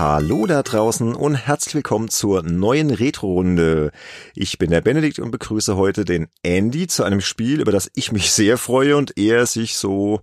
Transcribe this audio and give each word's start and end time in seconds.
Hallo 0.00 0.46
da 0.46 0.62
draußen 0.62 1.14
und 1.14 1.34
herzlich 1.34 1.74
willkommen 1.74 2.08
zur 2.08 2.42
neuen 2.42 2.88
Retro-Runde. 2.88 3.92
Ich 4.34 4.56
bin 4.56 4.70
der 4.70 4.80
Benedikt 4.80 5.18
und 5.18 5.30
begrüße 5.30 5.76
heute 5.76 6.06
den 6.06 6.28
Andy 6.42 6.86
zu 6.86 7.04
einem 7.04 7.20
Spiel, 7.20 7.60
über 7.60 7.70
das 7.70 7.90
ich 7.94 8.10
mich 8.10 8.32
sehr 8.32 8.56
freue 8.56 8.96
und 8.96 9.18
er 9.18 9.44
sich 9.44 9.76
so, 9.76 10.22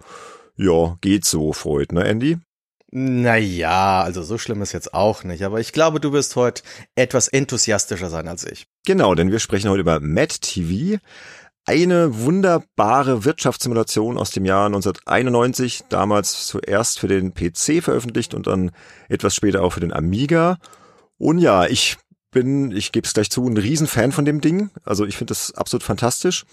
ja, 0.56 0.98
geht 1.02 1.26
so 1.26 1.54
freut, 1.54 1.92
ne 1.92 2.06
Andy? 2.06 2.40
Naja, 2.90 4.02
also 4.02 4.24
so 4.24 4.40
schlimm 4.40 4.64
ist 4.64 4.72
jetzt 4.72 4.96
auch 4.96 5.24
nicht, 5.24 5.44
aber 5.44 5.60
ich 5.60 5.74
glaube, 5.74 6.00
du 6.00 6.12
wirst 6.12 6.36
heute 6.36 6.64
etwas 6.96 7.28
enthusiastischer 7.28 8.10
sein 8.10 8.28
als 8.28 8.46
ich. 8.46 8.66
Genau, 8.84 9.14
denn 9.14 9.30
wir 9.30 9.38
sprechen 9.38 9.70
heute 9.70 9.82
über 9.82 10.00
Mad 10.00 10.34
TV. 10.42 10.98
Eine 11.70 12.22
wunderbare 12.22 13.26
Wirtschaftssimulation 13.26 14.18
aus 14.18 14.32
dem 14.32 14.46
Jahr 14.46 14.68
1991, 14.68 15.84
damals 15.90 16.48
zuerst 16.48 16.98
für 16.98 17.10
den 17.10 17.34
PC 17.34 17.84
veröffentlicht 17.84 18.34
und 18.34 18.48
dann 18.48 18.72
etwas 19.10 19.36
später 19.36 19.62
auch 19.62 19.74
für 19.74 19.82
den 19.82 19.92
Amiga. 19.92 20.60
Und 21.18 21.40
ja, 21.40 21.66
ich 21.66 21.98
bin, 22.32 22.72
ich 22.72 22.94
gebe 22.94 23.06
es 23.06 23.14
gleich 23.14 23.30
zu, 23.30 23.46
ein 23.46 23.58
Riesenfan 23.58 24.14
von 24.14 24.24
dem 24.24 24.40
Ding. 24.40 24.70
Also 24.86 25.06
ich 25.06 25.18
finde 25.18 25.32
das 25.32 25.56
absolut 25.56 25.84
fantastisch. 25.84 26.46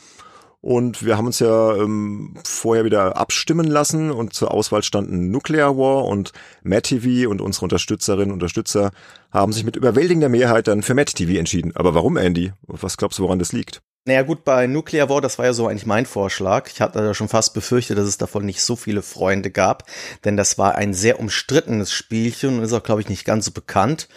Und 0.61 1.05
wir 1.05 1.17
haben 1.17 1.27
uns 1.27 1.39
ja 1.39 1.77
ähm, 1.77 2.35
vorher 2.43 2.85
wieder 2.85 3.17
abstimmen 3.17 3.69
lassen 3.69 4.11
und 4.11 4.35
zur 4.35 4.51
Auswahl 4.51 4.83
standen 4.83 5.31
Nuclear 5.31 5.77
War 5.79 6.07
und 6.07 6.33
Matt 6.65 6.85
TV 6.85 7.31
und 7.31 7.41
unsere 7.41 7.67
Unterstützerinnen 7.67 8.31
und 8.31 8.43
Unterstützer 8.43 8.91
haben 9.31 9.53
sich 9.53 9.63
mit 9.63 9.77
überwältigender 9.77 10.29
Mehrheit 10.29 10.67
dann 10.67 10.83
für 10.83 10.95
Matt 10.95 11.15
TV 11.15 11.39
entschieden. 11.39 11.71
Aber 11.77 11.95
warum, 11.95 12.17
Andy? 12.17 12.53
Was 12.67 12.97
glaubst 12.97 13.21
du, 13.21 13.23
woran 13.23 13.39
das 13.39 13.53
liegt? 13.53 13.81
Naja 14.07 14.21
gut, 14.21 14.45
bei 14.45 14.67
Nuclear 14.67 15.09
War, 15.09 15.23
das 15.23 15.39
war 15.39 15.47
ja 15.47 15.55
so 15.55 15.67
eigentlich 15.67 15.87
mein 15.87 16.05
Vorschlag. 16.05 16.69
Ich 16.71 16.83
hatte 16.83 16.99
ja 16.99 17.15
schon 17.15 17.31
fast 17.31 17.55
befürchtet, 17.55 17.97
dass 17.97 18.07
es 18.07 18.19
davon 18.19 18.45
nicht 18.45 18.61
so 18.61 18.77
viele 18.77 19.01
Freunde 19.01 19.51
gab, 19.51 19.85
denn 20.25 20.37
das 20.37 20.59
war 20.59 20.75
ein 20.75 20.93
sehr 20.93 21.19
umstrittenes 21.21 21.91
Spielchen 21.91 22.59
und 22.59 22.65
ist 22.65 22.75
auch, 22.75 22.83
glaube 22.83 23.01
ich, 23.01 23.09
nicht 23.09 23.25
ganz 23.25 23.47
so 23.47 23.53
bekannt. 23.53 24.09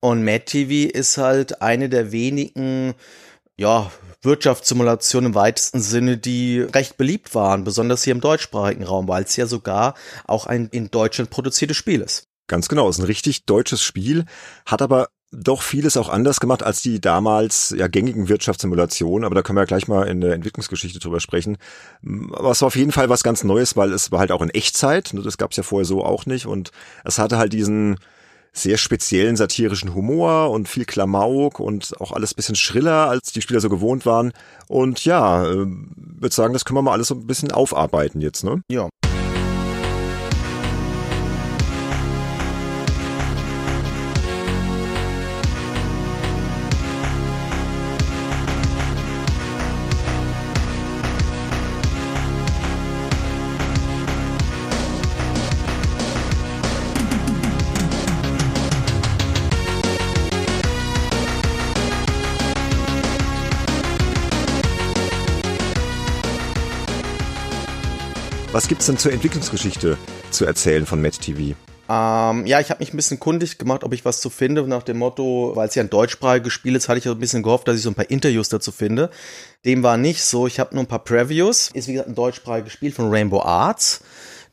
Und 0.00 0.24
Mad 0.24 0.46
TV 0.46 0.90
ist 0.90 1.18
halt 1.18 1.60
eine 1.60 1.90
der 1.90 2.10
wenigen, 2.10 2.94
ja, 3.58 3.90
Wirtschaftssimulationen 4.22 5.32
im 5.32 5.34
weitesten 5.34 5.82
Sinne, 5.82 6.16
die 6.16 6.60
recht 6.60 6.96
beliebt 6.96 7.34
waren, 7.34 7.64
besonders 7.64 8.02
hier 8.02 8.14
im 8.14 8.22
deutschsprachigen 8.22 8.84
Raum, 8.84 9.08
weil 9.08 9.24
es 9.24 9.36
ja 9.36 9.44
sogar 9.44 9.94
auch 10.26 10.46
ein 10.46 10.68
in 10.72 10.90
Deutschland 10.90 11.28
produziertes 11.28 11.76
Spiel 11.76 12.00
ist. 12.00 12.28
Ganz 12.46 12.68
genau, 12.68 12.88
ist 12.88 12.98
ein 12.98 13.04
richtig 13.04 13.44
deutsches 13.44 13.82
Spiel, 13.82 14.24
hat 14.64 14.80
aber 14.80 15.08
doch 15.34 15.62
vieles 15.62 15.96
auch 15.96 16.08
anders 16.08 16.40
gemacht 16.40 16.62
als 16.62 16.82
die 16.82 17.00
damals 17.00 17.74
ja 17.76 17.88
gängigen 17.88 18.28
Wirtschaftssimulationen, 18.28 19.24
aber 19.24 19.34
da 19.34 19.42
können 19.42 19.56
wir 19.56 19.62
ja 19.62 19.66
gleich 19.66 19.88
mal 19.88 20.06
in 20.06 20.20
der 20.20 20.34
Entwicklungsgeschichte 20.34 20.98
drüber 20.98 21.20
sprechen. 21.20 21.56
Aber 22.32 22.50
es 22.50 22.60
war 22.60 22.68
auf 22.68 22.76
jeden 22.76 22.92
Fall 22.92 23.08
was 23.08 23.22
ganz 23.22 23.44
Neues, 23.44 23.76
weil 23.76 23.92
es 23.92 24.12
war 24.12 24.20
halt 24.20 24.32
auch 24.32 24.42
in 24.42 24.50
Echtzeit, 24.50 25.12
ne, 25.12 25.22
das 25.22 25.38
gab 25.38 25.50
es 25.50 25.56
ja 25.56 25.62
vorher 25.62 25.84
so 25.84 26.04
auch 26.04 26.26
nicht 26.26 26.46
und 26.46 26.70
es 27.04 27.18
hatte 27.18 27.38
halt 27.38 27.52
diesen 27.52 27.96
sehr 28.52 28.78
speziellen 28.78 29.36
satirischen 29.36 29.94
Humor 29.94 30.50
und 30.50 30.68
viel 30.68 30.84
Klamauk 30.84 31.58
und 31.58 32.00
auch 32.00 32.12
alles 32.12 32.34
bisschen 32.34 32.54
schriller, 32.54 33.08
als 33.08 33.32
die 33.32 33.42
Spieler 33.42 33.60
so 33.60 33.68
gewohnt 33.68 34.06
waren. 34.06 34.32
Und 34.68 35.04
ja, 35.04 35.44
äh, 35.44 35.66
würde 35.66 36.34
sagen, 36.34 36.52
das 36.52 36.64
können 36.64 36.78
wir 36.78 36.82
mal 36.82 36.92
alles 36.92 37.08
so 37.08 37.16
ein 37.16 37.26
bisschen 37.26 37.50
aufarbeiten 37.50 38.20
jetzt, 38.20 38.44
ne? 38.44 38.62
Ja. 38.70 38.88
Gibt's 68.84 69.02
denn 69.02 69.10
zur 69.10 69.12
Entwicklungsgeschichte 69.12 69.96
zu 70.30 70.44
erzählen 70.44 70.84
von 70.84 71.00
Matt 71.00 71.18
TV? 71.18 71.56
Ähm, 71.88 72.46
ja, 72.46 72.60
ich 72.60 72.68
habe 72.68 72.80
mich 72.80 72.92
ein 72.92 72.98
bisschen 72.98 73.18
kundig 73.18 73.56
gemacht, 73.56 73.82
ob 73.82 73.94
ich 73.94 74.04
was 74.04 74.20
zu 74.20 74.28
finde. 74.28 74.68
Nach 74.68 74.82
dem 74.82 74.98
Motto, 74.98 75.52
weil 75.54 75.68
es 75.68 75.74
ja 75.74 75.82
ein 75.82 75.88
deutschsprachiges 75.88 76.52
Spiel 76.52 76.76
ist, 76.76 76.90
hatte 76.90 76.98
ich 76.98 77.08
ein 77.08 77.18
bisschen 77.18 77.42
gehofft, 77.42 77.66
dass 77.66 77.76
ich 77.76 77.82
so 77.82 77.88
ein 77.88 77.94
paar 77.94 78.10
Interviews 78.10 78.50
dazu 78.50 78.72
finde. 78.72 79.08
Dem 79.64 79.82
war 79.82 79.96
nicht 79.96 80.22
so. 80.22 80.46
Ich 80.46 80.60
habe 80.60 80.74
nur 80.74 80.84
ein 80.84 80.86
paar 80.86 81.02
Previews. 81.02 81.70
Ist 81.72 81.88
wie 81.88 81.92
gesagt 81.92 82.10
ein 82.10 82.14
deutschsprachiges 82.14 82.74
Spiel 82.74 82.92
von 82.92 83.08
Rainbow 83.08 83.40
Arts, 83.40 84.04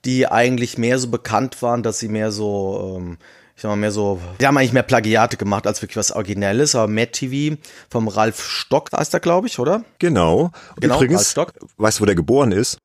die 0.06 0.26
eigentlich 0.28 0.78
mehr 0.78 0.98
so 0.98 1.10
bekannt 1.10 1.62
waren, 1.62 1.84
dass 1.84 2.00
sie 2.00 2.08
mehr 2.08 2.32
so 2.32 3.00
ähm, 3.02 3.18
ich 3.58 3.64
sag 3.64 3.68
mal 3.68 3.76
mehr 3.76 3.92
so, 3.92 4.18
die 4.40 4.48
haben 4.48 4.56
eigentlich 4.56 4.72
mehr 4.72 4.84
Plagiate 4.84 5.36
gemacht 5.36 5.68
als 5.68 5.82
wirklich 5.82 5.98
was 5.98 6.14
Originelles, 6.14 6.74
aber 6.74 6.88
Mad 6.88 7.12
TV 7.12 7.58
vom 7.90 8.08
Ralf 8.08 8.42
Stock 8.42 8.94
heißt 8.96 9.14
er, 9.14 9.20
glaube 9.20 9.48
ich, 9.48 9.60
oder? 9.60 9.84
Genau. 10.00 10.52
Genau, 10.80 10.96
Übrigens, 10.96 11.20
Ralf 11.20 11.30
Stock. 11.30 11.54
weißt 11.76 12.00
du, 12.00 12.04
wo 12.04 12.06
der 12.06 12.16
geboren 12.16 12.54
ist? 12.54 12.78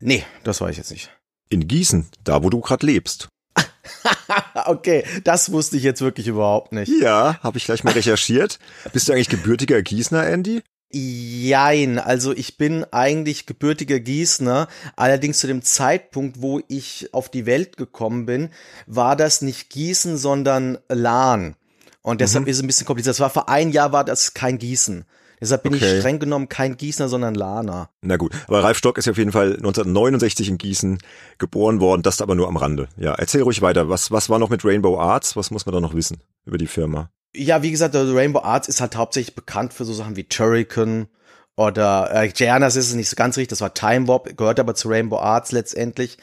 Nee, 0.00 0.24
das 0.42 0.60
weiß 0.60 0.72
ich 0.72 0.78
jetzt 0.78 0.90
nicht. 0.90 1.10
In 1.48 1.68
Gießen, 1.68 2.08
da 2.24 2.42
wo 2.42 2.50
du 2.50 2.60
gerade 2.60 2.86
lebst. 2.86 3.28
okay, 4.66 5.04
das 5.24 5.52
wusste 5.52 5.76
ich 5.76 5.82
jetzt 5.82 6.00
wirklich 6.00 6.26
überhaupt 6.26 6.72
nicht. 6.72 6.90
Ja, 7.00 7.38
habe 7.42 7.58
ich 7.58 7.64
gleich 7.64 7.84
mal 7.84 7.92
recherchiert. 7.92 8.58
Bist 8.92 9.08
du 9.08 9.12
eigentlich 9.12 9.28
gebürtiger 9.28 9.82
Gießener, 9.82 10.26
Andy? 10.26 10.62
Jein, 10.92 11.98
also 11.98 12.32
ich 12.32 12.56
bin 12.56 12.84
eigentlich 12.92 13.46
gebürtiger 13.46 13.98
Gießener, 13.98 14.68
allerdings 14.96 15.40
zu 15.40 15.46
dem 15.48 15.62
Zeitpunkt, 15.62 16.40
wo 16.40 16.60
ich 16.68 17.08
auf 17.12 17.28
die 17.28 17.46
Welt 17.46 17.76
gekommen 17.76 18.26
bin, 18.26 18.50
war 18.86 19.16
das 19.16 19.42
nicht 19.42 19.70
Gießen, 19.70 20.16
sondern 20.16 20.78
Lahn. 20.88 21.56
Und 22.02 22.20
deshalb 22.20 22.44
Mhm. 22.44 22.50
ist 22.50 22.56
es 22.58 22.62
ein 22.62 22.66
bisschen 22.68 22.86
kompliziert. 22.86 23.14
Das 23.14 23.20
war 23.20 23.30
vor 23.30 23.48
ein 23.48 23.70
Jahr 23.70 23.92
war 23.92 24.04
das 24.04 24.34
kein 24.34 24.58
Gießen. 24.58 25.04
Deshalb 25.44 25.62
bin 25.62 25.74
Okay. 25.74 25.94
ich 25.94 26.00
streng 26.00 26.18
genommen 26.18 26.48
kein 26.48 26.76
Gießener, 26.76 27.08
sondern 27.08 27.34
Lahner. 27.34 27.90
Na 28.02 28.16
gut, 28.16 28.32
aber 28.48 28.62
Ralf 28.64 28.78
Stock 28.78 28.98
ist 28.98 29.04
ja 29.04 29.12
auf 29.12 29.18
jeden 29.18 29.32
Fall 29.32 29.54
1969 29.54 30.48
in 30.48 30.58
Gießen 30.58 30.98
geboren 31.38 31.80
worden, 31.80 32.02
das 32.02 32.20
aber 32.20 32.34
nur 32.34 32.48
am 32.48 32.56
Rande. 32.56 32.88
Ja, 32.96 33.14
erzähl 33.14 33.42
ruhig 33.42 33.62
weiter. 33.62 33.88
Was, 33.88 34.10
was 34.10 34.28
war 34.30 34.38
noch 34.38 34.50
mit 34.50 34.64
Rainbow 34.64 34.98
Arts? 34.98 35.36
Was 35.36 35.50
muss 35.50 35.66
man 35.66 35.74
da 35.74 35.80
noch 35.80 35.94
wissen 35.94 36.18
über 36.46 36.58
die 36.58 36.66
Firma? 36.66 37.10
Ja, 37.36 37.62
wie 37.62 37.70
gesagt, 37.70 37.94
also 37.96 38.14
Rainbow 38.14 38.40
Arts 38.40 38.68
ist 38.68 38.80
halt 38.80 38.96
hauptsächlich 38.96 39.34
bekannt 39.34 39.74
für 39.74 39.84
so 39.84 39.92
Sachen 39.92 40.16
wie 40.16 40.24
Turrican 40.24 41.08
oder 41.56 42.10
äh, 42.12 42.28
Giannas 42.28 42.76
ist 42.76 42.88
es 42.88 42.94
nicht 42.94 43.08
so 43.08 43.16
ganz 43.16 43.36
richtig, 43.36 43.50
das 43.50 43.60
war 43.60 43.74
Time 43.74 44.08
Warp, 44.08 44.36
gehört 44.36 44.58
aber 44.58 44.74
zu 44.74 44.88
Rainbow 44.88 45.18
Arts 45.18 45.52
letztendlich. 45.52 46.18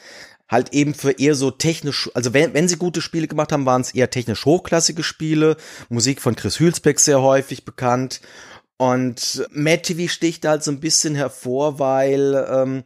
Halt 0.48 0.74
eben 0.74 0.92
für 0.92 1.12
eher 1.12 1.34
so 1.34 1.50
technisch, 1.50 2.10
also 2.12 2.34
wenn, 2.34 2.52
wenn 2.52 2.68
sie 2.68 2.76
gute 2.76 3.00
Spiele 3.00 3.26
gemacht 3.26 3.52
haben, 3.52 3.64
waren 3.64 3.80
es 3.80 3.94
eher 3.94 4.10
technisch 4.10 4.44
hochklassige 4.44 5.02
Spiele. 5.02 5.56
Musik 5.88 6.20
von 6.20 6.36
Chris 6.36 6.60
Hülsbeck 6.60 7.00
sehr 7.00 7.22
häufig 7.22 7.64
bekannt. 7.64 8.20
Und 8.82 9.46
Mad 9.52 9.82
TV 9.82 10.12
sticht 10.12 10.44
halt 10.44 10.64
so 10.64 10.72
ein 10.72 10.80
bisschen 10.80 11.14
hervor, 11.14 11.78
weil 11.78 12.34
ähm, 12.50 12.82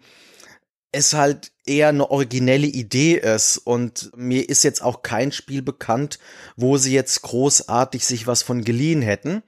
es 0.93 1.15
halt 1.15 1.53
eher 1.65 1.89
eine 1.89 2.11
originelle 2.11 2.67
Idee 2.67 3.15
ist 3.15 3.57
und 3.57 4.11
mir 4.15 4.47
ist 4.47 4.62
jetzt 4.62 4.83
auch 4.83 5.01
kein 5.01 5.33
Spiel 5.33 5.62
bekannt, 5.62 6.19
wo 6.55 6.77
sie 6.77 6.93
jetzt 6.93 7.23
großartig 7.23 8.05
sich 8.05 8.27
was 8.27 8.43
von 8.43 8.62
geliehen 8.62 9.01
hätten. 9.01 9.43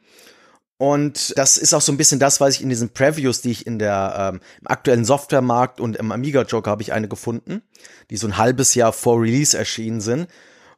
Und 0.79 1.37
das 1.37 1.59
ist 1.59 1.75
auch 1.75 1.83
so 1.83 1.93
ein 1.93 1.99
bisschen 1.99 2.19
das, 2.19 2.41
was 2.41 2.55
ich 2.55 2.63
in 2.63 2.71
diesen 2.71 2.95
Previews, 2.95 3.43
die 3.43 3.51
ich 3.51 3.67
in 3.67 3.79
der 3.79 4.33
ähm, 4.33 4.41
im 4.63 4.69
aktuellen 4.69 5.05
Softwaremarkt 5.05 5.81
und 5.81 5.97
im 5.97 6.11
Amiga 6.13 6.45
Joker 6.45 6.71
habe 6.71 6.81
ich 6.81 6.95
eine 6.95 7.09
gefunden, 7.09 7.61
die 8.09 8.17
so 8.17 8.27
ein 8.27 8.39
halbes 8.39 8.75
Jahr 8.75 8.95
vor 8.95 9.21
Release 9.21 9.55
erschienen 9.55 10.01
sind. 10.01 10.29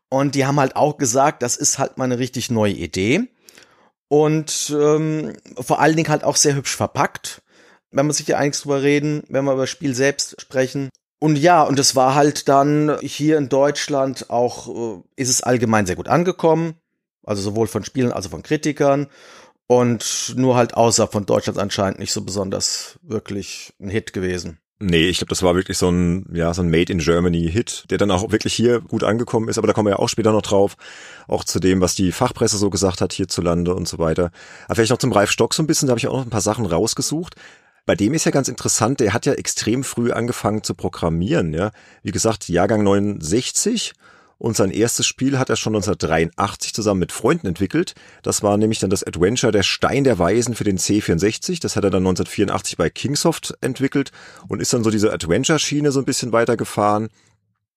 Und 0.09 0.35
die 0.35 0.47
haben 0.47 0.59
halt 0.59 0.75
auch 0.75 0.99
gesagt, 0.99 1.45
das 1.45 1.57
ist 1.57 1.79
halt 1.79 1.97
mal 1.97 2.07
eine 2.07 2.19
richtig 2.19 2.51
neue 2.51 2.73
Idee. 2.73 3.29
Und 4.13 4.75
ähm, 4.77 5.37
vor 5.61 5.79
allen 5.79 5.95
Dingen 5.95 6.09
halt 6.09 6.25
auch 6.25 6.35
sehr 6.35 6.57
hübsch 6.57 6.75
verpackt. 6.75 7.43
Wenn 7.93 8.07
man 8.07 8.15
sich 8.15 8.27
ja 8.27 8.39
eigentlich 8.39 8.61
drüber 8.61 8.83
reden, 8.83 9.23
wenn 9.29 9.45
wir 9.45 9.53
über 9.53 9.63
das 9.63 9.71
Spiel 9.71 9.95
selbst 9.95 10.41
sprechen. 10.41 10.91
Und 11.21 11.37
ja, 11.37 11.63
und 11.63 11.79
es 11.79 11.95
war 11.95 12.17
halt 12.17 12.49
dann 12.49 12.99
hier 13.03 13.39
in 13.39 13.49
Deutschland 13.49 14.29
auch, 14.29 14.69
äh, 14.97 15.03
ist 15.15 15.29
es 15.29 15.45
allgemein 15.45 15.87
sehr 15.87 15.95
gut 15.95 16.09
angekommen. 16.09 16.75
Also 17.25 17.41
sowohl 17.43 17.69
von 17.69 17.85
Spielen 17.85 18.13
als 18.13 18.27
auch 18.27 18.31
von 18.31 18.43
Kritikern. 18.43 19.07
Und 19.69 20.35
nur 20.37 20.57
halt 20.57 20.75
außerhalb 20.75 21.13
von 21.13 21.27
Deutschland 21.27 21.61
anscheinend 21.61 22.01
nicht 22.01 22.13
so 22.13 22.23
besonders 22.23 22.99
wirklich 23.03 23.75
ein 23.81 23.91
Hit 23.91 24.13
gewesen. 24.13 24.59
Nee, 24.83 25.11
ich 25.11 25.19
glaube, 25.19 25.29
das 25.29 25.43
war 25.43 25.55
wirklich 25.55 25.77
so 25.77 25.91
ein, 25.91 26.25
ja, 26.33 26.55
so 26.55 26.63
ein 26.63 26.71
Made 26.71 26.91
in 26.91 27.01
Germany 27.01 27.51
Hit, 27.51 27.85
der 27.91 27.99
dann 27.99 28.11
auch 28.11 28.33
wirklich 28.33 28.55
hier 28.55 28.81
gut 28.81 29.05
angekommen 29.05 29.51
ist, 29.51 29.59
aber 29.59 29.67
da 29.67 29.75
kommen 29.75 29.89
wir 29.89 29.93
ja 29.93 29.99
auch 29.99 30.09
später 30.09 30.33
noch 30.33 30.41
drauf, 30.41 30.79
auch 31.29 31.45
zu 31.45 31.61
dem, 31.61 31.83
was 31.83 31.95
die 31.95 32.13
Fachpresse 32.13 32.57
so 32.57 32.71
gesagt 32.71 33.03
hat 33.03 33.13
hierzulande 33.13 33.75
und 33.75 33.87
so 33.87 33.99
weiter. 33.99 34.31
Aber 34.65 34.77
vielleicht 34.77 34.91
noch 34.91 34.99
zum 34.99 35.13
Ralf 35.13 35.31
Stock 35.31 35.53
so 35.53 35.63
ein 35.63 35.67
bisschen, 35.67 35.87
da 35.87 35.91
habe 35.91 35.99
ich 35.99 36.09
auch 36.09 36.17
noch 36.17 36.25
ein 36.25 36.31
paar 36.31 36.41
Sachen 36.41 36.65
rausgesucht. 36.65 37.35
Bei 37.85 37.95
dem 37.95 38.15
ist 38.15 38.25
ja 38.25 38.31
ganz 38.31 38.49
interessant, 38.49 39.01
der 39.01 39.13
hat 39.13 39.27
ja 39.27 39.35
extrem 39.35 39.85
früh 39.85 40.13
angefangen 40.13 40.63
zu 40.63 40.75
programmieren, 40.75 41.53
ja. 41.53 41.73
Wie 42.03 42.13
gesagt, 42.13 42.49
Jahrgang 42.49 42.83
69 42.83 43.93
und 44.41 44.57
sein 44.57 44.71
erstes 44.71 45.07
Spiel 45.07 45.39
hat 45.39 45.51
er 45.51 45.57
schon 45.57 45.75
1983 45.75 46.73
zusammen 46.73 47.01
mit 47.01 47.13
Freunden 47.13 47.47
entwickelt. 47.47 47.95
Das 48.23 48.43
war 48.43 48.57
nämlich 48.57 48.79
dann 48.79 48.89
das 48.89 49.05
Adventure 49.05 49.53
Der 49.53 49.63
Stein 49.63 50.03
der 50.03 50.19
Weisen 50.19 50.55
für 50.55 50.65
den 50.65 50.79
C64. 50.79 51.61
Das 51.61 51.77
hat 51.77 51.85
er 51.85 51.91
dann 51.91 52.03
1984 52.03 52.79
bei 52.79 52.89
Kingsoft 52.89 53.55
entwickelt 53.61 54.13
und 54.49 54.63
ist 54.63 54.73
dann 54.73 54.83
so 54.83 54.91
diese 54.91 55.13
Adventure-Schiene 55.13 55.93
so 55.93 56.01
ein 56.01 56.07
bisschen 56.07 56.33
weitergefahren. 56.33 57.11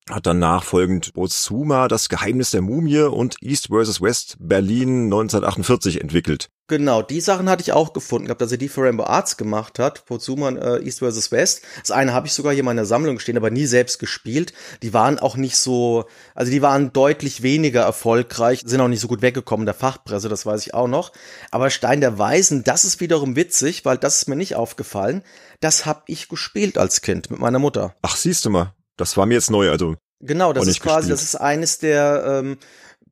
Hat 0.10 0.26
dann 0.26 0.40
nachfolgend 0.40 1.14
Bozuma, 1.14 1.88
das 1.88 2.10
Geheimnis 2.10 2.52
der 2.52 2.62
Mumie 2.62 3.00
und 3.00 3.38
East 3.42 3.68
vs. 3.68 4.02
West 4.02 4.36
Berlin 4.40 5.06
1948 5.06 6.02
entwickelt. 6.02 6.50
Genau, 6.68 7.02
die 7.02 7.22
Sachen 7.22 7.50
hatte 7.50 7.62
ich 7.62 7.74
auch 7.74 7.94
gefunden 7.94 8.26
gehabt, 8.28 8.42
dass 8.42 8.52
er 8.52 8.58
die 8.58 8.70
für 8.70 8.82
Rainbow 8.82 9.04
Arts 9.04 9.36
gemacht 9.36 9.80
hat, 9.80 10.06
Bozuma 10.06 10.50
äh, 10.50 10.84
East 10.84 11.00
vs. 11.00 11.32
West. 11.32 11.62
Das 11.82 11.92
eine 11.92 12.14
habe 12.14 12.28
ich 12.28 12.34
sogar 12.34 12.54
hier 12.54 12.62
in 12.62 12.66
meiner 12.66 12.86
Sammlung 12.86 13.20
stehen, 13.20 13.38
aber 13.38 13.50
nie 13.50 13.66
selbst 13.66 14.00
gespielt. 14.00 14.54
Die 14.82 14.94
waren 14.94 15.20
auch 15.20 15.36
nicht 15.36 15.58
so, 15.58 16.06
also 16.36 16.52
die 16.52 16.62
waren 16.62 16.94
deutlich 16.94 17.44
weniger 17.44 17.82
erfolgreich, 17.82 18.62
sind 18.66 18.82
auch 18.82 18.88
nicht 18.88 19.02
so 19.02 19.10
gut 19.10 19.22
weggekommen 19.22 19.66
der 19.66 19.76
Fachpresse, 19.76 20.30
das 20.30 20.46
weiß 20.46 20.66
ich 20.66 20.74
auch 20.74 20.88
noch. 20.88 21.12
Aber 21.52 21.70
Stein 21.70 22.02
der 22.02 22.18
Weisen, 22.18 22.64
das 22.64 22.86
ist 22.86 23.02
wiederum 23.02 23.36
witzig, 23.36 23.84
weil 23.84 23.98
das 23.98 24.18
ist 24.18 24.28
mir 24.30 24.38
nicht 24.38 24.56
aufgefallen. 24.56 25.22
Das 25.60 25.86
habe 25.86 26.04
ich 26.08 26.30
gespielt 26.30 26.78
als 26.78 27.02
Kind 27.02 27.30
mit 27.30 27.40
meiner 27.40 27.60
Mutter. 27.60 27.96
Ach, 28.02 28.16
siehst 28.16 28.46
du 28.46 28.50
mal. 28.50 28.74
Das 28.98 29.18
war 29.18 29.26
mir 29.26 29.36
jetzt 29.36 29.52
neu, 29.52 29.70
also. 29.70 29.96
Genau, 30.20 30.54
das 30.54 30.68
ist 30.68 30.80
quasi, 30.80 31.10
gespielt. 31.10 31.14
das 31.14 31.24
ist 31.24 31.36
eines 31.36 31.80
der 31.80 32.24
ähm, 32.26 32.58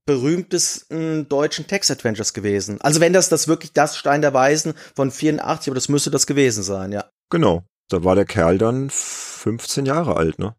berühmtesten 0.06 1.28
deutschen 1.28 1.68
Text-Adventures 1.68 2.34
gewesen. 2.34 2.80
Also 2.82 3.00
wenn 3.02 3.14
das 3.14 3.30
das 3.30 3.48
wirklich 3.48 3.74
das 3.74 3.98
Stein 3.98 4.22
der 4.22 4.34
Weisen 4.34 4.74
von 4.96 5.12
84, 5.12 5.68
aber 5.68 5.76
das 5.76 5.90
müsste 5.90 6.12
das 6.12 6.26
gewesen 6.26 6.64
sein, 6.64 6.92
ja. 6.92 7.06
Genau. 7.30 7.64
Da 7.90 8.04
war 8.04 8.16
der 8.16 8.26
Kerl 8.26 8.58
dann 8.58 8.90
15 8.90 9.86
Jahre 9.86 10.16
alt, 10.16 10.40
ne? 10.40 10.56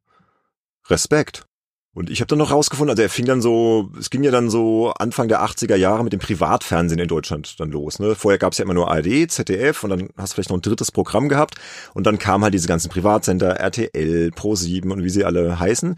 Respekt. 0.88 1.46
Und 1.94 2.08
ich 2.08 2.20
habe 2.20 2.28
dann 2.28 2.38
noch 2.38 2.50
rausgefunden, 2.50 2.90
also 2.90 3.02
er 3.02 3.10
fing 3.10 3.26
dann 3.26 3.42
so, 3.42 3.90
es 3.98 4.08
ging 4.08 4.22
ja 4.22 4.30
dann 4.30 4.48
so 4.48 4.94
Anfang 4.94 5.28
der 5.28 5.42
80er 5.44 5.76
Jahre 5.76 6.02
mit 6.02 6.14
dem 6.14 6.20
Privatfernsehen 6.20 6.98
in 6.98 7.08
Deutschland 7.08 7.60
dann 7.60 7.70
los. 7.70 7.98
Ne? 7.98 8.14
Vorher 8.14 8.38
gab 8.38 8.52
es 8.52 8.58
ja 8.58 8.64
immer 8.64 8.72
nur 8.72 8.90
ARD, 8.90 9.30
ZDF 9.30 9.84
und 9.84 9.90
dann 9.90 10.08
hast 10.16 10.32
du 10.32 10.34
vielleicht 10.36 10.48
noch 10.48 10.56
ein 10.56 10.62
drittes 10.62 10.90
Programm 10.90 11.28
gehabt 11.28 11.56
und 11.92 12.06
dann 12.06 12.18
kamen 12.18 12.44
halt 12.44 12.54
diese 12.54 12.66
ganzen 12.66 12.88
Privatsender, 12.88 13.60
RTL, 13.60 14.30
Pro7 14.34 14.90
und 14.90 15.04
wie 15.04 15.10
sie 15.10 15.26
alle 15.26 15.60
heißen. 15.60 15.94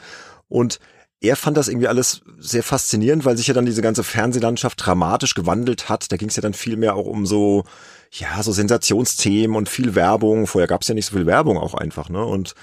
Und 0.49 0.81
er 1.21 1.37
fand 1.37 1.57
das 1.57 1.69
irgendwie 1.69 1.89
alles 1.89 2.23
sehr 2.39 2.65
faszinierend, 2.65 3.25
weil 3.25 3.37
sich 3.37 3.47
ja 3.47 3.55
dann 3.55 3.65
diese 3.65 3.81
ganze 3.81 4.03
Fernsehlandschaft 4.03 4.85
dramatisch 4.85 5.35
gewandelt 5.35 5.89
hat. 5.89 6.11
Da 6.11 6.17
ging 6.17 6.29
es 6.29 6.37
ja 6.37 6.43
dann 6.43 6.55
viel 6.55 6.77
mehr 6.77 6.97
auch 6.97 7.07
um 7.07 7.25
so, 7.25 7.65
ja, 8.11 8.43
so 8.43 8.53
Sensationsthemen 8.53 9.57
und 9.57 9.69
viel 9.69 9.95
Werbung. 9.95 10.47
Vorher 10.47 10.69
gab 10.69 10.83
es 10.83 10.89
ja 10.89 10.95
nicht 10.95 11.07
so 11.07 11.17
viel 11.17 11.27
Werbung 11.27 11.57
auch 11.57 11.75
einfach, 11.75 12.11
ne? 12.11 12.25
Und 12.25 12.55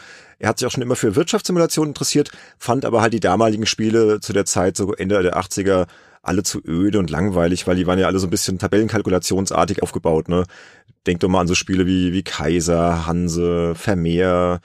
er 0.41 0.49
hat 0.49 0.57
sich 0.57 0.65
auch 0.65 0.71
schon 0.71 0.81
immer 0.81 0.95
für 0.95 1.15
Wirtschaftssimulationen 1.15 1.91
interessiert, 1.91 2.31
fand 2.57 2.83
aber 2.83 3.01
halt 3.01 3.13
die 3.13 3.19
damaligen 3.19 3.67
Spiele 3.67 4.19
zu 4.21 4.33
der 4.33 4.45
Zeit, 4.45 4.75
so 4.75 4.91
Ende 4.93 5.21
der 5.21 5.37
80er, 5.37 5.85
alle 6.23 6.41
zu 6.41 6.59
öde 6.65 6.97
und 6.97 7.11
langweilig, 7.11 7.67
weil 7.67 7.75
die 7.75 7.85
waren 7.85 7.99
ja 7.99 8.07
alle 8.07 8.17
so 8.17 8.25
ein 8.25 8.31
bisschen 8.31 8.57
tabellenkalkulationsartig 8.57 9.83
aufgebaut, 9.83 10.29
ne? 10.29 10.45
Denk 11.05 11.19
doch 11.19 11.29
mal 11.29 11.41
an 11.41 11.47
so 11.47 11.53
Spiele 11.53 11.85
wie, 11.85 12.11
wie 12.11 12.23
Kaiser, 12.23 13.05
Hanse, 13.05 13.75
Vermeer, 13.75 14.61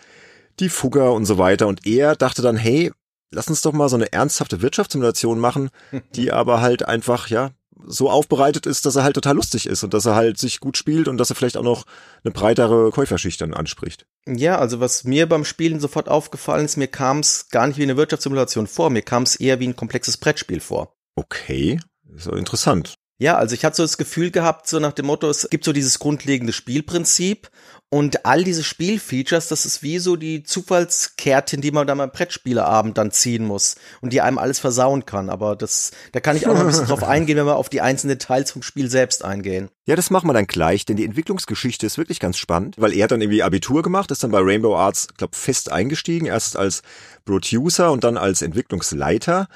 die 0.60 0.70
Fugger 0.70 1.12
und 1.12 1.26
so 1.26 1.36
weiter. 1.36 1.66
Und 1.66 1.86
er 1.86 2.16
dachte 2.16 2.40
dann, 2.40 2.56
hey, 2.56 2.90
lass 3.30 3.48
uns 3.48 3.60
doch 3.60 3.72
mal 3.72 3.88
so 3.90 3.96
eine 3.96 4.12
ernsthafte 4.12 4.62
Wirtschaftssimulation 4.62 5.38
machen, 5.38 5.68
die 6.14 6.32
aber 6.32 6.62
halt 6.62 6.88
einfach, 6.88 7.28
ja, 7.28 7.50
so 7.86 8.10
aufbereitet 8.10 8.66
ist, 8.66 8.84
dass 8.86 8.96
er 8.96 9.04
halt 9.04 9.14
total 9.14 9.36
lustig 9.36 9.66
ist 9.66 9.84
und 9.84 9.94
dass 9.94 10.06
er 10.06 10.14
halt 10.14 10.38
sich 10.38 10.60
gut 10.60 10.76
spielt 10.76 11.08
und 11.08 11.18
dass 11.18 11.30
er 11.30 11.36
vielleicht 11.36 11.56
auch 11.56 11.62
noch 11.62 11.84
eine 12.24 12.32
breitere 12.32 12.90
Käuferschicht 12.90 13.40
dann 13.40 13.54
anspricht. 13.54 14.06
Ja, 14.26 14.58
also 14.58 14.80
was 14.80 15.04
mir 15.04 15.28
beim 15.28 15.44
Spielen 15.44 15.80
sofort 15.80 16.08
aufgefallen 16.08 16.64
ist, 16.64 16.76
mir 16.76 16.88
kam 16.88 17.20
es 17.20 17.48
gar 17.48 17.66
nicht 17.66 17.78
wie 17.78 17.84
eine 17.84 17.96
Wirtschaftssimulation 17.96 18.66
vor, 18.66 18.90
mir 18.90 19.02
kam 19.02 19.22
es 19.22 19.36
eher 19.36 19.60
wie 19.60 19.68
ein 19.68 19.76
komplexes 19.76 20.16
Brettspiel 20.16 20.60
vor. 20.60 20.94
Okay, 21.14 21.80
ist 22.14 22.26
interessant. 22.26 22.96
Ja, 23.18 23.36
also 23.36 23.54
ich 23.54 23.64
hatte 23.64 23.76
so 23.76 23.82
das 23.82 23.96
Gefühl 23.96 24.30
gehabt, 24.30 24.68
so 24.68 24.78
nach 24.78 24.92
dem 24.92 25.06
Motto, 25.06 25.28
es 25.30 25.48
gibt 25.48 25.64
so 25.64 25.72
dieses 25.72 25.98
grundlegende 25.98 26.52
Spielprinzip 26.52 27.50
und 27.88 28.26
all 28.26 28.42
diese 28.42 28.64
Spielfeatures, 28.64 29.48
das 29.48 29.64
ist 29.64 29.82
wie 29.82 29.98
so 30.00 30.16
die 30.16 30.42
Zufallskärtchen, 30.42 31.60
die 31.60 31.70
man 31.70 31.86
dann 31.86 31.98
beim 31.98 32.10
Brettspieleabend 32.10 32.98
dann 32.98 33.12
ziehen 33.12 33.46
muss 33.46 33.76
und 34.00 34.12
die 34.12 34.20
einem 34.20 34.38
alles 34.38 34.58
versauen 34.58 35.06
kann. 35.06 35.30
Aber 35.30 35.54
das, 35.54 35.92
da 36.12 36.18
kann 36.18 36.36
ich 36.36 36.48
auch 36.48 36.54
noch 36.54 36.60
ein 36.60 36.66
bisschen 36.66 36.88
drauf 36.88 37.04
eingehen, 37.04 37.38
wenn 37.38 37.46
wir 37.46 37.56
auf 37.56 37.68
die 37.68 37.80
einzelnen 37.80 38.18
Details 38.18 38.50
vom 38.50 38.62
Spiel 38.62 38.90
selbst 38.90 39.24
eingehen. 39.24 39.70
Ja, 39.86 39.94
das 39.94 40.10
machen 40.10 40.28
wir 40.28 40.34
dann 40.34 40.48
gleich, 40.48 40.84
denn 40.84 40.96
die 40.96 41.04
Entwicklungsgeschichte 41.04 41.86
ist 41.86 41.96
wirklich 41.96 42.18
ganz 42.18 42.38
spannend, 42.38 42.74
weil 42.76 42.92
er 42.92 43.04
hat 43.04 43.12
dann 43.12 43.22
irgendwie 43.22 43.44
Abitur 43.44 43.82
gemacht, 43.82 44.10
ist 44.10 44.24
dann 44.24 44.32
bei 44.32 44.40
Rainbow 44.40 44.76
Arts, 44.76 45.06
glaub, 45.16 45.36
fest 45.36 45.70
eingestiegen, 45.70 46.26
erst 46.26 46.56
als 46.56 46.82
Producer 47.24 47.92
und 47.92 48.02
dann 48.02 48.16
als 48.16 48.42
Entwicklungsleiter 48.42 49.48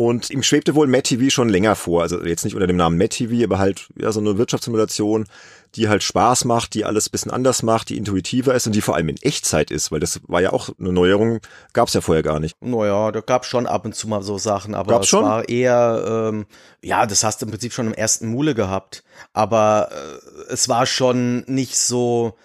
und 0.00 0.30
ihm 0.30 0.42
schwebte 0.42 0.74
wohl 0.74 0.86
Matt 0.86 1.04
TV 1.04 1.28
schon 1.28 1.50
länger 1.50 1.76
vor. 1.76 2.00
Also 2.00 2.24
jetzt 2.24 2.46
nicht 2.46 2.54
unter 2.54 2.66
dem 2.66 2.78
Namen 2.78 2.96
Matt 2.96 3.10
TV, 3.10 3.44
aber 3.44 3.58
halt 3.58 3.88
ja 4.00 4.10
so 4.12 4.20
eine 4.20 4.38
Wirtschaftssimulation, 4.38 5.26
die 5.74 5.90
halt 5.90 6.02
Spaß 6.02 6.46
macht, 6.46 6.72
die 6.72 6.86
alles 6.86 7.10
bisschen 7.10 7.30
anders 7.30 7.62
macht, 7.62 7.90
die 7.90 7.98
intuitiver 7.98 8.54
ist 8.54 8.66
und 8.66 8.74
die 8.74 8.80
vor 8.80 8.96
allem 8.96 9.10
in 9.10 9.18
Echtzeit 9.20 9.70
ist, 9.70 9.92
weil 9.92 10.00
das 10.00 10.20
war 10.26 10.40
ja 10.40 10.54
auch 10.54 10.70
eine 10.80 10.90
Neuerung, 10.90 11.40
gab 11.74 11.88
es 11.88 11.94
ja 11.94 12.00
vorher 12.00 12.22
gar 12.22 12.40
nicht. 12.40 12.56
Naja, 12.62 13.12
da 13.12 13.20
gab 13.20 13.44
schon 13.44 13.66
ab 13.66 13.84
und 13.84 13.94
zu 13.94 14.08
mal 14.08 14.22
so 14.22 14.38
Sachen, 14.38 14.74
aber 14.74 14.90
gab's 14.90 15.04
es 15.04 15.10
schon? 15.10 15.22
war 15.22 15.46
eher, 15.50 16.30
ähm, 16.32 16.46
ja, 16.80 17.04
das 17.04 17.22
hast 17.22 17.42
du 17.42 17.44
im 17.44 17.50
Prinzip 17.50 17.74
schon 17.74 17.88
im 17.88 17.92
ersten 17.92 18.28
Mule 18.28 18.54
gehabt, 18.54 19.04
aber 19.34 19.90
äh, 19.92 20.52
es 20.54 20.70
war 20.70 20.86
schon 20.86 21.44
nicht 21.46 21.76
so, 21.76 22.38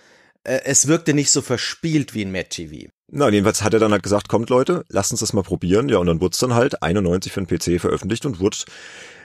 äh, 0.44 0.60
es 0.66 0.90
wirkte 0.90 1.14
nicht 1.14 1.32
so 1.32 1.42
verspielt 1.42 2.14
wie 2.14 2.24
in 2.24 2.34
Matt 2.34 2.50
TV. 2.50 2.90
Na, 3.18 3.30
jedenfalls 3.30 3.64
hat 3.64 3.74
er 3.74 3.80
dann 3.80 3.94
halt 3.94 4.04
gesagt, 4.04 4.28
kommt 4.28 4.50
Leute, 4.50 4.84
lasst 4.90 5.12
uns 5.12 5.22
das 5.22 5.32
mal 5.32 5.42
probieren. 5.42 5.88
Ja, 5.88 6.00
und 6.00 6.08
dann 6.08 6.20
wurde 6.20 6.34
es 6.34 6.40
dann 6.40 6.54
halt 6.54 6.84
91 6.84 7.32
für 7.32 7.42
den 7.42 7.48
PC 7.48 7.80
veröffentlicht 7.80 8.26
und 8.26 8.42
wurde 8.42 8.58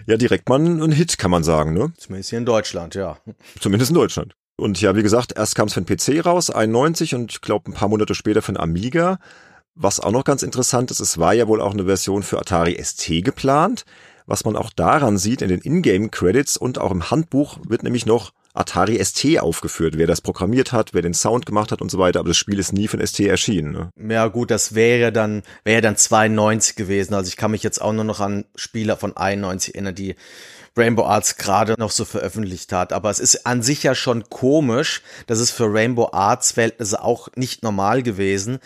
ja 0.06 0.16
direkt 0.16 0.48
mal 0.48 0.60
ein 0.60 0.92
Hit, 0.92 1.18
kann 1.18 1.32
man 1.32 1.42
sagen, 1.42 1.74
ne? 1.74 1.92
Zumindest 1.96 2.30
hier 2.30 2.38
in 2.38 2.46
Deutschland, 2.46 2.94
ja. 2.94 3.18
Zumindest 3.58 3.90
in 3.90 3.96
Deutschland. 3.96 4.36
Und 4.56 4.80
ja, 4.80 4.94
wie 4.94 5.02
gesagt, 5.02 5.32
erst 5.36 5.56
kam 5.56 5.66
es 5.66 5.74
für 5.74 5.82
den 5.82 5.96
PC 5.96 6.24
raus, 6.24 6.50
91 6.50 7.16
und 7.16 7.32
ich 7.32 7.40
glaube 7.40 7.68
ein 7.68 7.74
paar 7.74 7.88
Monate 7.88 8.14
später 8.14 8.42
für 8.42 8.52
den 8.52 8.60
Amiga. 8.60 9.18
Was 9.74 9.98
auch 9.98 10.12
noch 10.12 10.22
ganz 10.22 10.44
interessant 10.44 10.92
ist, 10.92 11.00
es 11.00 11.18
war 11.18 11.34
ja 11.34 11.48
wohl 11.48 11.60
auch 11.60 11.72
eine 11.72 11.86
Version 11.86 12.22
für 12.22 12.38
Atari 12.38 12.80
ST 12.80 13.24
geplant. 13.24 13.84
Was 14.24 14.44
man 14.44 14.54
auch 14.54 14.70
daran 14.70 15.18
sieht 15.18 15.42
in 15.42 15.48
den 15.48 15.62
Ingame-Credits 15.62 16.56
und 16.56 16.78
auch 16.78 16.92
im 16.92 17.10
Handbuch 17.10 17.58
wird 17.66 17.82
nämlich 17.82 18.06
noch 18.06 18.30
Atari 18.52 19.02
ST 19.04 19.38
aufgeführt, 19.38 19.96
wer 19.96 20.06
das 20.06 20.20
programmiert 20.20 20.72
hat, 20.72 20.92
wer 20.92 21.02
den 21.02 21.14
Sound 21.14 21.46
gemacht 21.46 21.70
hat 21.70 21.80
und 21.80 21.90
so 21.90 21.98
weiter, 21.98 22.18
aber 22.18 22.28
das 22.28 22.36
Spiel 22.36 22.58
ist 22.58 22.72
nie 22.72 22.88
von 22.88 23.04
ST 23.04 23.20
erschienen. 23.20 23.72
Ne? 23.72 24.10
Ja 24.10 24.26
gut, 24.26 24.50
das 24.50 24.74
wäre 24.74 25.12
dann 25.12 25.42
wäre 25.64 25.80
dann 25.80 25.96
92 25.96 26.74
gewesen. 26.74 27.14
Also 27.14 27.28
ich 27.28 27.36
kann 27.36 27.52
mich 27.52 27.62
jetzt 27.62 27.80
auch 27.80 27.92
nur 27.92 28.04
noch 28.04 28.20
an 28.20 28.44
Spieler 28.56 28.96
von 28.96 29.16
91 29.16 29.74
erinnern, 29.74 29.94
die 29.94 30.16
Rainbow 30.76 31.04
Arts 31.04 31.36
gerade 31.36 31.74
noch 31.78 31.90
so 31.90 32.04
veröffentlicht 32.04 32.72
hat. 32.72 32.92
Aber 32.92 33.10
es 33.10 33.18
ist 33.20 33.46
an 33.46 33.62
sich 33.62 33.82
ja 33.82 33.94
schon 33.94 34.28
komisch, 34.28 35.02
dass 35.26 35.38
es 35.38 35.50
für 35.50 35.72
Rainbow 35.72 36.10
Arts 36.12 36.52
Verhältnisse 36.52 37.02
auch 37.02 37.28
nicht 37.36 37.62
normal 37.62 38.02
gewesen, 38.02 38.58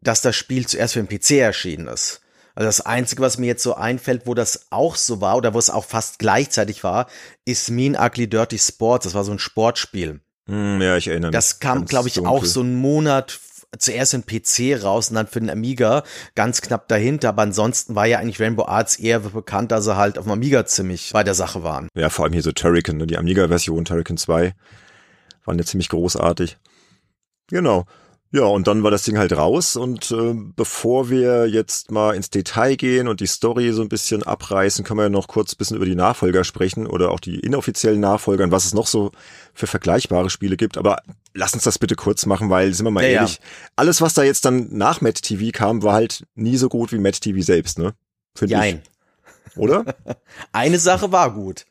dass 0.00 0.22
das 0.22 0.36
Spiel 0.36 0.66
zuerst 0.66 0.94
für 0.94 1.02
den 1.02 1.08
PC 1.08 1.32
erschienen 1.32 1.88
ist. 1.88 2.20
Also 2.60 2.68
das 2.68 2.82
Einzige, 2.82 3.22
was 3.22 3.38
mir 3.38 3.46
jetzt 3.46 3.62
so 3.62 3.74
einfällt, 3.74 4.26
wo 4.26 4.34
das 4.34 4.66
auch 4.68 4.94
so 4.94 5.22
war 5.22 5.38
oder 5.38 5.54
wo 5.54 5.58
es 5.58 5.70
auch 5.70 5.86
fast 5.86 6.18
gleichzeitig 6.18 6.84
war, 6.84 7.06
ist 7.46 7.70
Mean 7.70 7.96
Ugly 7.98 8.28
Dirty 8.28 8.58
Sports. 8.58 9.04
Das 9.04 9.14
war 9.14 9.24
so 9.24 9.32
ein 9.32 9.38
Sportspiel. 9.38 10.20
Hm, 10.46 10.82
ja, 10.82 10.98
ich 10.98 11.08
erinnere 11.08 11.30
mich. 11.30 11.36
Das 11.36 11.58
kam, 11.58 11.86
glaube 11.86 12.08
ich, 12.08 12.16
dunkel. 12.16 12.30
auch 12.30 12.44
so 12.44 12.60
einen 12.60 12.74
Monat 12.74 13.40
zuerst 13.78 14.12
in 14.12 14.26
PC 14.26 14.84
raus 14.84 15.08
und 15.08 15.14
dann 15.14 15.26
für 15.26 15.40
den 15.40 15.48
Amiga 15.48 16.02
ganz 16.34 16.60
knapp 16.60 16.86
dahinter. 16.88 17.30
Aber 17.30 17.40
ansonsten 17.40 17.94
war 17.94 18.04
ja 18.04 18.18
eigentlich 18.18 18.40
Rainbow 18.40 18.66
Arts 18.66 18.96
eher 18.96 19.20
bekannt, 19.20 19.72
dass 19.72 19.86
sie 19.86 19.96
halt 19.96 20.18
auf 20.18 20.24
dem 20.24 20.32
Amiga 20.32 20.66
ziemlich 20.66 21.12
bei 21.14 21.24
der 21.24 21.32
Sache 21.32 21.62
waren. 21.62 21.88
Ja, 21.94 22.10
vor 22.10 22.26
allem 22.26 22.34
hier 22.34 22.42
so 22.42 22.52
Turrican, 22.52 22.98
ne? 22.98 23.06
die 23.06 23.16
Amiga-Version 23.16 23.86
Turrican 23.86 24.18
2 24.18 24.52
waren 25.46 25.58
ja 25.58 25.64
ziemlich 25.64 25.88
großartig. 25.88 26.58
Genau. 27.48 27.86
Ja, 28.32 28.44
und 28.44 28.68
dann 28.68 28.84
war 28.84 28.92
das 28.92 29.02
Ding 29.02 29.18
halt 29.18 29.32
raus 29.32 29.74
und 29.74 30.12
äh, 30.12 30.34
bevor 30.54 31.10
wir 31.10 31.48
jetzt 31.48 31.90
mal 31.90 32.14
ins 32.14 32.30
Detail 32.30 32.76
gehen 32.76 33.08
und 33.08 33.18
die 33.18 33.26
Story 33.26 33.72
so 33.72 33.82
ein 33.82 33.88
bisschen 33.88 34.22
abreißen, 34.22 34.84
können 34.84 34.98
wir 35.00 35.04
ja 35.04 35.08
noch 35.08 35.26
kurz 35.26 35.52
ein 35.52 35.56
bisschen 35.58 35.76
über 35.76 35.84
die 35.84 35.96
Nachfolger 35.96 36.44
sprechen 36.44 36.86
oder 36.86 37.10
auch 37.10 37.18
die 37.18 37.40
inoffiziellen 37.40 37.98
Nachfolger 37.98 38.44
und 38.44 38.52
was 38.52 38.66
es 38.66 38.72
noch 38.72 38.86
so 38.86 39.10
für 39.52 39.66
vergleichbare 39.66 40.30
Spiele 40.30 40.56
gibt. 40.56 40.78
Aber 40.78 41.02
lass 41.34 41.54
uns 41.54 41.64
das 41.64 41.80
bitte 41.80 41.96
kurz 41.96 42.24
machen, 42.24 42.50
weil, 42.50 42.72
sind 42.72 42.86
wir 42.86 42.92
mal 42.92 43.02
ja, 43.02 43.10
ehrlich, 43.10 43.40
ja. 43.40 43.70
alles, 43.74 44.00
was 44.00 44.14
da 44.14 44.22
jetzt 44.22 44.44
dann 44.44 44.68
nach 44.70 45.00
Matt 45.00 45.22
TV 45.22 45.50
kam, 45.52 45.82
war 45.82 45.94
halt 45.94 46.24
nie 46.36 46.56
so 46.56 46.68
gut 46.68 46.92
wie 46.92 46.98
Matt 46.98 47.20
TV 47.20 47.40
selbst, 47.42 47.80
ne? 47.80 47.94
Finde 48.36 48.54
ich. 48.64 49.58
Oder? 49.58 49.84
Eine 50.52 50.78
Sache 50.78 51.10
war 51.10 51.34
gut. 51.34 51.66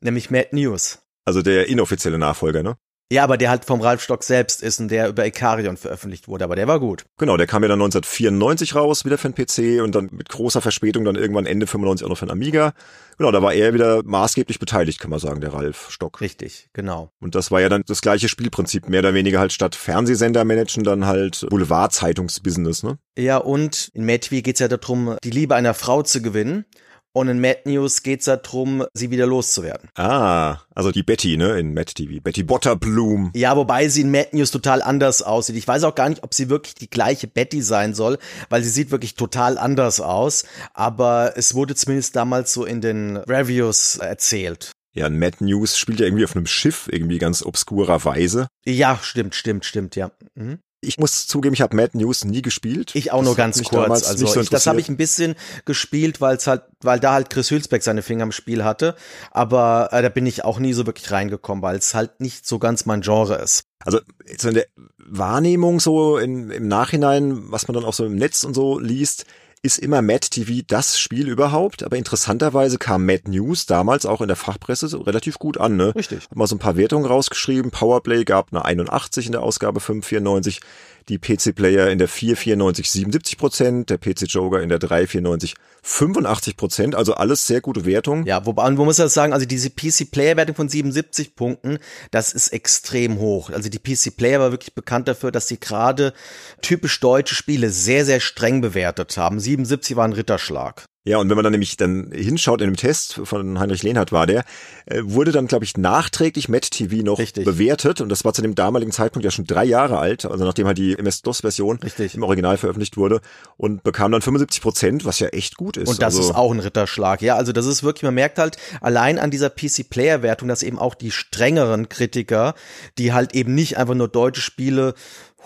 Nämlich 0.00 0.28
Mad 0.28 0.48
News. 0.50 0.98
Also 1.24 1.40
der 1.42 1.68
inoffizielle 1.68 2.18
Nachfolger, 2.18 2.64
ne? 2.64 2.76
Ja, 3.10 3.24
aber 3.24 3.38
der 3.38 3.48
halt 3.48 3.64
vom 3.64 3.80
Ralf 3.80 4.02
Stock 4.02 4.22
selbst 4.22 4.62
ist 4.62 4.80
und 4.80 4.88
der 4.90 5.08
über 5.08 5.24
Ikarion 5.24 5.78
veröffentlicht 5.78 6.28
wurde, 6.28 6.44
aber 6.44 6.56
der 6.56 6.68
war 6.68 6.78
gut. 6.78 7.06
Genau, 7.16 7.38
der 7.38 7.46
kam 7.46 7.62
ja 7.62 7.68
dann 7.68 7.80
1994 7.80 8.74
raus, 8.74 9.06
wieder 9.06 9.16
für 9.16 9.30
den 9.30 9.34
PC 9.34 9.82
und 9.82 9.94
dann 9.94 10.10
mit 10.12 10.28
großer 10.28 10.60
Verspätung 10.60 11.06
dann 11.06 11.16
irgendwann 11.16 11.46
Ende 11.46 11.66
95 11.66 12.04
auch 12.04 12.10
noch 12.10 12.18
für 12.18 12.26
den 12.26 12.32
Amiga. 12.32 12.74
Genau, 13.16 13.32
da 13.32 13.40
war 13.40 13.54
er 13.54 13.72
wieder 13.72 14.02
maßgeblich 14.04 14.58
beteiligt, 14.58 15.00
kann 15.00 15.10
man 15.10 15.20
sagen, 15.20 15.40
der 15.40 15.54
Ralf 15.54 15.90
Stock. 15.90 16.20
Richtig, 16.20 16.68
genau. 16.74 17.10
Und 17.18 17.34
das 17.34 17.50
war 17.50 17.62
ja 17.62 17.70
dann 17.70 17.82
das 17.86 18.02
gleiche 18.02 18.28
Spielprinzip, 18.28 18.90
mehr 18.90 19.00
oder 19.00 19.14
weniger 19.14 19.40
halt 19.40 19.52
statt 19.54 19.74
Fernsehsender 19.74 20.44
managen, 20.44 20.84
dann 20.84 21.06
halt 21.06 21.46
Boulevardzeitungsbusiness, 21.48 22.82
ne? 22.82 22.98
Ja, 23.16 23.38
und 23.38 23.90
in 23.94 24.04
Mad 24.04 24.28
geht's 24.42 24.60
ja 24.60 24.68
darum, 24.68 25.16
die 25.24 25.30
Liebe 25.30 25.54
einer 25.54 25.72
Frau 25.72 26.02
zu 26.02 26.20
gewinnen. 26.20 26.66
Und 27.14 27.28
in 27.28 27.40
Mad 27.40 27.60
News 27.64 28.02
geht's 28.02 28.26
darum, 28.26 28.84
sie 28.92 29.10
wieder 29.10 29.26
loszuwerden. 29.26 29.88
Ah, 29.96 30.58
also 30.74 30.92
die 30.92 31.02
Betty, 31.02 31.36
ne, 31.36 31.58
in 31.58 31.74
Mad 31.74 31.92
TV. 31.92 32.20
Betty 32.22 32.42
Butterbloom. 32.42 33.32
Ja, 33.34 33.56
wobei 33.56 33.88
sie 33.88 34.02
in 34.02 34.10
Mad 34.10 34.28
News 34.32 34.50
total 34.50 34.82
anders 34.82 35.22
aussieht. 35.22 35.56
Ich 35.56 35.66
weiß 35.66 35.84
auch 35.84 35.94
gar 35.94 36.08
nicht, 36.08 36.22
ob 36.22 36.34
sie 36.34 36.50
wirklich 36.50 36.74
die 36.74 36.90
gleiche 36.90 37.26
Betty 37.26 37.62
sein 37.62 37.94
soll, 37.94 38.18
weil 38.50 38.62
sie 38.62 38.70
sieht 38.70 38.90
wirklich 38.90 39.14
total 39.14 39.58
anders 39.58 40.00
aus. 40.00 40.44
Aber 40.74 41.32
es 41.36 41.54
wurde 41.54 41.74
zumindest 41.74 42.14
damals 42.14 42.52
so 42.52 42.64
in 42.64 42.80
den 42.80 43.16
Reviews 43.16 43.96
erzählt. 43.96 44.72
Ja, 44.94 45.08
Mad 45.10 45.36
News 45.40 45.78
spielt 45.78 46.00
ja 46.00 46.06
irgendwie 46.06 46.24
auf 46.24 46.34
einem 46.34 46.46
Schiff, 46.46 46.88
irgendwie 46.90 47.18
ganz 47.18 47.42
obskurerweise. 47.42 48.48
Ja, 48.64 48.98
stimmt, 49.00 49.34
stimmt, 49.34 49.64
stimmt, 49.64 49.96
ja. 49.96 50.10
Mhm. 50.34 50.58
Ich 50.80 50.98
muss 50.98 51.26
zugeben, 51.26 51.54
ich 51.54 51.60
habe 51.60 51.74
Mad 51.74 51.96
News 51.98 52.24
nie 52.24 52.40
gespielt. 52.40 52.94
Ich 52.94 53.10
auch 53.10 53.22
nur 53.22 53.34
ganz 53.34 53.62
kurz. 53.64 54.06
Also 54.06 54.26
so 54.26 54.40
ich, 54.40 54.48
das 54.48 54.66
habe 54.66 54.80
ich 54.80 54.88
ein 54.88 54.96
bisschen 54.96 55.34
gespielt, 55.64 56.20
weil 56.20 56.36
es 56.36 56.46
halt, 56.46 56.62
weil 56.82 57.00
da 57.00 57.14
halt 57.14 57.30
Chris 57.30 57.50
Hülsbeck 57.50 57.82
seine 57.82 58.02
Finger 58.02 58.24
im 58.24 58.32
Spiel 58.32 58.64
hatte. 58.64 58.94
Aber 59.32 59.88
äh, 59.92 60.02
da 60.02 60.08
bin 60.08 60.24
ich 60.26 60.44
auch 60.44 60.60
nie 60.60 60.72
so 60.72 60.86
wirklich 60.86 61.10
reingekommen, 61.10 61.62
weil 61.62 61.76
es 61.76 61.94
halt 61.94 62.20
nicht 62.20 62.46
so 62.46 62.58
ganz 62.58 62.86
mein 62.86 63.00
Genre 63.00 63.36
ist. 63.36 63.64
Also 63.84 64.00
so 64.36 64.48
in 64.48 64.54
der 64.54 64.66
Wahrnehmung 64.98 65.80
so 65.80 66.18
in, 66.18 66.50
im 66.50 66.68
Nachhinein, 66.68 67.50
was 67.50 67.66
man 67.66 67.74
dann 67.74 67.84
auch 67.84 67.94
so 67.94 68.04
im 68.04 68.16
Netz 68.16 68.44
und 68.44 68.54
so 68.54 68.78
liest, 68.78 69.24
ist 69.62 69.78
immer 69.78 70.02
Mad 70.02 70.28
TV 70.30 70.64
das 70.66 70.98
Spiel 70.98 71.28
überhaupt, 71.28 71.82
aber 71.82 71.96
interessanterweise 71.96 72.78
kam 72.78 73.04
Mad 73.04 73.22
News 73.26 73.66
damals 73.66 74.06
auch 74.06 74.20
in 74.20 74.28
der 74.28 74.36
Fachpresse 74.36 74.88
so 74.88 75.00
relativ 75.00 75.38
gut 75.38 75.58
an. 75.58 75.76
Ne? 75.76 75.94
Richtig. 75.94 76.24
Hat 76.24 76.36
mal 76.36 76.46
so 76.46 76.56
ein 76.56 76.60
paar 76.60 76.76
Wertungen 76.76 77.06
rausgeschrieben. 77.06 77.70
Powerplay 77.70 78.24
gab 78.24 78.52
eine 78.52 78.64
81 78.64 79.26
in 79.26 79.32
der 79.32 79.42
Ausgabe 79.42 79.80
594 79.80 80.60
die 81.08 81.18
PC-Player 81.18 81.88
in 81.90 81.98
der 81.98 82.08
494 82.08 82.90
77 82.90 83.38
Prozent, 83.38 83.90
der 83.90 83.98
PC-Joker 83.98 84.62
in 84.62 84.68
der 84.68 84.78
394 84.78 85.54
85 85.82 86.56
Prozent, 86.56 86.94
also 86.94 87.14
alles 87.14 87.46
sehr 87.46 87.60
gute 87.60 87.84
Wertungen. 87.84 88.26
Ja, 88.26 88.44
wobei, 88.44 88.64
man 88.64 88.76
muss 88.76 88.98
ja 88.98 89.08
sagen, 89.08 89.32
also 89.32 89.46
diese 89.46 89.70
PC-Player-Wertung 89.70 90.56
von 90.56 90.68
77 90.68 91.34
Punkten, 91.34 91.78
das 92.10 92.32
ist 92.32 92.48
extrem 92.48 93.18
hoch. 93.18 93.50
Also 93.50 93.68
die 93.68 93.78
PC-Player 93.78 94.40
war 94.40 94.50
wirklich 94.50 94.74
bekannt 94.74 95.08
dafür, 95.08 95.32
dass 95.32 95.48
sie 95.48 95.58
gerade 95.58 96.12
typisch 96.60 97.00
deutsche 97.00 97.34
Spiele 97.34 97.70
sehr, 97.70 98.04
sehr 98.04 98.20
streng 98.20 98.60
bewertet 98.60 99.16
haben. 99.16 99.40
77 99.40 99.96
war 99.96 100.04
ein 100.04 100.12
Ritterschlag. 100.12 100.84
Ja, 101.08 101.16
und 101.16 101.30
wenn 101.30 101.36
man 101.36 101.44
dann 101.44 101.52
nämlich 101.52 101.78
dann 101.78 102.10
hinschaut 102.12 102.60
in 102.60 102.68
dem 102.68 102.76
Test 102.76 103.20
von 103.24 103.58
Heinrich 103.58 103.82
Lehnhardt 103.82 104.12
war 104.12 104.26
der, 104.26 104.44
äh, 104.84 105.00
wurde 105.04 105.32
dann, 105.32 105.46
glaube 105.46 105.64
ich, 105.64 105.78
nachträglich 105.78 106.50
Matt 106.50 106.70
TV 106.70 107.02
noch 107.02 107.18
Richtig. 107.18 107.46
bewertet 107.46 108.02
und 108.02 108.10
das 108.10 108.26
war 108.26 108.34
zu 108.34 108.42
dem 108.42 108.54
damaligen 108.54 108.92
Zeitpunkt 108.92 109.24
ja 109.24 109.30
schon 109.30 109.46
drei 109.46 109.64
Jahre 109.64 109.98
alt, 109.98 110.26
also 110.26 110.44
nachdem 110.44 110.66
halt 110.66 110.76
die 110.76 110.98
MS-DOS-Version 110.98 111.78
im 112.12 112.22
Original 112.22 112.58
veröffentlicht 112.58 112.98
wurde 112.98 113.22
und 113.56 113.82
bekam 113.84 114.12
dann 114.12 114.20
75 114.20 114.60
Prozent, 114.60 115.04
was 115.06 115.18
ja 115.18 115.28
echt 115.28 115.56
gut 115.56 115.78
ist. 115.78 115.88
Und 115.88 116.02
das 116.02 116.14
also, 116.14 116.28
ist 116.28 116.36
auch 116.36 116.52
ein 116.52 116.60
Ritterschlag, 116.60 117.22
ja, 117.22 117.36
also 117.36 117.52
das 117.52 117.64
ist 117.64 117.82
wirklich, 117.82 118.02
man 118.02 118.14
merkt 118.14 118.38
halt 118.38 118.58
allein 118.82 119.18
an 119.18 119.30
dieser 119.30 119.48
PC-Player-Wertung, 119.48 120.46
dass 120.46 120.62
eben 120.62 120.78
auch 120.78 120.94
die 120.94 121.10
strengeren 121.10 121.88
Kritiker, 121.88 122.54
die 122.98 123.14
halt 123.14 123.34
eben 123.34 123.54
nicht 123.54 123.78
einfach 123.78 123.94
nur 123.94 124.08
deutsche 124.08 124.42
Spiele 124.42 124.92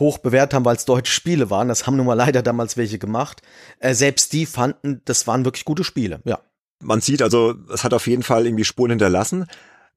hoch 0.02 0.18
bewährt 0.18 0.52
haben, 0.52 0.64
weil 0.64 0.76
es 0.76 0.84
deutsche 0.84 1.12
Spiele 1.12 1.48
waren. 1.48 1.68
Das 1.68 1.86
haben 1.86 1.96
nun 1.96 2.06
mal 2.06 2.14
leider 2.14 2.42
damals 2.42 2.76
welche 2.76 2.98
gemacht. 2.98 3.40
Äh, 3.78 3.94
selbst 3.94 4.32
die 4.32 4.44
fanden, 4.44 5.00
das 5.04 5.26
waren 5.26 5.44
wirklich 5.44 5.64
gute 5.64 5.84
Spiele, 5.84 6.20
ja. 6.24 6.40
Man 6.84 7.00
sieht 7.00 7.22
also, 7.22 7.54
es 7.72 7.84
hat 7.84 7.94
auf 7.94 8.08
jeden 8.08 8.24
Fall 8.24 8.44
irgendwie 8.44 8.64
Spuren 8.64 8.90
hinterlassen. 8.90 9.46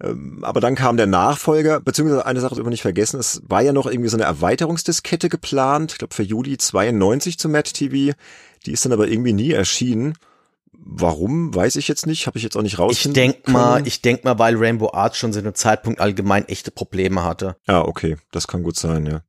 Ähm, 0.04 0.44
aber 0.44 0.60
dann 0.60 0.76
kam 0.76 0.98
der 0.98 1.08
Nachfolger, 1.08 1.80
beziehungsweise 1.80 2.26
eine 2.26 2.42
Sache 2.42 2.56
dürfen 2.56 2.68
wir 2.68 2.72
nicht 2.72 2.82
vergessen, 2.82 3.20
es 3.20 3.42
war 3.48 3.62
ja 3.62 3.72
noch 3.72 3.88
irgendwie 3.88 4.10
so 4.10 4.18
eine 4.18 4.26
Erweiterungsdiskette 4.26 5.30
geplant, 5.30 5.94
ich 5.94 5.98
glaube 5.98 6.14
für 6.14 6.24
Juli 6.24 6.58
92 6.58 7.40
zu 7.40 7.50
Matt 7.50 7.74
TV. 7.74 8.16
Die 8.66 8.72
ist 8.72 8.84
dann 8.84 8.94
aber 8.94 9.08
irgendwie 9.08 9.34
nie 9.34 9.52
erschienen. 9.52 10.16
Warum, 10.78 11.56
weiß 11.56 11.78
ich 11.78 11.88
jetzt 11.88 12.06
nicht, 12.06 12.28
habe 12.28 12.38
ich 12.38 12.44
jetzt 12.44 12.58
auch 12.58 12.62
nicht 12.62 12.78
raus. 12.78 12.92
Ich 12.92 13.12
denk 13.14 13.48
mal, 13.48 13.88
ich 13.88 14.02
denk 14.02 14.24
mal, 14.24 14.38
weil 14.38 14.56
Rainbow 14.56 14.92
Arts 14.94 15.18
schon 15.18 15.34
zu 15.34 15.40
einem 15.40 15.56
Zeitpunkt 15.56 16.00
allgemein 16.00 16.48
echte 16.48 16.72
Probleme 16.72 17.24
hatte. 17.24 17.56
Ja, 17.68 17.82
ah, 17.82 17.86
okay, 17.86 18.18
das 18.32 18.48
kann 18.48 18.62
gut 18.62 18.78
sein, 18.78 19.06
ja. 19.06 19.22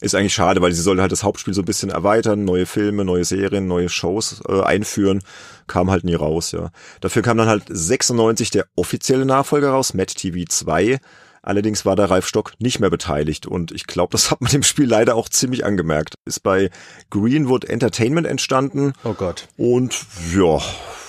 Ist 0.00 0.14
eigentlich 0.14 0.34
schade, 0.34 0.62
weil 0.62 0.72
sie 0.72 0.82
soll 0.82 1.00
halt 1.00 1.10
das 1.10 1.24
Hauptspiel 1.24 1.54
so 1.54 1.62
ein 1.62 1.64
bisschen 1.64 1.90
erweitern, 1.90 2.44
neue 2.44 2.66
Filme, 2.66 3.04
neue 3.04 3.24
Serien, 3.24 3.66
neue 3.66 3.88
Shows 3.88 4.40
äh, 4.48 4.62
einführen. 4.62 5.22
Kam 5.66 5.90
halt 5.90 6.04
nie 6.04 6.14
raus, 6.14 6.52
ja. 6.52 6.70
Dafür 7.00 7.22
kam 7.22 7.36
dann 7.36 7.48
halt 7.48 7.64
96 7.68 8.50
der 8.50 8.66
offizielle 8.76 9.24
Nachfolger 9.24 9.70
raus, 9.70 9.94
Matt 9.94 10.14
TV 10.14 10.44
2. 10.48 11.00
Allerdings 11.48 11.86
war 11.86 11.96
der 11.96 12.10
Ralf 12.10 12.28
Stock 12.28 12.52
nicht 12.58 12.78
mehr 12.78 12.90
beteiligt 12.90 13.46
und 13.46 13.72
ich 13.72 13.86
glaube, 13.86 14.12
das 14.12 14.30
hat 14.30 14.42
man 14.42 14.52
dem 14.52 14.62
Spiel 14.62 14.84
leider 14.84 15.14
auch 15.14 15.30
ziemlich 15.30 15.64
angemerkt. 15.64 16.16
Ist 16.26 16.42
bei 16.42 16.68
Greenwood 17.08 17.64
Entertainment 17.64 18.26
entstanden. 18.26 18.92
Oh 19.02 19.14
Gott. 19.14 19.48
Und 19.56 19.98
ja, 20.36 20.60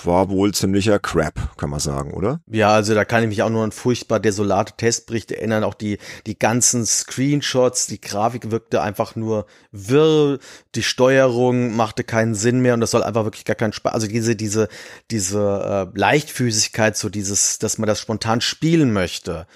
war 0.06 0.30
wohl 0.30 0.54
ziemlicher 0.54 0.98
Crap, 0.98 1.58
kann 1.58 1.68
man 1.68 1.78
sagen, 1.78 2.14
oder? 2.14 2.40
Ja, 2.46 2.70
also 2.70 2.94
da 2.94 3.04
kann 3.04 3.22
ich 3.22 3.28
mich 3.28 3.42
auch 3.42 3.50
nur 3.50 3.64
an 3.64 3.70
furchtbar 3.70 4.18
desolate 4.18 4.72
Testberichte 4.78 5.36
erinnern. 5.36 5.62
Auch 5.62 5.74
die, 5.74 5.98
die 6.24 6.38
ganzen 6.38 6.86
Screenshots, 6.86 7.86
die 7.88 8.00
Grafik 8.00 8.50
wirkte 8.50 8.80
einfach 8.80 9.16
nur 9.16 9.44
wirr. 9.72 10.38
Die 10.74 10.82
Steuerung 10.82 11.76
machte 11.76 12.02
keinen 12.02 12.34
Sinn 12.34 12.60
mehr 12.60 12.72
und 12.72 12.80
das 12.80 12.92
soll 12.92 13.02
einfach 13.02 13.24
wirklich 13.24 13.44
gar 13.44 13.56
keinen 13.56 13.74
Spaß. 13.74 13.92
Also 13.92 14.06
diese, 14.06 14.36
diese, 14.36 14.68
diese 15.10 15.90
äh, 15.94 15.98
Leichtfüßigkeit, 15.98 16.96
so 16.96 17.10
dieses, 17.10 17.58
dass 17.58 17.76
man 17.76 17.88
das 17.88 18.00
spontan 18.00 18.40
spielen 18.40 18.94
möchte 18.94 19.46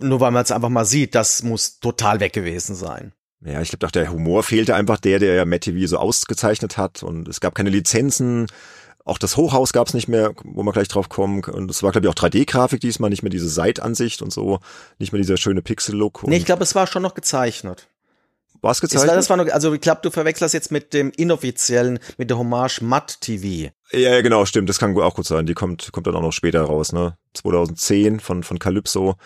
nur 0.00 0.20
weil 0.20 0.30
man 0.30 0.42
es 0.42 0.52
einfach 0.52 0.68
mal 0.68 0.84
sieht, 0.84 1.14
das 1.14 1.42
muss 1.42 1.80
total 1.80 2.20
weg 2.20 2.32
gewesen 2.32 2.74
sein. 2.74 3.12
Ja, 3.42 3.62
ich 3.62 3.70
glaube 3.70 3.86
doch, 3.86 3.90
der 3.90 4.12
Humor 4.12 4.42
fehlte 4.42 4.74
einfach 4.74 4.98
der, 4.98 5.18
der 5.18 5.34
ja 5.34 5.44
Matt 5.44 5.62
TV 5.62 5.86
so 5.86 5.96
ausgezeichnet 5.96 6.76
hat 6.76 7.02
und 7.02 7.26
es 7.26 7.40
gab 7.40 7.54
keine 7.54 7.70
Lizenzen. 7.70 8.46
Auch 9.04 9.16
das 9.18 9.36
Hochhaus 9.36 9.72
gab 9.72 9.88
es 9.88 9.94
nicht 9.94 10.08
mehr, 10.08 10.32
wo 10.44 10.62
wir 10.62 10.72
gleich 10.72 10.88
drauf 10.88 11.08
kommen. 11.08 11.42
Und 11.44 11.70
es 11.70 11.82
war, 11.82 11.90
glaube 11.90 12.06
ich, 12.06 12.10
auch 12.10 12.14
3D-Grafik 12.14 12.80
diesmal, 12.80 13.08
nicht 13.08 13.22
mehr 13.22 13.30
diese 13.30 13.48
Seitansicht 13.48 14.20
und 14.20 14.30
so, 14.30 14.60
nicht 14.98 15.12
mehr 15.12 15.20
dieser 15.20 15.38
schöne 15.38 15.62
Pixel-Look. 15.62 16.26
Nee, 16.28 16.36
ich 16.36 16.44
glaube, 16.44 16.62
es 16.62 16.74
war 16.74 16.86
schon 16.86 17.02
noch 17.02 17.14
gezeichnet. 17.14 17.88
War 18.62 18.72
es 18.72 18.80
gezeichnet? 18.80 19.16
Das 19.16 19.30
war 19.30 19.36
noch, 19.36 19.48
also 19.50 19.72
ich 19.72 19.80
glaube, 19.80 20.00
du 20.02 20.10
verwechselst 20.10 20.52
jetzt 20.52 20.70
mit 20.70 20.92
dem 20.92 21.10
inoffiziellen, 21.16 21.98
mit 22.18 22.30
der 22.30 22.38
Hommage 22.38 22.82
Matt 22.82 23.20
TV. 23.20 23.70
Ja, 23.92 23.98
ja, 23.98 24.20
genau, 24.20 24.44
stimmt. 24.44 24.68
Das 24.68 24.78
kann 24.78 24.96
auch 24.98 25.14
gut 25.14 25.26
sein. 25.26 25.46
Die 25.46 25.54
kommt, 25.54 25.90
kommt 25.92 26.06
dann 26.06 26.14
auch 26.14 26.22
noch 26.22 26.32
später 26.32 26.62
raus, 26.62 26.92
ne? 26.92 27.16
2010 27.34 28.20
von, 28.20 28.42
von 28.42 28.58
Calypso. 28.58 29.16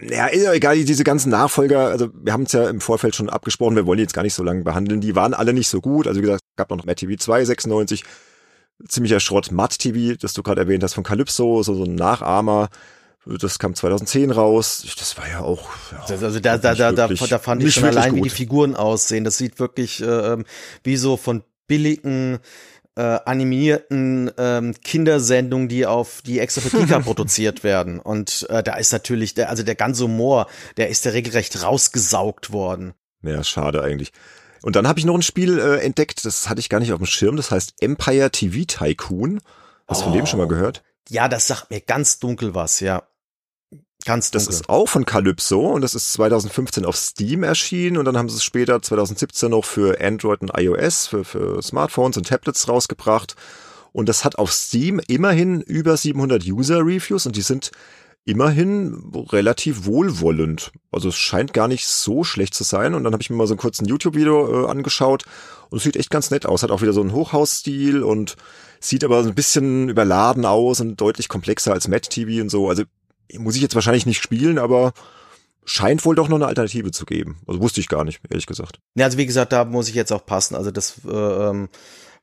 Ja 0.00 0.28
egal, 0.28 0.82
diese 0.84 1.04
ganzen 1.04 1.30
Nachfolger, 1.30 1.88
also 1.88 2.08
wir 2.14 2.32
haben 2.32 2.44
es 2.44 2.52
ja 2.52 2.68
im 2.68 2.80
Vorfeld 2.80 3.16
schon 3.16 3.28
abgesprochen, 3.28 3.76
wir 3.76 3.86
wollen 3.86 3.98
die 3.98 4.04
jetzt 4.04 4.14
gar 4.14 4.22
nicht 4.22 4.34
so 4.34 4.42
lange 4.42 4.64
behandeln. 4.64 5.00
Die 5.00 5.14
waren 5.14 5.34
alle 5.34 5.52
nicht 5.52 5.68
so 5.68 5.80
gut. 5.80 6.06
Also 6.06 6.20
wie 6.20 6.22
gesagt, 6.22 6.42
gab 6.56 6.70
noch 6.70 6.84
Matt 6.84 6.98
TV 6.98 7.16
2, 7.16 7.44
96, 7.44 8.04
ziemlicher 8.88 9.20
Schrott 9.20 9.50
Matt 9.50 9.78
TV, 9.78 10.16
das 10.20 10.32
du 10.32 10.42
gerade 10.42 10.62
erwähnt 10.62 10.82
hast, 10.82 10.94
von 10.94 11.04
Calypso, 11.04 11.62
so, 11.62 11.74
so 11.74 11.84
ein 11.84 11.94
Nachahmer. 11.94 12.68
Das 13.40 13.58
kam 13.58 13.74
2010 13.74 14.30
raus. 14.30 14.86
Das 14.98 15.18
war 15.18 15.28
ja 15.28 15.40
auch. 15.40 15.68
Ja, 15.92 16.16
also 16.16 16.40
da, 16.40 16.56
da, 16.56 16.74
da, 16.74 16.92
da, 16.92 17.08
da 17.08 17.38
fand 17.38 17.62
ich 17.62 17.74
schon 17.74 17.84
allein, 17.84 18.10
gut. 18.10 18.18
wie 18.18 18.22
die 18.22 18.30
Figuren 18.30 18.74
aussehen. 18.74 19.24
Das 19.24 19.36
sieht 19.36 19.58
wirklich 19.58 20.02
äh, 20.02 20.36
wie 20.82 20.96
so 20.96 21.18
von 21.18 21.42
billigen 21.66 22.38
äh, 22.96 23.20
animierten 23.26 24.30
ähm, 24.38 24.74
Kindersendungen, 24.82 25.68
die 25.68 25.86
auf 25.86 26.22
die 26.22 26.40
extra 26.40 26.62
für 26.62 26.76
Kika 26.76 26.98
produziert 27.04 27.62
werden. 27.62 28.00
Und 28.00 28.46
äh, 28.50 28.62
da 28.62 28.76
ist 28.76 28.92
natürlich 28.92 29.34
der, 29.34 29.50
also 29.50 29.62
der 29.62 29.76
ganze 29.76 30.04
Humor, 30.04 30.48
der 30.76 30.88
ist 30.88 31.04
ja 31.04 31.12
regelrecht 31.12 31.62
rausgesaugt 31.62 32.50
worden. 32.50 32.94
Ja, 33.22 33.44
schade 33.44 33.82
eigentlich. 33.82 34.12
Und 34.62 34.74
dann 34.74 34.88
habe 34.88 34.98
ich 34.98 35.04
noch 35.04 35.14
ein 35.14 35.22
Spiel 35.22 35.58
äh, 35.60 35.78
entdeckt, 35.78 36.24
das 36.24 36.48
hatte 36.48 36.60
ich 36.60 36.68
gar 36.68 36.80
nicht 36.80 36.92
auf 36.92 36.98
dem 36.98 37.06
Schirm, 37.06 37.36
das 37.36 37.52
heißt 37.52 37.74
Empire 37.80 38.30
TV 38.30 38.64
Tycoon. 38.66 39.40
Hast 39.86 40.00
du 40.00 40.06
oh. 40.06 40.08
von 40.08 40.18
dem 40.18 40.26
schon 40.26 40.38
mal 40.38 40.46
oh. 40.46 40.48
gehört? 40.48 40.82
Ja, 41.08 41.28
das 41.28 41.46
sagt 41.46 41.70
mir 41.70 41.80
ganz 41.80 42.18
dunkel 42.18 42.54
was, 42.56 42.80
ja. 42.80 43.04
Ganz 44.08 44.30
dunkel. 44.30 44.46
Das 44.46 44.54
ist 44.54 44.70
auch 44.70 44.88
von 44.88 45.04
Calypso 45.04 45.60
und 45.60 45.82
das 45.82 45.94
ist 45.94 46.14
2015 46.14 46.86
auf 46.86 46.96
Steam 46.96 47.42
erschienen 47.42 47.98
und 47.98 48.06
dann 48.06 48.16
haben 48.16 48.30
sie 48.30 48.36
es 48.36 48.42
später 48.42 48.80
2017 48.80 49.50
noch 49.50 49.66
für 49.66 50.00
Android 50.00 50.40
und 50.40 50.50
iOS, 50.56 51.08
für, 51.08 51.24
für 51.26 51.60
Smartphones 51.60 52.16
und 52.16 52.26
Tablets 52.26 52.68
rausgebracht. 52.68 53.36
Und 53.92 54.08
das 54.08 54.24
hat 54.24 54.38
auf 54.38 54.50
Steam 54.50 54.98
immerhin 55.08 55.60
über 55.60 55.94
700 55.94 56.42
User-Reviews 56.46 57.26
und 57.26 57.36
die 57.36 57.42
sind 57.42 57.70
immerhin 58.24 59.12
relativ 59.30 59.84
wohlwollend. 59.84 60.72
Also 60.90 61.10
es 61.10 61.16
scheint 61.16 61.52
gar 61.52 61.68
nicht 61.68 61.86
so 61.86 62.24
schlecht 62.24 62.54
zu 62.54 62.64
sein. 62.64 62.94
Und 62.94 63.04
dann 63.04 63.12
habe 63.12 63.22
ich 63.22 63.28
mir 63.28 63.36
mal 63.36 63.46
so 63.46 63.52
einen 63.54 63.60
kurzen 63.60 63.86
YouTube-Video 63.86 64.64
äh, 64.64 64.70
angeschaut 64.70 65.24
und 65.68 65.78
es 65.78 65.84
sieht 65.84 65.96
echt 65.96 66.10
ganz 66.10 66.30
nett 66.30 66.46
aus. 66.46 66.62
Hat 66.62 66.70
auch 66.70 66.80
wieder 66.80 66.94
so 66.94 67.02
einen 67.02 67.12
Hochhausstil 67.12 68.02
und 68.02 68.36
sieht 68.80 69.04
aber 69.04 69.22
so 69.22 69.28
ein 69.28 69.34
bisschen 69.34 69.90
überladen 69.90 70.46
aus 70.46 70.80
und 70.80 70.98
deutlich 70.98 71.28
komplexer 71.28 71.72
als 71.72 71.88
Matt 71.88 72.08
TV 72.08 72.40
und 72.40 72.48
so. 72.48 72.70
Also 72.70 72.84
muss 73.36 73.56
ich 73.56 73.62
jetzt 73.62 73.74
wahrscheinlich 73.74 74.06
nicht 74.06 74.22
spielen, 74.22 74.58
aber 74.58 74.92
scheint 75.64 76.04
wohl 76.04 76.14
doch 76.14 76.28
noch 76.28 76.36
eine 76.36 76.46
Alternative 76.46 76.90
zu 76.90 77.04
geben. 77.04 77.40
Also 77.46 77.60
wusste 77.60 77.80
ich 77.80 77.88
gar 77.88 78.04
nicht, 78.04 78.20
ehrlich 78.30 78.46
gesagt. 78.46 78.80
Ja, 78.94 79.04
also 79.04 79.18
wie 79.18 79.26
gesagt, 79.26 79.52
da 79.52 79.64
muss 79.64 79.88
ich 79.88 79.94
jetzt 79.94 80.12
auch 80.12 80.24
passen. 80.24 80.54
Also 80.54 80.70
das, 80.70 81.00
äh, 81.06 81.10
ähm, 81.10 81.68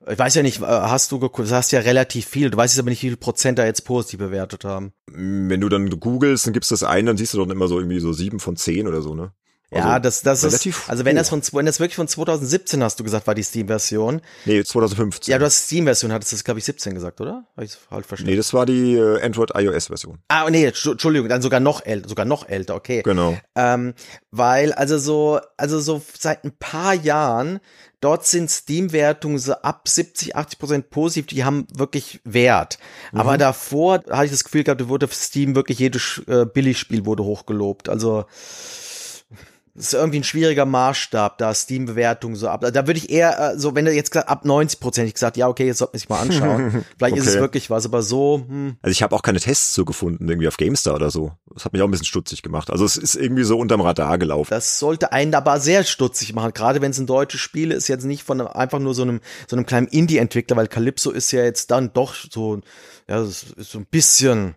ich 0.07 0.19
weiß 0.19 0.35
ja 0.35 0.41
nicht, 0.41 0.62
äh, 0.62 0.65
hast 0.65 1.12
du 1.12 1.19
geguckt, 1.19 1.50
du 1.50 1.55
hast 1.55 1.71
ja 1.71 1.79
relativ 1.79 2.25
viel, 2.25 2.50
du 2.50 2.57
weißt 2.57 2.74
jetzt 2.74 2.79
aber 2.79 2.89
nicht, 2.89 3.03
wie 3.03 3.09
viel 3.09 3.17
Prozent 3.17 3.59
da 3.59 3.65
jetzt 3.65 3.85
positiv 3.85 4.19
bewertet 4.19 4.65
haben. 4.65 4.93
Wenn 5.07 5.62
du 5.62 5.69
dann 5.69 5.89
googelst, 5.89 6.47
dann 6.47 6.53
gibst 6.53 6.71
du 6.71 6.74
das 6.74 6.83
ein, 6.83 7.05
dann 7.05 7.17
siehst 7.17 7.33
du 7.33 7.38
doch 7.38 7.50
immer 7.50 7.67
so 7.67 7.79
irgendwie 7.79 8.00
so 8.00 8.13
sieben 8.13 8.39
von 8.39 8.55
zehn 8.55 8.88
oder 8.88 9.01
so, 9.01 9.13
ne? 9.13 9.31
Also 9.75 9.88
ja, 9.89 10.00
das, 10.00 10.22
das 10.22 10.44
ist, 10.44 10.67
also 10.88 11.03
wenn 11.03 11.17
das 11.17 11.29
von, 11.29 11.41
wenn 11.51 11.65
das 11.65 11.79
wirklich 11.79 11.96
von 11.96 12.08
2017 12.08 12.82
hast 12.82 13.00
du 13.00 13.03
gesagt, 13.03 13.27
war 13.27 13.36
die 13.36 13.44
Steam-Version. 13.44 14.22
Nee, 14.46 14.63
2015. 14.63 15.32
Ja, 15.32 15.38
du 15.38 15.46
hast 15.46 15.65
Steam-Version, 15.65 16.13
hattest 16.13 16.32
du 16.32 16.36
das, 16.38 16.44
glaube 16.46 16.60
ich, 16.60 16.65
17 16.65 16.94
gesagt, 16.94 17.20
oder? 17.20 17.44
Hab 17.58 17.63
ich 17.63 17.77
halt 17.91 18.05
verstanden? 18.05 18.32
Nee, 18.32 18.38
das 18.38 18.53
war 18.53 18.65
die 18.65 18.96
äh, 18.96 19.22
Android-iOS-Version. 19.22 20.20
Ah, 20.29 20.50
nee, 20.50 20.65
Entschuldigung, 20.65 21.27
dann 21.27 21.41
sogar 21.41 21.60
noch 21.60 21.86
älter, 21.86 22.08
sogar 22.08 22.25
noch 22.25 22.48
älter, 22.48 22.75
okay. 22.75 23.01
Genau. 23.03 23.38
Ähm, 23.55 23.94
weil, 24.32 24.72
also 24.74 24.98
so, 24.98 25.39
also 25.58 25.79
so 25.82 26.01
seit 26.17 26.46
ein 26.46 26.53
paar 26.58 26.94
Jahren 26.94 27.60
Dort 28.05 28.27
sind 28.27 28.51
Steam-Wertungen 28.51 29.39
so 29.39 29.53
ab 29.53 29.88
70, 29.88 30.36
80 30.36 30.60
Prozent 30.60 30.89
positiv, 30.91 31.25
die 31.25 31.44
haben 31.44 31.65
wirklich 31.74 32.20
Wert. 32.24 32.77
Mhm. 33.12 33.20
Aber 33.20 33.38
davor 33.39 34.03
hatte 34.12 34.25
ich 34.25 34.32
das 34.32 34.44
Gefühl 34.44 34.63
gehabt, 34.63 34.88
wurde 34.88 35.08
Steam 35.08 35.55
wirklich 35.55 35.79
jedes 35.79 36.22
äh, 36.27 36.46
Billigspiel 36.46 37.08
wurde 37.08 37.24
hochgelobt. 37.24 37.89
Also 37.89 38.25
ist 39.75 39.94
irgendwie 39.94 40.20
ein 40.20 40.24
schwieriger 40.24 40.65
Maßstab, 40.65 41.38
da 41.38 41.53
Steam-Bewertung 41.53 42.36
so 42.36 42.48
ab. 42.48 42.62
Da 42.62 42.88
würde 42.88 42.98
ich 42.98 43.10
eher, 43.10 43.51
äh, 43.51 43.60
so 43.60 43.75
wenn 43.75 43.84
du 43.84 43.91
jetzt 43.91 44.15
ab 44.15 44.46
90 44.46 44.79
Prozent 44.79 45.13
gesagt, 45.13 45.36
ja, 45.36 45.50
okay, 45.50 45.65
jetzt 45.65 45.79
sollte 45.79 45.94
man 45.94 46.00
sich 46.00 46.10
mal 46.10 46.20
anschauen. 46.20 46.86
Vielleicht 46.98 47.13
okay. 47.13 47.22
ist 47.22 47.27
es 47.27 47.36
wirklich 47.36 47.70
was, 47.70 47.86
aber 47.86 48.01
so. 48.01 48.46
Hm. 48.48 48.77
Also 48.82 48.91
ich 48.91 49.03
habe 49.03 49.13
auch 49.13 49.22
keine 49.22 49.39
Tests 49.39 49.74
so 49.74 49.84
gefunden, 49.84 50.29
irgendwie 50.29 50.48
auf 50.48 50.55
GameStar 50.55 50.96
oder 50.96 51.12
so. 51.12 51.34
Das 51.53 51.65
hat 51.65 51.74
mich 51.74 51.82
auch 51.82 51.88
ein 51.88 51.91
bisschen 51.91 52.05
stutzig 52.05 52.41
gemacht. 52.41 52.72
Also 52.72 52.86
es 52.86 52.96
ist 52.96 53.15
irgendwie 53.15 53.44
so 53.44 53.58
unterm 53.58 53.82
Radar 53.82 54.17
gelaufen. 54.17 54.50
Das 54.50 54.79
sollte 54.79 55.12
einen 55.12 55.36
aber 55.36 55.60
sehr 55.60 55.84
stutzig 55.84 56.34
machen, 56.34 56.53
gerade 56.53 56.82
wenn 56.82 56.91
es 56.91 56.98
ein 56.98 57.08
deutsches 57.08 57.41
Spiel 57.41 57.72
ist, 57.72 57.89
jetzt 57.89 58.05
nicht 58.05 58.24
von 58.24 58.39
einfach 58.41 58.79
nur 58.79 58.94
so 58.94 59.01
einem, 59.01 59.20
so 59.48 59.58
einem 59.58 59.65
kleinen 59.65 59.88
Indie-Entwickler, 59.88 60.55
weil 60.55 60.67
Calypso 60.67 61.12
ist 61.12 61.32
ja 61.32 61.44
jetzt 61.44 61.72
dann 61.72 61.91
doch 61.91 62.15
so, 62.15 62.62
ja, 63.10 63.20
das 63.20 63.44
ist 63.58 63.72
so 63.72 63.79
ein 63.79 63.86
bisschen 63.86 64.55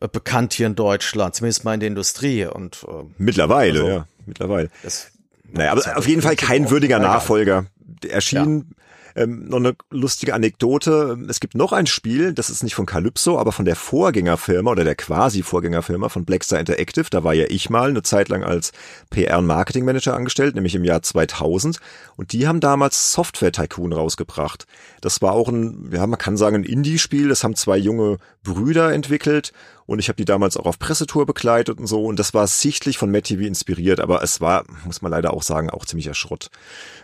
äh, 0.00 0.08
bekannt 0.08 0.54
hier 0.54 0.66
in 0.66 0.74
Deutschland, 0.74 1.34
zumindest 1.34 1.64
mal 1.64 1.74
in 1.74 1.80
der 1.80 1.88
Industrie 1.88 2.46
und 2.46 2.86
äh, 2.88 3.04
mittlerweile, 3.18 3.80
also, 3.80 3.90
ja, 3.90 4.06
mittlerweile. 4.26 4.70
Das, 4.82 5.12
naja, 5.52 5.72
aber 5.72 5.96
auf 5.96 6.06
jeden 6.06 6.22
Fall 6.22 6.36
kein 6.36 6.70
würdiger 6.70 6.98
Nachfolger. 6.98 7.66
Erschien 8.08 8.74
ähm, 9.16 9.48
noch 9.48 9.58
eine 9.58 9.74
lustige 9.90 10.34
Anekdote. 10.34 11.18
Es 11.28 11.40
gibt 11.40 11.54
noch 11.54 11.72
ein 11.72 11.86
Spiel, 11.86 12.32
das 12.32 12.50
ist 12.50 12.62
nicht 12.62 12.74
von 12.74 12.86
Calypso, 12.86 13.38
aber 13.38 13.52
von 13.52 13.64
der 13.64 13.76
Vorgängerfirma 13.76 14.70
oder 14.70 14.84
der 14.84 14.94
quasi 14.94 15.42
Vorgängerfirma 15.42 16.08
von 16.08 16.24
Blackstar 16.24 16.60
Interactive. 16.60 17.06
Da 17.10 17.24
war 17.24 17.34
ja 17.34 17.46
ich 17.48 17.70
mal 17.70 17.90
eine 17.90 18.02
Zeit 18.02 18.28
lang 18.28 18.44
als 18.44 18.72
PR- 19.10 19.38
und 19.38 19.46
Marketingmanager 19.46 20.14
angestellt, 20.14 20.54
nämlich 20.54 20.74
im 20.74 20.84
Jahr 20.84 21.02
2000. 21.02 21.78
Und 22.16 22.32
die 22.32 22.46
haben 22.46 22.60
damals 22.60 23.12
Software 23.12 23.52
Tycoon 23.52 23.92
rausgebracht. 23.92 24.66
Das 25.00 25.20
war 25.22 25.32
auch 25.32 25.48
ein, 25.48 25.90
ja, 25.92 26.06
man 26.06 26.18
kann 26.18 26.36
sagen, 26.36 26.56
ein 26.56 26.64
Indie-Spiel. 26.64 27.28
Das 27.28 27.44
haben 27.44 27.56
zwei 27.56 27.76
junge 27.76 28.18
Brüder 28.42 28.92
entwickelt 28.92 29.52
und 29.90 29.98
ich 29.98 30.06
habe 30.06 30.18
die 30.18 30.24
damals 30.24 30.56
auch 30.56 30.66
auf 30.66 30.78
Pressetour 30.78 31.26
begleitet 31.26 31.80
und 31.80 31.88
so. 31.88 32.04
Und 32.04 32.20
das 32.20 32.32
war 32.32 32.46
sichtlich 32.46 32.96
von 32.96 33.10
Matt 33.10 33.24
TV 33.24 33.42
inspiriert, 33.42 33.98
aber 33.98 34.22
es 34.22 34.40
war, 34.40 34.64
muss 34.84 35.02
man 35.02 35.10
leider 35.10 35.34
auch 35.34 35.42
sagen, 35.42 35.68
auch 35.68 35.84
ziemlicher 35.84 36.14
Schrott. 36.14 36.48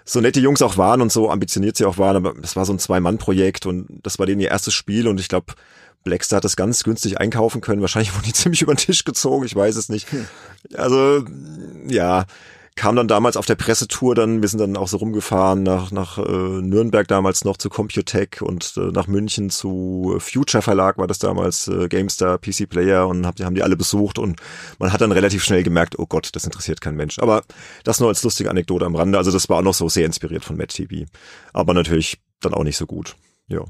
So 0.04 0.20
nette 0.20 0.38
Jungs 0.38 0.62
auch 0.62 0.76
waren 0.76 1.00
und 1.00 1.10
so 1.10 1.28
ambitioniert 1.28 1.76
sie 1.76 1.84
auch 1.84 1.98
waren, 1.98 2.14
aber 2.14 2.34
das 2.40 2.54
war 2.54 2.64
so 2.64 2.72
ein 2.72 2.78
Zwei-Mann-Projekt 2.78 3.66
und 3.66 3.88
das 4.04 4.20
war 4.20 4.26
denen 4.26 4.40
ihr 4.40 4.52
erstes 4.52 4.72
Spiel 4.72 5.08
und 5.08 5.18
ich 5.18 5.28
glaube, 5.28 5.54
Blackstar 6.04 6.36
hat 6.36 6.44
das 6.44 6.54
ganz 6.54 6.84
günstig 6.84 7.18
einkaufen 7.18 7.60
können. 7.60 7.80
Wahrscheinlich 7.80 8.14
wurden 8.14 8.26
die 8.26 8.32
ziemlich 8.34 8.62
über 8.62 8.72
den 8.72 8.78
Tisch 8.78 9.04
gezogen, 9.04 9.44
ich 9.44 9.56
weiß 9.56 9.74
es 9.74 9.88
nicht. 9.88 10.12
Hm. 10.12 10.28
Also, 10.76 11.24
ja, 11.88 12.24
kam 12.76 12.94
dann 12.94 13.08
damals 13.08 13.38
auf 13.38 13.46
der 13.46 13.54
Pressetour 13.54 14.14
dann, 14.14 14.42
wir 14.42 14.48
sind 14.48 14.60
dann 14.60 14.76
auch 14.76 14.86
so 14.86 14.98
rumgefahren 14.98 15.62
nach, 15.62 15.90
nach 15.90 16.18
äh, 16.18 16.22
Nürnberg 16.22 17.08
damals 17.08 17.44
noch 17.44 17.56
zu 17.56 17.70
Computech 17.70 18.42
und 18.42 18.74
äh, 18.76 18.92
nach 18.92 19.06
München 19.06 19.48
zu 19.48 20.16
Future 20.20 20.60
Verlag 20.60 20.98
war 20.98 21.06
das 21.06 21.18
damals, 21.18 21.68
äh, 21.68 21.88
GameStar, 21.88 22.38
PC 22.38 22.68
Player 22.68 23.08
und 23.08 23.26
hab, 23.26 23.40
haben 23.40 23.54
die 23.54 23.62
alle 23.62 23.76
besucht 23.76 24.18
und 24.18 24.40
man 24.78 24.92
hat 24.92 25.00
dann 25.00 25.10
relativ 25.10 25.42
schnell 25.42 25.62
gemerkt, 25.62 25.98
oh 25.98 26.06
Gott, 26.06 26.28
das 26.34 26.44
interessiert 26.44 26.82
kein 26.82 26.96
Mensch. 26.96 27.18
Aber 27.18 27.44
das 27.82 27.98
nur 27.98 28.10
als 28.10 28.22
lustige 28.22 28.50
Anekdote 28.50 28.84
am 28.84 28.94
Rande, 28.94 29.16
also 29.16 29.32
das 29.32 29.48
war 29.48 29.58
auch 29.58 29.62
noch 29.62 29.74
so 29.74 29.88
sehr 29.88 30.04
inspiriert 30.04 30.44
von 30.44 30.58
Mad 30.58 30.68
TV. 30.68 31.10
Aber 31.54 31.72
natürlich 31.72 32.20
dann 32.40 32.52
auch 32.52 32.64
nicht 32.64 32.76
so 32.76 32.86
gut. 32.86 33.16
Ja. 33.48 33.64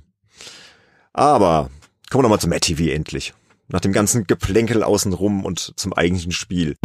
Aber 1.13 1.71
kommen 2.11 2.21
wir 2.21 2.23
nochmal 2.25 2.41
zu 2.41 2.49
Mad 2.49 2.61
TV 2.61 2.93
endlich. 2.93 3.35
Nach 3.69 3.81
dem 3.81 3.93
ganzen 3.93 4.27
Geplänkel 4.27 4.83
außenrum 4.83 5.45
und 5.45 5.75
zum 5.77 5.93
eigentlichen 5.93 6.33
Spiel. 6.33 6.77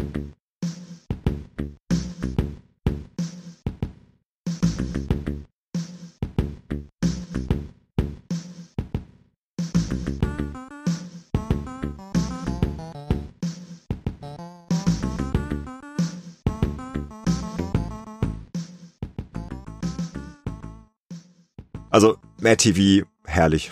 Also 21.91 22.17
Mad 22.39 22.57
TV, 22.57 23.05
herrlich. 23.25 23.69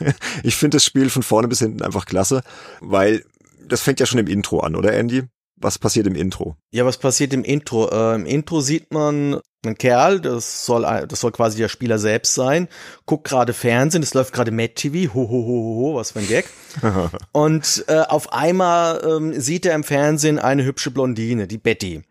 ich 0.42 0.56
finde 0.56 0.76
das 0.76 0.84
Spiel 0.84 1.10
von 1.10 1.22
vorne 1.22 1.48
bis 1.48 1.58
hinten 1.58 1.82
einfach 1.82 2.06
klasse, 2.06 2.42
weil 2.80 3.24
das 3.66 3.82
fängt 3.82 4.00
ja 4.00 4.06
schon 4.06 4.20
im 4.20 4.28
Intro 4.28 4.60
an, 4.60 4.76
oder 4.76 4.94
Andy? 4.94 5.24
Was 5.56 5.78
passiert 5.78 6.06
im 6.06 6.14
Intro? 6.14 6.56
Ja, 6.70 6.86
was 6.86 6.98
passiert 6.98 7.32
im 7.32 7.42
Intro? 7.42 7.90
Äh, 7.90 8.14
Im 8.14 8.26
Intro 8.26 8.60
sieht 8.60 8.92
man 8.92 9.40
einen 9.66 9.76
Kerl, 9.76 10.20
das 10.20 10.64
soll, 10.64 10.82
das 11.08 11.20
soll 11.20 11.32
quasi 11.32 11.58
der 11.58 11.68
Spieler 11.68 11.98
selbst 11.98 12.34
sein, 12.34 12.68
guckt 13.06 13.24
gerade 13.24 13.52
Fernsehen, 13.52 14.04
es 14.04 14.14
läuft 14.14 14.32
gerade 14.32 14.52
Mad 14.52 14.74
TV, 14.74 15.12
ho, 15.12 15.20
ho, 15.20 15.28
ho, 15.28 15.46
ho, 15.46 15.76
ho, 15.80 15.94
was 15.96 16.12
für 16.12 16.20
ein 16.20 16.28
Gag. 16.28 16.44
und 17.32 17.84
äh, 17.88 18.02
auf 18.02 18.32
einmal 18.32 19.02
ähm, 19.04 19.40
sieht 19.40 19.66
er 19.66 19.74
im 19.74 19.82
Fernsehen 19.82 20.38
eine 20.38 20.64
hübsche 20.64 20.92
Blondine, 20.92 21.48
die 21.48 21.58
Betty. 21.58 22.02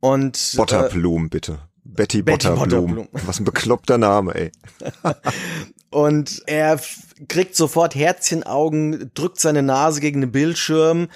Und 0.00 0.52
Butterblum, 0.56 1.26
äh, 1.26 1.28
bitte. 1.28 1.58
Betty, 1.94 2.22
Betty 2.22 2.48
Butterblum. 2.48 2.86
Butterblum. 2.86 3.08
Was 3.26 3.40
ein 3.40 3.44
bekloppter 3.44 3.98
Name, 3.98 4.34
ey. 4.34 4.52
und 5.90 6.42
er 6.46 6.80
kriegt 7.28 7.56
sofort 7.56 7.94
Herzchenaugen, 7.94 9.10
drückt 9.14 9.40
seine 9.40 9.62
Nase 9.62 10.00
gegen 10.00 10.20
den 10.20 10.32
Bildschirm, 10.32 11.08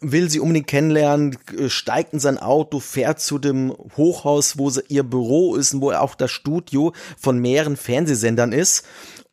will 0.00 0.28
sie 0.28 0.40
unbedingt 0.40 0.66
kennenlernen, 0.66 1.38
steigt 1.68 2.12
in 2.12 2.20
sein 2.20 2.38
Auto, 2.38 2.80
fährt 2.80 3.20
zu 3.20 3.38
dem 3.38 3.72
Hochhaus, 3.96 4.58
wo 4.58 4.70
ihr 4.88 5.02
Büro 5.02 5.54
ist 5.56 5.74
und 5.74 5.80
wo 5.80 5.92
auch 5.92 6.14
das 6.14 6.30
Studio 6.30 6.92
von 7.18 7.38
mehreren 7.38 7.76
Fernsehsendern 7.76 8.52
ist 8.52 8.84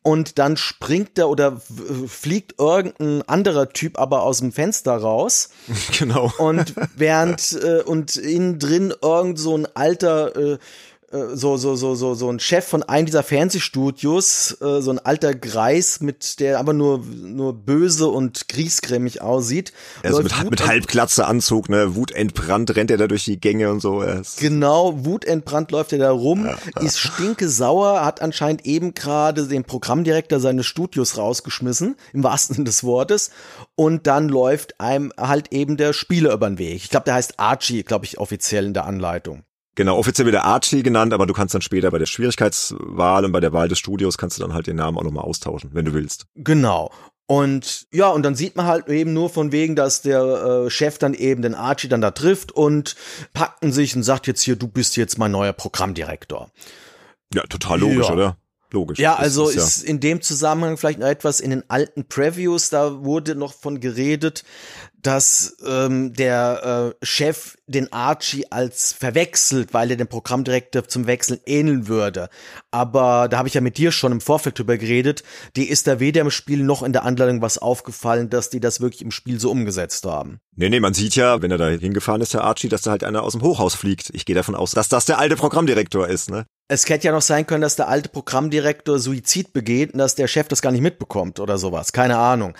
und 0.04 0.38
dann 0.38 0.58
springt 0.58 1.18
er 1.18 1.30
oder 1.30 1.60
fliegt 2.06 2.60
irgendein 2.60 3.22
anderer 3.22 3.70
Typ 3.70 3.98
aber 3.98 4.22
aus 4.22 4.38
dem 4.38 4.52
Fenster 4.52 4.96
raus. 4.96 5.48
Genau. 5.98 6.30
Und 6.38 6.74
während 6.96 7.52
äh, 7.52 7.82
und 7.82 8.16
innen 8.16 8.58
drin 8.58 8.92
irgend 9.00 9.38
so 9.38 9.56
ein 9.56 9.66
alter 9.74 10.36
äh, 10.36 10.58
so, 11.34 11.56
so, 11.56 11.76
so, 11.76 11.94
so, 11.94 12.14
so 12.14 12.30
ein 12.30 12.40
Chef 12.40 12.64
von 12.64 12.82
einem 12.82 13.06
dieser 13.06 13.22
Fernsehstudios, 13.22 14.56
äh, 14.60 14.80
so 14.80 14.90
ein 14.90 14.98
alter 14.98 15.34
Greis, 15.34 16.00
mit 16.00 16.40
der 16.40 16.58
aber 16.58 16.72
nur, 16.72 16.98
nur 16.98 17.52
böse 17.52 18.08
und 18.08 18.48
griesgrämig 18.48 19.22
aussieht. 19.22 19.72
Also 20.02 20.22
mit, 20.22 20.50
mit 20.50 20.66
halbglatze 20.66 21.26
Anzug, 21.26 21.68
ne, 21.68 21.94
wutentbrannt 21.94 22.74
rennt 22.74 22.90
er 22.90 22.96
da 22.96 23.06
durch 23.06 23.24
die 23.24 23.38
Gänge 23.38 23.70
und 23.70 23.80
so. 23.80 24.02
Genau, 24.38 25.04
wutentbrannt 25.04 25.70
läuft 25.70 25.92
er 25.92 25.98
da 25.98 26.10
rum, 26.10 26.46
ja. 26.46 26.82
ist 26.82 26.98
stinke 26.98 27.48
sauer, 27.48 28.04
hat 28.04 28.20
anscheinend 28.20 28.66
eben 28.66 28.94
gerade 28.94 29.46
den 29.46 29.64
Programmdirektor 29.64 30.40
seines 30.40 30.66
Studios 30.66 31.16
rausgeschmissen, 31.16 31.96
im 32.12 32.24
wahrsten 32.24 32.56
Sinne 32.56 32.64
des 32.64 32.82
Wortes, 32.82 33.30
und 33.76 34.06
dann 34.08 34.28
läuft 34.28 34.80
einem 34.80 35.12
halt 35.16 35.52
eben 35.52 35.76
der 35.76 35.92
Spieler 35.92 36.32
über 36.32 36.48
den 36.48 36.58
Weg. 36.58 36.76
Ich 36.76 36.90
glaube, 36.90 37.04
der 37.04 37.14
heißt 37.14 37.38
Archie, 37.38 37.84
glaube 37.84 38.04
ich, 38.04 38.18
offiziell 38.18 38.66
in 38.66 38.74
der 38.74 38.86
Anleitung. 38.86 39.44
Genau, 39.76 39.98
offiziell 39.98 40.26
wird 40.26 40.36
er 40.36 40.44
Archie 40.44 40.82
genannt, 40.82 41.12
aber 41.12 41.26
du 41.26 41.34
kannst 41.34 41.54
dann 41.54 41.62
später 41.62 41.90
bei 41.90 41.98
der 41.98 42.06
Schwierigkeitswahl 42.06 43.24
und 43.24 43.32
bei 43.32 43.40
der 43.40 43.52
Wahl 43.52 43.68
des 43.68 43.78
Studios 43.78 44.18
kannst 44.18 44.38
du 44.38 44.42
dann 44.42 44.54
halt 44.54 44.66
den 44.66 44.76
Namen 44.76 44.96
auch 44.96 45.02
nochmal 45.02 45.24
austauschen, 45.24 45.70
wenn 45.72 45.84
du 45.84 45.92
willst. 45.92 46.26
Genau. 46.36 46.92
Und 47.26 47.86
ja, 47.90 48.10
und 48.10 48.22
dann 48.22 48.34
sieht 48.34 48.54
man 48.54 48.66
halt 48.66 48.88
eben 48.88 49.14
nur 49.14 49.30
von 49.30 49.50
wegen, 49.50 49.76
dass 49.76 50.02
der 50.02 50.22
äh, 50.66 50.70
Chef 50.70 50.98
dann 50.98 51.14
eben 51.14 51.40
den 51.42 51.54
Archie 51.54 51.88
dann 51.88 52.02
da 52.02 52.10
trifft 52.10 52.52
und 52.52 52.96
packen 53.32 53.72
sich 53.72 53.96
und 53.96 54.02
sagt 54.02 54.26
jetzt 54.26 54.42
hier, 54.42 54.56
du 54.56 54.68
bist 54.68 54.96
jetzt 54.96 55.18
mein 55.18 55.32
neuer 55.32 55.54
Programmdirektor. 55.54 56.50
Ja, 57.32 57.42
total 57.44 57.80
logisch, 57.80 58.08
ja. 58.08 58.12
oder? 58.12 58.36
Logisch. 58.70 58.98
Ja, 58.98 59.14
also 59.14 59.48
ist, 59.48 59.56
ist 59.56 59.82
ja. 59.84 59.88
in 59.88 60.00
dem 60.00 60.20
Zusammenhang 60.20 60.76
vielleicht 60.76 60.98
noch 60.98 61.06
etwas 61.06 61.40
in 61.40 61.50
den 61.50 61.68
alten 61.70 62.06
Previews, 62.06 62.68
da 62.70 63.04
wurde 63.04 63.36
noch 63.36 63.54
von 63.54 63.80
geredet, 63.80 64.44
dass 65.04 65.56
ähm, 65.66 66.14
der 66.14 66.94
äh, 67.00 67.04
Chef 67.04 67.56
den 67.66 67.92
Archie 67.92 68.50
als 68.50 68.92
verwechselt, 68.92 69.74
weil 69.74 69.90
er 69.90 69.96
dem 69.96 70.08
Programmdirektor 70.08 70.88
zum 70.88 71.06
Wechseln 71.06 71.40
ähneln 71.46 71.88
würde. 71.88 72.28
Aber 72.70 73.28
da 73.28 73.38
habe 73.38 73.48
ich 73.48 73.54
ja 73.54 73.60
mit 73.60 73.76
dir 73.76 73.92
schon 73.92 74.12
im 74.12 74.20
Vorfeld 74.20 74.58
drüber 74.58 74.78
geredet. 74.78 75.22
Die 75.56 75.68
ist 75.68 75.86
da 75.86 76.00
weder 76.00 76.22
im 76.22 76.30
Spiel 76.30 76.62
noch 76.62 76.82
in 76.82 76.92
der 76.92 77.04
Anleitung 77.04 77.42
was 77.42 77.58
aufgefallen, 77.58 78.30
dass 78.30 78.48
die 78.48 78.60
das 78.60 78.80
wirklich 78.80 79.02
im 79.02 79.10
Spiel 79.10 79.38
so 79.38 79.50
umgesetzt 79.50 80.06
haben. 80.06 80.40
Nee, 80.56 80.70
nee, 80.70 80.80
man 80.80 80.94
sieht 80.94 81.16
ja, 81.16 81.42
wenn 81.42 81.50
er 81.50 81.58
da 81.58 81.68
hingefahren 81.68 82.22
ist, 82.22 82.32
der 82.32 82.44
Archie, 82.44 82.68
dass 82.68 82.82
da 82.82 82.90
halt 82.90 83.04
einer 83.04 83.22
aus 83.22 83.32
dem 83.32 83.42
Hochhaus 83.42 83.74
fliegt. 83.74 84.10
Ich 84.14 84.24
gehe 84.24 84.36
davon 84.36 84.54
aus, 84.54 84.70
dass 84.70 84.88
das 84.88 85.04
der 85.04 85.18
alte 85.18 85.36
Programmdirektor 85.36 86.08
ist, 86.08 86.30
ne? 86.30 86.46
Es 86.66 86.88
hätte 86.88 87.06
ja 87.06 87.12
noch 87.12 87.20
sein 87.20 87.46
können, 87.46 87.60
dass 87.60 87.76
der 87.76 87.88
alte 87.88 88.08
Programmdirektor 88.08 88.98
Suizid 88.98 89.52
begeht 89.52 89.92
und 89.92 89.98
dass 89.98 90.14
der 90.14 90.28
Chef 90.28 90.48
das 90.48 90.62
gar 90.62 90.72
nicht 90.72 90.80
mitbekommt 90.80 91.38
oder 91.38 91.58
sowas. 91.58 91.92
Keine 91.92 92.16
Ahnung. 92.16 92.54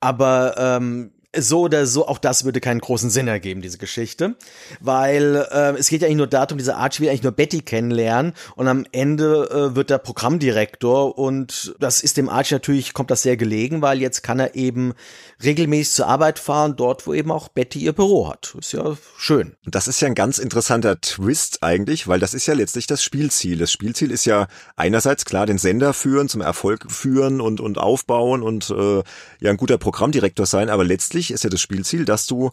Aber 0.00 0.54
ähm, 0.56 1.12
so 1.36 1.60
oder 1.60 1.86
so, 1.86 2.08
auch 2.08 2.18
das 2.18 2.44
würde 2.44 2.60
keinen 2.60 2.80
großen 2.80 3.08
Sinn 3.08 3.28
ergeben, 3.28 3.62
diese 3.62 3.78
Geschichte. 3.78 4.34
Weil 4.80 5.46
äh, 5.50 5.78
es 5.78 5.88
geht 5.88 6.02
ja 6.02 6.08
eigentlich 6.08 6.18
nur 6.18 6.26
darum, 6.26 6.58
diese 6.58 6.76
Archie 6.76 7.02
will 7.02 7.08
eigentlich 7.08 7.22
nur 7.22 7.32
Betty 7.32 7.60
kennenlernen 7.60 8.32
und 8.56 8.66
am 8.66 8.84
Ende 8.90 9.48
äh, 9.50 9.76
wird 9.76 9.90
der 9.90 9.98
Programmdirektor 9.98 11.16
und 11.16 11.74
das 11.78 12.02
ist 12.02 12.16
dem 12.16 12.28
Archie 12.28 12.54
natürlich, 12.54 12.94
kommt 12.94 13.10
das 13.10 13.22
sehr 13.22 13.36
gelegen, 13.36 13.80
weil 13.80 14.00
jetzt 14.00 14.22
kann 14.22 14.40
er 14.40 14.56
eben 14.56 14.94
regelmäßig 15.42 15.94
zur 15.94 16.08
Arbeit 16.08 16.38
fahren, 16.38 16.74
dort 16.76 17.06
wo 17.06 17.14
eben 17.14 17.30
auch 17.30 17.48
Betty 17.48 17.78
ihr 17.78 17.92
Büro 17.92 18.28
hat. 18.28 18.56
Ist 18.58 18.72
ja 18.72 18.96
schön. 19.16 19.54
Das 19.64 19.86
ist 19.86 20.00
ja 20.00 20.08
ein 20.08 20.14
ganz 20.14 20.38
interessanter 20.38 21.00
Twist 21.00 21.62
eigentlich, 21.62 22.08
weil 22.08 22.18
das 22.18 22.34
ist 22.34 22.46
ja 22.46 22.54
letztlich 22.54 22.86
das 22.86 23.02
Spielziel. 23.02 23.58
Das 23.58 23.70
Spielziel 23.70 24.10
ist 24.10 24.24
ja 24.24 24.48
einerseits 24.76 25.24
klar 25.24 25.46
den 25.46 25.58
Sender 25.58 25.92
führen, 25.92 26.28
zum 26.28 26.40
Erfolg 26.40 26.90
führen 26.90 27.40
und, 27.40 27.60
und 27.60 27.78
aufbauen 27.78 28.42
und 28.42 28.70
äh, 28.70 29.02
ja 29.40 29.50
ein 29.50 29.56
guter 29.56 29.78
Programmdirektor 29.78 30.46
sein, 30.46 30.68
aber 30.68 30.84
letztlich 30.84 31.19
ist 31.28 31.44
ja 31.44 31.50
das 31.50 31.60
Spielziel, 31.60 32.06
dass 32.06 32.26
du 32.26 32.50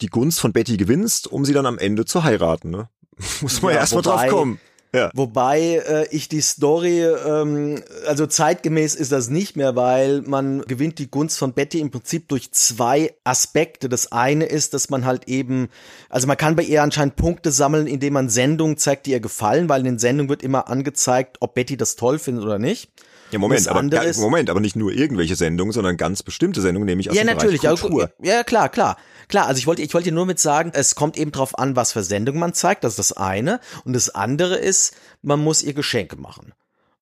die 0.00 0.08
Gunst 0.08 0.40
von 0.40 0.52
Betty 0.52 0.76
gewinnst, 0.76 1.28
um 1.28 1.44
sie 1.44 1.52
dann 1.52 1.66
am 1.66 1.78
Ende 1.78 2.04
zu 2.04 2.24
heiraten. 2.24 2.70
Ne? 2.70 2.88
Muss 3.40 3.62
man 3.62 3.74
ja, 3.74 3.80
erstmal 3.80 4.02
drauf 4.02 4.26
kommen. 4.26 4.60
Ja. 4.92 5.10
Wobei 5.14 5.82
äh, 5.86 6.08
ich 6.10 6.28
die 6.28 6.40
Story, 6.40 7.02
ähm, 7.04 7.82
also 8.06 8.26
zeitgemäß 8.26 8.96
ist 8.96 9.12
das 9.12 9.30
nicht 9.30 9.56
mehr, 9.56 9.76
weil 9.76 10.22
man 10.22 10.62
gewinnt 10.62 10.98
die 10.98 11.10
Gunst 11.10 11.38
von 11.38 11.52
Betty 11.52 11.78
im 11.78 11.90
Prinzip 11.90 12.28
durch 12.28 12.50
zwei 12.52 13.14
Aspekte. 13.22 13.88
Das 13.88 14.10
eine 14.10 14.46
ist, 14.46 14.74
dass 14.74 14.90
man 14.90 15.04
halt 15.04 15.28
eben, 15.28 15.68
also 16.08 16.26
man 16.26 16.36
kann 16.36 16.56
bei 16.56 16.64
ihr 16.64 16.82
anscheinend 16.82 17.16
Punkte 17.16 17.52
sammeln, 17.52 17.86
indem 17.86 18.14
man 18.14 18.28
Sendungen 18.28 18.78
zeigt, 18.78 19.06
die 19.06 19.12
ihr 19.12 19.20
gefallen, 19.20 19.68
weil 19.68 19.80
in 19.80 19.86
den 19.86 19.98
Sendungen 19.98 20.28
wird 20.28 20.42
immer 20.42 20.68
angezeigt, 20.68 21.36
ob 21.40 21.54
Betty 21.54 21.76
das 21.76 21.94
toll 21.94 22.18
findet 22.18 22.44
oder 22.44 22.58
nicht. 22.58 22.90
Ja, 23.30 23.38
Moment, 23.38 23.68
aber, 23.68 24.04
ist, 24.04 24.18
Moment, 24.18 24.50
aber 24.50 24.60
nicht 24.60 24.74
nur 24.74 24.92
irgendwelche 24.92 25.36
Sendungen, 25.36 25.72
sondern 25.72 25.96
ganz 25.96 26.22
bestimmte 26.22 26.60
Sendungen, 26.60 26.86
nämlich 26.86 27.10
aus 27.10 27.16
ja, 27.16 27.22
dem 27.22 27.28
natürlich, 27.28 27.60
Bereich 27.60 27.80
Kultur. 27.80 28.10
Ja, 28.20 28.34
ja, 28.34 28.44
klar, 28.44 28.68
klar. 28.68 28.96
Klar, 29.28 29.46
also 29.46 29.58
ich 29.58 29.68
wollte, 29.68 29.82
ich 29.82 29.94
wollte 29.94 30.10
nur 30.10 30.26
mit 30.26 30.40
sagen, 30.40 30.72
es 30.74 30.96
kommt 30.96 31.16
eben 31.16 31.30
drauf 31.30 31.56
an, 31.56 31.76
was 31.76 31.92
für 31.92 32.02
Sendungen 32.02 32.40
man 32.40 32.52
zeigt, 32.52 32.82
das 32.82 32.94
ist 32.94 32.98
das 32.98 33.12
eine. 33.12 33.60
Und 33.84 33.92
das 33.92 34.10
andere 34.12 34.56
ist, 34.56 34.79
man 35.22 35.40
muss 35.40 35.62
ihr 35.62 35.74
Geschenke 35.74 36.16
machen. 36.16 36.52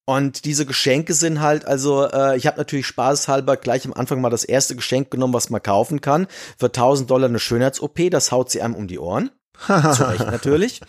Und 0.09 0.47
diese 0.47 0.65
Geschenke 0.65 1.13
sind 1.13 1.43
halt, 1.43 1.67
also 1.67 2.07
äh, 2.07 2.35
ich 2.39 2.47
habe 2.47 2.57
natürlich 2.57 2.87
spaßhalber 2.87 3.59
gleich 3.59 3.85
am 3.85 3.93
Anfang 3.93 4.23
mal 4.23 4.31
das 4.31 4.45
erste 4.45 4.75
Geschenk 4.75 5.11
genommen, 5.11 5.35
was 5.35 5.51
man 5.51 5.63
kaufen 5.63 6.01
kann. 6.01 6.27
Für 6.59 6.67
1000 6.67 7.11
Dollar 7.11 7.29
eine 7.29 7.39
Schönheits-OP, 7.39 8.11
das 8.11 8.33
haut 8.33 8.51
sie 8.51 8.63
einem 8.63 8.75
um 8.75 8.89
die 8.89 8.99
Ohren. 8.99 9.31
Zu 9.67 10.09
Recht 10.09 10.25
natürlich. 10.25 10.81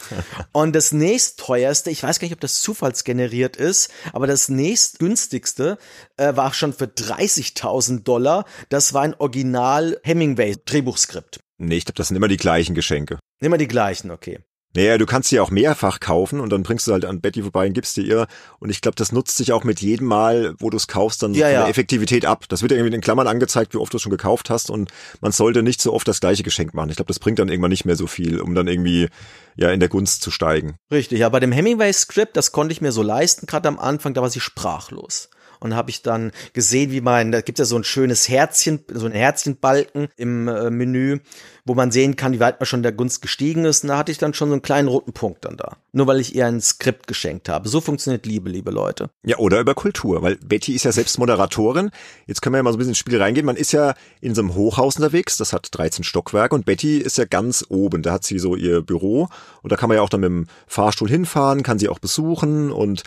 Und 0.54 0.73
das 0.73 0.93
nächstteuerste, 0.93 1.89
ich 1.89 2.04
weiß 2.04 2.19
gar 2.19 2.28
nicht, 2.28 2.34
ob 2.34 2.39
das 2.39 2.62
zufallsgeneriert 2.62 3.58
ist, 3.58 3.91
aber 4.13 4.25
das 4.25 4.47
nächstgünstigste 4.47 5.78
äh, 6.17 6.36
war 6.38 6.54
schon 6.54 6.71
für 6.71 6.86
30.000 6.86 8.04
Dollar. 8.04 8.45
Das 8.69 8.93
war 8.93 9.02
ein 9.02 9.15
Original 9.15 9.99
Hemingway 10.04 10.56
Drehbuchskript. 10.63 11.41
Nee, 11.58 11.75
ich 11.75 11.86
glaube, 11.86 11.97
das 11.97 12.08
sind 12.08 12.15
immer 12.15 12.30
die 12.30 12.38
gleichen 12.38 12.73
Geschenke. 12.73 13.19
Immer 13.41 13.58
die 13.58 13.67
gleichen, 13.67 14.12
okay. 14.12 14.39
Naja, 14.75 14.99
du 14.99 15.08
kannst 15.08 15.29
sie 15.29 15.39
auch 15.39 15.49
mehrfach 15.49 15.99
kaufen 15.99 16.39
und 16.39 16.51
dann 16.51 16.62
bringst 16.62 16.88
du 16.88 16.91
halt 16.91 17.03
an 17.03 17.21
Betty 17.21 17.41
vorbei 17.41 17.65
und 17.65 17.73
gibst 17.73 17.95
sie 17.95 18.03
ihr. 18.03 18.27
Und 18.60 18.69
ich 18.69 18.82
glaube, 18.82 18.95
das 18.95 19.12
nutzt 19.12 19.36
sich 19.36 19.51
auch 19.51 19.63
mit 19.63 19.82
jedem 19.82 20.08
Mal, 20.08 20.53
wo 20.60 20.69
du 20.69 20.77
es 20.77 20.88
kaufst, 20.88 21.23
dann 21.23 21.34
ja, 21.34 21.47
von 21.47 21.53
ja. 21.53 21.67
Effektivität 21.67 22.25
ab. 22.25 22.45
Das 22.49 22.62
wird 22.62 22.71
irgendwie 22.71 22.93
in 22.93 23.01
Klammern 23.01 23.27
angezeigt, 23.27 23.73
wie 23.73 23.79
oft 23.79 23.91
du 23.93 23.97
es 23.97 24.03
schon 24.03 24.12
gekauft 24.12 24.51
hast 24.51 24.69
und 24.69 24.91
man 25.21 25.32
sollte 25.32 25.63
nicht 25.63 25.82
so 25.82 25.91
oft 25.91 26.08
das 26.08 26.19
gleiche 26.19 26.43
Geschenk 26.43 26.75
machen. 26.75 26.91
Ich 26.91 26.97
glaube, 26.97 27.08
das 27.08 27.17
bringt 27.17 27.39
dann 27.39 27.49
irgendwann 27.49 27.71
nicht 27.71 27.86
mehr 27.86 27.95
so 27.95 28.05
viel, 28.05 28.39
um 28.39 28.53
dann 28.53 28.67
irgendwie 28.67 29.10
ja 29.55 29.71
in 29.71 29.79
der 29.79 29.89
Gunst 29.89 30.21
zu 30.21 30.29
steigen. 30.29 30.75
Richtig, 30.91 31.19
ja, 31.19 31.29
bei 31.29 31.39
dem 31.39 31.51
Hemingway-Skript, 31.51 32.38
das 32.38 32.51
konnte 32.51 32.71
ich 32.71 32.82
mir 32.82 32.91
so 32.91 33.01
leisten, 33.01 33.47
gerade 33.47 33.67
am 33.67 33.79
Anfang, 33.79 34.13
da 34.13 34.21
war 34.21 34.29
sie 34.29 34.39
sprachlos 34.39 35.29
und 35.59 35.75
habe 35.75 35.89
ich 35.89 36.01
dann 36.01 36.31
gesehen, 36.53 36.91
wie 36.91 37.01
man, 37.01 37.31
da 37.31 37.41
gibt 37.41 37.59
ja 37.59 37.65
so 37.65 37.75
ein 37.75 37.83
schönes 37.83 38.29
Herzchen, 38.29 38.83
so 38.91 39.05
ein 39.05 39.11
Herzchenbalken 39.11 40.09
im 40.17 40.47
äh, 40.47 40.69
Menü, 40.69 41.19
wo 41.65 41.75
man 41.75 41.91
sehen 41.91 42.15
kann, 42.15 42.33
wie 42.33 42.39
weit 42.39 42.59
man 42.59 42.65
schon 42.65 42.81
der 42.81 42.91
Gunst 42.91 43.21
gestiegen 43.21 43.65
ist. 43.65 43.83
Und 43.83 43.89
da 43.89 43.97
hatte 43.97 44.11
ich 44.11 44.17
dann 44.17 44.33
schon 44.33 44.49
so 44.49 44.53
einen 44.53 44.61
kleinen 44.61 44.87
roten 44.87 45.13
Punkt 45.13 45.45
dann 45.45 45.55
da. 45.55 45.77
Nur 45.91 46.07
weil 46.07 46.19
ich 46.19 46.35
ihr 46.35 46.47
ein 46.47 46.61
Skript 46.61 47.07
geschenkt 47.07 47.47
habe. 47.47 47.69
So 47.69 47.79
funktioniert 47.79 48.25
Liebe, 48.25 48.49
liebe 48.49 48.71
Leute. 48.71 49.09
Ja, 49.23 49.37
oder 49.37 49.59
über 49.59 49.75
Kultur, 49.75 50.21
weil 50.23 50.37
Betty 50.37 50.73
ist 50.73 50.85
ja 50.85 50.91
selbst 50.91 51.19
Moderatorin. 51.19 51.91
Jetzt 52.25 52.41
können 52.41 52.53
wir 52.53 52.57
ja 52.57 52.63
mal 52.63 52.71
so 52.71 52.77
ein 52.77 52.79
bisschen 52.79 52.91
ins 52.91 52.97
Spiel 52.97 53.21
reingehen. 53.21 53.45
Man 53.45 53.55
ist 53.55 53.71
ja 53.71 53.93
in 54.19 54.33
so 54.33 54.41
einem 54.41 54.55
Hochhaus 54.55 54.95
unterwegs, 54.95 55.37
das 55.37 55.53
hat 55.53 55.67
13 55.71 56.03
Stockwerke 56.03 56.55
und 56.55 56.65
Betty 56.65 56.97
ist 56.97 57.17
ja 57.17 57.25
ganz 57.25 57.65
oben. 57.69 58.01
Da 58.01 58.13
hat 58.13 58.23
sie 58.23 58.39
so 58.39 58.55
ihr 58.55 58.81
Büro 58.81 59.29
und 59.61 59.71
da 59.71 59.75
kann 59.75 59.89
man 59.89 59.97
ja 59.97 60.01
auch 60.01 60.09
dann 60.09 60.21
mit 60.21 60.29
dem 60.29 60.47
Fahrstuhl 60.67 61.09
hinfahren, 61.09 61.63
kann 61.63 61.79
sie 61.79 61.89
auch 61.89 61.99
besuchen 61.99 62.71
und 62.71 63.03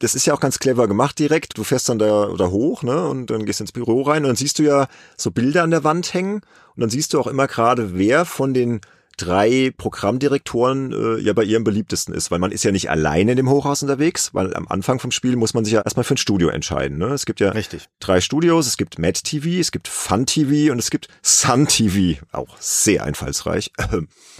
das 0.00 0.14
ist 0.14 0.26
ja 0.26 0.34
auch 0.34 0.40
ganz 0.40 0.58
clever 0.58 0.88
gemacht 0.88 1.18
direkt. 1.18 1.56
Du 1.56 1.64
fährst 1.64 1.88
dann 1.88 1.98
da 1.98 2.28
oder 2.28 2.50
hoch, 2.50 2.82
ne, 2.82 3.06
und 3.06 3.30
dann 3.30 3.46
gehst 3.46 3.60
ins 3.60 3.72
Büro 3.72 4.02
rein 4.02 4.24
und 4.24 4.28
dann 4.28 4.36
siehst 4.36 4.58
du 4.58 4.62
ja 4.64 4.88
so 5.16 5.30
Bilder 5.30 5.62
an 5.62 5.70
der 5.70 5.84
Wand 5.84 6.12
hängen 6.12 6.40
und 6.74 6.80
dann 6.80 6.90
siehst 6.90 7.14
du 7.14 7.20
auch 7.20 7.26
immer 7.26 7.46
gerade, 7.46 7.96
wer 7.96 8.24
von 8.24 8.52
den 8.52 8.80
drei 9.20 9.72
Programmdirektoren 9.76 10.92
äh, 10.92 11.20
ja 11.20 11.34
bei 11.34 11.44
ihrem 11.44 11.62
beliebtesten 11.62 12.14
ist, 12.14 12.30
weil 12.30 12.38
man 12.38 12.52
ist 12.52 12.64
ja 12.64 12.72
nicht 12.72 12.88
alleine 12.88 13.32
in 13.32 13.36
dem 13.36 13.50
Hochhaus 13.50 13.82
unterwegs, 13.82 14.32
weil 14.32 14.54
am 14.54 14.66
Anfang 14.68 14.98
vom 14.98 15.10
Spiel 15.10 15.36
muss 15.36 15.52
man 15.52 15.64
sich 15.64 15.74
ja 15.74 15.82
erstmal 15.82 16.04
für 16.04 16.14
ein 16.14 16.18
Studio 16.18 16.48
entscheiden. 16.48 16.96
Ne? 16.96 17.08
Es 17.08 17.26
gibt 17.26 17.40
ja 17.40 17.50
Richtig. 17.50 17.88
drei 18.00 18.22
Studios, 18.22 18.66
es 18.66 18.78
gibt 18.78 18.98
Mad 18.98 19.20
TV, 19.22 19.60
es 19.60 19.72
gibt 19.72 19.88
Fun 19.88 20.24
TV 20.24 20.72
und 20.72 20.78
es 20.78 20.90
gibt 20.90 21.08
Sun 21.22 21.66
TV, 21.66 22.18
auch 22.32 22.56
sehr 22.58 23.04
einfallsreich. 23.04 23.72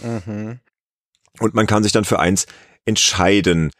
Mhm. 0.01 0.59
Und 1.39 1.53
man 1.53 1.67
kann 1.67 1.83
sich 1.83 1.91
dann 1.91 2.05
für 2.05 2.19
eins 2.19 2.47
entscheiden. 2.85 3.71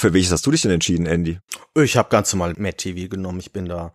Für 0.00 0.14
welches 0.14 0.32
hast 0.32 0.46
du 0.46 0.50
dich 0.50 0.62
denn 0.62 0.70
entschieden, 0.70 1.04
Andy? 1.04 1.40
Ich 1.74 1.98
habe 1.98 2.08
ganz 2.08 2.32
normal 2.32 2.54
Matt 2.56 2.78
TV 2.78 3.10
genommen. 3.10 3.38
Ich 3.38 3.52
bin 3.52 3.66
da, 3.66 3.92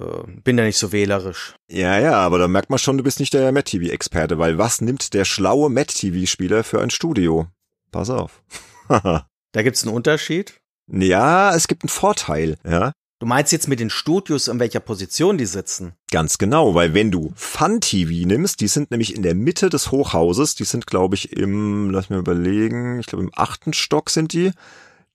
äh, 0.00 0.22
bin 0.42 0.56
da 0.56 0.62
nicht 0.62 0.78
so 0.78 0.90
wählerisch. 0.90 1.54
Ja, 1.70 2.00
ja, 2.00 2.14
aber 2.14 2.38
da 2.38 2.48
merkt 2.48 2.70
man 2.70 2.78
schon, 2.78 2.96
du 2.96 3.04
bist 3.04 3.20
nicht 3.20 3.34
der 3.34 3.52
Matt 3.52 3.66
TV-Experte, 3.66 4.38
weil 4.38 4.56
was 4.56 4.80
nimmt 4.80 5.12
der 5.12 5.26
schlaue 5.26 5.68
Matt 5.68 5.88
TV-Spieler 5.88 6.64
für 6.64 6.80
ein 6.80 6.88
Studio? 6.88 7.48
Pass 7.90 8.08
auf. 8.08 8.42
Da 9.52 9.62
gibt's 9.62 9.84
einen 9.84 9.94
Unterschied. 9.94 10.54
ja, 10.88 11.54
es 11.54 11.68
gibt 11.68 11.84
einen 11.84 11.88
Vorteil, 11.88 12.56
ja. 12.64 12.92
Du 13.20 13.26
meinst 13.26 13.52
jetzt 13.52 13.68
mit 13.68 13.78
den 13.78 13.88
Studios, 13.88 14.48
in 14.48 14.58
welcher 14.58 14.80
Position 14.80 15.38
die 15.38 15.46
sitzen? 15.46 15.92
Ganz 16.10 16.38
genau, 16.38 16.74
weil 16.74 16.92
wenn 16.92 17.12
du 17.12 17.32
Fun 17.36 17.80
TV 17.80 18.26
nimmst, 18.26 18.60
die 18.60 18.66
sind 18.66 18.90
nämlich 18.90 19.14
in 19.14 19.22
der 19.22 19.36
Mitte 19.36 19.70
des 19.70 19.92
Hochhauses, 19.92 20.56
die 20.56 20.64
sind, 20.64 20.88
glaube 20.88 21.14
ich, 21.14 21.32
im, 21.36 21.90
lass 21.90 22.10
mir 22.10 22.16
überlegen, 22.16 22.98
ich 22.98 23.06
glaube 23.06 23.22
im 23.22 23.30
achten 23.32 23.72
Stock 23.74 24.10
sind 24.10 24.32
die, 24.32 24.50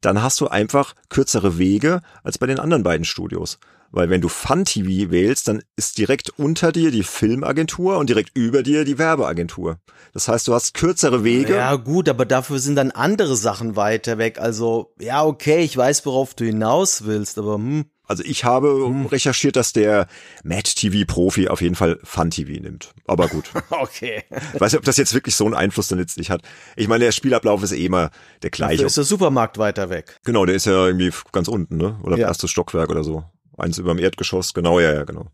dann 0.01 0.21
hast 0.21 0.39
du 0.41 0.47
einfach 0.47 0.95
kürzere 1.09 1.57
Wege 1.57 2.01
als 2.23 2.37
bei 2.37 2.47
den 2.47 2.59
anderen 2.59 2.83
beiden 2.83 3.05
Studios. 3.05 3.59
Weil 3.91 4.09
wenn 4.09 4.21
du 4.21 4.29
Fun 4.29 4.65
TV 4.65 5.11
wählst, 5.11 5.47
dann 5.47 5.63
ist 5.75 5.97
direkt 5.97 6.29
unter 6.37 6.71
dir 6.71 6.91
die 6.91 7.03
Filmagentur 7.03 7.97
und 7.97 8.09
direkt 8.09 8.31
über 8.35 8.63
dir 8.63 8.85
die 8.85 8.97
Werbeagentur. 8.97 9.77
Das 10.13 10.27
heißt, 10.27 10.47
du 10.47 10.53
hast 10.53 10.73
kürzere 10.73 11.23
Wege. 11.23 11.55
Ja, 11.55 11.75
gut, 11.75 12.07
aber 12.07 12.25
dafür 12.25 12.59
sind 12.59 12.75
dann 12.75 12.91
andere 12.91 13.35
Sachen 13.35 13.75
weiter 13.75 14.17
weg. 14.17 14.39
Also, 14.39 14.93
ja, 14.99 15.23
okay, 15.23 15.59
ich 15.59 15.75
weiß, 15.75 16.05
worauf 16.05 16.33
du 16.33 16.45
hinaus 16.45 17.05
willst, 17.05 17.37
aber 17.37 17.55
hm. 17.55 17.85
Also 18.09 18.23
ich 18.25 18.43
habe 18.43 19.05
recherchiert, 19.11 19.55
dass 19.55 19.71
der 19.71 20.07
Mad 20.43 20.63
TV 20.63 21.05
Profi 21.05 21.47
auf 21.47 21.61
jeden 21.61 21.75
Fall 21.75 21.99
Fun 22.03 22.31
TV 22.31 22.59
nimmt. 22.59 22.91
Aber 23.05 23.27
gut. 23.27 23.51
Okay. 23.69 24.23
Ich 24.53 24.59
weiß 24.59 24.71
nicht, 24.71 24.79
ob 24.79 24.85
das 24.85 24.97
jetzt 24.97 25.13
wirklich 25.13 25.35
so 25.35 25.45
einen 25.45 25.53
Einfluss 25.53 25.89
dann 25.89 25.99
letztlich 25.99 26.31
hat. 26.31 26.41
Ich 26.75 26.87
meine, 26.87 27.03
der 27.05 27.11
Spielablauf 27.11 27.61
ist 27.61 27.71
eh 27.71 27.85
immer 27.85 28.09
der 28.41 28.49
gleiche. 28.49 28.77
Dafür 28.77 28.87
ist 28.87 28.97
der 28.97 29.03
Supermarkt 29.03 29.59
weiter 29.59 29.91
weg. 29.91 30.17
Genau, 30.23 30.45
der 30.45 30.55
ist 30.55 30.65
ja 30.65 30.87
irgendwie 30.87 31.11
ganz 31.31 31.47
unten, 31.47 31.77
ne? 31.77 31.99
Oder 32.01 32.17
Ja. 32.17 32.27
erstes 32.27 32.49
Stockwerk 32.49 32.89
oder 32.89 33.03
so. 33.03 33.23
Eins 33.59 33.77
über 33.77 33.93
dem 33.93 33.99
Erdgeschoss. 33.99 34.53
Genau, 34.53 34.79
ja, 34.79 34.93
ja, 34.93 35.03
genau. 35.03 35.27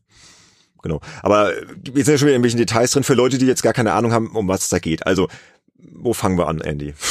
Genau. 0.81 1.01
Aber 1.23 1.51
wir 1.81 2.05
sind 2.05 2.13
ja 2.13 2.17
schon 2.17 2.27
wieder 2.27 2.35
in 2.35 2.43
irgendwelchen 2.43 2.59
Details 2.59 2.91
drin 2.91 3.03
für 3.03 3.15
Leute, 3.15 3.39
die 3.39 3.47
jetzt 3.47 3.63
gar 3.63 3.73
keine 3.73 3.93
Ahnung 3.93 4.13
haben, 4.13 4.35
um 4.35 4.47
was 4.47 4.61
es 4.61 4.69
da 4.69 4.77
geht. 4.77 5.07
Also, 5.07 5.27
wo 5.77 6.13
fangen 6.13 6.37
wir 6.37 6.47
an, 6.47 6.61
Andy? 6.61 6.93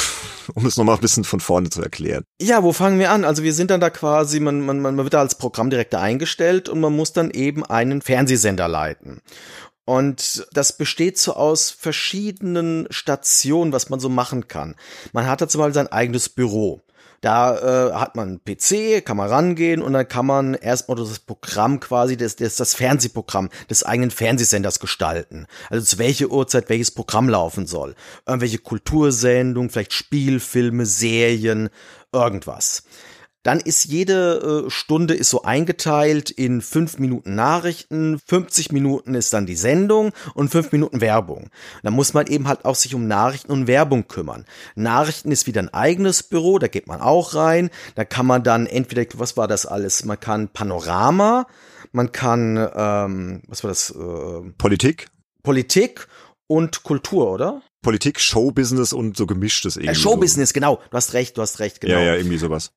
Um 0.53 0.67
es 0.67 0.77
nochmal 0.77 0.93
ein 0.93 1.01
bisschen 1.01 1.23
von 1.23 1.39
vorne 1.39 1.71
zu 1.71 1.81
erklären. 1.81 2.23
Ja, 2.39 2.61
wo 2.61 2.71
fangen 2.71 2.99
wir 2.99 3.09
an? 3.09 3.25
Also 3.25 3.41
wir 3.41 3.51
sind 3.51 3.71
dann 3.71 3.79
da 3.79 3.89
quasi, 3.89 4.39
man, 4.39 4.61
man, 4.61 4.79
man 4.79 4.95
wird 4.95 5.15
da 5.15 5.19
als 5.21 5.39
Programmdirektor 5.39 5.99
eingestellt 5.99 6.69
und 6.69 6.79
man 6.81 6.95
muss 6.95 7.13
dann 7.13 7.31
eben 7.31 7.65
einen 7.65 8.03
Fernsehsender 8.03 8.67
leiten. 8.67 9.21
Und 9.85 10.47
das 10.51 10.77
besteht 10.77 11.17
so 11.17 11.33
aus 11.33 11.71
verschiedenen 11.71 12.85
Stationen, 12.91 13.71
was 13.71 13.89
man 13.89 13.99
so 13.99 14.07
machen 14.07 14.47
kann. 14.47 14.75
Man 15.13 15.25
hat 15.25 15.41
da 15.41 15.47
zum 15.47 15.59
Beispiel 15.59 15.73
sein 15.73 15.91
eigenes 15.91 16.29
Büro. 16.29 16.84
Da 17.25 17.87
äh, 17.89 17.93
hat 17.93 18.15
man 18.15 18.27
einen 18.27 18.41
PC, 18.43 19.03
kann 19.03 19.17
man 19.17 19.27
rangehen 19.27 19.81
und 19.81 19.93
dann 19.93 20.07
kann 20.07 20.27
man 20.27 20.53
erstmal 20.53 20.95
das 20.95 21.17
Programm 21.17 21.79
quasi, 21.79 22.17
das, 22.17 22.35
das, 22.35 22.55
das 22.55 22.75
Fernsehprogramm 22.75 23.49
des 23.67 23.83
eigenen 23.83 24.11
Fernsehsenders 24.11 24.79
gestalten. 24.79 25.47
Also 25.71 25.83
zu 25.83 25.97
welcher 25.97 26.27
Uhrzeit 26.27 26.69
welches 26.69 26.91
Programm 26.91 27.27
laufen 27.27 27.65
soll. 27.65 27.95
Irgendwelche 28.27 28.59
Kultursendungen, 28.59 29.71
vielleicht 29.71 29.93
Spielfilme, 29.93 30.85
Serien, 30.85 31.69
irgendwas. 32.13 32.83
Dann 33.45 33.59
ist 33.59 33.85
jede 33.85 34.65
äh, 34.65 34.69
Stunde 34.71 35.13
ist 35.13 35.29
so 35.29 35.43
eingeteilt 35.43 36.31
in 36.31 36.61
fünf 36.61 36.97
Minuten 36.97 37.35
Nachrichten, 37.35 38.17
50 38.25 38.71
Minuten 38.71 39.13
ist 39.13 39.33
dann 39.33 39.45
die 39.45 39.55
Sendung 39.55 40.13
und 40.33 40.49
fünf 40.49 40.71
Minuten 40.71 40.99
Werbung. 40.99 41.51
Da 41.83 41.91
muss 41.91 42.15
man 42.15 42.25
eben 42.25 42.47
halt 42.47 42.65
auch 42.65 42.73
sich 42.73 42.95
um 42.95 43.05
Nachrichten 43.07 43.51
und 43.51 43.67
Werbung 43.67 44.07
kümmern. 44.07 44.45
Nachrichten 44.73 45.31
ist 45.31 45.45
wieder 45.45 45.61
ein 45.61 45.71
eigenes 45.71 46.23
Büro, 46.23 46.57
da 46.57 46.67
geht 46.67 46.87
man 46.87 47.01
auch 47.01 47.35
rein. 47.35 47.69
Da 47.93 48.03
kann 48.03 48.25
man 48.25 48.41
dann 48.41 48.65
entweder, 48.65 49.05
was 49.19 49.37
war 49.37 49.47
das 49.47 49.67
alles? 49.67 50.05
Man 50.05 50.19
kann 50.19 50.49
Panorama, 50.49 51.45
man 51.91 52.11
kann, 52.11 52.57
ähm, 52.75 53.43
was 53.47 53.63
war 53.63 53.69
das? 53.69 53.91
Äh, 53.91 54.51
Politik? 54.57 55.09
Politik 55.43 56.07
und 56.47 56.81
Kultur, 56.81 57.31
oder? 57.31 57.61
Politik, 57.83 58.19
Showbusiness 58.19 58.91
und 58.91 59.15
so 59.15 59.27
gemischtes 59.27 59.77
irgendwie. 59.77 59.91
Äh, 59.91 59.95
Showbusiness, 59.95 60.49
so. 60.49 60.53
genau. 60.53 60.81
Du 60.89 60.97
hast 60.97 61.13
recht, 61.13 61.37
du 61.37 61.43
hast 61.43 61.59
recht, 61.59 61.79
genau. 61.79 61.93
Ja, 61.93 62.01
ja, 62.01 62.15
irgendwie 62.15 62.37
sowas. 62.37 62.71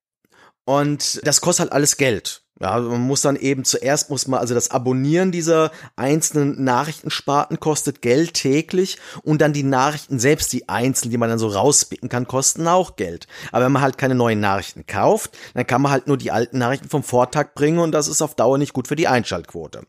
Und 0.68 1.26
das 1.26 1.40
kostet 1.40 1.62
halt 1.62 1.72
alles 1.72 1.96
Geld. 1.96 2.42
Ja, 2.61 2.81
man 2.81 3.03
muss 3.03 3.21
dann 3.21 3.37
eben 3.37 3.64
zuerst 3.64 4.11
muss 4.11 4.27
man 4.27 4.40
also 4.40 4.53
das 4.53 4.73
Abonnieren 4.73 5.31
dieser 5.31 5.71
einzelnen 5.94 6.64
Nachrichtensparten 6.64 7.61
kostet 7.61 8.03
Geld 8.03 8.35
täglich 8.35 8.99
und 9.23 9.40
dann 9.40 9.53
die 9.53 9.62
Nachrichten 9.62 10.18
selbst, 10.18 10.53
die 10.53 10.68
einzelnen, 10.68 11.12
die 11.12 11.18
man 11.18 11.29
dann 11.29 11.38
so 11.38 11.47
rauspicken 11.47 12.09
kann, 12.09 12.27
kosten 12.27 12.66
auch 12.66 12.97
Geld. 12.97 13.29
Aber 13.53 13.66
wenn 13.66 13.73
man 13.73 13.83
halt 13.83 13.97
keine 13.97 14.16
neuen 14.16 14.40
Nachrichten 14.40 14.87
kauft, 14.87 15.38
dann 15.55 15.68
kann 15.68 15.83
man 15.83 15.92
halt 15.92 16.09
nur 16.09 16.16
die 16.16 16.33
alten 16.33 16.59
Nachrichten 16.59 16.88
vom 16.88 17.05
Vortag 17.05 17.55
bringen 17.55 17.79
und 17.79 17.92
das 17.92 18.09
ist 18.09 18.23
auf 18.23 18.35
Dauer 18.35 18.59
nicht 18.59 18.73
gut 18.73 18.88
für 18.88 18.97
die 18.97 19.07
Einschaltquote. 19.07 19.83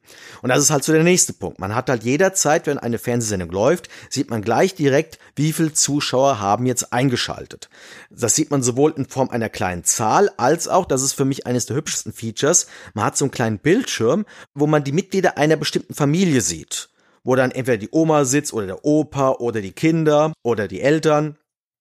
Und 0.44 0.50
das 0.50 0.60
ist 0.60 0.70
halt 0.70 0.84
so 0.84 0.94
der 0.94 1.04
nächste 1.04 1.34
Punkt. 1.34 1.58
Man 1.60 1.74
hat 1.74 1.90
halt 1.90 2.04
jederzeit, 2.04 2.68
wenn 2.68 2.78
eine 2.78 3.00
Fernsehsendung 3.00 3.50
läuft, 3.50 3.90
sieht 4.12 4.30
man 4.30 4.44
gleich 4.44 4.76
direkt, 4.76 5.18
wie 5.36 5.54
viel 5.54 5.74
Zuschauer 5.74 6.40
haben 6.40 6.68
jetzt 6.68 6.94
eingeschaltet. 6.94 7.70
Das 8.12 8.36
sieht 8.36 8.52
man 8.52 8.62
sowohl 8.62 8.94
in 8.96 9.08
Form 9.08 9.30
einer 9.30 9.50
kleinen 9.50 9.84
Zahl 9.86 10.30
als 10.38 10.68
auch, 10.68 10.86
das 10.86 11.02
ist 11.02 11.14
für 11.14 11.26
mich 11.26 11.48
eines 11.48 11.66
der 11.66 11.76
hübschesten 11.76 12.14
Features, 12.14 12.59
das, 12.60 12.72
man 12.94 13.06
hat 13.06 13.18
so 13.18 13.26
einen 13.26 13.32
kleinen 13.32 13.60
Bildschirm, 13.60 14.26
wo 14.54 14.68
man 14.68 14.84
die 14.84 14.92
Mitglieder 14.92 15.38
einer 15.38 15.56
bestimmten 15.56 15.94
Familie 15.94 16.42
sieht. 16.42 16.90
Wo 17.24 17.36
dann 17.36 17.52
entweder 17.52 17.78
die 17.78 17.90
Oma 17.92 18.26
sitzt 18.26 18.54
oder 18.54 18.66
der 18.66 18.86
Opa 18.86 19.32
oder 19.32 19.62
die 19.62 19.74
Kinder 19.74 20.34
oder 20.44 20.68
die 20.68 20.82
Eltern. 20.82 21.38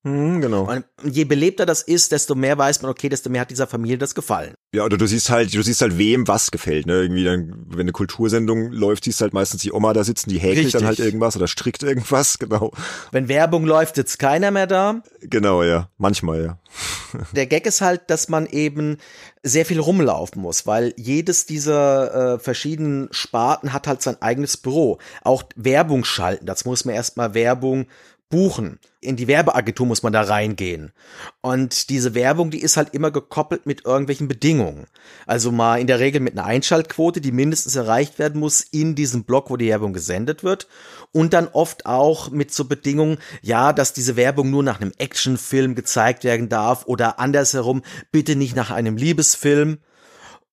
Mhm, 0.08 0.40
genau. 0.40 0.70
Und 0.70 0.84
je 1.04 1.24
belebter 1.24 1.66
das 1.66 1.82
ist, 1.82 2.12
desto 2.12 2.34
mehr 2.34 2.56
weiß 2.56 2.82
man, 2.82 2.90
okay, 2.90 3.08
desto 3.08 3.30
mehr 3.30 3.42
hat 3.42 3.50
dieser 3.50 3.66
Familie 3.66 3.98
das 3.98 4.14
gefallen. 4.14 4.54
Ja, 4.74 4.84
oder 4.84 4.96
du 4.96 5.06
siehst 5.06 5.30
halt, 5.30 5.54
du 5.54 5.62
siehst 5.62 5.80
halt, 5.80 5.98
wem 5.98 6.26
was 6.28 6.50
gefällt, 6.50 6.86
ne? 6.86 7.02
Irgendwie 7.02 7.24
dann, 7.24 7.66
wenn 7.68 7.80
eine 7.80 7.92
Kultursendung 7.92 8.72
läuft, 8.72 9.04
siehst 9.04 9.20
halt 9.20 9.32
meistens 9.32 9.62
die 9.62 9.72
Oma 9.72 9.92
da 9.92 10.04
sitzen, 10.04 10.30
die 10.30 10.38
häkelt 10.38 10.66
Richtig. 10.66 10.72
dann 10.72 10.86
halt 10.86 10.98
irgendwas 10.98 11.36
oder 11.36 11.46
strickt 11.46 11.82
irgendwas, 11.82 12.38
genau. 12.38 12.72
Wenn 13.12 13.28
Werbung 13.28 13.64
läuft, 13.64 13.96
sitzt 13.96 14.18
keiner 14.18 14.50
mehr 14.50 14.66
da. 14.66 15.02
Genau, 15.20 15.62
ja. 15.62 15.88
Manchmal, 15.98 16.42
ja. 16.42 16.58
Der 17.32 17.46
Gag 17.46 17.66
ist 17.66 17.80
halt, 17.80 18.02
dass 18.08 18.28
man 18.28 18.46
eben 18.46 18.98
sehr 19.42 19.66
viel 19.66 19.80
rumlaufen 19.80 20.42
muss, 20.42 20.66
weil 20.66 20.92
jedes 20.96 21.46
dieser 21.46 22.34
äh, 22.34 22.38
verschiedenen 22.38 23.08
Sparten 23.10 23.72
hat 23.72 23.86
halt 23.86 24.02
sein 24.02 24.20
eigenes 24.20 24.56
Büro. 24.56 24.98
Auch 25.22 25.44
Werbung 25.56 26.04
schalten, 26.04 26.46
das 26.46 26.64
muss 26.64 26.84
man 26.84 26.94
erstmal 26.94 27.34
Werbung 27.34 27.86
buchen. 28.28 28.78
In 29.00 29.16
die 29.16 29.28
Werbeagentur 29.28 29.86
muss 29.86 30.02
man 30.02 30.12
da 30.12 30.22
reingehen. 30.22 30.92
Und 31.40 31.88
diese 31.88 32.14
Werbung, 32.14 32.50
die 32.50 32.60
ist 32.60 32.76
halt 32.76 32.92
immer 32.92 33.10
gekoppelt 33.10 33.64
mit 33.64 33.84
irgendwelchen 33.84 34.28
Bedingungen. 34.28 34.86
Also 35.26 35.52
mal 35.52 35.80
in 35.80 35.86
der 35.86 36.00
Regel 36.00 36.20
mit 36.20 36.34
einer 36.34 36.44
Einschaltquote, 36.44 37.20
die 37.20 37.32
mindestens 37.32 37.76
erreicht 37.76 38.18
werden 38.18 38.40
muss 38.40 38.60
in 38.60 38.94
diesem 38.94 39.24
Block, 39.24 39.50
wo 39.50 39.56
die 39.56 39.68
Werbung 39.68 39.92
gesendet 39.92 40.42
wird. 40.42 40.68
Und 41.12 41.32
dann 41.32 41.48
oft 41.48 41.86
auch 41.86 42.30
mit 42.30 42.52
so 42.52 42.64
Bedingungen, 42.64 43.18
ja, 43.40 43.72
dass 43.72 43.92
diese 43.92 44.16
Werbung 44.16 44.50
nur 44.50 44.62
nach 44.62 44.80
einem 44.80 44.92
Actionfilm 44.98 45.74
gezeigt 45.74 46.24
werden 46.24 46.48
darf 46.48 46.84
oder 46.86 47.18
andersherum, 47.18 47.82
bitte 48.10 48.36
nicht 48.36 48.56
nach 48.56 48.70
einem 48.70 48.96
Liebesfilm. 48.96 49.78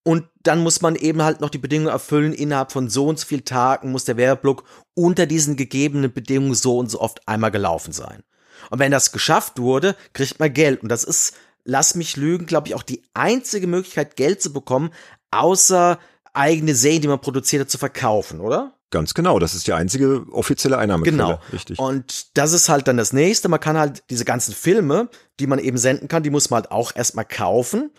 Und 0.07 0.25
dann 0.43 0.59
muss 0.59 0.81
man 0.81 0.95
eben 0.95 1.23
halt 1.23 1.41
noch 1.41 1.49
die 1.49 1.57
Bedingungen 1.57 1.91
erfüllen, 1.91 2.31
innerhalb 2.31 2.71
von 2.71 2.89
so 2.89 3.07
und 3.07 3.19
so 3.19 3.25
viel 3.25 3.41
Tagen 3.41 3.91
muss 3.91 4.05
der 4.05 4.17
Werbeblock 4.17 4.63
unter 4.93 5.25
diesen 5.25 5.55
gegebenen 5.55 6.13
Bedingungen 6.13 6.53
so 6.53 6.77
und 6.77 6.91
so 6.91 7.01
oft 7.01 7.27
einmal 7.27 7.49
gelaufen 7.49 7.91
sein. 7.91 8.21
Und 8.69 8.77
wenn 8.77 8.91
das 8.91 9.11
geschafft 9.11 9.59
wurde, 9.59 9.95
kriegt 10.13 10.39
man 10.39 10.53
Geld. 10.53 10.83
Und 10.83 10.89
das 10.89 11.03
ist, 11.03 11.33
lass 11.63 11.95
mich 11.95 12.17
lügen, 12.17 12.45
glaube 12.45 12.67
ich, 12.67 12.75
auch 12.75 12.83
die 12.83 13.01
einzige 13.15 13.65
Möglichkeit, 13.65 14.15
Geld 14.15 14.43
zu 14.43 14.53
bekommen, 14.53 14.91
außer 15.31 15.97
eigene 16.33 16.75
Serien, 16.75 17.01
die 17.01 17.07
man 17.07 17.19
produziert 17.19 17.61
hat, 17.61 17.71
zu 17.71 17.79
verkaufen, 17.79 18.41
oder? 18.41 18.73
Ganz 18.91 19.15
genau, 19.15 19.39
das 19.39 19.55
ist 19.55 19.65
die 19.65 19.73
einzige 19.73 20.27
offizielle 20.31 20.77
Einnahmequelle. 20.77 21.17
Genau, 21.17 21.39
richtig. 21.51 21.79
Und 21.79 22.37
das 22.37 22.53
ist 22.53 22.69
halt 22.69 22.87
dann 22.87 22.97
das 22.97 23.11
nächste. 23.11 23.49
Man 23.49 23.59
kann 23.59 23.75
halt 23.75 24.03
diese 24.11 24.23
ganzen 24.23 24.53
Filme, 24.53 25.09
die 25.39 25.47
man 25.47 25.57
eben 25.57 25.79
senden 25.79 26.07
kann, 26.07 26.21
die 26.21 26.29
muss 26.29 26.51
man 26.51 26.61
halt 26.61 26.71
auch 26.71 26.95
erstmal 26.95 27.25
kaufen. 27.25 27.89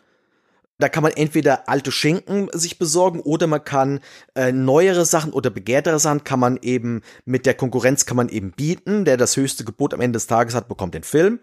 Da 0.78 0.90
kann 0.90 1.02
man 1.02 1.12
entweder 1.12 1.70
alte 1.70 1.90
Schinken 1.90 2.50
sich 2.52 2.78
besorgen 2.78 3.20
oder 3.20 3.46
man 3.46 3.64
kann 3.64 4.00
äh, 4.34 4.52
neuere 4.52 5.06
Sachen 5.06 5.32
oder 5.32 5.48
begehrtere 5.48 5.98
Sachen 5.98 6.22
kann 6.24 6.38
man 6.38 6.58
eben 6.60 7.00
mit 7.24 7.46
der 7.46 7.54
Konkurrenz 7.54 8.04
kann 8.04 8.18
man 8.18 8.28
eben 8.28 8.52
bieten. 8.52 9.06
Der 9.06 9.16
das 9.16 9.36
höchste 9.36 9.64
Gebot 9.64 9.94
am 9.94 10.02
Ende 10.02 10.18
des 10.18 10.26
Tages 10.26 10.54
hat, 10.54 10.68
bekommt 10.68 10.94
den 10.94 11.02
Film. 11.02 11.40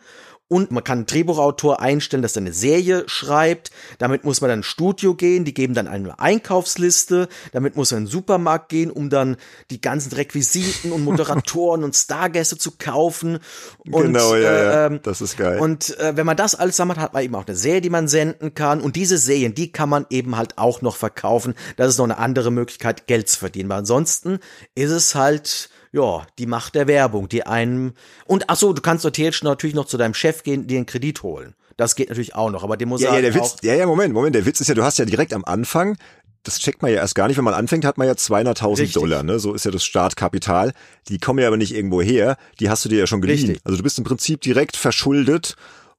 Und 0.50 0.72
man 0.72 0.84
kann 0.84 1.00
einen 1.00 1.06
Drehbuchautor 1.08 1.82
einstellen, 1.82 2.22
dass 2.22 2.36
er 2.36 2.42
eine 2.42 2.54
Serie 2.54 3.04
schreibt. 3.08 3.72
Damit 3.98 4.24
muss 4.24 4.42
man 4.42 4.50
dann 4.50 4.60
ins 4.60 4.68
Studio 4.68 5.16
gehen. 5.16 5.46
Die 5.46 5.54
geben 5.54 5.74
dann 5.74 5.88
eine 5.88 6.20
Einkaufsliste. 6.20 7.28
Damit 7.54 7.76
muss 7.76 7.92
man 7.92 8.00
in 8.00 8.06
den 8.06 8.12
Supermarkt 8.12 8.70
gehen, 8.70 8.92
um 8.92 9.10
dann 9.10 9.38
die 9.72 9.82
ganzen 9.82 10.14
Requisiten 10.14 10.92
und 10.92 11.04
Moderatoren 11.04 11.84
und 11.84 11.96
Stargäste 11.96 12.58
zu 12.58 12.74
kaufen. 12.78 13.40
Und, 13.80 14.04
genau, 14.04 14.36
ja, 14.36 14.64
ja. 14.64 14.86
Ähm, 14.88 15.00
das 15.02 15.22
ist 15.22 15.38
geil. 15.38 15.60
Und 15.60 15.98
äh, 15.98 16.16
wenn 16.18 16.26
man 16.26 16.38
das 16.38 16.56
alles 16.56 16.76
zusammen 16.76 16.98
hat, 16.98 17.00
hat 17.00 17.14
man 17.14 17.24
eben 17.24 17.36
auch 17.36 17.48
eine 17.48 17.56
Serie, 17.56 17.82
die 17.82 17.90
man 17.90 18.08
senden 18.08 18.54
kann. 18.54 18.82
Und 18.82 18.96
diese 18.96 19.18
Serien, 19.18 19.56
die 19.56 19.72
kann 19.72 19.90
man 19.90 20.06
eben 20.10 20.38
halt 20.38 20.58
auch 20.58 20.82
noch 20.82 20.98
verkaufen. 20.98 21.56
Das 21.78 21.88
ist 21.90 21.98
noch 21.98 22.06
eine 22.06 22.18
andere 22.18 22.52
Möglichkeit, 22.52 23.08
Geld 23.08 23.28
zu 23.30 23.40
verdienen. 23.40 23.70
Weil 23.70 23.80
ansonsten 23.80 24.40
ist 24.76 24.92
es 24.92 25.16
halt 25.16 25.70
ja, 25.94 26.26
die 26.38 26.46
Macht 26.48 26.76
der 26.76 26.88
Werbung, 26.88 27.30
die 27.30 27.46
einem 27.46 27.94
und 28.26 28.50
ach 28.50 28.58
so, 28.58 28.74
du 28.74 28.82
kannst 28.82 29.06
natürlich 29.06 29.74
noch 29.74 29.86
zu 29.86 29.98
deinem 29.98 30.14
Chef 30.14 30.44
gehen, 30.44 30.68
dir 30.68 30.78
einen 30.78 30.86
Kredit 30.86 31.24
holen. 31.24 31.56
Das 31.78 31.96
geht 31.96 32.10
natürlich 32.10 32.36
auch 32.36 32.52
noch, 32.52 32.64
aber 32.64 32.78
dem 32.78 32.90
muss 32.90 33.02
ja, 33.02 33.16
ja, 33.16 33.22
der 33.22 33.34
Witz, 33.34 33.56
ja, 33.62 33.74
ja, 33.74 33.86
Moment, 33.86 34.14
Moment, 34.14 34.36
der 34.36 34.46
Witz 34.46 34.60
ist 34.60 34.68
ja, 34.68 34.76
du 34.76 34.84
hast 34.84 35.00
ja 35.00 35.06
direkt 35.06 35.34
am 35.34 35.46
Anfang 35.46 35.98
das 36.44 36.60
checkt 36.60 36.82
man 36.82 36.92
ja 36.92 36.98
erst 36.98 37.16
gar 37.16 37.28
nicht. 37.28 37.38
Wenn 37.38 37.46
man 37.46 37.54
anfängt, 37.54 37.86
hat 37.86 37.98
man 37.98 38.06
ja 38.06 38.14
200.000 38.14 38.94
Dollar. 38.94 39.24
Ne? 39.24 39.40
So 39.40 39.54
ist 39.54 39.64
ja 39.66 39.72
das 39.72 39.84
Startkapital. 39.84 40.74
Die 41.08 41.18
kommen 41.18 41.40
ja 41.40 41.48
aber 41.48 41.58
nicht 41.58 41.74
irgendwo 41.74 42.02
her. 42.02 42.38
Die 42.60 42.70
hast 42.70 42.84
du 42.84 42.90
dir 42.90 43.00
ja 43.00 43.08
schon 43.08 43.22
geliehen. 43.22 43.48
Richtig. 43.48 43.62
Also 43.64 43.78
du 43.78 43.84
bist 43.84 43.98
im 43.98 44.04
Prinzip 44.04 44.42
direkt 44.42 44.76
verschuldet. 44.76 45.56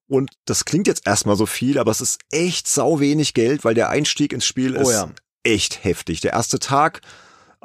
Und 0.06 0.32
das 0.44 0.66
klingt 0.66 0.86
jetzt 0.86 1.06
erstmal 1.06 1.36
so 1.36 1.46
viel, 1.46 1.78
aber 1.78 1.90
es 1.90 2.02
ist 2.02 2.20
echt 2.30 2.68
sau 2.68 3.00
wenig 3.00 3.32
Geld, 3.32 3.64
weil 3.64 3.74
der 3.74 3.88
Einstieg 3.88 4.34
ins 4.34 4.44
Spiel 4.44 4.76
oh, 4.76 4.82
ist 4.82 4.92
ja. 4.92 5.10
echt 5.44 5.82
heftig. 5.82 6.20
Der 6.20 6.34
erste 6.34 6.58
Tag 6.58 7.00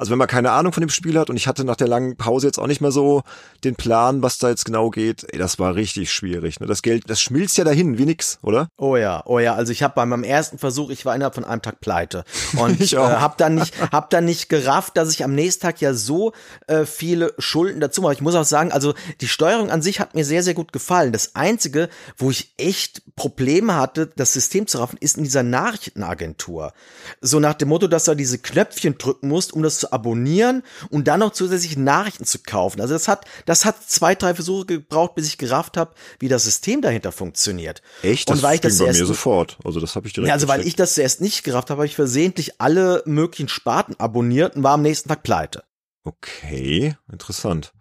also 0.00 0.12
wenn 0.12 0.18
man 0.18 0.28
keine 0.28 0.52
Ahnung 0.52 0.72
von 0.72 0.80
dem 0.80 0.88
Spiel 0.88 1.18
hat 1.18 1.28
und 1.28 1.36
ich 1.36 1.46
hatte 1.46 1.62
nach 1.62 1.76
der 1.76 1.86
langen 1.86 2.16
Pause 2.16 2.46
jetzt 2.46 2.58
auch 2.58 2.66
nicht 2.66 2.80
mehr 2.80 2.90
so 2.90 3.22
den 3.64 3.76
Plan, 3.76 4.22
was 4.22 4.38
da 4.38 4.48
jetzt 4.48 4.64
genau 4.64 4.88
geht, 4.88 5.26
ey, 5.30 5.38
das 5.38 5.58
war 5.58 5.74
richtig 5.74 6.10
schwierig. 6.10 6.58
Ne? 6.58 6.66
Das 6.66 6.80
Geld, 6.80 7.04
das 7.08 7.20
schmilzt 7.20 7.58
ja 7.58 7.64
dahin 7.64 7.98
wie 7.98 8.06
nix, 8.06 8.38
oder? 8.40 8.68
Oh 8.78 8.96
ja, 8.96 9.22
oh 9.26 9.38
ja. 9.38 9.54
Also 9.54 9.72
ich 9.72 9.82
habe 9.82 9.92
bei 9.94 10.06
meinem 10.06 10.24
ersten 10.24 10.56
Versuch, 10.56 10.88
ich 10.88 11.04
war 11.04 11.14
innerhalb 11.14 11.34
von 11.34 11.44
einem 11.44 11.60
Tag 11.60 11.80
pleite 11.80 12.24
und 12.56 12.80
ich 12.80 12.94
äh, 12.94 12.96
habe 12.96 13.34
dann 13.36 13.56
nicht, 13.56 13.74
hab 13.92 14.08
dann 14.08 14.24
nicht 14.24 14.48
gerafft, 14.48 14.96
dass 14.96 15.12
ich 15.12 15.22
am 15.22 15.34
nächsten 15.34 15.60
Tag 15.60 15.82
ja 15.82 15.92
so 15.92 16.32
äh, 16.66 16.86
viele 16.86 17.34
Schulden 17.38 17.80
dazu 17.80 18.00
mache. 18.00 18.14
Ich 18.14 18.22
muss 18.22 18.34
auch 18.34 18.44
sagen, 18.44 18.72
also 18.72 18.94
die 19.20 19.28
Steuerung 19.28 19.70
an 19.70 19.82
sich 19.82 20.00
hat 20.00 20.14
mir 20.14 20.24
sehr 20.24 20.42
sehr 20.42 20.54
gut 20.54 20.72
gefallen. 20.72 21.12
Das 21.12 21.34
einzige, 21.34 21.90
wo 22.16 22.30
ich 22.30 22.54
echt 22.56 23.02
Probleme 23.16 23.74
hatte, 23.74 24.10
das 24.16 24.32
System 24.32 24.66
zu 24.66 24.78
raffen, 24.78 24.96
ist 24.98 25.18
in 25.18 25.24
dieser 25.24 25.42
Nachrichtenagentur. 25.42 26.72
So 27.20 27.38
nach 27.38 27.52
dem 27.52 27.68
Motto, 27.68 27.86
dass 27.86 28.04
du 28.04 28.14
diese 28.14 28.38
Knöpfchen 28.38 28.96
drücken 28.96 29.28
musst, 29.28 29.52
um 29.52 29.62
das 29.62 29.78
zu 29.78 29.89
abonnieren 29.92 30.62
und 30.90 31.08
dann 31.08 31.20
noch 31.20 31.32
zusätzlich 31.32 31.76
Nachrichten 31.76 32.24
zu 32.24 32.38
kaufen. 32.40 32.80
Also 32.80 32.94
das 32.94 33.08
hat, 33.08 33.24
das 33.46 33.64
hat 33.64 33.76
zwei, 33.86 34.14
drei 34.14 34.34
Versuche 34.34 34.66
gebraucht, 34.66 35.14
bis 35.14 35.26
ich 35.26 35.38
gerafft 35.38 35.76
habe, 35.76 35.94
wie 36.18 36.28
das 36.28 36.44
System 36.44 36.82
dahinter 36.82 37.12
funktioniert. 37.12 37.82
Echt? 38.02 38.28
Das 38.28 38.38
und 38.38 38.42
weil 38.42 38.56
ich 38.56 38.60
das 38.60 38.78
bei 38.78 38.86
mir 38.86 39.06
sofort. 39.06 39.58
Also 39.64 39.80
das 39.80 39.96
habe 39.96 40.06
ich 40.06 40.12
direkt. 40.12 40.28
Ja, 40.28 40.34
also 40.34 40.48
weil 40.48 40.66
ich 40.66 40.76
das 40.76 40.94
zuerst 40.94 41.20
nicht 41.20 41.44
gerafft 41.44 41.70
habe, 41.70 41.80
habe 41.80 41.86
ich 41.86 41.96
versehentlich 41.96 42.60
alle 42.60 43.02
möglichen 43.06 43.48
Sparten 43.48 43.94
abonniert 43.98 44.56
und 44.56 44.62
war 44.62 44.72
am 44.72 44.82
nächsten 44.82 45.08
Tag 45.08 45.22
pleite. 45.22 45.64
Okay, 46.04 46.96
interessant. 47.10 47.72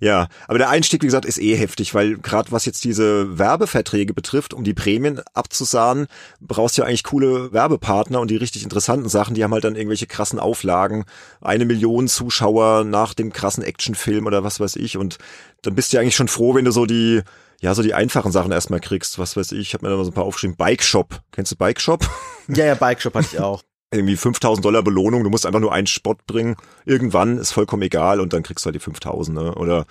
Ja, 0.00 0.28
aber 0.46 0.58
der 0.58 0.68
Einstieg, 0.68 1.02
wie 1.02 1.06
gesagt, 1.06 1.24
ist 1.24 1.38
eh 1.38 1.56
heftig, 1.56 1.94
weil 1.94 2.16
gerade 2.18 2.52
was 2.52 2.64
jetzt 2.64 2.84
diese 2.84 3.38
Werbeverträge 3.38 4.14
betrifft, 4.14 4.54
um 4.54 4.64
die 4.64 4.74
Prämien 4.74 5.20
abzusahnen, 5.34 6.06
brauchst 6.40 6.76
du 6.76 6.82
ja 6.82 6.88
eigentlich 6.88 7.04
coole 7.04 7.52
Werbepartner 7.52 8.20
und 8.20 8.30
die 8.30 8.36
richtig 8.36 8.62
interessanten 8.62 9.08
Sachen, 9.08 9.34
die 9.34 9.44
haben 9.44 9.52
halt 9.52 9.64
dann 9.64 9.76
irgendwelche 9.76 10.06
krassen 10.06 10.38
Auflagen, 10.38 11.04
eine 11.40 11.64
Million 11.64 12.08
Zuschauer 12.08 12.84
nach 12.84 13.14
dem 13.14 13.32
krassen 13.32 13.64
Actionfilm 13.64 14.26
oder 14.26 14.44
was 14.44 14.60
weiß 14.60 14.76
ich 14.76 14.96
und 14.96 15.18
dann 15.62 15.74
bist 15.74 15.92
du 15.92 15.96
ja 15.96 16.02
eigentlich 16.02 16.16
schon 16.16 16.28
froh, 16.28 16.54
wenn 16.54 16.64
du 16.64 16.72
so 16.72 16.86
die 16.86 17.22
ja, 17.58 17.74
so 17.74 17.82
die 17.82 17.94
einfachen 17.94 18.32
Sachen 18.32 18.52
erstmal 18.52 18.80
kriegst, 18.80 19.18
was 19.18 19.34
weiß 19.34 19.52
ich, 19.52 19.60
ich 19.60 19.74
habe 19.74 19.86
mir 19.86 19.90
da 19.90 19.96
mal 19.96 20.04
so 20.04 20.10
ein 20.10 20.14
paar 20.14 20.24
aufgeschrieben, 20.24 20.56
Bike 20.56 20.82
Shop. 20.82 21.22
Kennst 21.32 21.52
du 21.52 21.56
Bike 21.56 21.80
Shop? 21.80 22.06
Ja, 22.48 22.66
ja, 22.66 22.74
Bike 22.74 23.00
Shop 23.00 23.14
hatte 23.14 23.28
ich 23.32 23.40
auch 23.40 23.62
irgendwie 23.92 24.16
5000 24.16 24.64
Dollar 24.64 24.82
Belohnung, 24.82 25.24
du 25.24 25.30
musst 25.30 25.46
einfach 25.46 25.60
nur 25.60 25.72
einen 25.72 25.86
Spot 25.86 26.16
bringen. 26.26 26.56
Irgendwann 26.84 27.38
ist 27.38 27.52
vollkommen 27.52 27.82
egal 27.82 28.20
und 28.20 28.32
dann 28.32 28.42
kriegst 28.42 28.64
du 28.64 28.66
halt 28.66 28.74
die 28.74 28.80
5000. 28.80 29.36
Ne? 29.36 29.54
Oder 29.54 29.86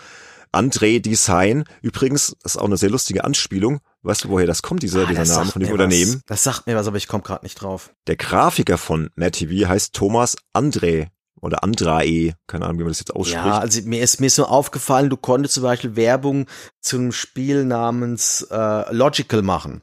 André 0.51 0.99
Design, 1.01 1.65
übrigens, 1.81 2.35
ist 2.43 2.57
auch 2.57 2.65
eine 2.65 2.77
sehr 2.77 2.89
lustige 2.89 3.23
Anspielung. 3.23 3.79
Weißt 4.03 4.23
du, 4.23 4.29
woher 4.29 4.47
das 4.47 4.61
kommt, 4.61 4.83
dieser, 4.83 5.03
ah, 5.03 5.05
dieser 5.05 5.25
Name 5.25 5.51
von 5.51 5.61
dem 5.61 5.71
Unternehmen? 5.71 6.15
Was. 6.15 6.23
Das 6.27 6.43
sagt 6.43 6.67
mir 6.67 6.75
was, 6.75 6.87
aber 6.87 6.97
ich 6.97 7.07
komme 7.07 7.23
gerade 7.23 7.43
nicht 7.43 7.61
drauf. 7.61 7.91
Der 8.07 8.15
Grafiker 8.15 8.77
von 8.77 9.09
Matt 9.15 9.33
TV 9.33 9.67
heißt 9.67 9.93
Thomas 9.93 10.37
André 10.53 11.07
oder 11.41 11.63
Andrae, 11.63 12.33
keine 12.47 12.65
Ahnung, 12.65 12.79
wie 12.79 12.83
man 12.83 12.91
das 12.91 12.99
jetzt 12.99 13.15
ausspricht. 13.15 13.45
Ja, 13.45 13.59
also 13.59 13.81
mir 13.83 14.01
ist 14.01 14.19
mir 14.19 14.27
ist 14.27 14.35
so 14.35 14.45
aufgefallen, 14.45 15.09
du 15.09 15.17
konntest 15.17 15.55
zum 15.55 15.63
Beispiel 15.63 15.95
Werbung 15.95 16.47
zum 16.79 17.11
Spiel 17.11 17.65
namens 17.65 18.47
äh, 18.49 18.93
Logical 18.93 19.41
machen. 19.41 19.81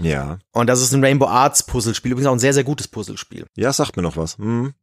Ja. 0.00 0.38
Und 0.52 0.66
das 0.66 0.80
ist 0.80 0.92
ein 0.92 1.04
Rainbow 1.04 1.26
Arts 1.26 1.64
Puzzlespiel, 1.64 2.12
übrigens 2.12 2.28
auch 2.28 2.32
ein 2.32 2.38
sehr, 2.38 2.54
sehr 2.54 2.64
gutes 2.64 2.88
Puzzlespiel. 2.88 3.46
Ja, 3.56 3.72
sagt 3.72 3.96
mir 3.96 4.02
noch 4.02 4.16
was. 4.16 4.38
Hm. 4.38 4.74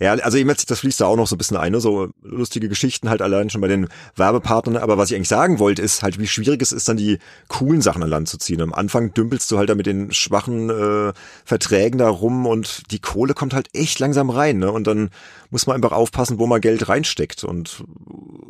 Ja, 0.00 0.14
also 0.14 0.38
eben 0.38 0.48
das 0.48 0.80
fließt 0.80 1.02
da 1.02 1.06
auch 1.06 1.16
noch 1.16 1.26
so 1.26 1.34
ein 1.34 1.38
bisschen 1.38 1.58
ein, 1.58 1.72
ne? 1.72 1.80
so 1.80 2.08
lustige 2.22 2.70
Geschichten 2.70 3.10
halt 3.10 3.20
allein 3.20 3.50
schon 3.50 3.60
bei 3.60 3.68
den 3.68 3.86
Werbepartnern. 4.16 4.78
Aber 4.78 4.96
was 4.96 5.10
ich 5.10 5.16
eigentlich 5.16 5.28
sagen 5.28 5.58
wollte, 5.58 5.82
ist 5.82 6.02
halt, 6.02 6.18
wie 6.18 6.26
schwierig 6.26 6.62
es 6.62 6.72
ist, 6.72 6.88
dann 6.88 6.96
die 6.96 7.18
coolen 7.48 7.82
Sachen 7.82 8.02
an 8.02 8.08
Land 8.08 8.26
zu 8.26 8.38
ziehen. 8.38 8.62
Am 8.62 8.72
Anfang 8.72 9.12
dümpelst 9.12 9.50
du 9.50 9.58
halt 9.58 9.68
da 9.68 9.74
mit 9.74 9.84
den 9.84 10.10
schwachen 10.10 10.70
äh, 10.70 11.12
Verträgen 11.44 11.98
da 11.98 12.08
rum 12.08 12.46
und 12.46 12.90
die 12.92 12.98
Kohle 12.98 13.34
kommt 13.34 13.52
halt 13.52 13.68
echt 13.74 13.98
langsam 13.98 14.30
rein. 14.30 14.58
Ne? 14.58 14.72
Und 14.72 14.86
dann 14.86 15.10
muss 15.50 15.66
man 15.66 15.76
einfach 15.76 15.92
aufpassen, 15.92 16.38
wo 16.38 16.46
man 16.46 16.62
Geld 16.62 16.88
reinsteckt 16.88 17.44
und 17.44 17.84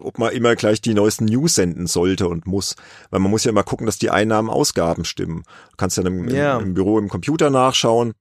ob 0.01 0.19
man 0.19 0.33
immer 0.33 0.55
gleich 0.55 0.81
die 0.81 0.95
neuesten 0.95 1.25
News 1.25 1.57
senden 1.57 1.89
sollte 1.89 2.29
und 2.29 2.47
muss. 2.47 2.77
Weil 3.11 3.19
man 3.19 3.31
muss 3.31 3.43
ja 3.43 3.51
immer 3.51 3.65
gucken, 3.65 3.87
dass 3.87 3.99
die 3.99 4.11
Einnahmen, 4.11 4.51
Ausgaben 4.51 5.05
stimmen. 5.05 5.43
Du 5.71 5.77
kannst 5.79 5.97
ja 5.97 6.05
im, 6.05 6.29
yeah. 6.29 6.59
im, 6.59 6.69
im 6.69 6.75
Büro 6.75 6.97
im 6.97 7.09
Computer 7.09 7.51
nachschauen 7.51 8.13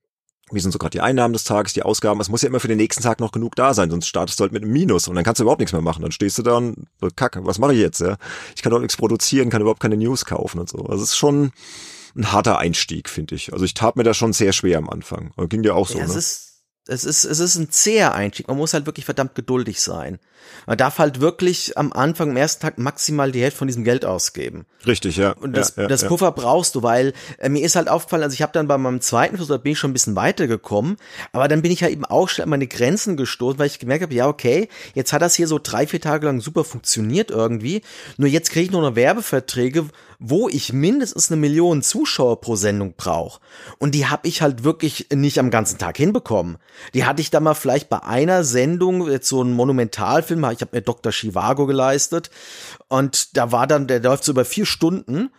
wie 0.53 0.59
sind 0.59 0.71
so 0.71 0.79
gerade 0.79 0.91
die 0.91 1.01
Einnahmen 1.01 1.33
des 1.33 1.43
Tages, 1.43 1.73
die 1.73 1.83
Ausgaben. 1.83 2.19
Es 2.19 2.29
muss 2.29 2.41
ja 2.41 2.49
immer 2.49 2.59
für 2.59 2.67
den 2.67 2.77
nächsten 2.77 3.03
Tag 3.03 3.19
noch 3.19 3.31
genug 3.31 3.55
da 3.55 3.73
sein, 3.73 3.89
sonst 3.89 4.07
startest 4.07 4.39
du 4.39 4.43
halt 4.43 4.51
mit 4.51 4.63
einem 4.63 4.71
Minus 4.71 5.07
und 5.07 5.15
dann 5.15 5.23
kannst 5.23 5.39
du 5.39 5.43
überhaupt 5.43 5.59
nichts 5.59 5.73
mehr 5.73 5.81
machen. 5.81 6.01
Dann 6.01 6.11
stehst 6.11 6.37
du 6.37 6.43
da 6.43 6.57
und 6.57 6.87
so, 7.01 7.09
kack, 7.15 7.37
was 7.41 7.59
mache 7.59 7.73
ich 7.73 7.79
jetzt? 7.79 7.99
Ja? 7.99 8.17
Ich 8.55 8.61
kann 8.61 8.71
überhaupt 8.71 8.83
nichts 8.83 8.97
produzieren, 8.97 9.49
kann 9.49 9.61
überhaupt 9.61 9.79
keine 9.79 9.97
News 9.97 10.25
kaufen 10.25 10.59
und 10.59 10.69
so. 10.69 10.79
Also 10.79 11.03
es 11.03 11.09
ist 11.09 11.17
schon 11.17 11.51
ein 12.15 12.31
harter 12.31 12.57
Einstieg, 12.57 13.09
finde 13.09 13.35
ich. 13.35 13.53
Also 13.53 13.65
ich 13.65 13.73
tat 13.73 13.95
mir 13.95 14.03
da 14.03 14.13
schon 14.13 14.33
sehr 14.33 14.51
schwer 14.51 14.77
am 14.77 14.89
Anfang. 14.89 15.31
Ging 15.47 15.63
dir 15.63 15.75
auch 15.75 15.87
so, 15.87 15.99
ja, 15.99 16.07
ne? 16.07 16.21
Es 16.89 17.03
ist, 17.05 17.23
es 17.23 17.39
ist 17.39 17.55
ein 17.55 17.69
zäher 17.69 18.13
Einstieg. 18.13 18.47
Man 18.47 18.57
muss 18.57 18.73
halt 18.73 18.85
wirklich 18.85 19.05
verdammt 19.05 19.35
geduldig 19.35 19.81
sein. 19.81 20.19
Man 20.65 20.77
darf 20.77 20.99
halt 20.99 21.19
wirklich 21.19 21.77
am 21.77 21.93
Anfang, 21.93 22.31
am 22.31 22.37
ersten 22.37 22.61
Tag 22.61 22.77
maximal 22.77 23.31
die 23.31 23.41
Hälfte 23.41 23.59
von 23.59 23.67
diesem 23.67 23.83
Geld 23.83 24.05
ausgeben. 24.05 24.65
Richtig, 24.85 25.17
ja. 25.17 25.31
Und 25.33 25.55
das, 25.55 25.75
ja, 25.75 25.83
ja, 25.83 25.87
das 25.87 26.05
Puffer 26.05 26.31
brauchst 26.31 26.75
du, 26.75 26.83
weil 26.83 27.13
äh, 27.37 27.49
mir 27.49 27.63
ist 27.63 27.75
halt 27.75 27.87
aufgefallen, 27.89 28.23
also 28.23 28.33
ich 28.33 28.41
habe 28.41 28.53
dann 28.53 28.67
bei 28.67 28.77
meinem 28.77 29.01
zweiten 29.01 29.35
Versuch, 29.35 29.55
da 29.55 29.57
bin 29.57 29.73
ich 29.73 29.79
schon 29.79 29.91
ein 29.91 29.93
bisschen 29.93 30.15
weitergekommen, 30.15 30.97
aber 31.31 31.47
dann 31.47 31.61
bin 31.61 31.71
ich 31.71 31.81
ja 31.81 31.89
eben 31.89 32.05
auch 32.05 32.29
schnell 32.29 32.43
an 32.43 32.49
meine 32.49 32.67
Grenzen 32.67 33.17
gestoßen, 33.17 33.59
weil 33.59 33.67
ich 33.67 33.79
gemerkt 33.79 34.03
habe, 34.03 34.13
ja, 34.13 34.27
okay, 34.27 34.69
jetzt 34.95 35.13
hat 35.13 35.21
das 35.21 35.35
hier 35.35 35.47
so 35.47 35.59
drei, 35.61 35.85
vier 35.85 36.01
Tage 36.01 36.25
lang 36.25 36.41
super 36.41 36.63
funktioniert 36.63 37.31
irgendwie, 37.31 37.81
nur 38.17 38.29
jetzt 38.29 38.51
kriege 38.51 38.65
ich 38.65 38.71
nur 38.71 38.81
noch 38.81 38.95
Werbeverträge, 38.95 39.85
wo 40.19 40.49
ich 40.49 40.73
mindestens 40.73 41.31
eine 41.31 41.39
Million 41.39 41.81
Zuschauer 41.81 42.41
pro 42.41 42.57
Sendung 42.57 42.93
brauche. 42.95 43.39
Und 43.77 43.95
die 43.95 44.07
habe 44.07 44.27
ich 44.27 44.41
halt 44.41 44.65
wirklich 44.65 45.07
nicht 45.13 45.39
am 45.39 45.49
ganzen 45.49 45.77
Tag 45.77 45.95
hinbekommen. 45.95 46.57
Die 46.93 47.05
hatte 47.05 47.21
ich 47.21 47.31
da 47.31 47.39
mal 47.39 47.53
vielleicht 47.53 47.89
bei 47.89 48.03
einer 48.03 48.43
Sendung, 48.43 49.09
jetzt 49.09 49.29
so 49.29 49.41
ein 49.41 49.53
Monumentalfilm, 49.53 50.43
ich 50.51 50.61
habe 50.61 50.75
mir 50.75 50.81
Dr. 50.81 51.13
Chivago 51.13 51.65
geleistet 51.65 52.29
und 52.89 53.37
da 53.37 53.53
war 53.53 53.65
dann, 53.65 53.87
der 53.87 54.01
läuft 54.01 54.25
so 54.25 54.33
über 54.33 54.43
vier 54.43 54.65
Stunden 54.65 55.29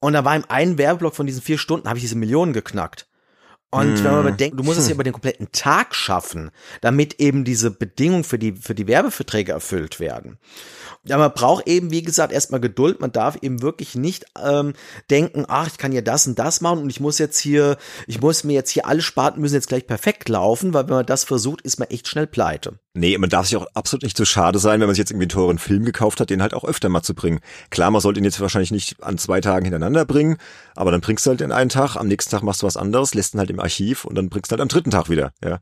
und 0.00 0.14
da 0.14 0.24
war 0.24 0.34
im 0.34 0.44
einen 0.48 0.78
Werbeblock 0.78 1.14
von 1.14 1.26
diesen 1.26 1.42
vier 1.42 1.58
Stunden, 1.58 1.86
habe 1.88 1.98
ich 1.98 2.04
diese 2.04 2.16
Millionen 2.16 2.54
geknackt. 2.54 3.06
Und 3.72 3.94
mm. 3.94 4.04
wenn 4.04 4.12
man 4.12 4.24
bedenkt, 4.24 4.58
du 4.58 4.64
musst 4.64 4.78
es 4.78 4.88
ja 4.88 4.94
über 4.94 5.02
den 5.02 5.14
kompletten 5.14 5.50
Tag 5.50 5.94
schaffen, 5.94 6.50
damit 6.82 7.18
eben 7.20 7.42
diese 7.42 7.70
Bedingungen 7.70 8.22
für 8.22 8.38
die, 8.38 8.52
für 8.52 8.74
die 8.74 8.86
Werbeverträge 8.86 9.52
erfüllt 9.52 9.98
werden. 9.98 10.38
Ja, 11.04 11.16
man 11.16 11.32
braucht 11.32 11.66
eben, 11.66 11.90
wie 11.90 12.02
gesagt, 12.02 12.34
erstmal 12.34 12.60
Geduld. 12.60 13.00
Man 13.00 13.12
darf 13.12 13.38
eben 13.40 13.62
wirklich 13.62 13.94
nicht 13.94 14.26
ähm, 14.40 14.74
denken, 15.10 15.46
ach, 15.48 15.68
ich 15.68 15.78
kann 15.78 15.92
ja 15.92 16.02
das 16.02 16.26
und 16.26 16.38
das 16.38 16.60
machen 16.60 16.80
und 16.80 16.90
ich 16.90 17.00
muss 17.00 17.18
jetzt 17.18 17.38
hier, 17.38 17.78
ich 18.06 18.20
muss 18.20 18.44
mir 18.44 18.52
jetzt 18.52 18.70
hier 18.70 18.86
alle 18.86 19.00
Sparten 19.00 19.40
müssen 19.40 19.54
jetzt 19.54 19.68
gleich 19.68 19.86
perfekt 19.86 20.28
laufen, 20.28 20.74
weil 20.74 20.86
wenn 20.88 20.96
man 20.96 21.06
das 21.06 21.24
versucht, 21.24 21.62
ist 21.62 21.78
man 21.78 21.88
echt 21.88 22.08
schnell 22.08 22.26
pleite. 22.26 22.78
Nee, 22.94 23.16
man 23.16 23.30
darf 23.30 23.46
sich 23.46 23.56
auch 23.56 23.66
absolut 23.72 24.02
nicht 24.02 24.18
zu 24.18 24.26
schade 24.26 24.58
sein, 24.58 24.80
wenn 24.80 24.86
man 24.86 24.94
sich 24.94 24.98
jetzt 24.98 25.12
irgendwie 25.12 25.24
einen 25.24 25.30
teuren 25.30 25.58
Film 25.58 25.86
gekauft 25.86 26.20
hat, 26.20 26.28
den 26.28 26.42
halt 26.42 26.52
auch 26.52 26.64
öfter 26.64 26.90
mal 26.90 27.02
zu 27.02 27.14
bringen. 27.14 27.40
Klar, 27.70 27.90
man 27.90 28.02
sollte 28.02 28.20
ihn 28.20 28.24
jetzt 28.24 28.38
wahrscheinlich 28.38 28.70
nicht 28.70 29.02
an 29.02 29.16
zwei 29.16 29.40
Tagen 29.40 29.64
hintereinander 29.64 30.04
bringen, 30.04 30.36
aber 30.76 30.90
dann 30.90 31.00
bringst 31.00 31.24
du 31.24 31.30
halt 31.30 31.40
in 31.40 31.52
einen 31.52 31.70
Tag, 31.70 31.96
am 31.96 32.06
nächsten 32.06 32.30
Tag 32.30 32.42
machst 32.42 32.60
du 32.60 32.66
was 32.66 32.76
anderes, 32.76 33.14
lässt 33.14 33.34
ihn 33.34 33.38
halt 33.38 33.48
im 33.48 33.60
Archiv 33.60 34.04
und 34.04 34.14
dann 34.14 34.28
bringst 34.28 34.50
du 34.50 34.54
halt 34.54 34.60
am 34.60 34.68
dritten 34.68 34.90
Tag 34.90 35.08
wieder, 35.08 35.32
ja. 35.42 35.60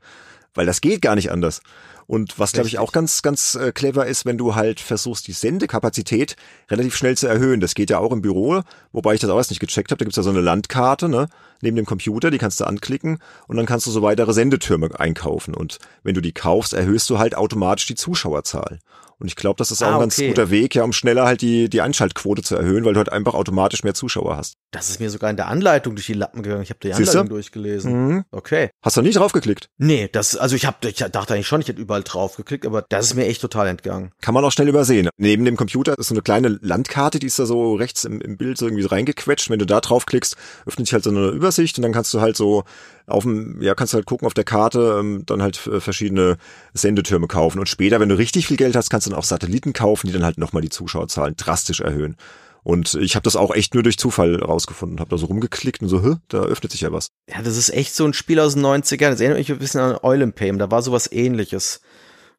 Weil 0.55 0.67
das 0.67 0.81
geht 0.81 1.03
gar 1.03 1.15
nicht 1.15 1.31
anders. 1.31 1.63
Und 2.09 2.41
was, 2.41 2.51
glaube 2.51 2.67
ich, 2.67 2.81
auch 2.81 2.91
ganz, 2.91 3.23
ganz 3.23 3.55
äh, 3.55 3.71
clever 3.71 4.07
ist, 4.07 4.27
wenn 4.27 4.37
du 4.37 4.57
halt 4.57 4.81
versuchst, 4.81 5.29
die 5.29 5.33
Sendekapazität 5.33 6.35
relativ 6.69 6.97
schnell 6.97 7.17
zu 7.17 7.29
erhöhen. 7.29 7.61
Das 7.61 7.77
geht 7.77 7.89
ja 7.89 8.01
auch 8.01 8.11
im 8.11 8.21
Büro, 8.21 8.63
wobei 8.91 9.15
ich 9.15 9.21
das 9.21 9.31
auch 9.31 9.37
erst 9.37 9.51
nicht 9.51 9.61
gecheckt 9.61 9.93
habe. 9.93 9.99
Da 9.99 10.05
gibt's 10.07 10.17
ja 10.17 10.25
so 10.25 10.31
eine 10.31 10.41
Landkarte, 10.41 11.09
ne, 11.09 11.29
neben 11.63 11.77
dem 11.77 11.87
Computer, 11.87 12.31
die 12.31 12.39
kannst 12.39 12.61
du 12.61 12.65
anklicken 12.65 13.19
und 13.47 13.57
dann 13.57 13.67
kannst 13.67 13.87
du 13.87 13.91
so 13.91 14.03
weitere 14.03 14.33
Sendetürme 14.33 14.89
einkaufen. 14.99 15.55
Und 15.55 15.79
wenn 16.03 16.15
du 16.15 16.21
die 16.21 16.33
kaufst, 16.33 16.73
erhöhst 16.73 17.09
du 17.11 17.19
halt 17.19 17.35
automatisch 17.37 17.87
die 17.87 17.95
Zuschauerzahl. 17.95 18.79
Und 19.21 19.27
ich 19.27 19.37
glaube, 19.37 19.59
das 19.59 19.71
ist 19.71 19.83
auch 19.83 19.89
ah, 19.89 19.95
ein 19.95 20.01
ganz 20.01 20.19
okay. 20.19 20.29
guter 20.29 20.51
Weg, 20.51 20.75
ja, 20.75 20.83
um 20.83 20.93
schneller 20.93 21.27
halt 21.27 21.43
die, 21.43 21.69
die 21.69 21.83
Einschaltquote 21.83 22.43
zu 22.43 22.57
erhöhen, 22.57 22.85
weil 22.85 22.95
du 22.95 22.99
halt 22.99 23.13
einfach 23.13 23.35
automatisch 23.35 23.85
mehr 23.85 23.93
Zuschauer 23.93 24.37
hast. 24.37 24.55
Das 24.71 24.89
ist 24.89 24.99
mir 24.99 25.11
sogar 25.11 25.29
in 25.29 25.37
der 25.37 25.49
Anleitung 25.49 25.95
durch 25.95 26.07
die 26.07 26.15
Lappen 26.15 26.43
gegangen. 26.43 26.63
Ich 26.63 26.71
habe 26.71 26.81
die 26.83 26.93
Anleitung 26.93 27.29
durchgelesen. 27.29 28.09
Mhm. 28.09 28.25
Okay. 28.31 28.71
Hast 28.83 28.97
du 28.97 29.03
nie 29.03 29.11
draufgeklickt? 29.11 29.69
Nee, 29.77 30.09
das, 30.11 30.37
also 30.37 30.57
ich, 30.57 30.65
hab, 30.65 30.83
ich 30.85 30.97
dachte 30.97 31.35
eigentlich 31.35 31.47
schon, 31.47 31.61
ich 31.61 31.69
hätte 31.69 31.81
überall 31.81 32.03
draufgeklickt, 32.03 32.65
aber 32.65 32.85
das 32.89 33.07
ist 33.07 33.15
mir 33.15 33.27
echt 33.27 33.43
total 33.43 33.69
entgangen. 33.69 34.13
Kann 34.23 34.33
man 34.33 34.45
auch 34.45 34.53
schnell 34.53 34.69
übersehen. 34.69 35.11
Neben 35.19 35.45
dem 35.45 35.57
Computer 35.57 35.99
ist 35.99 36.09
so 36.09 36.15
eine 36.15 36.23
kleine 36.23 36.59
Landkarte, 36.63 37.19
die 37.19 37.27
ist 37.27 37.39
da 37.39 37.45
so 37.45 37.75
rechts 37.75 38.05
im, 38.05 38.23
im 38.23 38.39
Bild 38.39 38.57
so 38.57 38.67
irgendwie 38.67 38.87
reingequetscht. 38.87 39.51
Wenn 39.51 39.59
du 39.59 39.67
da 39.67 39.81
draufklickst, 39.81 40.37
öffnet 40.65 40.87
sich 40.87 40.95
halt 40.95 41.05
so 41.05 41.11
eine 41.11 41.29
Übersicht 41.29 41.77
und 41.79 41.83
dann 41.83 41.93
kannst 41.93 42.15
du 42.15 42.23
halt 42.23 42.37
so 42.37 42.65
auf 43.11 43.25
dem, 43.25 43.61
ja, 43.61 43.75
kannst 43.75 43.95
halt 43.95 44.07
gucken 44.07 44.27
auf 44.27 44.35
der 44.35 44.45
Karte, 44.45 44.99
ähm, 45.01 45.25
dann 45.27 45.43
halt 45.43 45.67
äh, 45.67 45.81
verschiedene 45.81 46.37
Sendetürme 46.75 47.27
kaufen. 47.27 47.59
Und 47.59 47.69
später, 47.69 48.01
wenn 48.01 48.09
du 48.09 48.17
richtig 48.17 48.47
viel 48.47 48.57
Geld 48.57 48.77
hast, 48.77 48.91
kannst 48.91 49.07
du 49.07 49.11
dann 49.11 49.19
auch 49.19 49.25
Satelliten 49.25 49.73
kaufen, 49.73 50.07
die 50.07 50.13
dann 50.13 50.25
halt 50.25 50.39
nochmal 50.39 50.63
die 50.63 50.69
Zuschauerzahlen 50.69 51.37
drastisch 51.37 51.81
erhöhen. 51.81 52.17
Und 52.63 52.95
ich 52.95 53.15
habe 53.17 53.23
das 53.23 53.37
auch 53.37 53.55
echt 53.55 53.75
nur 53.75 53.83
durch 53.83 53.99
Zufall 53.99 54.37
rausgefunden. 54.37 55.01
Habe 55.01 55.11
da 55.11 55.19
so 55.19 55.27
rumgeklickt 55.27 55.83
und 55.83 55.89
so, 55.89 56.03
hä, 56.03 56.17
da 56.29 56.41
öffnet 56.43 56.73
sich 56.73 56.83
ja 56.83 56.93
was. 56.93 57.09
Ja, 57.29 57.43
das 57.43 57.57
ist 57.57 57.71
echt 57.71 57.95
so 57.95 58.05
ein 58.05 58.13
Spiel 58.13 58.39
aus 58.39 58.55
den 58.55 58.65
90ern. 58.65 59.11
Das 59.11 59.21
erinnert 59.21 59.39
mich 59.39 59.51
ein 59.51 59.59
bisschen 59.59 59.81
an 59.81 59.99
Eulenpayme. 60.03 60.59
Da 60.59 60.71
war 60.71 60.83
sowas 60.83 61.11
ähnliches. 61.11 61.81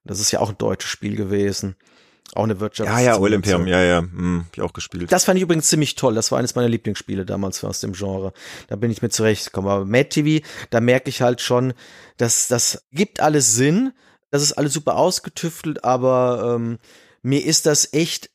Das 0.03 0.19
ist 0.19 0.31
ja 0.31 0.39
auch 0.39 0.49
ein 0.49 0.57
deutsches 0.57 0.91
Spiel 0.91 1.15
gewesen. 1.15 1.75
Auch 2.33 2.45
eine 2.45 2.59
Wirtschaft. 2.59 2.89
Ja, 2.89 2.99
ja, 2.99 3.19
Olympium, 3.19 3.67
ja, 3.67 3.81
ja, 3.81 3.99
hm, 3.99 4.45
hab 4.47 4.57
ich 4.57 4.61
auch 4.61 4.73
gespielt. 4.73 5.11
Das 5.11 5.25
fand 5.25 5.37
ich 5.37 5.43
übrigens 5.43 5.67
ziemlich 5.67 5.95
toll. 5.95 6.15
Das 6.15 6.31
war 6.31 6.39
eines 6.39 6.55
meiner 6.55 6.69
Lieblingsspiele 6.69 7.25
damals 7.25 7.63
aus 7.63 7.81
dem 7.81 7.91
Genre. 7.91 8.31
Da 8.67 8.77
bin 8.77 8.89
ich 8.89 9.01
mit 9.01 9.13
zurechtgekommen. 9.13 9.69
Aber 9.69 9.85
Mad 9.85 10.09
TV, 10.09 10.45
da 10.69 10.79
merke 10.79 11.09
ich 11.09 11.21
halt 11.21 11.41
schon, 11.41 11.73
dass 12.17 12.47
das 12.47 12.85
gibt 12.91 13.19
alles 13.19 13.55
Sinn. 13.55 13.91
Das 14.29 14.41
ist 14.41 14.53
alles 14.53 14.71
super 14.71 14.95
ausgetüftelt, 14.95 15.83
aber 15.83 16.55
ähm, 16.55 16.79
mir 17.21 17.45
ist 17.45 17.65
das 17.65 17.91
echt 17.93 18.29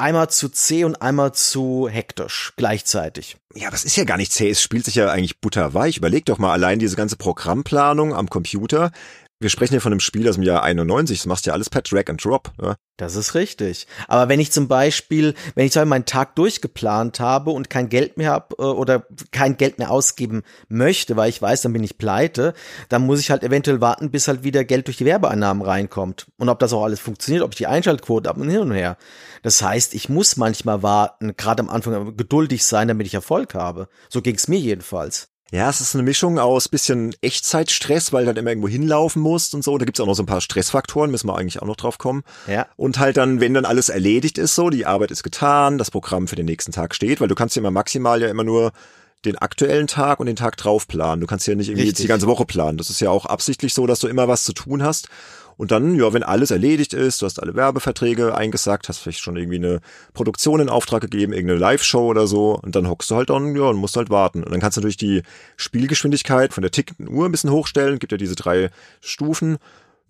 einmal 0.00 0.30
zu 0.30 0.48
zäh 0.48 0.84
und 0.84 1.02
einmal 1.02 1.32
zu 1.32 1.88
hektisch 1.88 2.52
gleichzeitig. 2.56 3.36
Ja, 3.54 3.68
aber 3.68 3.76
es 3.76 3.84
ist 3.84 3.96
ja 3.96 4.04
gar 4.04 4.16
nicht 4.16 4.32
zäh. 4.32 4.48
Es 4.48 4.62
spielt 4.62 4.84
sich 4.84 4.94
ja 4.94 5.10
eigentlich 5.10 5.40
butterweich. 5.40 5.98
Überleg 5.98 6.24
doch 6.24 6.38
mal 6.38 6.52
allein 6.52 6.78
diese 6.78 6.96
ganze 6.96 7.16
Programmplanung 7.16 8.14
am 8.14 8.30
Computer 8.30 8.92
wir 9.40 9.48
sprechen 9.48 9.72
hier 9.72 9.80
von 9.80 9.92
einem 9.92 10.00
Spiel 10.00 10.28
aus 10.28 10.34
dem 10.34 10.44
Jahr 10.44 10.62
91, 10.62 11.18
das 11.18 11.26
machst 11.26 11.46
ja 11.46 11.54
alles 11.54 11.70
per 11.70 11.80
Drag 11.80 12.04
and 12.08 12.22
Drop. 12.22 12.52
Ja? 12.62 12.76
Das 12.98 13.16
ist 13.16 13.34
richtig. 13.34 13.86
Aber 14.06 14.28
wenn 14.28 14.38
ich 14.38 14.52
zum 14.52 14.68
Beispiel, 14.68 15.34
wenn 15.54 15.64
ich 15.64 15.74
meinen 15.74 16.04
Tag 16.04 16.36
durchgeplant 16.36 17.20
habe 17.20 17.50
und 17.50 17.70
kein 17.70 17.88
Geld 17.88 18.18
mehr 18.18 18.32
habe 18.32 18.54
äh, 18.58 18.62
oder 18.62 19.06
kein 19.30 19.56
Geld 19.56 19.78
mehr 19.78 19.90
ausgeben 19.90 20.42
möchte, 20.68 21.16
weil 21.16 21.30
ich 21.30 21.40
weiß, 21.40 21.62
dann 21.62 21.72
bin 21.72 21.82
ich 21.82 21.96
pleite, 21.96 22.52
dann 22.90 23.06
muss 23.06 23.20
ich 23.20 23.30
halt 23.30 23.42
eventuell 23.42 23.80
warten, 23.80 24.10
bis 24.10 24.28
halt 24.28 24.44
wieder 24.44 24.62
Geld 24.64 24.88
durch 24.88 24.98
die 24.98 25.06
Werbeeinnahmen 25.06 25.62
reinkommt. 25.62 26.26
Und 26.36 26.50
ob 26.50 26.58
das 26.58 26.74
auch 26.74 26.84
alles 26.84 27.00
funktioniert, 27.00 27.42
ob 27.42 27.52
ich 27.52 27.58
die 27.58 27.66
Einschaltquote 27.66 28.28
ab 28.28 28.36
und 28.36 28.50
hin 28.50 28.60
und 28.60 28.72
her. 28.72 28.98
Das 29.42 29.62
heißt, 29.62 29.94
ich 29.94 30.10
muss 30.10 30.36
manchmal 30.36 30.82
warten, 30.82 31.34
gerade 31.38 31.62
am 31.62 31.70
Anfang 31.70 32.14
geduldig 32.14 32.62
sein, 32.66 32.88
damit 32.88 33.06
ich 33.06 33.14
Erfolg 33.14 33.54
habe. 33.54 33.88
So 34.10 34.20
ging's 34.20 34.48
mir 34.48 34.58
jedenfalls. 34.58 35.30
Ja, 35.52 35.68
es 35.68 35.80
ist 35.80 35.94
eine 35.94 36.04
Mischung 36.04 36.38
aus 36.38 36.68
bisschen 36.68 37.14
Echtzeitstress, 37.22 38.12
weil 38.12 38.24
du 38.24 38.32
dann 38.32 38.36
immer 38.36 38.50
irgendwo 38.50 38.68
hinlaufen 38.68 39.20
musst 39.20 39.54
und 39.54 39.64
so. 39.64 39.76
Da 39.78 39.84
gibt's 39.84 40.00
auch 40.00 40.06
noch 40.06 40.14
so 40.14 40.22
ein 40.22 40.26
paar 40.26 40.40
Stressfaktoren, 40.40 41.10
müssen 41.10 41.28
wir 41.28 41.36
eigentlich 41.36 41.60
auch 41.60 41.66
noch 41.66 41.76
drauf 41.76 41.98
kommen. 41.98 42.22
Ja. 42.46 42.66
Und 42.76 42.98
halt 42.98 43.16
dann, 43.16 43.40
wenn 43.40 43.54
dann 43.54 43.64
alles 43.64 43.88
erledigt 43.88 44.38
ist, 44.38 44.54
so, 44.54 44.70
die 44.70 44.86
Arbeit 44.86 45.10
ist 45.10 45.24
getan, 45.24 45.78
das 45.78 45.90
Programm 45.90 46.28
für 46.28 46.36
den 46.36 46.46
nächsten 46.46 46.70
Tag 46.70 46.94
steht, 46.94 47.20
weil 47.20 47.28
du 47.28 47.34
kannst 47.34 47.56
ja 47.56 47.60
immer 47.60 47.72
maximal 47.72 48.22
ja 48.22 48.28
immer 48.28 48.44
nur 48.44 48.72
den 49.24 49.36
aktuellen 49.36 49.86
Tag 49.86 50.20
und 50.20 50.26
den 50.26 50.36
Tag 50.36 50.56
drauf 50.56 50.88
planen. 50.88 51.20
Du 51.20 51.26
kannst 51.26 51.46
ja 51.46 51.54
nicht 51.54 51.68
irgendwie 51.68 51.82
Richtig. 51.82 51.98
jetzt 51.98 52.04
die 52.04 52.08
ganze 52.08 52.26
Woche 52.26 52.46
planen. 52.46 52.78
Das 52.78 52.88
ist 52.88 53.00
ja 53.00 53.10
auch 53.10 53.26
absichtlich 53.26 53.74
so, 53.74 53.86
dass 53.86 53.98
du 53.98 54.06
immer 54.06 54.28
was 54.28 54.44
zu 54.44 54.52
tun 54.52 54.82
hast. 54.82 55.08
Und 55.60 55.72
dann, 55.72 55.94
ja, 55.94 56.10
wenn 56.14 56.22
alles 56.22 56.50
erledigt 56.50 56.94
ist, 56.94 57.20
du 57.20 57.26
hast 57.26 57.38
alle 57.38 57.54
Werbeverträge 57.54 58.34
eingesagt, 58.34 58.88
hast 58.88 59.00
vielleicht 59.00 59.20
schon 59.20 59.36
irgendwie 59.36 59.58
eine 59.58 59.82
Produktion 60.14 60.58
in 60.58 60.70
Auftrag 60.70 61.02
gegeben, 61.02 61.34
irgendeine 61.34 61.60
Live-Show 61.60 62.06
oder 62.06 62.26
so, 62.26 62.58
und 62.58 62.74
dann 62.74 62.88
hockst 62.88 63.10
du 63.10 63.16
halt 63.16 63.28
dann, 63.28 63.54
ja, 63.54 63.64
und 63.64 63.76
musst 63.76 63.94
halt 63.98 64.08
warten. 64.08 64.42
Und 64.42 64.52
dann 64.52 64.60
kannst 64.60 64.78
du 64.78 64.80
natürlich 64.80 64.96
die 64.96 65.22
Spielgeschwindigkeit 65.58 66.54
von 66.54 66.62
der 66.62 66.70
tickenden 66.70 67.14
Uhr 67.14 67.26
ein 67.26 67.30
bisschen 67.30 67.50
hochstellen, 67.50 67.98
gibt 67.98 68.10
ja 68.10 68.16
diese 68.16 68.36
drei 68.36 68.70
Stufen. 69.02 69.58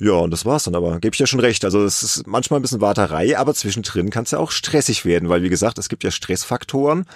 Ja, 0.01 0.13
und 0.13 0.31
das 0.31 0.47
war's 0.47 0.63
dann 0.63 0.77
aber. 0.77 1.01
Gebe 1.01 1.15
ich 1.15 1.19
ja 1.19 1.27
schon 1.27 1.41
recht. 1.41 1.65
Also 1.65 1.83
es 1.83 2.05
ist 2.05 2.29
manchmal 2.29 2.61
ein 2.61 2.63
bisschen 2.63 2.81
Warterei, 2.81 3.37
aber 3.37 3.53
zwischendrin 3.53 4.11
kann 4.11 4.23
es 4.23 4.31
ja 4.31 4.39
auch 4.39 4.53
stressig 4.53 5.05
werden, 5.05 5.31
weil 5.31 5.43
wie 5.43 5.49
gesagt, 5.49 5.79
es 5.79 5.89
gibt 5.89 6.05
ja 6.05 6.13
Stressfaktoren 6.13 7.07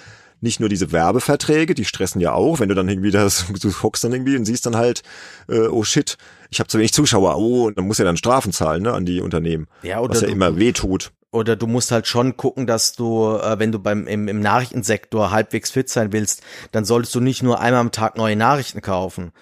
nicht 0.41 0.59
nur 0.59 0.69
diese 0.69 0.91
Werbeverträge, 0.91 1.73
die 1.73 1.85
stressen 1.85 2.21
ja 2.21 2.33
auch, 2.33 2.59
wenn 2.59 2.69
du 2.69 2.75
dann 2.75 2.89
irgendwie 2.89 3.11
das, 3.11 3.45
du 3.61 3.71
hockst 3.81 4.03
dann 4.03 4.13
irgendwie 4.13 4.35
und 4.35 4.45
siehst 4.45 4.65
dann 4.65 4.75
halt, 4.75 5.03
äh, 5.47 5.67
oh 5.67 5.83
shit, 5.83 6.17
ich 6.49 6.59
habe 6.59 6.67
zu 6.67 6.77
wenig 6.77 6.93
Zuschauer, 6.93 7.37
oh, 7.37 7.65
und 7.65 7.77
dann 7.77 7.85
muss 7.85 7.97
ja 7.97 8.05
dann 8.05 8.17
Strafen 8.17 8.51
zahlen, 8.51 8.83
ne, 8.83 8.93
an 8.93 9.05
die 9.05 9.21
Unternehmen. 9.21 9.67
Ja, 9.83 9.99
oder 9.99 10.13
was 10.13 10.21
ja 10.21 10.27
immer 10.27 10.57
weh 10.57 10.71
tut. 10.71 11.11
Oder 11.31 11.57
du 11.57 11.67
musst 11.67 11.91
halt 11.91 12.07
schon 12.07 12.37
gucken, 12.37 12.65
dass 12.65 12.93
du, 12.93 13.35
äh, 13.35 13.59
wenn 13.59 13.73
du 13.73 13.79
beim 13.79 14.07
im, 14.07 14.29
im 14.29 14.39
Nachrichtensektor 14.39 15.31
halbwegs 15.31 15.71
fit 15.71 15.89
sein 15.89 16.13
willst, 16.13 16.41
dann 16.71 16.85
solltest 16.85 17.13
du 17.13 17.19
nicht 17.19 17.43
nur 17.43 17.59
einmal 17.59 17.81
am 17.81 17.91
Tag 17.91 18.17
neue 18.17 18.37
Nachrichten 18.37 18.81
kaufen, 18.81 19.33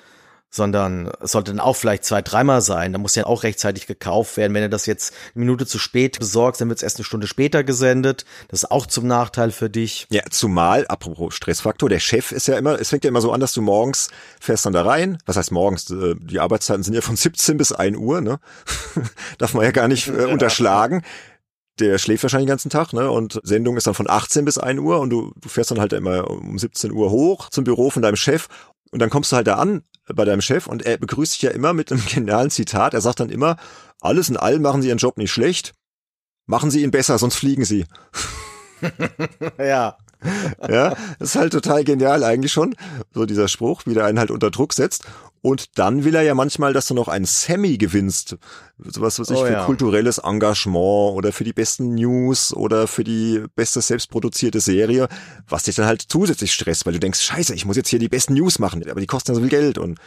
sondern 0.53 1.11
es 1.19 1.31
sollte 1.31 1.51
dann 1.51 1.59
auch 1.59 1.75
vielleicht 1.75 2.05
zwei, 2.05 2.21
dreimal 2.21 2.61
sein. 2.61 2.93
Da 2.93 2.99
muss 2.99 3.15
ja 3.15 3.25
auch 3.25 3.41
rechtzeitig 3.41 3.87
gekauft 3.87 4.37
werden. 4.37 4.53
Wenn 4.53 4.61
du 4.61 4.69
das 4.69 4.85
jetzt 4.85 5.11
eine 5.33 5.45
Minute 5.45 5.65
zu 5.65 5.79
spät 5.79 6.19
besorgst, 6.19 6.61
dann 6.61 6.69
wird 6.69 6.77
es 6.77 6.83
erst 6.83 6.97
eine 6.97 7.05
Stunde 7.05 7.25
später 7.25 7.63
gesendet. 7.63 8.23
Das 8.49 8.61
ist 8.61 8.71
auch 8.71 8.85
zum 8.85 9.07
Nachteil 9.07 9.49
für 9.49 9.71
dich. 9.71 10.05
Ja, 10.11 10.21
zumal, 10.29 10.85
apropos 10.87 11.33
Stressfaktor, 11.33 11.89
der 11.89 11.99
Chef 11.99 12.31
ist 12.31 12.47
ja 12.47 12.55
immer, 12.55 12.79
es 12.79 12.89
fängt 12.89 13.03
ja 13.03 13.07
immer 13.07 13.21
so 13.21 13.31
an, 13.31 13.39
dass 13.39 13.53
du 13.53 13.63
morgens 13.63 14.09
fährst 14.39 14.67
dann 14.67 14.73
da 14.73 14.83
rein. 14.83 15.17
Was 15.25 15.37
heißt 15.37 15.51
morgens? 15.51 15.89
Äh, 15.89 16.13
die 16.19 16.39
Arbeitszeiten 16.39 16.83
sind 16.83 16.93
ja 16.93 17.01
von 17.01 17.15
17 17.15 17.57
bis 17.57 17.71
1 17.71 17.97
Uhr, 17.97 18.21
ne? 18.21 18.39
Darf 19.39 19.55
man 19.55 19.65
ja 19.65 19.71
gar 19.71 19.87
nicht 19.87 20.07
äh, 20.07 20.25
unterschlagen 20.25 21.01
der 21.79 21.97
schläft 21.97 22.21
wahrscheinlich 22.21 22.45
den 22.45 22.51
ganzen 22.51 22.69
Tag, 22.69 22.93
ne? 22.93 23.09
Und 23.09 23.41
Sendung 23.41 23.77
ist 23.77 23.87
dann 23.87 23.95
von 23.95 24.07
18 24.07 24.45
bis 24.45 24.59
1 24.59 24.79
Uhr 24.79 24.99
und 24.99 25.09
du, 25.09 25.33
du 25.41 25.49
fährst 25.49 25.71
dann 25.71 25.79
halt 25.79 25.91
immer 25.93 26.29
um 26.29 26.59
17 26.59 26.91
Uhr 26.91 27.09
hoch 27.09 27.49
zum 27.49 27.63
Büro 27.63 27.89
von 27.89 28.03
deinem 28.03 28.15
Chef 28.15 28.47
und 28.91 28.99
dann 29.01 29.09
kommst 29.09 29.31
du 29.31 29.37
halt 29.37 29.47
da 29.47 29.55
an 29.55 29.81
bei 30.07 30.25
deinem 30.25 30.41
Chef 30.41 30.67
und 30.67 30.85
er 30.85 30.97
begrüßt 30.97 31.33
dich 31.33 31.41
ja 31.43 31.51
immer 31.51 31.73
mit 31.73 31.91
einem 31.91 32.05
genialen 32.09 32.49
Zitat. 32.49 32.93
Er 32.93 33.01
sagt 33.01 33.19
dann 33.19 33.29
immer, 33.29 33.57
alles 34.01 34.29
in 34.29 34.37
allem 34.37 34.61
machen 34.61 34.81
Sie 34.81 34.89
Ihren 34.89 34.97
Job 34.97 35.17
nicht 35.17 35.31
schlecht, 35.31 35.73
machen 36.45 36.71
Sie 36.71 36.83
ihn 36.83 36.91
besser, 36.91 37.17
sonst 37.17 37.35
fliegen 37.35 37.65
Sie. 37.65 37.85
ja. 39.57 39.97
ja, 40.69 40.95
das 41.19 41.29
ist 41.29 41.35
halt 41.35 41.53
total 41.53 41.83
genial 41.83 42.23
eigentlich 42.23 42.51
schon, 42.51 42.75
so 43.13 43.25
dieser 43.25 43.47
Spruch, 43.47 43.83
wie 43.85 43.93
der 43.93 44.05
einen 44.05 44.19
halt 44.19 44.31
unter 44.31 44.51
Druck 44.51 44.73
setzt. 44.73 45.05
Und 45.41 45.77
dann 45.77 46.05
will 46.05 46.15
er 46.15 46.21
ja 46.21 46.35
manchmal, 46.35 46.71
dass 46.71 46.87
du 46.87 46.93
noch 46.93 47.09
ein 47.09 47.25
Semi 47.25 47.77
gewinnst. 47.77 48.37
Sowas, 48.77 49.19
was 49.19 49.29
ich 49.29 49.37
oh, 49.37 49.45
für 49.45 49.51
ja. 49.51 49.65
kulturelles 49.65 50.19
Engagement 50.19 51.17
oder 51.17 51.33
für 51.33 51.43
die 51.43 51.51
besten 51.51 51.95
News 51.95 52.53
oder 52.53 52.87
für 52.87 53.03
die 53.03 53.43
beste 53.53 53.81
selbstproduzierte 53.81 54.61
Serie, 54.61 55.09
was 55.49 55.63
dich 55.63 55.75
dann 55.75 55.85
halt 55.85 56.01
zusätzlich 56.07 56.53
stresst, 56.53 56.85
weil 56.85 56.93
du 56.93 56.99
denkst, 57.01 57.19
scheiße, 57.19 57.53
ich 57.53 57.65
muss 57.65 57.75
jetzt 57.75 57.89
hier 57.89 57.99
die 57.99 58.07
besten 58.07 58.35
News 58.35 58.57
machen, 58.57 58.89
aber 58.89 59.01
die 59.01 59.05
kosten 59.05 59.31
ja 59.31 59.35
so 59.35 59.41
viel 59.41 59.49
Geld 59.49 59.77
und 59.77 59.99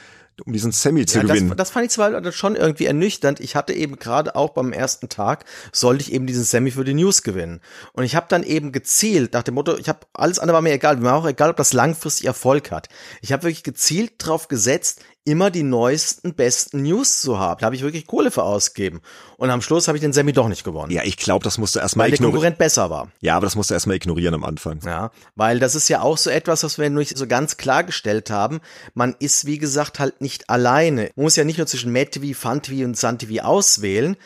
um 0.45 0.53
diesen 0.53 0.72
Semi 0.72 1.07
zu 1.07 1.18
ja, 1.18 1.24
gewinnen. 1.24 1.49
Das, 1.49 1.57
das 1.57 1.70
fand 1.70 1.87
ich 1.87 1.93
zwar 1.93 2.32
schon 2.32 2.57
irgendwie 2.57 2.84
ernüchternd. 2.84 3.41
Ich 3.41 3.57
hatte 3.57 3.72
eben 3.72 3.99
gerade 3.99 4.37
auch 4.37 4.51
beim 4.51 4.72
ersten 4.72 5.09
Tag, 5.09 5.45
sollte 5.72 6.03
ich 6.03 6.12
eben 6.12 6.26
diesen 6.26 6.45
Semi 6.45 6.70
für 6.70 6.84
die 6.84 6.95
News 6.95 7.22
gewinnen. 7.22 7.61
Und 7.93 8.05
ich 8.05 8.14
habe 8.14 8.26
dann 8.28 8.43
eben 8.43 8.72
gezielt 8.72 9.32
nach 9.32 9.43
dem 9.43 9.55
Motto, 9.55 9.76
ich 9.76 9.89
habe 9.89 10.01
alles 10.12 10.39
andere 10.39 10.55
war 10.55 10.62
mir 10.62 10.72
egal, 10.72 10.97
mir 10.97 11.05
war 11.05 11.16
auch 11.16 11.26
egal, 11.26 11.51
ob 11.51 11.57
das 11.57 11.72
langfristig 11.72 12.26
Erfolg 12.26 12.70
hat. 12.70 12.89
Ich 13.22 13.32
habe 13.32 13.45
wirklich 13.45 13.62
gezielt 13.62 14.14
drauf 14.18 14.49
gesetzt, 14.49 15.01
immer 15.27 15.51
die 15.51 15.64
neuesten, 15.64 16.35
besten 16.35 16.83
News 16.83 17.20
zu 17.20 17.39
haben. 17.39 17.61
Da 17.61 17.66
habe 17.66 17.77
ich 17.77 17.83
wirklich 17.83 18.07
Kohle 18.07 18.31
für 18.31 18.45
ausgegeben. 18.45 19.03
Und 19.37 19.51
am 19.51 19.61
Schluss 19.61 19.89
habe 19.89 19.99
ich 19.99 20.03
den 20.03 20.12
Semi 20.12 20.33
doch 20.33 20.49
nicht 20.49 20.64
gewonnen. 20.64 20.93
Ja, 20.93 21.03
ich 21.05 21.16
glaube, 21.16 21.43
das 21.43 21.59
musste 21.59 21.81
erstmal 21.81 22.09
ignorieren. 22.09 22.22
Weil 22.22 22.31
der 22.31 22.33
Konkurrent 22.33 22.59
besser 22.59 22.91
war. 22.91 23.09
Ja, 23.20 23.37
aber 23.37 23.47
das 23.47 23.57
musste 23.57 23.74
erstmal 23.74 23.97
ignorieren 23.97 24.35
am 24.35 24.45
Anfang. 24.45 24.81
Ja, 24.85 25.11
weil 25.35 25.59
das 25.59 25.74
ist 25.74 25.89
ja 25.89 26.01
auch 26.01 26.16
so 26.16 26.31
etwas, 26.31 26.62
was 26.62 26.79
wir 26.79 26.89
nicht 26.89 27.18
so 27.18 27.27
ganz 27.27 27.57
klargestellt 27.57 28.31
haben. 28.31 28.61
Man 28.95 29.16
ist, 29.18 29.47
wie 29.47 29.59
gesagt, 29.59 29.99
halt 29.99 30.20
nicht 30.20 30.49
alleine. 30.49 31.11
Man 31.16 31.24
muss 31.24 31.37
ja 31.37 31.45
nicht 31.45 31.59
nur 31.59 31.66
zwischen 31.66 31.93
MadTV, 31.93 32.35
FunTV 32.35 32.85
und 32.85 32.97
SunTV 32.97 33.43
auswählen 33.43 34.16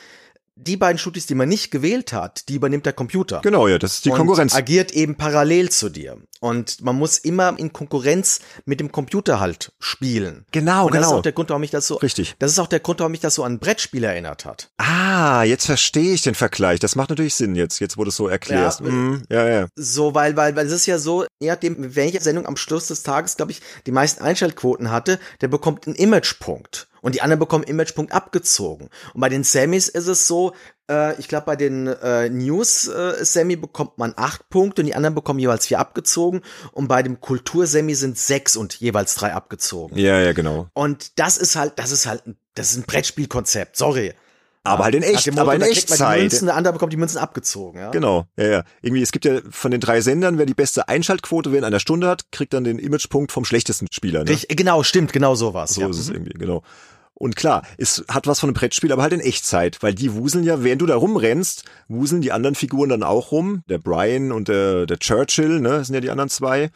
die 0.67 0.77
beiden 0.77 0.99
Studios, 0.99 1.27
die 1.27 1.35
man 1.35 1.49
nicht 1.49 1.71
gewählt 1.71 2.13
hat, 2.13 2.49
die 2.49 2.55
übernimmt 2.55 2.87
der 2.87 2.93
Computer. 2.93 3.41
Genau, 3.43 3.69
ja, 3.69 3.79
das 3.79 3.95
ist 3.95 4.05
die 4.05 4.11
und 4.11 4.19
Konkurrenz. 4.19 4.55
agiert 4.55 4.93
eben 4.93 5.17
parallel 5.17 5.71
zu 5.71 5.89
dir. 5.89 6.19
Und 6.41 6.83
man 6.83 6.97
muss 6.97 7.19
immer 7.19 7.59
in 7.59 7.73
Konkurrenz 7.73 8.41
mit 8.65 8.81
dem 8.81 8.93
Computer 8.93 9.41
halt 9.41 9.73
spielen. 9.79 10.47
Genau, 10.53 10.87
und 10.87 10.93
genau. 10.93 11.03
Das 11.03 11.11
ist 11.11 11.17
auch 11.19 11.23
der 11.23 11.33
Grund, 11.33 11.51
warum 11.51 11.61
mich 11.61 11.71
das 11.71 11.87
so. 11.87 11.97
Richtig. 11.97 12.35
Das 12.39 12.51
ist 12.51 12.59
auch 12.59 12.67
der 12.67 12.81
Grund, 12.81 13.01
warum 13.01 13.13
mich 13.13 13.21
das 13.21 13.35
so 13.35 13.45
an 13.45 13.59
Brettspiel 13.59 14.05
erinnert 14.05 14.45
hat. 14.45 14.71
Ah, 14.79 15.43
jetzt 15.43 15.67
verstehe 15.67 16.13
ich 16.15 16.23
den 16.23 16.35
Vergleich. 16.35 16.81
Das 16.81 16.97
macht 16.97 17.11
natürlich 17.11 17.35
Sinn 17.35 17.55
jetzt, 17.57 17.79
jetzt 17.81 17.99
wo 17.99 18.05
du 18.05 18.09
es 18.09 18.17
so 18.17 18.27
erklärst. 18.29 18.81
Ja, 18.81 18.87
mm, 18.87 19.23
ja, 19.29 19.49
ja. 19.49 19.67
So, 19.77 20.15
weil, 20.15 20.37
weil, 20.37 20.57
weil 20.57 20.67
es 20.67 20.73
ist 20.73 20.87
ja 20.87 20.99
so, 20.99 21.27
je 21.41 21.49
nachdem, 21.49 21.95
welche 21.95 22.21
Sendung 22.21 22.47
am 22.47 22.57
Schluss 22.57 22.89
des 22.89 23.03
Tages, 23.03 23.37
glaube 23.37 23.53
ich, 23.53 23.61
die 23.87 23.93
meisten 23.93 24.23
Einschaltquoten 24.23 24.91
hatte, 24.91 25.19
der 25.41 25.49
bekommt 25.49 25.87
einen 25.87 25.97
Imagepunkt. 25.97 26.89
Und 27.03 27.15
die 27.15 27.23
anderen 27.23 27.39
bekommen 27.39 27.65
Imagepunkt 27.65 28.13
abgezogen. 28.13 28.89
Und 29.15 29.21
bei 29.21 29.29
den 29.29 29.45
Semis 29.45 29.89
ist 29.89 30.07
es 30.07 30.27
so, 30.27 30.53
äh, 30.91 31.19
ich 31.19 31.29
glaube, 31.29 31.47
bei 31.47 31.57
den 31.57 31.87
äh, 31.87 32.29
News-Semi 32.29 33.55
äh, 33.55 33.57
bekommt 33.57 33.99
man 33.99 34.13
acht 34.17 34.49
Punkte 34.51 34.83
und 34.83 34.87
die 34.87 34.95
anderen 34.95 35.15
bekommen 35.15 35.39
jeweils 35.39 35.67
vier 35.67 35.79
abgezogen. 35.79 36.43
Und 36.73 36.89
bei 36.89 37.03
dem 37.03 37.21
Kultur-Semi 37.21 37.95
sind 37.95 38.19
sechs 38.19 38.57
und 38.57 38.75
jeweils 38.81 39.15
drei 39.15 39.33
abgezogen. 39.33 39.97
Ja, 39.97 40.21
ja, 40.21 40.33
genau. 40.33 40.69
Und 40.75 41.19
das 41.19 41.37
ist 41.37 41.57
halt, 41.57 41.75
das 41.77 41.93
ist 41.93 42.07
halt, 42.07 42.23
das 42.55 42.73
ist 42.73 42.79
ein 42.79 42.85
Brettspielkonzept, 42.85 43.77
sorry. 43.77 44.15
Aber 44.63 44.85
halt 44.85 44.95
in 44.95 45.03
echt, 45.03 45.27
Motto, 45.29 45.41
aber 45.41 45.55
in 45.55 45.63
Echtzeit. 45.63 46.21
Münzen, 46.21 46.47
der 46.47 46.57
andere 46.57 46.75
bekommt 46.75 46.93
die 46.93 46.99
Münzen 46.99 47.19
abgezogen, 47.19 47.79
ja. 47.79 47.91
Genau, 47.91 48.27
ja, 48.37 48.47
ja. 48.47 48.65
Irgendwie, 48.83 49.03
es 49.03 49.11
gibt 49.11 49.25
ja 49.25 49.41
von 49.51 49.71
den 49.71 49.81
drei 49.81 50.03
Sendern, 50.03 50.37
wer 50.37 50.45
die 50.45 50.55
beste 50.55 50.89
Einschaltquote 50.89 51.51
während 51.51 51.65
einer 51.65 51.81
Stunde 51.81 52.09
hat, 52.09 52.31
kriegt 52.31 52.53
dann 52.53 52.65
den 52.65 52.79
Imagepunkt 52.79 53.33
vom 53.33 53.47
schlechtesten 53.47 53.87
Spieler. 53.91 54.25
Ne? 54.25 54.37
Genau, 54.49 54.83
stimmt, 54.83 55.13
genau 55.15 55.35
sowas. 55.35 55.75
So 55.75 55.81
ja. 55.81 55.89
ist 55.89 55.99
es 55.99 56.11
irgendwie, 56.11 56.35
genau. 56.39 56.63
Und 57.15 57.37
klar, 57.37 57.63
es 57.77 58.05
hat 58.09 58.27
was 58.27 58.41
von 58.41 58.49
einem 58.49 58.55
Brettspiel, 58.55 58.93
aber 58.93 59.03
halt 59.03 59.13
in 59.13 59.21
Echtzeit, 59.21 59.83
weil 59.83 59.95
die 59.95 60.15
wuseln 60.15 60.45
ja, 60.45 60.65
während 60.65 60.81
du 60.81 60.87
da 60.87 60.97
rumrennst, 60.97 61.65
wuseln 61.89 62.23
die 62.23 62.33
anderen 62.33 62.55
Figuren 62.55 62.89
dann 62.89 63.03
auch 63.03 63.31
rum. 63.31 63.63
Der 63.69 63.79
Brian 63.79 64.33
und 64.33 64.49
der, 64.49 64.87
der 64.87 64.99
Churchill, 64.99 65.61
ne, 65.61 65.85
sind 65.85 65.95
ja 65.95 66.01
die 66.01 66.11
anderen 66.11 66.31
zwei. 66.31 66.71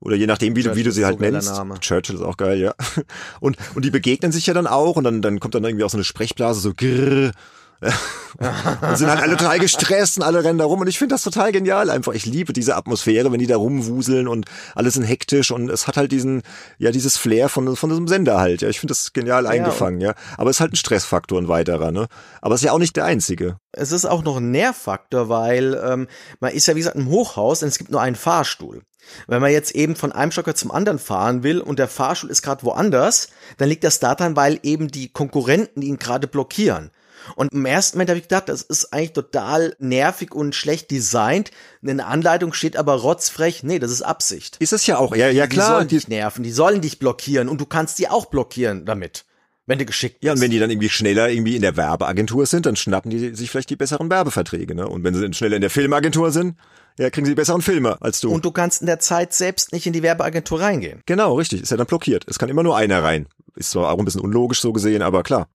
Oder 0.00 0.16
je 0.16 0.26
nachdem, 0.26 0.56
wie 0.56 0.62
du, 0.62 0.74
wie 0.76 0.82
du 0.82 0.92
sie 0.92 1.04
halt 1.04 1.18
so 1.18 1.24
nennst. 1.24 1.50
Name. 1.50 1.78
Churchill 1.80 2.16
ist 2.16 2.22
auch 2.22 2.36
geil, 2.36 2.58
ja. 2.58 2.74
Und, 3.40 3.58
und 3.74 3.84
die 3.84 3.90
begegnen 3.90 4.32
sich 4.32 4.46
ja 4.46 4.54
dann 4.54 4.66
auch 4.66 4.96
und 4.96 5.04
dann, 5.04 5.22
dann 5.22 5.40
kommt 5.40 5.54
dann 5.54 5.64
irgendwie 5.64 5.84
auch 5.84 5.90
so 5.90 5.96
eine 5.96 6.04
Sprechblase, 6.04 6.60
so 6.60 6.72
grrr, 6.74 7.32
und 7.80 8.96
sind 8.98 9.08
halt 9.08 9.22
alle 9.22 9.38
total 9.38 9.58
gestresst 9.58 10.18
und 10.18 10.22
alle 10.22 10.44
rennen 10.44 10.58
da 10.58 10.66
rum 10.66 10.80
und 10.80 10.86
ich 10.86 10.98
finde 10.98 11.14
das 11.14 11.22
total 11.22 11.50
genial 11.50 11.88
einfach. 11.88 12.12
Ich 12.12 12.26
liebe 12.26 12.52
diese 12.52 12.76
Atmosphäre, 12.76 13.32
wenn 13.32 13.38
die 13.38 13.46
da 13.46 13.56
rumwuseln 13.56 14.28
und 14.28 14.44
alles 14.74 14.94
sind 14.94 15.04
hektisch 15.04 15.50
und 15.50 15.70
es 15.70 15.86
hat 15.86 15.96
halt 15.96 16.12
diesen, 16.12 16.42
ja, 16.78 16.90
dieses 16.90 17.16
Flair 17.16 17.48
von, 17.48 17.76
von 17.76 17.88
diesem 17.88 18.06
Sender 18.06 18.38
halt. 18.38 18.60
Ja, 18.60 18.68
ich 18.68 18.80
finde 18.80 18.92
das 18.92 19.14
genial 19.14 19.46
eingefangen, 19.46 20.00
ja. 20.00 20.14
Aber 20.36 20.50
es 20.50 20.56
ist 20.56 20.60
halt 20.60 20.74
ein 20.74 20.76
Stressfaktor, 20.76 21.40
ein 21.40 21.48
weiterer, 21.48 21.90
ne? 21.90 22.08
Aber 22.42 22.54
es 22.54 22.60
ist 22.60 22.66
ja 22.66 22.72
auch 22.72 22.78
nicht 22.78 22.96
der 22.96 23.06
einzige. 23.06 23.56
Es 23.72 23.92
ist 23.92 24.04
auch 24.04 24.22
noch 24.22 24.36
ein 24.36 24.50
Nährfaktor, 24.50 25.30
weil 25.30 25.80
ähm, 25.82 26.06
man 26.38 26.52
ist 26.52 26.66
ja 26.66 26.74
wie 26.74 26.80
gesagt 26.80 26.96
im 26.96 27.08
Hochhaus 27.08 27.62
und 27.62 27.68
es 27.68 27.78
gibt 27.78 27.90
nur 27.90 28.02
einen 28.02 28.16
Fahrstuhl. 28.16 28.82
Wenn 29.26 29.40
man 29.40 29.52
jetzt 29.52 29.74
eben 29.74 29.96
von 29.96 30.12
einem 30.12 30.32
Stocker 30.32 30.54
zum 30.54 30.70
anderen 30.70 30.98
fahren 30.98 31.42
will 31.42 31.60
und 31.60 31.78
der 31.78 31.88
Fahrstuhl 31.88 32.30
ist 32.30 32.42
gerade 32.42 32.62
woanders, 32.62 33.28
dann 33.58 33.68
liegt 33.68 33.84
das 33.84 34.00
daran, 34.00 34.36
weil 34.36 34.60
eben 34.62 34.88
die 34.88 35.08
Konkurrenten 35.08 35.82
ihn 35.82 35.98
gerade 35.98 36.26
blockieren. 36.26 36.90
Und 37.36 37.52
im 37.52 37.66
ersten 37.66 37.98
Moment 37.98 38.10
habe 38.10 38.18
ich 38.18 38.28
gedacht, 38.28 38.48
das 38.48 38.62
ist 38.62 38.92
eigentlich 38.92 39.12
total 39.12 39.76
nervig 39.78 40.34
und 40.34 40.54
schlecht 40.54 40.90
designt. 40.90 41.50
In 41.82 41.98
der 41.98 42.06
Anleitung 42.06 42.52
steht 42.52 42.76
aber 42.76 42.94
rotzfrech, 42.94 43.62
nee, 43.62 43.78
das 43.78 43.90
ist 43.90 44.02
Absicht. 44.02 44.56
Ist 44.58 44.72
es 44.72 44.86
ja 44.86 44.98
auch, 44.98 45.14
ja, 45.14 45.28
ja 45.28 45.46
klar. 45.46 45.68
Die 45.68 45.74
sollen 45.74 45.88
dich 45.88 46.08
nerven, 46.08 46.42
die 46.42 46.52
sollen 46.52 46.80
dich 46.80 46.98
blockieren 46.98 47.48
und 47.48 47.60
du 47.60 47.66
kannst 47.66 47.98
die 47.98 48.08
auch 48.08 48.26
blockieren 48.26 48.84
damit. 48.86 49.24
Wenn 49.66 49.78
du 49.78 49.84
geschickt 49.84 50.20
bist. 50.20 50.24
Ja, 50.24 50.32
und 50.32 50.40
wenn 50.40 50.50
die 50.50 50.58
dann 50.58 50.70
irgendwie 50.70 50.88
schneller 50.88 51.28
irgendwie 51.28 51.54
in 51.54 51.62
der 51.62 51.76
Werbeagentur 51.76 52.46
sind, 52.46 52.66
dann 52.66 52.74
schnappen 52.74 53.10
die 53.10 53.34
sich 53.36 53.50
vielleicht 53.50 53.70
die 53.70 53.76
besseren 53.76 54.10
Werbeverträge, 54.10 54.74
ne? 54.74 54.88
Und 54.88 55.04
wenn 55.04 55.14
sie 55.14 55.32
schneller 55.32 55.56
in 55.56 55.60
der 55.60 55.70
Filmagentur 55.70 56.32
sind, 56.32 56.56
ja, 57.00 57.08
kriegen 57.08 57.26
sie 57.26 57.34
besseren 57.34 57.62
Filme 57.62 57.96
als 58.02 58.20
du. 58.20 58.30
Und 58.30 58.44
du 58.44 58.50
kannst 58.50 58.82
in 58.82 58.86
der 58.86 58.98
Zeit 58.98 59.32
selbst 59.32 59.72
nicht 59.72 59.86
in 59.86 59.94
die 59.94 60.02
Werbeagentur 60.02 60.60
reingehen. 60.60 61.00
Genau, 61.06 61.34
richtig. 61.34 61.62
Ist 61.62 61.70
ja 61.70 61.78
dann 61.78 61.86
blockiert. 61.86 62.26
Es 62.28 62.38
kann 62.38 62.50
immer 62.50 62.62
nur 62.62 62.76
einer 62.76 63.02
rein. 63.02 63.26
Ist 63.56 63.70
zwar 63.70 63.90
auch 63.90 63.98
ein 63.98 64.04
bisschen 64.04 64.20
unlogisch 64.20 64.60
so 64.60 64.74
gesehen, 64.74 65.00
aber 65.00 65.22
klar. 65.22 65.48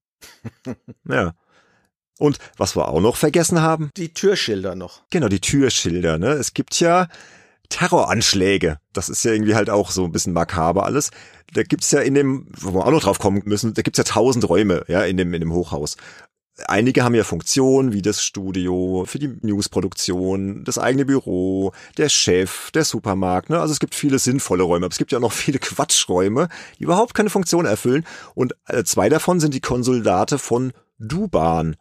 ja. 1.08 1.34
Und 2.18 2.40
was 2.58 2.76
wir 2.76 2.88
auch 2.88 3.00
noch 3.00 3.16
vergessen 3.16 3.62
haben? 3.62 3.92
Die 3.96 4.12
Türschilder 4.12 4.74
noch. 4.74 5.04
Genau, 5.12 5.28
die 5.28 5.40
Türschilder. 5.40 6.18
Ne? 6.18 6.30
Es 6.30 6.56
gibt 6.56 6.80
ja 6.80 7.10
Terroranschläge. 7.70 8.80
Das 8.94 9.10
ist 9.10 9.24
ja 9.24 9.32
irgendwie 9.32 9.54
halt 9.54 9.70
auch 9.70 9.92
so 9.92 10.06
ein 10.06 10.12
bisschen 10.12 10.34
makaber 10.34 10.86
alles. 10.86 11.12
Da 11.54 11.62
gibt's 11.62 11.92
ja 11.92 12.00
in 12.00 12.16
dem, 12.16 12.48
wo 12.58 12.74
wir 12.74 12.88
auch 12.88 12.92
noch 12.92 13.04
drauf 13.04 13.20
kommen 13.20 13.44
müssen, 13.46 13.76
da 13.76 13.84
gibt's 13.84 14.00
ja 14.00 14.04
tausend 14.04 14.50
Räume, 14.50 14.84
ja, 14.88 15.04
in 15.04 15.18
dem, 15.18 15.32
in 15.34 15.42
dem 15.42 15.54
Hochhaus. 15.54 15.96
Einige 16.68 17.04
haben 17.04 17.16
ja 17.16 17.26
Funktionen 17.26 17.92
wie 17.92 18.02
das 18.02 18.24
Studio 18.24 19.04
für 19.06 19.20
die 19.20 19.36
Newsproduktion, 19.42 20.64
das 20.64 20.78
eigene 20.78 21.06
Büro, 21.06 21.74
der 21.98 22.08
Chef, 22.08 22.72
der 22.72 22.86
Supermarkt. 22.86 23.50
Ne? 23.50 23.60
Also 23.60 23.74
es 23.74 23.80
gibt 23.80 23.94
viele 23.94 24.20
sinnvolle 24.20 24.64
Räume, 24.64 24.86
aber 24.86 24.94
es 24.94 24.98
gibt 24.98 25.12
ja 25.12 25.18
auch 25.18 25.24
noch 25.24 25.32
viele 25.34 25.60
Quatschräume, 25.60 26.48
die 26.80 26.84
überhaupt 26.84 27.14
keine 27.14 27.30
Funktion 27.30 27.66
erfüllen. 27.66 28.06
Und 28.36 28.56
äh, 28.68 28.84
zwei 28.86 29.10
davon 29.10 29.42
sind 29.42 29.54
die 29.54 29.60
Konsuldate 29.60 30.38
von 30.38 30.72
Duban. 30.98 31.76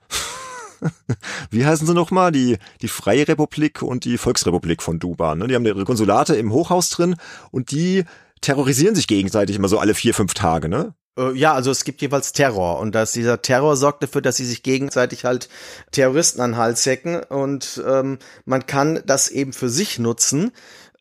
Wie 1.50 1.64
heißen 1.64 1.86
sie 1.86 1.94
nochmal? 1.94 2.32
Die, 2.32 2.58
die 2.82 2.88
Freie 2.88 3.28
Republik 3.28 3.80
und 3.80 4.04
die 4.04 4.18
Volksrepublik 4.18 4.82
von 4.82 4.98
Duban. 4.98 5.38
Ne? 5.38 5.46
Die 5.46 5.54
haben 5.54 5.66
ihre 5.66 5.84
Konsulate 5.84 6.34
im 6.34 6.52
Hochhaus 6.52 6.90
drin 6.90 7.14
und 7.52 7.70
die 7.70 8.04
terrorisieren 8.40 8.96
sich 8.96 9.06
gegenseitig 9.06 9.56
immer 9.56 9.68
so 9.68 9.78
alle 9.78 9.94
vier, 9.94 10.14
fünf 10.14 10.34
Tage, 10.34 10.68
ne? 10.68 10.94
Äh, 11.18 11.32
ja, 11.36 11.54
also 11.54 11.70
es 11.70 11.84
gibt 11.84 12.02
jeweils 12.02 12.32
Terror 12.32 12.78
und 12.78 12.94
dass 12.94 13.12
dieser 13.12 13.42
Terror 13.42 13.76
sorgt 13.76 14.02
dafür, 14.02 14.22
dass 14.22 14.36
sie 14.36 14.46
sich 14.46 14.62
gegenseitig 14.62 15.24
halt 15.24 15.48
Terroristen 15.92 16.40
an 16.40 16.52
den 16.52 16.56
Hals 16.56 16.84
hecken 16.86 17.22
und 17.22 17.82
ähm, 17.86 18.18
man 18.44 18.66
kann 18.66 19.02
das 19.06 19.28
eben 19.28 19.52
für 19.52 19.68
sich 19.68 19.98
nutzen 19.98 20.52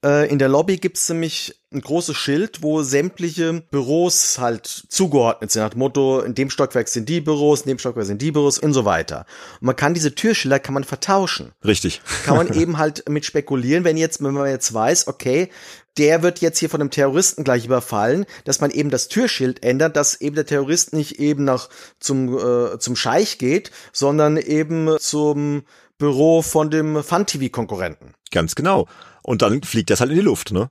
Äh, 0.04 0.30
in 0.30 0.38
der 0.38 0.50
Lobby 0.50 0.78
gibt's 0.78 1.08
nämlich 1.08 1.56
ein 1.72 1.82
großes 1.82 2.16
Schild, 2.16 2.62
wo 2.62 2.84
sämtliche 2.84 3.64
Büros 3.72 4.38
halt 4.38 4.68
zugeordnet 4.68 5.52
sind. 5.52 5.64
Nach 5.64 5.70
dem 5.70 5.80
Motto, 5.80 6.20
in 6.20 6.36
dem 6.36 6.50
Stockwerk 6.50 6.90
sind 6.90 7.08
die 7.08 7.22
Büros, 7.22 7.62
in 7.62 7.70
dem 7.70 7.80
Stockwerk 7.80 8.06
sind 8.06 8.22
die 8.22 8.32
Büros 8.32 8.60
und 8.60 8.74
so 8.74 8.86
weiter. 8.86 9.26
Und 9.62 9.68
man 9.68 9.76
kann 9.76 9.94
diese 9.94 10.14
Türschilder 10.14 10.60
kann 10.60 10.74
man 10.74 10.84
vertauschen. 10.84 11.54
Richtig. 11.66 12.02
Kann 12.26 12.36
man 12.36 12.54
eben 12.60 12.78
halt 12.78 13.08
mit 13.10 13.26
spekulieren, 13.26 13.86
wenn 13.86 13.98
jetzt, 13.98 14.22
wenn 14.22 14.34
man 14.34 14.50
jetzt 14.50 14.74
weiß, 14.74 15.08
okay, 15.08 15.50
der 15.98 16.24
wird 16.24 16.40
jetzt 16.40 16.60
hier 16.60 16.70
von 16.70 16.82
einem 16.82 16.90
Terroristen 16.90 17.44
gleich 17.44 17.66
überfallen, 17.66 18.26
dass 18.46 18.62
man 18.62 18.72
eben 18.72 18.90
das 18.90 19.08
Türschild 19.08 19.64
ändert, 19.64 19.96
dass 19.96 20.20
eben 20.20 20.36
der 20.36 20.46
Terrorist 20.46 20.94
nicht 20.94 21.20
eben 21.20 21.44
nach 21.44 21.70
zum 22.00 22.38
äh, 22.38 22.80
zum 22.80 22.96
Scheich 22.96 23.38
geht, 23.38 23.72
sondern 23.92 24.38
eben 24.38 24.98
zum 25.00 25.64
Büro 25.98 26.42
von 26.42 26.70
dem 26.70 27.04
Fun-TV-Konkurrenten. 27.04 28.14
Ganz 28.32 28.56
genau. 28.56 28.88
Und 29.22 29.42
dann 29.42 29.64
fliegt 29.64 29.90
das 29.90 30.02
halt 30.02 30.10
in 30.12 30.18
die 30.18 30.24
Luft, 30.24 30.52
ne? 30.52 30.70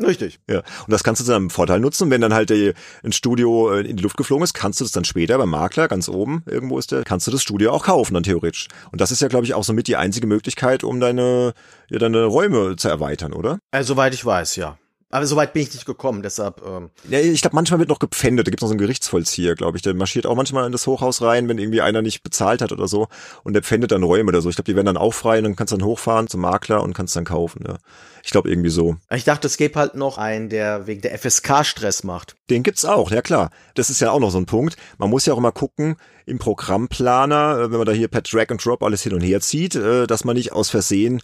Richtig. 0.00 0.40
Ja. 0.48 0.58
Und 0.58 0.90
das 0.90 1.04
kannst 1.04 1.20
du 1.20 1.24
zu 1.24 1.32
deinem 1.32 1.50
Vorteil 1.50 1.80
nutzen. 1.80 2.10
Wenn 2.10 2.20
dann 2.20 2.34
halt 2.34 2.50
die, 2.50 2.72
ein 3.02 3.12
Studio 3.12 3.72
äh, 3.72 3.80
in 3.82 3.96
die 3.96 4.02
Luft 4.02 4.16
geflogen 4.16 4.44
ist, 4.44 4.54
kannst 4.54 4.80
du 4.80 4.84
das 4.84 4.92
dann 4.92 5.04
später 5.04 5.38
beim 5.38 5.50
Makler, 5.50 5.88
ganz 5.88 6.08
oben, 6.08 6.42
irgendwo 6.46 6.78
ist 6.78 6.92
der, 6.92 7.04
kannst 7.04 7.26
du 7.26 7.30
das 7.30 7.42
Studio 7.42 7.72
auch 7.72 7.84
kaufen, 7.84 8.14
dann 8.14 8.22
theoretisch. 8.22 8.68
Und 8.90 9.00
das 9.00 9.10
ist 9.10 9.22
ja, 9.22 9.28
glaube 9.28 9.44
ich, 9.46 9.54
auch 9.54 9.64
somit 9.64 9.88
die 9.88 9.96
einzige 9.96 10.26
Möglichkeit, 10.26 10.84
um 10.84 11.00
deine, 11.00 11.54
ja, 11.88 11.98
deine 11.98 12.24
Räume 12.24 12.76
zu 12.76 12.88
erweitern, 12.88 13.32
oder? 13.32 13.58
Also, 13.70 13.94
soweit 13.94 14.14
ich 14.14 14.24
weiß, 14.24 14.56
ja. 14.56 14.78
Aber 15.12 15.26
soweit 15.26 15.52
bin 15.52 15.62
ich 15.62 15.74
nicht 15.74 15.84
gekommen, 15.84 16.22
deshalb. 16.22 16.62
Ähm 16.66 16.88
ja, 17.06 17.20
ich 17.20 17.42
glaube, 17.42 17.54
manchmal 17.54 17.78
wird 17.78 17.90
noch 17.90 17.98
gepfändet. 17.98 18.46
Da 18.46 18.50
gibt's 18.50 18.62
noch 18.62 18.68
so 18.68 18.72
einen 18.72 18.78
Gerichtsvollzieher, 18.78 19.54
glaube 19.54 19.76
ich. 19.76 19.82
Der 19.82 19.92
marschiert 19.92 20.24
auch 20.24 20.34
manchmal 20.34 20.64
in 20.64 20.72
das 20.72 20.86
Hochhaus 20.86 21.20
rein, 21.20 21.48
wenn 21.50 21.58
irgendwie 21.58 21.82
einer 21.82 22.00
nicht 22.00 22.22
bezahlt 22.22 22.62
hat 22.62 22.72
oder 22.72 22.88
so. 22.88 23.08
Und 23.44 23.52
der 23.52 23.62
pfändet 23.62 23.92
dann 23.92 24.04
Räume 24.04 24.30
oder 24.30 24.40
so. 24.40 24.48
Ich 24.48 24.56
glaube, 24.56 24.70
die 24.70 24.74
werden 24.74 24.86
dann 24.86 24.96
auch 24.96 25.12
frei 25.12 25.36
und 25.36 25.44
dann 25.44 25.54
kannst 25.54 25.70
du 25.70 25.76
dann 25.76 25.86
hochfahren 25.86 26.28
zum 26.28 26.40
Makler 26.40 26.82
und 26.82 26.94
kannst 26.94 27.14
dann 27.14 27.26
kaufen. 27.26 27.62
Ja. 27.68 27.76
Ich 28.24 28.30
glaube 28.30 28.48
irgendwie 28.48 28.70
so. 28.70 28.96
Ich 29.10 29.24
dachte, 29.24 29.48
es 29.48 29.58
gäbe 29.58 29.78
halt 29.78 29.96
noch 29.96 30.16
einen, 30.16 30.48
der 30.48 30.86
wegen 30.86 31.02
der 31.02 31.18
FSK 31.18 31.66
Stress 31.66 32.04
macht. 32.04 32.36
Den 32.48 32.62
gibt's 32.62 32.86
auch, 32.86 33.10
ja 33.10 33.20
klar. 33.20 33.50
Das 33.74 33.90
ist 33.90 34.00
ja 34.00 34.12
auch 34.12 34.20
noch 34.20 34.30
so 34.30 34.38
ein 34.38 34.46
Punkt. 34.46 34.76
Man 34.96 35.10
muss 35.10 35.26
ja 35.26 35.34
auch 35.34 35.38
immer 35.38 35.52
gucken 35.52 35.96
im 36.24 36.38
Programmplaner, 36.38 37.58
äh, 37.58 37.70
wenn 37.70 37.76
man 37.76 37.86
da 37.86 37.92
hier 37.92 38.08
per 38.08 38.22
Drag 38.22 38.48
and 38.48 38.64
Drop 38.64 38.82
alles 38.82 39.02
hin 39.02 39.12
und 39.12 39.20
her 39.20 39.42
zieht, 39.42 39.74
äh, 39.74 40.06
dass 40.06 40.24
man 40.24 40.36
nicht 40.36 40.52
aus 40.52 40.70
Versehen, 40.70 41.20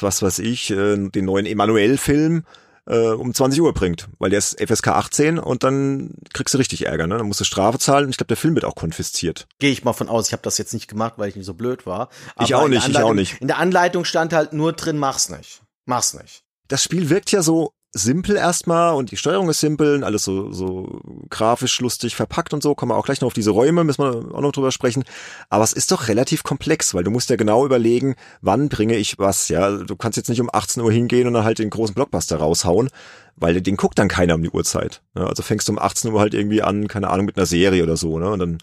was 0.00 0.20
weiß 0.20 0.40
ich, 0.40 0.70
äh, 0.72 1.08
den 1.08 1.24
neuen 1.24 1.46
Emanuel-Film 1.46 2.44
äh, 2.90 3.12
um 3.12 3.32
20 3.32 3.60
Uhr 3.62 3.72
bringt, 3.72 4.08
weil 4.18 4.30
der 4.30 4.40
ist 4.40 4.60
FSK 4.60 4.88
18 4.88 5.38
und 5.38 5.62
dann 5.62 6.14
kriegst 6.32 6.54
du 6.54 6.58
richtig 6.58 6.86
Ärger, 6.86 7.06
ne? 7.06 7.16
Dann 7.16 7.26
musst 7.26 7.40
du 7.40 7.44
Strafe 7.44 7.78
zahlen 7.78 8.06
und 8.06 8.10
ich 8.10 8.16
glaube, 8.16 8.28
der 8.28 8.36
Film 8.36 8.54
wird 8.54 8.64
auch 8.64 8.74
konfisziert. 8.74 9.46
Gehe 9.60 9.70
ich 9.70 9.84
mal 9.84 9.92
von 9.92 10.08
aus. 10.08 10.26
Ich 10.26 10.32
habe 10.32 10.42
das 10.42 10.58
jetzt 10.58 10.74
nicht 10.74 10.88
gemacht, 10.88 11.14
weil 11.16 11.28
ich 11.28 11.36
nicht 11.36 11.46
so 11.46 11.54
blöd 11.54 11.86
war. 11.86 12.08
Aber 12.34 12.44
ich 12.44 12.54
auch 12.54 12.68
nicht, 12.68 12.88
ich 12.88 12.98
auch 12.98 13.14
nicht. 13.14 13.40
In 13.40 13.46
der 13.46 13.58
Anleitung 13.58 14.04
stand 14.04 14.32
halt 14.32 14.52
nur 14.52 14.72
drin, 14.72 14.98
mach's 14.98 15.28
nicht. 15.28 15.62
Mach's 15.86 16.14
nicht. 16.14 16.42
Das 16.68 16.82
Spiel 16.82 17.10
wirkt 17.10 17.30
ja 17.30 17.42
so 17.42 17.72
simpel 17.92 18.36
erstmal 18.36 18.94
und 18.94 19.10
die 19.10 19.16
Steuerung 19.16 19.48
ist 19.48 19.60
simpel 19.60 19.96
und 19.96 20.04
alles 20.04 20.24
so, 20.24 20.52
so 20.52 21.00
grafisch 21.28 21.80
lustig 21.80 22.14
verpackt 22.14 22.54
und 22.54 22.62
so. 22.62 22.74
Kommen 22.74 22.92
wir 22.92 22.96
auch 22.96 23.04
gleich 23.04 23.20
noch 23.20 23.26
auf 23.26 23.34
diese 23.34 23.50
Räume, 23.50 23.82
müssen 23.82 24.04
wir 24.04 24.34
auch 24.34 24.40
noch 24.40 24.52
drüber 24.52 24.70
sprechen. 24.70 25.04
Aber 25.48 25.64
es 25.64 25.72
ist 25.72 25.90
doch 25.90 26.08
relativ 26.08 26.44
komplex, 26.44 26.94
weil 26.94 27.02
du 27.02 27.10
musst 27.10 27.30
ja 27.30 27.36
genau 27.36 27.64
überlegen, 27.66 28.14
wann 28.40 28.68
bringe 28.68 28.96
ich 28.96 29.18
was. 29.18 29.48
Ja, 29.48 29.70
du 29.70 29.96
kannst 29.96 30.16
jetzt 30.16 30.28
nicht 30.28 30.40
um 30.40 30.50
18 30.52 30.82
Uhr 30.82 30.92
hingehen 30.92 31.26
und 31.26 31.34
dann 31.34 31.44
halt 31.44 31.58
den 31.58 31.70
großen 31.70 31.94
Blockbuster 31.94 32.36
raushauen, 32.36 32.90
weil 33.36 33.60
den 33.60 33.76
guckt 33.76 33.98
dann 33.98 34.08
keiner 34.08 34.36
um 34.36 34.42
die 34.42 34.50
Uhrzeit. 34.50 35.02
Ja, 35.16 35.26
also 35.26 35.42
fängst 35.42 35.68
du 35.68 35.72
um 35.72 35.78
18 35.78 36.12
Uhr 36.12 36.20
halt 36.20 36.34
irgendwie 36.34 36.62
an, 36.62 36.86
keine 36.86 37.10
Ahnung, 37.10 37.26
mit 37.26 37.36
einer 37.36 37.46
Serie 37.46 37.82
oder 37.82 37.96
so, 37.96 38.18
ne? 38.18 38.30
Und 38.30 38.38
dann 38.38 38.58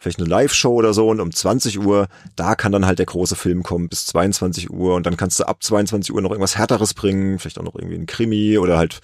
vielleicht 0.00 0.18
eine 0.18 0.28
Live-Show 0.28 0.72
oder 0.72 0.94
so 0.94 1.08
und 1.08 1.20
um 1.20 1.32
20 1.32 1.78
Uhr, 1.78 2.08
da 2.34 2.54
kann 2.54 2.72
dann 2.72 2.86
halt 2.86 2.98
der 2.98 3.06
große 3.06 3.36
Film 3.36 3.62
kommen 3.62 3.88
bis 3.88 4.06
22 4.06 4.70
Uhr 4.70 4.94
und 4.94 5.04
dann 5.04 5.18
kannst 5.18 5.38
du 5.38 5.44
ab 5.44 5.62
22 5.62 6.12
Uhr 6.12 6.22
noch 6.22 6.30
irgendwas 6.30 6.56
Härteres 6.56 6.94
bringen, 6.94 7.38
vielleicht 7.38 7.58
auch 7.58 7.64
noch 7.64 7.74
irgendwie 7.74 7.96
ein 7.96 8.06
Krimi 8.06 8.58
oder 8.58 8.78
halt 8.78 9.00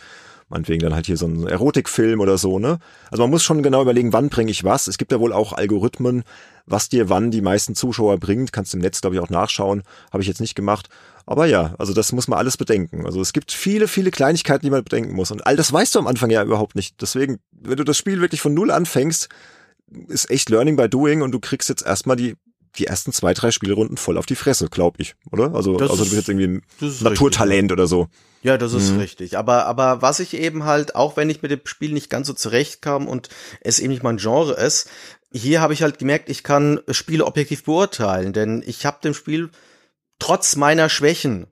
meinetwegen 0.48 0.80
dann 0.80 0.94
halt 0.94 1.06
hier 1.06 1.16
so 1.16 1.26
ein 1.26 1.46
Erotikfilm 1.46 2.20
oder 2.20 2.38
so, 2.38 2.58
ne? 2.58 2.78
Also 3.10 3.22
man 3.22 3.30
muss 3.30 3.42
schon 3.42 3.62
genau 3.62 3.82
überlegen, 3.82 4.12
wann 4.12 4.28
bringe 4.28 4.50
ich 4.50 4.64
was. 4.64 4.86
Es 4.86 4.96
gibt 4.96 5.12
ja 5.12 5.20
wohl 5.20 5.32
auch 5.32 5.52
Algorithmen, 5.52 6.22
was 6.66 6.88
dir 6.88 7.08
wann 7.08 7.30
die 7.30 7.42
meisten 7.42 7.74
Zuschauer 7.74 8.18
bringt. 8.18 8.52
Kannst 8.52 8.72
du 8.72 8.78
im 8.78 8.82
Netz, 8.82 9.00
glaube 9.00 9.16
ich, 9.16 9.22
auch 9.22 9.28
nachschauen. 9.28 9.82
Habe 10.12 10.22
ich 10.22 10.28
jetzt 10.28 10.40
nicht 10.40 10.54
gemacht. 10.54 10.88
Aber 11.26 11.46
ja, 11.46 11.74
also 11.78 11.92
das 11.92 12.12
muss 12.12 12.28
man 12.28 12.38
alles 12.38 12.56
bedenken. 12.56 13.06
Also 13.06 13.20
es 13.20 13.32
gibt 13.32 13.50
viele, 13.50 13.88
viele 13.88 14.12
Kleinigkeiten, 14.12 14.64
die 14.64 14.70
man 14.70 14.84
bedenken 14.84 15.14
muss. 15.14 15.32
Und 15.32 15.44
all 15.46 15.56
das 15.56 15.72
weißt 15.72 15.96
du 15.96 15.98
am 15.98 16.06
Anfang 16.06 16.30
ja 16.30 16.44
überhaupt 16.44 16.76
nicht. 16.76 17.02
Deswegen, 17.02 17.40
wenn 17.50 17.76
du 17.76 17.84
das 17.84 17.98
Spiel 17.98 18.20
wirklich 18.20 18.40
von 18.40 18.54
Null 18.54 18.70
anfängst, 18.70 19.28
ist 20.08 20.30
echt 20.30 20.50
Learning 20.50 20.76
by 20.76 20.88
Doing 20.88 21.22
und 21.22 21.32
du 21.32 21.40
kriegst 21.40 21.68
jetzt 21.68 21.84
erstmal 21.84 22.16
die 22.16 22.36
die 22.78 22.86
ersten 22.86 23.12
zwei, 23.12 23.34
drei 23.34 23.50
Spielrunden 23.50 23.96
voll 23.96 24.18
auf 24.18 24.26
die 24.26 24.34
Fresse, 24.34 24.68
glaube 24.68 25.00
ich, 25.00 25.14
oder? 25.30 25.54
Also, 25.54 25.76
das 25.76 25.90
also 25.90 26.04
du 26.04 26.10
bist 26.10 26.28
jetzt 26.28 26.28
irgendwie 26.28 26.60
ein 26.60 26.62
Naturtalent 27.00 27.70
richtig, 27.70 27.72
oder 27.72 27.86
so. 27.86 28.08
Ja, 28.42 28.58
das 28.58 28.72
ist 28.72 28.92
mhm. 28.92 28.98
richtig. 28.98 29.38
Aber, 29.38 29.66
aber 29.66 30.02
was 30.02 30.20
ich 30.20 30.34
eben 30.34 30.64
halt, 30.64 30.94
auch 30.94 31.16
wenn 31.16 31.30
ich 31.30 31.42
mit 31.42 31.50
dem 31.50 31.60
Spiel 31.64 31.92
nicht 31.92 32.10
ganz 32.10 32.26
so 32.26 32.32
zurechtkam 32.32 33.08
und 33.08 33.28
es 33.60 33.78
eben 33.78 33.90
nicht 33.90 34.02
mein 34.02 34.18
Genre 34.18 34.54
ist, 34.54 34.88
hier 35.32 35.60
habe 35.60 35.72
ich 35.72 35.82
halt 35.82 35.98
gemerkt, 35.98 36.28
ich 36.28 36.42
kann 36.42 36.80
Spiele 36.90 37.24
objektiv 37.24 37.64
beurteilen, 37.64 38.32
denn 38.32 38.62
ich 38.66 38.86
habe 38.86 38.98
dem 39.02 39.14
Spiel 39.14 39.50
trotz 40.18 40.56
meiner 40.56 40.88
Schwächen 40.88 41.46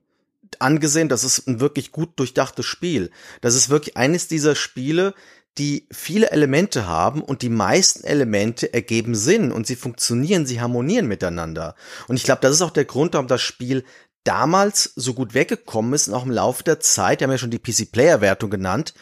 angesehen, 0.59 1.09
das 1.09 1.23
ist 1.23 1.47
ein 1.47 1.59
wirklich 1.59 1.91
gut 1.91 2.17
durchdachtes 2.17 2.65
Spiel. 2.65 3.11
Das 3.41 3.55
ist 3.55 3.69
wirklich 3.69 3.97
eines 3.97 4.27
dieser 4.27 4.55
Spiele, 4.55 5.13
die 5.57 5.87
viele 5.91 6.31
Elemente 6.31 6.85
haben 6.85 7.21
und 7.21 7.41
die 7.41 7.49
meisten 7.49 8.03
Elemente 8.03 8.73
ergeben 8.73 9.15
Sinn 9.15 9.51
und 9.51 9.65
sie 9.65 9.75
funktionieren, 9.75 10.45
sie 10.45 10.59
harmonieren 10.59 11.07
miteinander. 11.07 11.75
Und 12.07 12.17
ich 12.17 12.23
glaube, 12.23 12.41
das 12.41 12.53
ist 12.53 12.61
auch 12.61 12.71
der 12.71 12.85
Grund, 12.85 13.13
warum 13.13 13.27
das 13.27 13.41
Spiel 13.41 13.85
damals 14.25 14.91
so 14.95 15.13
gut 15.13 15.33
weggekommen 15.33 15.93
ist 15.93 16.07
und 16.07 16.13
auch 16.13 16.25
im 16.25 16.31
Laufe 16.31 16.63
der 16.63 16.79
Zeit, 16.79 17.19
wir 17.19 17.25
haben 17.25 17.31
ja 17.31 17.37
schon 17.37 17.51
die 17.51 17.59
PC-Player-Wertung 17.59 18.49
genannt, 18.49 18.93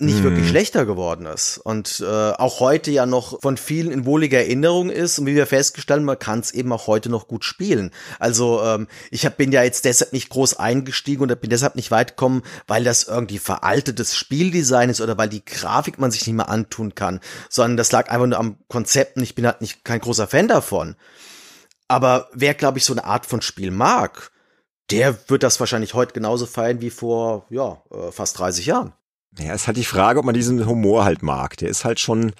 nicht 0.00 0.20
mm. 0.20 0.22
wirklich 0.22 0.44
mhm. 0.44 0.48
schlechter 0.48 0.86
geworden 0.86 1.26
ist 1.26 1.58
und 1.58 2.00
äh, 2.00 2.06
auch 2.06 2.60
heute 2.60 2.90
ja 2.90 3.04
noch 3.04 3.40
von 3.40 3.56
vielen 3.56 3.90
in 3.90 4.06
wohliger 4.06 4.38
Erinnerung 4.38 4.90
ist 4.90 5.18
und 5.18 5.26
wie 5.26 5.34
wir 5.34 5.46
festgestellt 5.46 5.98
haben, 5.98 6.06
man 6.06 6.18
kann 6.18 6.38
es 6.38 6.52
eben 6.52 6.72
auch 6.72 6.86
heute 6.86 7.10
noch 7.10 7.26
gut 7.26 7.44
spielen. 7.44 7.90
Also 8.20 8.62
ähm, 8.62 8.86
ich 9.10 9.26
hab, 9.26 9.36
bin 9.36 9.50
ja 9.50 9.64
jetzt 9.64 9.84
deshalb 9.84 10.12
nicht 10.12 10.28
groß 10.28 10.54
eingestiegen 10.54 11.22
und 11.22 11.40
bin 11.40 11.50
deshalb 11.50 11.74
nicht 11.74 11.90
weit 11.90 12.10
gekommen, 12.10 12.42
weil 12.68 12.84
das 12.84 13.04
irgendwie 13.04 13.38
veraltetes 13.38 14.16
Spieldesign 14.16 14.88
ist 14.88 15.00
oder 15.00 15.18
weil 15.18 15.28
die 15.28 15.44
Grafik 15.44 15.98
man 15.98 16.12
sich 16.12 16.26
nicht 16.26 16.36
mehr 16.36 16.48
antun 16.48 16.94
kann, 16.94 17.20
sondern 17.48 17.76
das 17.76 17.90
lag 17.90 18.08
einfach 18.08 18.26
nur 18.26 18.38
am 18.38 18.56
Konzept 18.68 19.16
und 19.16 19.24
ich 19.24 19.34
bin 19.34 19.46
halt 19.46 19.60
nicht 19.60 19.84
kein 19.84 20.00
großer 20.00 20.28
Fan 20.28 20.46
davon. 20.46 20.94
Aber 21.88 22.28
wer, 22.34 22.54
glaube 22.54 22.78
ich, 22.78 22.84
so 22.84 22.92
eine 22.92 23.04
Art 23.04 23.26
von 23.26 23.42
Spiel 23.42 23.72
mag, 23.72 24.30
der 24.90 25.28
wird 25.28 25.42
das 25.42 25.58
wahrscheinlich 25.58 25.94
heute 25.94 26.12
genauso 26.12 26.46
feiern 26.46 26.80
wie 26.80 26.90
vor 26.90 27.46
ja, 27.50 27.82
äh, 27.90 28.12
fast 28.12 28.38
30 28.38 28.66
Jahren. 28.66 28.92
Ja, 29.38 29.54
ist 29.54 29.66
halt 29.66 29.76
die 29.76 29.84
Frage, 29.84 30.18
ob 30.18 30.24
man 30.24 30.34
diesen 30.34 30.66
Humor 30.66 31.04
halt 31.04 31.22
mag. 31.22 31.56
Der 31.58 31.68
ist 31.68 31.84
halt 31.84 32.00
schon, 32.00 32.32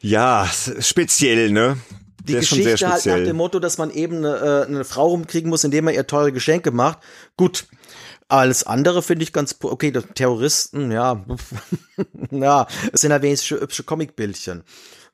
ja, 0.00 0.48
speziell, 0.80 1.50
ne? 1.50 1.76
Die 2.20 2.32
Der 2.32 2.40
Geschichte 2.40 2.88
halt 2.88 3.06
nach 3.06 3.16
dem 3.16 3.36
Motto, 3.36 3.58
dass 3.58 3.78
man 3.78 3.90
eben 3.90 4.18
eine, 4.18 4.36
äh, 4.36 4.66
eine 4.66 4.84
Frau 4.84 5.08
rumkriegen 5.08 5.48
muss, 5.48 5.64
indem 5.64 5.86
man 5.86 5.94
ihr 5.94 6.06
teure 6.06 6.30
Geschenke 6.30 6.70
macht. 6.70 6.98
Gut, 7.36 7.66
alles 8.28 8.64
andere 8.64 9.02
finde 9.02 9.22
ich 9.22 9.32
ganz 9.32 9.56
okay. 9.62 9.90
Terroristen, 9.90 10.92
ja, 10.92 11.24
ja, 12.30 12.66
es 12.92 13.00
sind 13.00 13.10
ja 13.10 13.22
wenigstens 13.22 13.60
hübsche 13.60 13.82
Comicbildchen. 13.82 14.62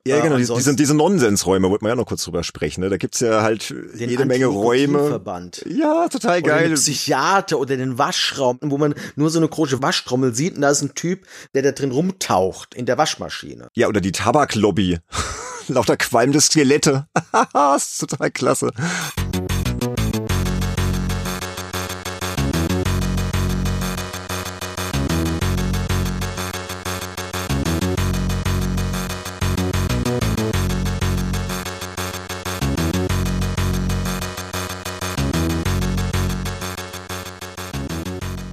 Ja, 0.07 0.21
genau, 0.21 0.37
äh, 0.37 0.39
diese, 0.39 0.77
diese 0.77 0.95
Nonsensräume, 0.95 1.71
wollten 1.71 1.85
wir 1.87 1.91
ja 1.91 1.97
noch 1.97 2.05
kurz 2.05 2.25
drüber 2.25 2.45
sprechen. 2.45 2.83
Ne? 2.83 2.91
Da 2.91 2.99
gibt's 2.99 3.21
ja 3.21 3.43
halt 3.43 3.75
jede 3.97 4.27
Menge 4.27 4.47
Räume. 4.47 5.21
Ja, 5.67 6.09
total 6.09 6.43
geil. 6.43 6.59
Oder 6.59 6.69
den 6.69 6.75
Psychiater 6.75 7.59
oder 7.59 7.77
den 7.79 7.97
Waschraum, 7.97 8.59
wo 8.61 8.77
man 8.77 8.95
nur 9.17 9.31
so 9.31 9.39
eine 9.39 9.49
große 9.49 9.83
Waschtrommel 9.83 10.35
sieht 10.35 10.57
und 10.57 10.61
da 10.61 10.71
ist 10.71 10.83
ein 10.83 10.95
Typ, 10.95 11.27
der 11.55 11.63
da 11.63 11.73
drin 11.73 11.91
rumtaucht 11.91 12.75
in 12.75 12.85
der 12.85 12.99
Waschmaschine. 12.99 13.69
Ja, 13.75 13.89
oder 13.89 14.03
die 14.03 14.13
Tabaklobby. 14.13 14.99
Lauter 15.69 15.97
qualmende 15.97 16.43
Skelette. 16.43 17.07
das 17.55 17.93
ist 17.93 17.99
total 17.99 18.31
klasse. 18.31 18.71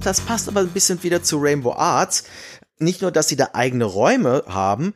Das 0.04 0.20
passt 0.20 0.48
aber 0.48 0.60
ein 0.60 0.68
bisschen 0.68 1.02
wieder 1.02 1.22
zu 1.22 1.38
Rainbow 1.38 1.72
Arts. 1.72 2.24
Nicht 2.78 3.02
nur, 3.02 3.12
dass 3.12 3.28
sie 3.28 3.36
da 3.36 3.50
eigene 3.52 3.84
Räume 3.84 4.44
haben, 4.48 4.94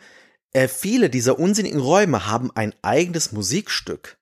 äh, 0.52 0.68
viele 0.68 1.10
dieser 1.10 1.38
unsinnigen 1.38 1.80
Räume 1.80 2.26
haben 2.26 2.50
ein 2.54 2.74
eigenes 2.82 3.30
Musikstück. 3.32 4.16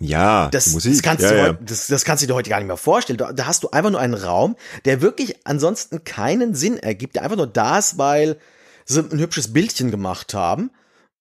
Ja, 0.00 0.48
das, 0.48 0.68
Musik. 0.68 0.92
Das 0.92 1.02
kannst, 1.02 1.22
ja, 1.22 1.30
du, 1.30 1.36
ja. 1.36 1.52
Das, 1.54 1.86
das 1.86 2.04
kannst 2.04 2.22
du 2.22 2.26
dir 2.26 2.34
heute 2.34 2.50
gar 2.50 2.58
nicht 2.58 2.66
mehr 2.66 2.76
vorstellen. 2.76 3.18
Da, 3.18 3.32
da 3.32 3.46
hast 3.46 3.62
du 3.62 3.70
einfach 3.70 3.90
nur 3.90 4.00
einen 4.00 4.14
Raum, 4.14 4.56
der 4.84 5.00
wirklich 5.00 5.46
ansonsten 5.46 6.04
keinen 6.04 6.54
Sinn 6.54 6.78
ergibt, 6.78 7.16
der 7.16 7.22
einfach 7.22 7.36
nur 7.36 7.46
da 7.46 7.78
ist, 7.78 7.98
weil 7.98 8.38
sie 8.84 9.00
ein 9.00 9.18
hübsches 9.18 9.52
Bildchen 9.52 9.90
gemacht 9.90 10.34
haben. 10.34 10.70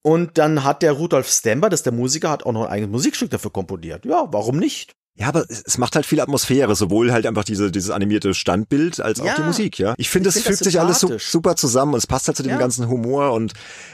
Und 0.01 0.37
dann 0.37 0.63
hat 0.63 0.83
der 0.83 0.91
Rudolf 0.93 1.29
Stember, 1.29 1.69
das 1.69 1.79
ist 1.81 1.85
der 1.85 1.93
Musiker, 1.93 2.29
hat 2.29 2.45
auch 2.45 2.51
noch 2.51 2.65
ein 2.65 2.71
eigenes 2.71 2.91
Musikstück 2.91 3.31
dafür 3.31 3.51
komponiert. 3.51 4.05
Ja, 4.05 4.27
warum 4.31 4.57
nicht? 4.57 4.95
Ja, 5.17 5.29
aber 5.29 5.45
es 5.49 5.77
macht 5.77 5.95
halt 5.95 6.05
viel 6.05 6.19
Atmosphäre, 6.19 6.75
sowohl 6.75 7.13
halt 7.13 7.25
einfach 7.25 7.45
diese, 7.45 7.71
dieses 7.71 7.89
animierte 7.89 8.33
Standbild 8.33 8.99
als 8.99 9.21
auch 9.21 9.25
Ja. 9.25 9.35
die 9.37 9.43
Musik, 9.43 9.79
ja. 9.79 9.93
Ich 9.97 10.09
finde, 10.09 10.27
es 10.27 10.35
find 10.35 10.47
fügt 10.47 10.63
sich 10.65 10.77
alles 10.77 10.99
sympathisch. 10.99 11.29
super 11.29 11.55
zusammen 11.55 11.93
und 11.93 11.99
es 11.99 12.05
passt 12.07 12.27
halt 12.27 12.35
zu 12.35 12.43
dem 12.43 12.49
Ja. 12.51 12.57
ganzen 12.57 12.89
Humor 12.89 13.31
und 13.31 13.53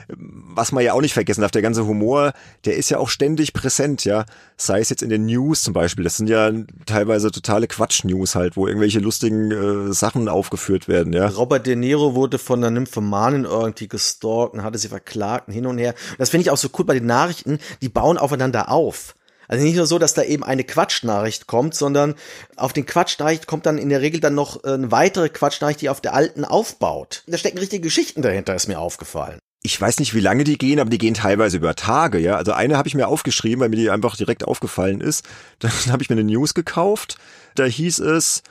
ähm, 0.10 0.44
was 0.56 0.72
man 0.72 0.84
ja 0.84 0.94
auch 0.94 1.02
nicht 1.02 1.14
vergessen 1.14 1.42
darf, 1.42 1.52
der 1.52 1.62
ganze 1.62 1.86
Humor, 1.86 2.34
der 2.66 2.76
ist 2.76 2.90
ja 2.90 2.98
auch 2.98 3.08
ständig 3.10 3.54
präsent, 3.54 4.04
ja. 4.04 4.26
Sei 4.58 4.80
es 4.80 4.90
jetzt 4.90 5.04
in 5.04 5.10
den 5.10 5.28
News 5.28 5.62
zum 5.62 5.76
Beispiel, 5.76 6.04
das 6.04 6.18
sind 6.18 6.28
ja 6.28 6.52
teilweise 6.88 7.30
totale 7.30 7.68
Quatsch-News 7.68 8.34
halt, 8.34 8.58
wo 8.58 8.66
irgendwelche 8.66 8.98
lustigen 9.00 9.52
äh, 9.52 9.94
Sachen 9.94 10.28
aufgeführt 10.28 10.88
werden, 10.88 11.14
ja. 11.14 11.28
Robert 11.28 11.68
De 11.68 11.76
Niro 11.76 12.16
wurde 12.16 12.40
von 12.40 12.60
einer 12.64 12.72
Nymphomanin 12.72 13.46
irgendwie 13.46 13.88
gestalkt 13.88 14.56
und 14.56 14.64
hatte 14.64 14.80
sie 14.80 14.88
verklagt 14.88 15.50
und 15.50 15.54
hin 15.54 15.68
und 15.68 15.78
her. 15.78 15.94
Und 16.12 16.20
das 16.20 16.32
finde 16.32 16.42
ich 16.46 16.50
auch 16.50 16.58
so 16.58 16.70
cool 16.80 16.86
bei 16.86 16.96
den 16.96 17.06
Nachrichten, 17.06 17.60
die 17.84 17.90
bauen 17.90 18.18
aufeinander 18.18 18.72
auf. 18.72 19.14
Also 19.52 19.66
nicht 19.66 19.76
nur 19.76 19.86
so, 19.86 20.00
dass 20.00 20.14
da 20.14 20.24
eben 20.24 20.46
eine 20.46 20.64
Quatschnachricht 20.64 21.46
kommt, 21.46 21.76
sondern 21.76 22.16
auf 22.56 22.72
den 22.72 22.86
Quatschnachricht 22.86 23.48
kommt 23.48 23.66
dann 23.66 23.78
in 23.78 23.90
der 23.90 24.00
Regel 24.00 24.22
dann 24.22 24.34
noch 24.34 24.64
äh, 24.64 24.70
eine 24.70 24.92
weitere 24.92 25.28
Quatschnachricht, 25.28 25.82
die 25.82 25.90
auf 25.90 26.00
der 26.00 26.14
alten 26.14 26.46
aufbaut. 26.46 27.24
Da 27.28 27.38
stecken 27.38 27.58
richtige 27.58 27.82
Geschichten 27.82 28.22
dahinter, 28.22 28.56
ist 28.56 28.70
mir 28.70 28.80
aufgefallen. 28.80 29.40
Ich 29.62 29.80
weiß 29.80 30.00
nicht, 30.00 30.14
wie 30.14 30.22
lange 30.22 30.46
die 30.46 30.58
gehen, 30.58 30.80
aber 30.80 30.90
die 30.90 30.98
gehen 30.98 31.16
teilweise 31.16 31.58
über 31.58 31.76
Tage, 31.76 32.18
ja. 32.18 32.38
Also 32.38 32.54
eine 32.54 32.78
habe 32.78 32.88
ich 32.88 32.96
mir 32.96 33.10
aufgeschrieben, 33.10 33.60
weil 33.60 33.68
mir 33.68 33.76
die 33.76 33.90
einfach 33.90 34.16
direkt 34.16 34.46
aufgefallen 34.46 35.02
ist. 35.02 35.26
Dann 35.60 35.72
habe 35.90 36.02
ich 36.02 36.10
mir 36.10 36.16
eine 36.16 36.24
News 36.24 36.54
gekauft. 36.54 37.18
Da 37.56 37.66
hieß 37.66 38.00
es, 38.00 38.44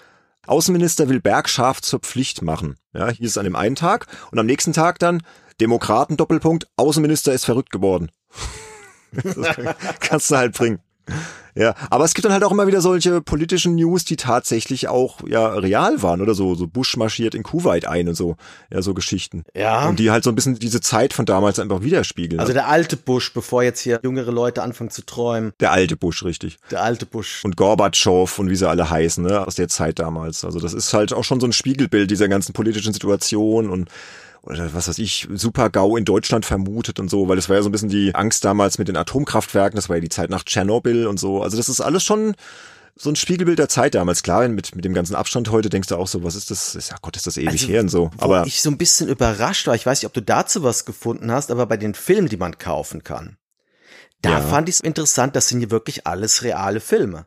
Außenminister 0.46 1.08
will 1.08 1.20
Bergschaf 1.20 1.80
zur 1.80 2.00
Pflicht 2.00 2.42
machen. 2.42 2.76
Ja, 2.92 3.08
hieß 3.08 3.26
es 3.26 3.38
an 3.38 3.44
dem 3.44 3.56
einen 3.56 3.74
Tag. 3.74 4.06
Und 4.32 4.38
am 4.38 4.44
nächsten 4.44 4.74
Tag 4.74 4.98
dann, 4.98 5.22
Demokraten 5.62 6.18
Doppelpunkt, 6.18 6.66
Außenminister 6.76 7.32
ist 7.32 7.46
verrückt 7.46 7.70
geworden. 7.70 8.10
das 9.12 9.56
kannst 10.00 10.30
du 10.30 10.36
halt 10.36 10.52
bringen. 10.52 10.80
Ja, 11.54 11.74
aber 11.90 12.04
es 12.04 12.14
gibt 12.14 12.24
dann 12.24 12.32
halt 12.32 12.44
auch 12.44 12.52
immer 12.52 12.66
wieder 12.66 12.80
solche 12.80 13.20
politischen 13.20 13.74
News, 13.74 14.04
die 14.04 14.16
tatsächlich 14.16 14.88
auch 14.88 15.18
ja 15.26 15.48
real 15.48 16.02
waren 16.02 16.20
oder 16.20 16.34
so. 16.34 16.54
So 16.54 16.66
Bush 16.66 16.96
marschiert 16.96 17.34
in 17.34 17.42
Kuwait 17.42 17.86
ein 17.86 18.08
und 18.08 18.14
so. 18.14 18.36
Ja, 18.72 18.82
so 18.82 18.94
Geschichten. 18.94 19.44
Ja. 19.54 19.88
Und 19.88 19.98
die 19.98 20.10
halt 20.10 20.24
so 20.24 20.30
ein 20.30 20.34
bisschen 20.34 20.58
diese 20.58 20.80
Zeit 20.80 21.12
von 21.12 21.26
damals 21.26 21.58
einfach 21.58 21.82
widerspiegeln. 21.82 22.40
Also 22.40 22.52
der 22.52 22.68
alte 22.68 22.96
Bush, 22.96 23.32
bevor 23.34 23.62
jetzt 23.62 23.80
hier 23.80 24.00
jüngere 24.02 24.30
Leute 24.30 24.62
anfangen 24.62 24.90
zu 24.90 25.04
träumen. 25.04 25.52
der 25.60 25.72
alte 25.72 25.96
Bush, 25.96 26.24
richtig. 26.24 26.58
Der 26.70 26.82
alte 26.82 27.06
Bush. 27.06 27.44
Und 27.44 27.56
Gorbatschow 27.56 28.38
und 28.38 28.48
wie 28.48 28.56
sie 28.56 28.68
alle 28.68 28.88
heißen, 28.88 29.24
ne, 29.24 29.46
aus 29.46 29.56
der 29.56 29.68
Zeit 29.68 29.98
damals. 29.98 30.44
Also 30.44 30.60
das 30.60 30.72
ist 30.72 30.92
halt 30.94 31.12
auch 31.12 31.24
schon 31.24 31.40
so 31.40 31.46
ein 31.46 31.52
Spiegelbild 31.52 32.10
dieser 32.10 32.28
ganzen 32.28 32.52
politischen 32.52 32.92
Situation 32.92 33.70
und 33.70 33.88
oder 34.42 34.72
was 34.74 34.88
weiß 34.88 34.98
ich, 34.98 35.28
Super-GAU 35.32 35.96
in 35.96 36.04
Deutschland 36.04 36.46
vermutet 36.46 36.98
und 36.98 37.10
so, 37.10 37.28
weil 37.28 37.36
das 37.36 37.48
war 37.48 37.56
ja 37.56 37.62
so 37.62 37.68
ein 37.68 37.72
bisschen 37.72 37.88
die 37.90 38.14
Angst 38.14 38.44
damals 38.44 38.78
mit 38.78 38.88
den 38.88 38.96
Atomkraftwerken, 38.96 39.76
das 39.76 39.88
war 39.88 39.96
ja 39.96 40.00
die 40.00 40.08
Zeit 40.08 40.30
nach 40.30 40.44
Tschernobyl 40.44 41.06
und 41.06 41.18
so. 41.20 41.42
Also 41.42 41.56
das 41.56 41.68
ist 41.68 41.80
alles 41.80 42.02
schon 42.02 42.34
so 42.96 43.08
ein 43.10 43.16
Spiegelbild 43.16 43.58
der 43.58 43.68
Zeit 43.68 43.94
damals. 43.94 44.22
Klar, 44.22 44.46
mit, 44.48 44.74
mit 44.74 44.84
dem 44.84 44.92
ganzen 44.94 45.14
Abstand 45.14 45.50
heute 45.50 45.68
denkst 45.68 45.88
du 45.88 45.96
auch 45.96 46.08
so, 46.08 46.22
was 46.24 46.34
ist 46.34 46.50
das? 46.50 46.74
Ja 46.88 46.96
Gott, 47.00 47.16
ist 47.16 47.26
das 47.26 47.36
ewig 47.36 47.48
Also, 47.48 47.68
her 47.68 47.80
und 47.80 47.88
so. 47.88 48.10
Aber 48.18 48.46
ich 48.46 48.60
so 48.62 48.70
ein 48.70 48.78
bisschen 48.78 49.08
überrascht 49.08 49.66
war, 49.66 49.74
ich 49.74 49.86
weiß 49.86 50.00
nicht, 50.00 50.06
ob 50.06 50.12
du 50.14 50.22
dazu 50.22 50.62
was 50.62 50.84
gefunden 50.84 51.30
hast, 51.30 51.50
aber 51.50 51.66
bei 51.66 51.76
den 51.76 51.94
Filmen, 51.94 52.28
die 52.28 52.36
man 52.36 52.58
kaufen 52.58 53.04
kann, 53.04 53.36
da 54.22 54.30
Ja. 54.30 54.40
fand 54.40 54.68
ich 54.68 54.76
es 54.76 54.80
interessant, 54.80 55.36
das 55.36 55.48
sind 55.48 55.60
hier 55.60 55.70
wirklich 55.70 56.06
alles 56.06 56.42
reale 56.42 56.80
Filme. 56.80 57.26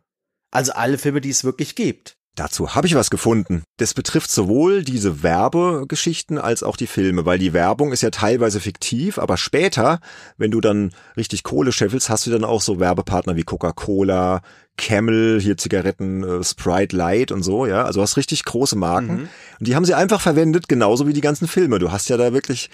Also 0.51 0.73
alle 0.73 0.99
Filme, 0.99 1.21
die 1.21 1.29
es 1.31 1.43
wirklich 1.43 1.73
gibt. 1.75 2.17
Dazu 2.35 2.73
habe 2.73 2.87
ich 2.87 2.95
was 2.95 3.11
gefunden. 3.11 3.63
Das 3.77 3.93
betrifft 3.93 4.31
sowohl 4.31 4.83
diese 4.83 5.21
Werbegeschichten 5.21 6.39
als 6.39 6.63
auch 6.63 6.77
die 6.77 6.87
Filme, 6.87 7.27
weil 7.27 7.37
die 7.37 7.53
Werbung 7.53 7.91
ist 7.91 8.01
ja 8.01 8.09
teilweise 8.09 8.59
fiktiv, 8.59 9.19
aber 9.19 9.37
später, 9.37 9.99
wenn 10.37 10.49
du 10.49 10.59
dann 10.59 10.91
richtig 11.15 11.43
Kohle 11.43 11.71
scheffelst, 11.71 12.09
hast 12.09 12.25
du 12.25 12.31
dann 12.31 12.43
auch 12.43 12.61
so 12.61 12.79
Werbepartner 12.79 13.35
wie 13.35 13.43
Coca-Cola, 13.43 14.41
Camel, 14.77 15.39
hier 15.39 15.57
Zigaretten, 15.57 16.23
äh, 16.23 16.43
Sprite 16.43 16.95
Light 16.95 17.31
und 17.31 17.43
so, 17.43 17.67
ja. 17.67 17.83
Also 17.83 18.01
hast 18.01 18.17
richtig 18.17 18.43
große 18.45 18.75
Marken. 18.75 19.29
Und 19.59 19.67
die 19.67 19.75
haben 19.75 19.85
sie 19.85 19.93
einfach 19.93 20.19
verwendet, 20.19 20.67
genauso 20.67 21.07
wie 21.07 21.13
die 21.13 21.21
ganzen 21.21 21.47
Filme. 21.47 21.77
Du 21.77 21.91
hast 21.91 22.09
ja 22.09 22.17
da 22.17 22.33
wirklich 22.33 22.71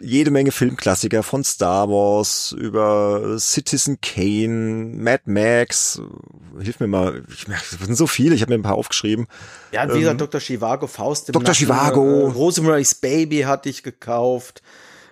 jede 0.00 0.30
Menge 0.30 0.52
Filmklassiker 0.52 1.22
von 1.22 1.44
Star 1.44 1.88
Wars 1.88 2.54
über 2.56 3.36
Citizen 3.38 4.00
Kane, 4.00 4.96
Mad 4.96 5.22
Max. 5.26 6.00
Hilf 6.60 6.80
mir 6.80 6.86
mal, 6.86 7.22
ich, 7.28 7.44
das 7.44 7.70
sind 7.70 7.96
so 7.96 8.06
viele, 8.06 8.34
ich 8.34 8.42
habe 8.42 8.52
mir 8.52 8.58
ein 8.58 8.62
paar 8.62 8.74
aufgeschrieben. 8.74 9.26
Ja, 9.72 9.92
wie 9.92 10.00
gesagt, 10.00 10.20
Dr. 10.20 10.40
Chivago, 10.40 10.86
Faust 10.86 11.28
im 11.28 11.32
Dr. 11.32 11.48
Nacken, 11.48 11.54
Zhivago. 11.54 12.28
Äh, 12.28 12.32
Rosemary's 12.32 12.94
Baby 12.94 13.40
hatte 13.40 13.68
ich 13.68 13.82
gekauft. 13.82 14.62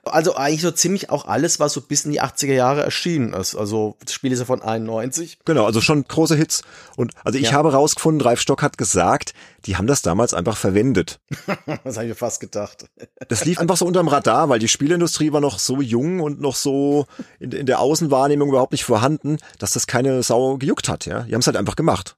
Also 0.04 0.34
eigentlich 0.34 0.62
so 0.62 0.70
ziemlich 0.70 1.10
auch 1.10 1.26
alles, 1.26 1.60
was 1.60 1.72
so 1.74 1.80
bis 1.82 2.04
in 2.04 2.10
die 2.12 2.22
80er 2.22 2.54
Jahre 2.54 2.82
erschienen 2.82 3.32
ist. 3.34 3.54
Also 3.54 3.96
das 4.04 4.14
Spiel 4.14 4.32
ist 4.32 4.38
ja 4.38 4.44
von 4.46 4.62
91. 4.62 5.38
Genau, 5.44 5.66
also 5.66 5.80
schon 5.80 6.04
große 6.04 6.36
Hits. 6.36 6.62
Und 6.96 7.12
also 7.24 7.38
ich 7.38 7.46
Ja. 7.50 7.52
habe 7.52 7.72
rausgefunden, 7.72 8.20
Ralf 8.26 8.40
Stock 8.40 8.62
hat 8.62 8.78
gesagt, 8.78 9.34
die 9.66 9.76
haben 9.76 9.86
das 9.86 10.00
damals 10.02 10.32
einfach 10.34 10.56
verwendet. 10.56 11.20
Das 11.84 11.96
habe 11.96 12.06
ich 12.06 12.10
mir 12.10 12.14
fast 12.14 12.40
gedacht. 12.40 12.86
Das 13.28 13.44
lief 13.44 13.58
einfach 13.58 13.76
so 13.76 13.86
unterm 13.86 14.08
Radar, 14.08 14.48
weil 14.48 14.58
die 14.58 14.68
Spielindustrie 14.68 15.32
war 15.32 15.40
noch 15.40 15.58
so 15.58 15.80
jung 15.80 16.20
und 16.20 16.40
noch 16.40 16.54
so 16.56 17.06
in, 17.38 17.52
in 17.52 17.66
der 17.66 17.80
Außenwahrnehmung 17.80 18.48
überhaupt 18.48 18.72
nicht 18.72 18.84
vorhanden, 18.84 19.38
dass 19.58 19.72
das 19.72 19.86
keine 19.86 20.22
Sau 20.22 20.56
gejuckt 20.56 20.88
hat. 20.88 21.06
Ja, 21.06 21.22
die 21.22 21.34
haben 21.34 21.40
es 21.40 21.46
halt 21.46 21.56
einfach 21.56 21.76
gemacht. 21.76 22.16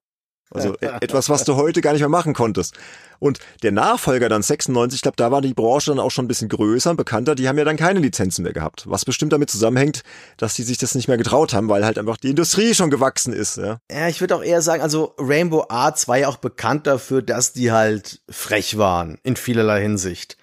Also 0.55 0.75
e- 0.81 0.87
etwas, 1.01 1.29
was 1.29 1.45
du 1.45 1.57
heute 1.57 1.81
gar 1.81 1.93
nicht 1.93 2.01
mehr 2.01 2.09
machen 2.09 2.35
konntest. 2.35 2.75
Und 3.19 3.39
der 3.63 3.73
Nachfolger 3.73 4.29
dann 4.29 4.43
96, 4.43 4.99
ich 4.99 5.03
glaube, 5.03 5.17
da 5.17 5.31
war 5.31 5.41
die 5.41 5.55
Branche 5.55 5.93
dann 5.93 6.01
auch 6.01 6.11
schon 6.11 6.25
ein 6.25 6.29
bisschen 6.29 6.49
größer 6.49 6.91
und 6.91 6.97
bekannter. 6.97 7.35
Die 7.35 7.49
haben 7.49 7.57
ja 7.57 7.65
dann 7.65 7.77
keine 7.77 8.01
Lizenzen 8.01 8.43
mehr 8.43 8.53
gehabt. 8.53 8.85
Was 8.87 9.05
bestimmt 9.05 9.33
damit 9.33 9.49
zusammenhängt, 9.51 10.03
dass 10.37 10.55
die 10.55 10.65
sich 10.65 10.79
das 10.79 10.95
nicht 10.95 11.07
mehr 11.09 11.19
getraut 11.19 11.55
haben, 11.55 11.69
weil 11.69 11.85
halt 11.85 11.99
einfach 11.99 12.17
die 12.17 12.31
Industrie 12.31 12.75
schon 12.75 12.91
gewachsen 12.91 13.33
ist. 13.33 13.59
Ja. 13.59 13.79
Ja, 13.91 14.09
ich 14.09 14.21
würde 14.21 14.35
auch 14.35 14.43
eher 14.43 14.61
sagen, 14.61 14.83
also 14.83 15.15
Rainbow 15.19 15.67
Arts 15.69 16.09
war 16.09 16.19
ja 16.19 16.29
auch 16.29 16.37
bekannt 16.39 16.87
dafür, 16.87 17.23
dass 17.23 17.53
die 17.53 17.71
halt 17.71 18.21
frech 18.29 18.77
waren 18.77 19.19
in 19.23 19.37
vielerlei 19.37 19.83
Hinsicht. 19.83 20.37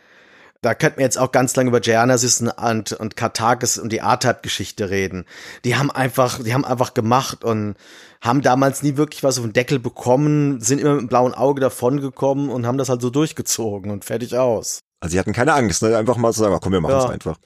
Da 0.62 0.76
könnten 0.76 0.98
wir 0.98 1.06
jetzt 1.06 1.18
auch 1.18 1.32
ganz 1.32 1.56
lange 1.56 1.70
über 1.70 1.80
Genesis 1.80 2.42
und, 2.42 2.92
und 2.92 3.16
Karthagis 3.16 3.78
und 3.78 3.94
die 3.94 4.00
R-Type-Geschichte 4.00 4.90
reden. 4.90 5.26
Die 5.64 5.78
haben 5.78 5.90
einfach, 5.90 6.44
die 6.44 6.54
haben 6.54 6.66
einfach 6.66 6.94
gemacht 6.94 7.46
und 7.46 7.76
haben 8.22 8.42
damals 8.42 8.84
nie 8.84 8.98
wirklich 8.98 9.24
was 9.24 9.38
auf 9.38 9.46
den 9.46 9.54
Deckel 9.54 9.80
bekommen, 9.80 10.60
sind 10.60 10.82
immer 10.82 10.94
mit 10.96 11.02
dem 11.02 11.08
blauen 11.08 11.34
Auge 11.34 11.62
davongekommen 11.62 12.50
und 12.50 12.68
haben 12.68 12.78
das 12.78 12.90
halt 12.90 13.02
so 13.02 13.10
durchgezogen 13.10 13.90
und 13.90 14.04
fertig 14.04 14.36
aus. 14.38 14.80
Also 15.00 15.14
sie 15.14 15.20
hatten 15.20 15.32
keine 15.32 15.54
Angst, 15.54 15.82
ne? 15.82 15.96
einfach 15.98 16.18
mal 16.18 16.34
zu 16.34 16.42
sagen, 16.42 16.54
"Ah, 16.54 16.60
komm, 16.62 16.74
wir 16.74 16.82
machen 16.82 16.98
es 16.98 17.04
Ja. 17.06 17.10
einfach. 17.10 17.38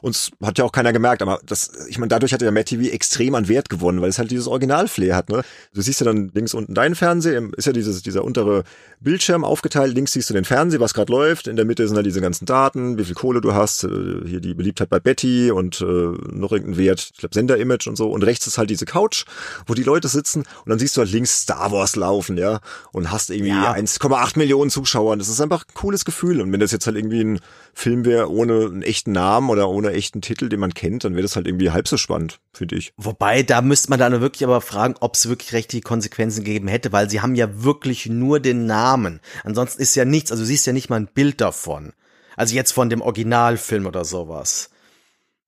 Uns 0.00 0.30
hat 0.42 0.58
ja 0.58 0.64
auch 0.64 0.72
keiner 0.72 0.92
gemerkt, 0.92 1.22
aber 1.22 1.40
das, 1.46 1.70
ich 1.88 1.98
meine, 1.98 2.08
dadurch 2.08 2.32
hat 2.32 2.42
ja 2.42 2.50
Matt 2.50 2.66
TV 2.66 2.92
extrem 2.92 3.34
an 3.34 3.48
Wert 3.48 3.68
gewonnen, 3.68 4.00
weil 4.00 4.08
es 4.08 4.18
halt 4.18 4.30
dieses 4.30 4.46
Original-Flair 4.46 5.14
hat. 5.16 5.28
Ne? 5.28 5.42
Du 5.74 5.82
siehst 5.82 6.00
ja 6.00 6.06
dann 6.06 6.30
links 6.34 6.54
unten 6.54 6.74
deinen 6.74 6.94
Fernseher, 6.94 7.42
ist 7.56 7.66
ja 7.66 7.72
dieses, 7.72 8.02
dieser 8.02 8.24
untere 8.24 8.64
Bildschirm 9.00 9.44
aufgeteilt, 9.44 9.94
links 9.94 10.12
siehst 10.12 10.30
du 10.30 10.34
den 10.34 10.44
Fernseher, 10.44 10.80
was 10.80 10.94
gerade 10.94 11.12
läuft, 11.12 11.46
in 11.46 11.56
der 11.56 11.64
Mitte 11.64 11.86
sind 11.86 11.96
halt 11.96 12.06
diese 12.06 12.20
ganzen 12.20 12.46
Daten, 12.46 12.98
wie 12.98 13.04
viel 13.04 13.14
Kohle 13.14 13.40
du 13.40 13.54
hast, 13.54 13.84
äh, 13.84 13.88
hier 14.26 14.40
die 14.40 14.54
Beliebtheit 14.54 14.88
bei 14.88 15.00
Betty 15.00 15.50
und 15.50 15.80
äh, 15.80 15.84
noch 15.84 16.52
irgendein 16.52 16.76
Wert, 16.78 17.10
ich 17.12 17.18
glaube 17.18 17.34
Sender-Image 17.34 17.86
und 17.88 17.96
so. 17.96 18.10
Und 18.10 18.22
rechts 18.22 18.46
ist 18.46 18.58
halt 18.58 18.70
diese 18.70 18.86
Couch, 18.86 19.24
wo 19.66 19.74
die 19.74 19.82
Leute 19.82 20.08
sitzen 20.08 20.40
und 20.40 20.70
dann 20.70 20.78
siehst 20.78 20.96
du 20.96 21.00
halt 21.00 21.10
links 21.10 21.42
Star 21.42 21.72
Wars 21.72 21.96
laufen, 21.96 22.36
ja, 22.38 22.60
und 22.92 23.10
hast 23.10 23.30
irgendwie 23.30 23.50
Ja. 23.50 23.72
1,8 23.72 24.38
Millionen 24.38 24.70
Zuschauer. 24.70 25.16
Das 25.16 25.28
ist 25.28 25.40
einfach 25.40 25.64
ein 25.64 25.74
cooles 25.74 26.04
Gefühl. 26.04 26.40
Und 26.40 26.52
wenn 26.52 26.60
das 26.60 26.72
jetzt 26.72 26.86
halt 26.86 26.96
irgendwie 26.96 27.22
ein 27.22 27.40
Film 27.74 28.04
wäre 28.04 28.30
ohne 28.30 28.66
einen 28.66 28.82
echten 28.82 29.12
Namen 29.12 29.50
oder 29.50 29.68
ohne 29.68 29.81
echten 29.90 30.20
Titel, 30.20 30.48
den 30.48 30.60
man 30.60 30.74
kennt, 30.74 31.04
dann 31.04 31.14
wäre 31.14 31.22
das 31.22 31.36
halt 31.36 31.46
irgendwie 31.46 31.70
halb 31.70 31.88
so 31.88 31.96
spannend, 31.96 32.40
finde 32.52 32.76
ich. 32.76 32.92
Wobei, 32.96 33.42
da 33.42 33.60
müsste 33.62 33.90
man 33.90 33.98
dann 33.98 34.20
wirklich 34.20 34.44
aber 34.44 34.60
fragen, 34.60 34.94
ob 35.00 35.14
es 35.14 35.28
wirklich 35.28 35.52
rechtliche 35.52 35.82
Konsequenzen 35.82 36.44
gegeben 36.44 36.68
hätte, 36.68 36.92
weil 36.92 37.10
sie 37.10 37.20
haben 37.20 37.34
ja 37.34 37.62
wirklich 37.64 38.06
nur 38.06 38.40
den 38.40 38.66
Namen. 38.66 39.20
Ansonsten 39.44 39.82
ist 39.82 39.94
ja 39.94 40.04
nichts, 40.04 40.30
also 40.30 40.42
du 40.42 40.46
siehst 40.46 40.66
ja 40.66 40.72
nicht 40.72 40.90
mal 40.90 40.96
ein 40.96 41.08
Bild 41.12 41.40
davon. 41.40 41.92
Also 42.36 42.54
jetzt 42.54 42.72
von 42.72 42.88
dem 42.88 43.00
Originalfilm 43.00 43.86
oder 43.86 44.04
sowas. 44.04 44.70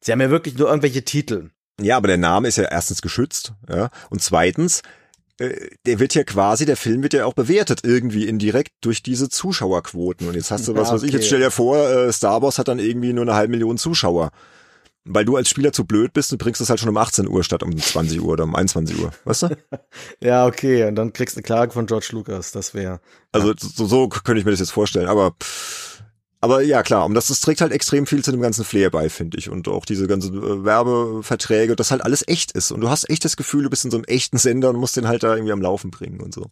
Sie 0.00 0.12
haben 0.12 0.20
ja 0.20 0.30
wirklich 0.30 0.58
nur 0.58 0.68
irgendwelche 0.68 1.04
Titel. 1.04 1.50
Ja, 1.80 1.96
aber 1.96 2.08
der 2.08 2.18
Name 2.18 2.48
ist 2.48 2.56
ja 2.56 2.64
erstens 2.64 3.02
geschützt, 3.02 3.54
ja, 3.68 3.90
und 4.10 4.22
zweitens, 4.22 4.82
der 5.38 5.98
wird 5.98 6.14
ja 6.14 6.22
quasi, 6.22 6.64
der 6.64 6.76
Film 6.76 7.02
wird 7.02 7.12
ja 7.12 7.26
auch 7.26 7.34
bewertet 7.34 7.80
irgendwie 7.82 8.28
indirekt 8.28 8.72
durch 8.82 9.02
diese 9.02 9.28
Zuschauerquoten. 9.28 10.28
Und 10.28 10.34
jetzt 10.34 10.50
hast 10.50 10.68
du 10.68 10.74
was, 10.76 10.88
Ja, 10.88 10.94
was 10.94 11.02
ich 11.02 11.12
jetzt 11.12 11.22
okay. 11.22 11.26
stell 11.26 11.40
dir 11.40 11.50
vor, 11.50 11.78
äh, 11.78 12.12
Star 12.12 12.40
Wars 12.42 12.58
hat 12.58 12.68
dann 12.68 12.78
irgendwie 12.78 13.12
nur 13.12 13.22
eine 13.22 13.34
halbe 13.34 13.50
Million 13.50 13.76
Zuschauer. 13.78 14.30
Weil 15.06 15.26
du 15.26 15.36
als 15.36 15.50
Spieler 15.50 15.72
zu 15.72 15.84
blöd 15.84 16.14
bist 16.14 16.32
und 16.32 16.38
bringst 16.38 16.62
es 16.62 16.70
halt 16.70 16.80
schon 16.80 16.88
um 16.88 16.96
18 16.96 17.28
Uhr 17.28 17.44
statt 17.44 17.62
um 17.62 17.76
20 17.76 18.22
Uhr 18.22 18.32
oder 18.32 18.44
um 18.44 18.54
21 18.54 18.98
Uhr, 19.02 19.10
weißt 19.24 19.42
du? 19.42 19.48
Ja, 20.22 20.46
okay, 20.46 20.86
und 20.86 20.94
dann 20.94 21.12
kriegst 21.12 21.36
du 21.36 21.40
eine 21.40 21.42
Klage 21.42 21.72
von 21.72 21.84
George 21.84 22.08
Lucas, 22.12 22.52
das 22.52 22.72
wäre. 22.72 23.00
Also 23.30 23.52
so, 23.58 23.84
so 23.86 24.08
könnte 24.08 24.38
ich 24.38 24.46
mir 24.46 24.52
das 24.52 24.60
jetzt 24.60 24.70
vorstellen, 24.70 25.08
aber 25.08 25.34
aber 26.44 26.60
ja 26.60 26.82
klar, 26.82 27.06
und 27.06 27.14
das, 27.14 27.28
das 27.28 27.40
trägt 27.40 27.62
halt 27.62 27.72
extrem 27.72 28.06
viel 28.06 28.22
zu 28.22 28.30
dem 28.30 28.42
ganzen 28.42 28.66
Flair 28.66 28.90
bei, 28.90 29.08
finde 29.08 29.38
ich. 29.38 29.48
Und 29.48 29.66
auch 29.66 29.86
diese 29.86 30.06
ganzen 30.06 30.36
äh, 30.36 30.62
Werbeverträge, 30.62 31.74
dass 31.74 31.90
halt 31.90 32.04
alles 32.04 32.22
echt 32.28 32.52
ist. 32.52 32.70
Und 32.70 32.82
du 32.82 32.90
hast 32.90 33.08
echt 33.08 33.24
das 33.24 33.38
Gefühl, 33.38 33.62
du 33.62 33.70
bist 33.70 33.86
in 33.86 33.90
so 33.90 33.96
einem 33.96 34.04
echten 34.04 34.36
Sender 34.36 34.68
und 34.68 34.76
musst 34.76 34.94
den 34.98 35.08
halt 35.08 35.22
da 35.22 35.34
irgendwie 35.34 35.52
am 35.52 35.62
Laufen 35.62 35.90
bringen 35.90 36.20
und 36.20 36.34
so. 36.34 36.42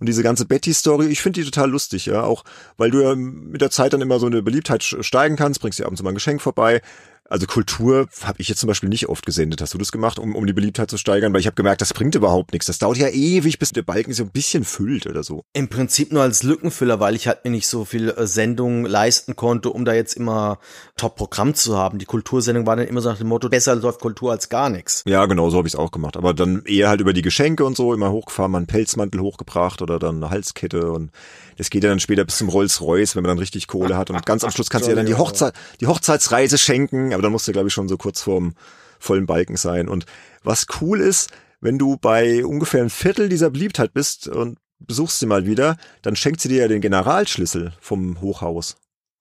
Und 0.00 0.08
diese 0.08 0.22
ganze 0.22 0.46
Betty-Story, 0.46 1.08
ich 1.08 1.20
finde 1.20 1.40
die 1.42 1.44
total 1.44 1.70
lustig, 1.70 2.06
ja. 2.06 2.22
Auch 2.22 2.44
weil 2.78 2.90
du 2.90 3.02
ja 3.02 3.14
mit 3.14 3.60
der 3.60 3.70
Zeit 3.70 3.92
dann 3.92 4.00
immer 4.00 4.18
so 4.18 4.24
eine 4.24 4.40
Beliebtheit 4.40 4.82
steigen 4.82 5.36
kannst, 5.36 5.60
bringst 5.60 5.78
dir 5.78 5.84
ab 5.84 5.90
und 5.90 5.98
zu 5.98 6.04
mal 6.04 6.12
ein 6.12 6.14
Geschenk 6.14 6.40
vorbei. 6.40 6.80
Also 7.28 7.46
Kultur 7.46 8.06
habe 8.22 8.40
ich 8.40 8.48
jetzt 8.48 8.60
zum 8.60 8.68
Beispiel 8.68 8.90
nicht 8.90 9.08
oft 9.08 9.24
gesendet. 9.24 9.62
Hast 9.62 9.72
du 9.72 9.78
das 9.78 9.92
gemacht, 9.92 10.18
um, 10.18 10.36
um 10.36 10.46
die 10.46 10.52
Beliebtheit 10.52 10.90
zu 10.90 10.98
steigern? 10.98 11.32
Weil 11.32 11.40
ich 11.40 11.46
habe 11.46 11.54
gemerkt, 11.54 11.80
das 11.80 11.94
bringt 11.94 12.14
überhaupt 12.14 12.52
nichts. 12.52 12.66
Das 12.66 12.78
dauert 12.78 12.98
ja 12.98 13.08
ewig, 13.08 13.58
bis 13.58 13.72
der 13.72 13.82
Balken 13.82 14.12
so 14.12 14.24
ein 14.24 14.30
bisschen 14.30 14.64
füllt 14.64 15.06
oder 15.06 15.22
so. 15.22 15.42
Im 15.54 15.68
Prinzip 15.68 16.12
nur 16.12 16.22
als 16.22 16.42
Lückenfüller, 16.42 17.00
weil 17.00 17.14
ich 17.14 17.26
halt 17.26 17.44
mir 17.44 17.50
nicht 17.50 17.66
so 17.66 17.86
viel 17.86 18.10
äh, 18.10 18.26
Sendungen 18.26 18.84
leisten 18.84 19.36
konnte, 19.36 19.70
um 19.70 19.86
da 19.86 19.94
jetzt 19.94 20.14
immer 20.14 20.58
Top-Programm 20.96 21.54
zu 21.54 21.76
haben. 21.78 21.98
Die 21.98 22.04
Kultursendung 22.04 22.66
war 22.66 22.76
dann 22.76 22.86
immer 22.86 23.00
so 23.00 23.08
nach 23.08 23.18
dem 23.18 23.28
Motto, 23.28 23.48
besser 23.48 23.74
läuft 23.74 24.00
Kultur 24.00 24.30
als 24.30 24.50
gar 24.50 24.68
nichts. 24.68 25.02
Ja, 25.06 25.24
genau, 25.24 25.48
so 25.48 25.56
habe 25.56 25.66
ich 25.66 25.74
es 25.74 25.78
auch 25.78 25.92
gemacht. 25.92 26.18
Aber 26.18 26.34
dann 26.34 26.62
eher 26.66 26.90
halt 26.90 27.00
über 27.00 27.14
die 27.14 27.22
Geschenke 27.22 27.64
und 27.64 27.76
so, 27.76 27.94
immer 27.94 28.10
hochgefahren, 28.10 28.52
mal 28.52 28.58
einen 28.58 28.66
Pelzmantel 28.66 29.20
hochgebracht 29.20 29.80
oder 29.80 29.98
dann 29.98 30.16
eine 30.16 30.30
Halskette 30.30 30.92
und 30.92 31.10
das 31.56 31.70
geht 31.70 31.84
ja 31.84 31.90
dann 31.90 32.00
später 32.00 32.24
bis 32.24 32.38
zum 32.38 32.48
Rolls-Royce, 32.48 33.16
wenn 33.16 33.22
man 33.22 33.30
dann 33.30 33.38
richtig 33.38 33.66
Kohle 33.66 33.96
hat. 33.96 34.10
Und 34.10 34.24
ganz 34.26 34.44
am 34.44 34.50
Schluss 34.50 34.70
kannst 34.70 34.86
du 34.86 34.90
ja 34.90 34.96
dann 34.96 35.06
die, 35.06 35.14
Hochzeit, 35.14 35.54
die 35.80 35.86
Hochzeitsreise 35.86 36.58
schenken, 36.58 37.12
aber 37.12 37.22
dann 37.22 37.32
musst 37.32 37.48
du, 37.48 37.52
glaube 37.52 37.68
ich, 37.68 37.74
schon 37.74 37.88
so 37.88 37.96
kurz 37.96 38.22
vorm 38.22 38.54
vollen 38.98 39.26
Balken 39.26 39.56
sein. 39.56 39.88
Und 39.88 40.06
was 40.42 40.66
cool 40.80 41.00
ist, 41.00 41.30
wenn 41.60 41.78
du 41.78 41.96
bei 41.96 42.44
ungefähr 42.44 42.82
ein 42.82 42.90
Viertel 42.90 43.28
dieser 43.28 43.50
Beliebtheit 43.50 43.92
bist 43.92 44.28
und 44.28 44.58
besuchst 44.78 45.18
sie 45.18 45.26
mal 45.26 45.46
wieder, 45.46 45.76
dann 46.02 46.16
schenkt 46.16 46.40
sie 46.40 46.48
dir 46.48 46.62
ja 46.62 46.68
den 46.68 46.80
Generalschlüssel 46.80 47.72
vom 47.80 48.20
Hochhaus. 48.20 48.76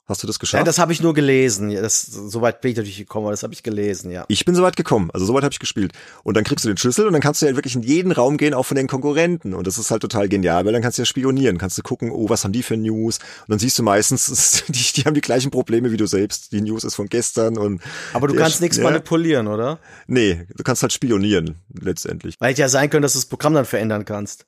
Hast 0.05 0.21
du 0.21 0.27
das 0.27 0.37
geschafft? 0.37 0.59
Ja, 0.59 0.65
das 0.65 0.79
habe 0.79 0.91
ich 0.91 1.01
nur 1.01 1.13
gelesen. 1.13 1.69
Ja, 1.69 1.81
das, 1.81 2.01
soweit 2.01 2.59
bin 2.59 2.71
ich 2.71 2.77
natürlich 2.77 2.97
gekommen, 2.97 3.25
aber 3.25 3.31
das 3.31 3.43
habe 3.43 3.53
ich 3.53 3.63
gelesen, 3.63 4.11
ja. 4.11 4.25
Ich 4.27 4.43
bin 4.43 4.53
soweit 4.53 4.75
gekommen, 4.75 5.09
also 5.13 5.25
soweit 5.25 5.43
habe 5.43 5.53
ich 5.53 5.59
gespielt. 5.59 5.93
Und 6.23 6.35
dann 6.35 6.43
kriegst 6.43 6.65
du 6.65 6.69
den 6.69 6.75
Schlüssel 6.75 7.07
und 7.07 7.13
dann 7.13 7.21
kannst 7.21 7.41
du 7.41 7.45
ja 7.45 7.55
wirklich 7.55 7.75
in 7.75 7.83
jeden 7.83 8.11
Raum 8.11 8.35
gehen, 8.35 8.53
auch 8.53 8.65
von 8.65 8.75
den 8.75 8.87
Konkurrenten. 8.87 9.53
Und 9.53 9.65
das 9.65 9.77
ist 9.77 9.91
halt 9.91 10.01
total 10.01 10.27
genial, 10.27 10.65
weil 10.65 10.73
dann 10.73 10.81
kannst 10.81 10.97
du 10.97 11.03
ja 11.03 11.05
spionieren, 11.05 11.57
kannst 11.57 11.77
du 11.77 11.83
gucken, 11.83 12.11
oh, 12.11 12.27
was 12.27 12.43
haben 12.43 12.51
die 12.51 12.63
für 12.63 12.75
News? 12.75 13.19
Und 13.19 13.51
dann 13.51 13.59
siehst 13.59 13.79
du 13.79 13.83
meistens, 13.83 14.65
die, 14.67 14.93
die 14.93 15.05
haben 15.05 15.13
die 15.13 15.21
gleichen 15.21 15.51
Probleme 15.51 15.93
wie 15.93 15.97
du 15.97 16.05
selbst. 16.05 16.51
Die 16.51 16.59
News 16.59 16.83
ist 16.83 16.95
von 16.95 17.07
gestern 17.07 17.57
und. 17.57 17.81
Aber 18.11 18.27
du 18.27 18.35
kannst 18.35 18.59
nichts 18.59 18.77
ja, 18.77 18.83
manipulieren, 18.83 19.47
oder? 19.47 19.79
Nee, 20.07 20.45
du 20.53 20.63
kannst 20.63 20.81
halt 20.81 20.91
spionieren, 20.91 21.61
letztendlich. 21.79 22.35
Weil 22.39 22.53
ja 22.55 22.67
sein 22.67 22.89
können, 22.89 23.03
dass 23.03 23.13
du 23.13 23.19
das 23.19 23.25
Programm 23.25 23.53
dann 23.53 23.65
verändern 23.65 24.03
kannst. 24.03 24.45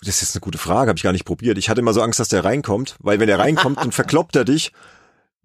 Das 0.00 0.16
ist 0.16 0.20
jetzt 0.20 0.34
eine 0.34 0.40
gute 0.40 0.58
Frage, 0.58 0.88
habe 0.88 0.98
ich 0.98 1.02
gar 1.02 1.12
nicht 1.12 1.24
probiert. 1.24 1.58
Ich 1.58 1.68
hatte 1.70 1.80
immer 1.80 1.94
so 1.94 2.02
Angst, 2.02 2.20
dass 2.20 2.28
der 2.28 2.44
reinkommt, 2.44 2.96
weil 2.98 3.18
wenn 3.18 3.28
der 3.28 3.38
reinkommt, 3.38 3.78
dann 3.78 3.92
verkloppt 3.92 4.36
er 4.36 4.44
dich. 4.44 4.72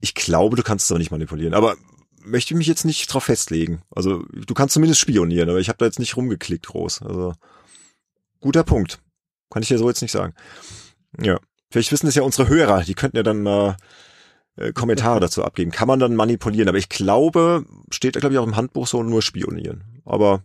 Ich 0.02 0.14
glaube, 0.14 0.58
du 0.58 0.64
kannst 0.64 0.86
es 0.86 0.92
aber 0.92 1.00
nicht 1.00 1.12
manipulieren. 1.12 1.54
Aber 1.54 1.76
möchte 2.24 2.56
mich 2.56 2.68
jetzt 2.68 2.86
nicht 2.86 3.08
drauf 3.08 3.26
festlegen. 3.26 3.82
Also 3.96 4.24
du 4.32 4.54
kannst 4.54 4.74
zumindest 4.74 5.00
spionieren, 5.00 5.50
aber 5.50 5.60
ich 5.60 5.70
habe 5.70 5.78
da 5.78 5.86
jetzt 5.86 6.00
nicht 6.00 6.18
rumgeklickt 6.18 6.68
groß. 6.68 7.04
Also 7.04 7.34
guter 8.40 8.64
Punkt. 8.64 9.00
Kann 9.50 9.62
ich 9.62 9.70
dir 9.70 9.78
so 9.78 9.88
jetzt 9.88 10.02
nicht 10.02 10.12
sagen. 10.12 10.34
Ja. 11.22 11.40
Vielleicht 11.70 11.92
wissen 11.92 12.08
es 12.08 12.16
ja 12.16 12.24
unsere 12.24 12.50
Hörer, 12.50 12.84
die 12.84 12.96
könnten 12.96 13.18
ja 13.18 13.24
dann 13.24 13.44
mal 13.44 13.78
äh, 14.58 14.74
Kommentare 14.74 15.20
dazu 15.20 15.44
abgeben. 15.44 15.72
Kann 15.72 15.88
man 15.88 16.00
dann 16.00 16.16
manipulieren, 16.16 16.68
aber 16.68 16.78
ich 16.78 16.90
glaube, 16.90 17.66
steht 17.92 18.16
da 18.16 18.20
glaube 18.20 18.34
ich 18.34 18.40
auch 18.40 18.48
im 18.48 18.58
Handbuch 18.58 18.88
so 18.88 19.04
nur 19.04 19.22
spionieren. 19.22 20.02
Aber 20.06 20.44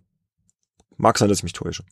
mag 0.97 1.19
sein, 1.19 1.29
dass 1.29 1.39
ich 1.39 1.45
mich 1.45 1.53
täusche. 1.53 1.85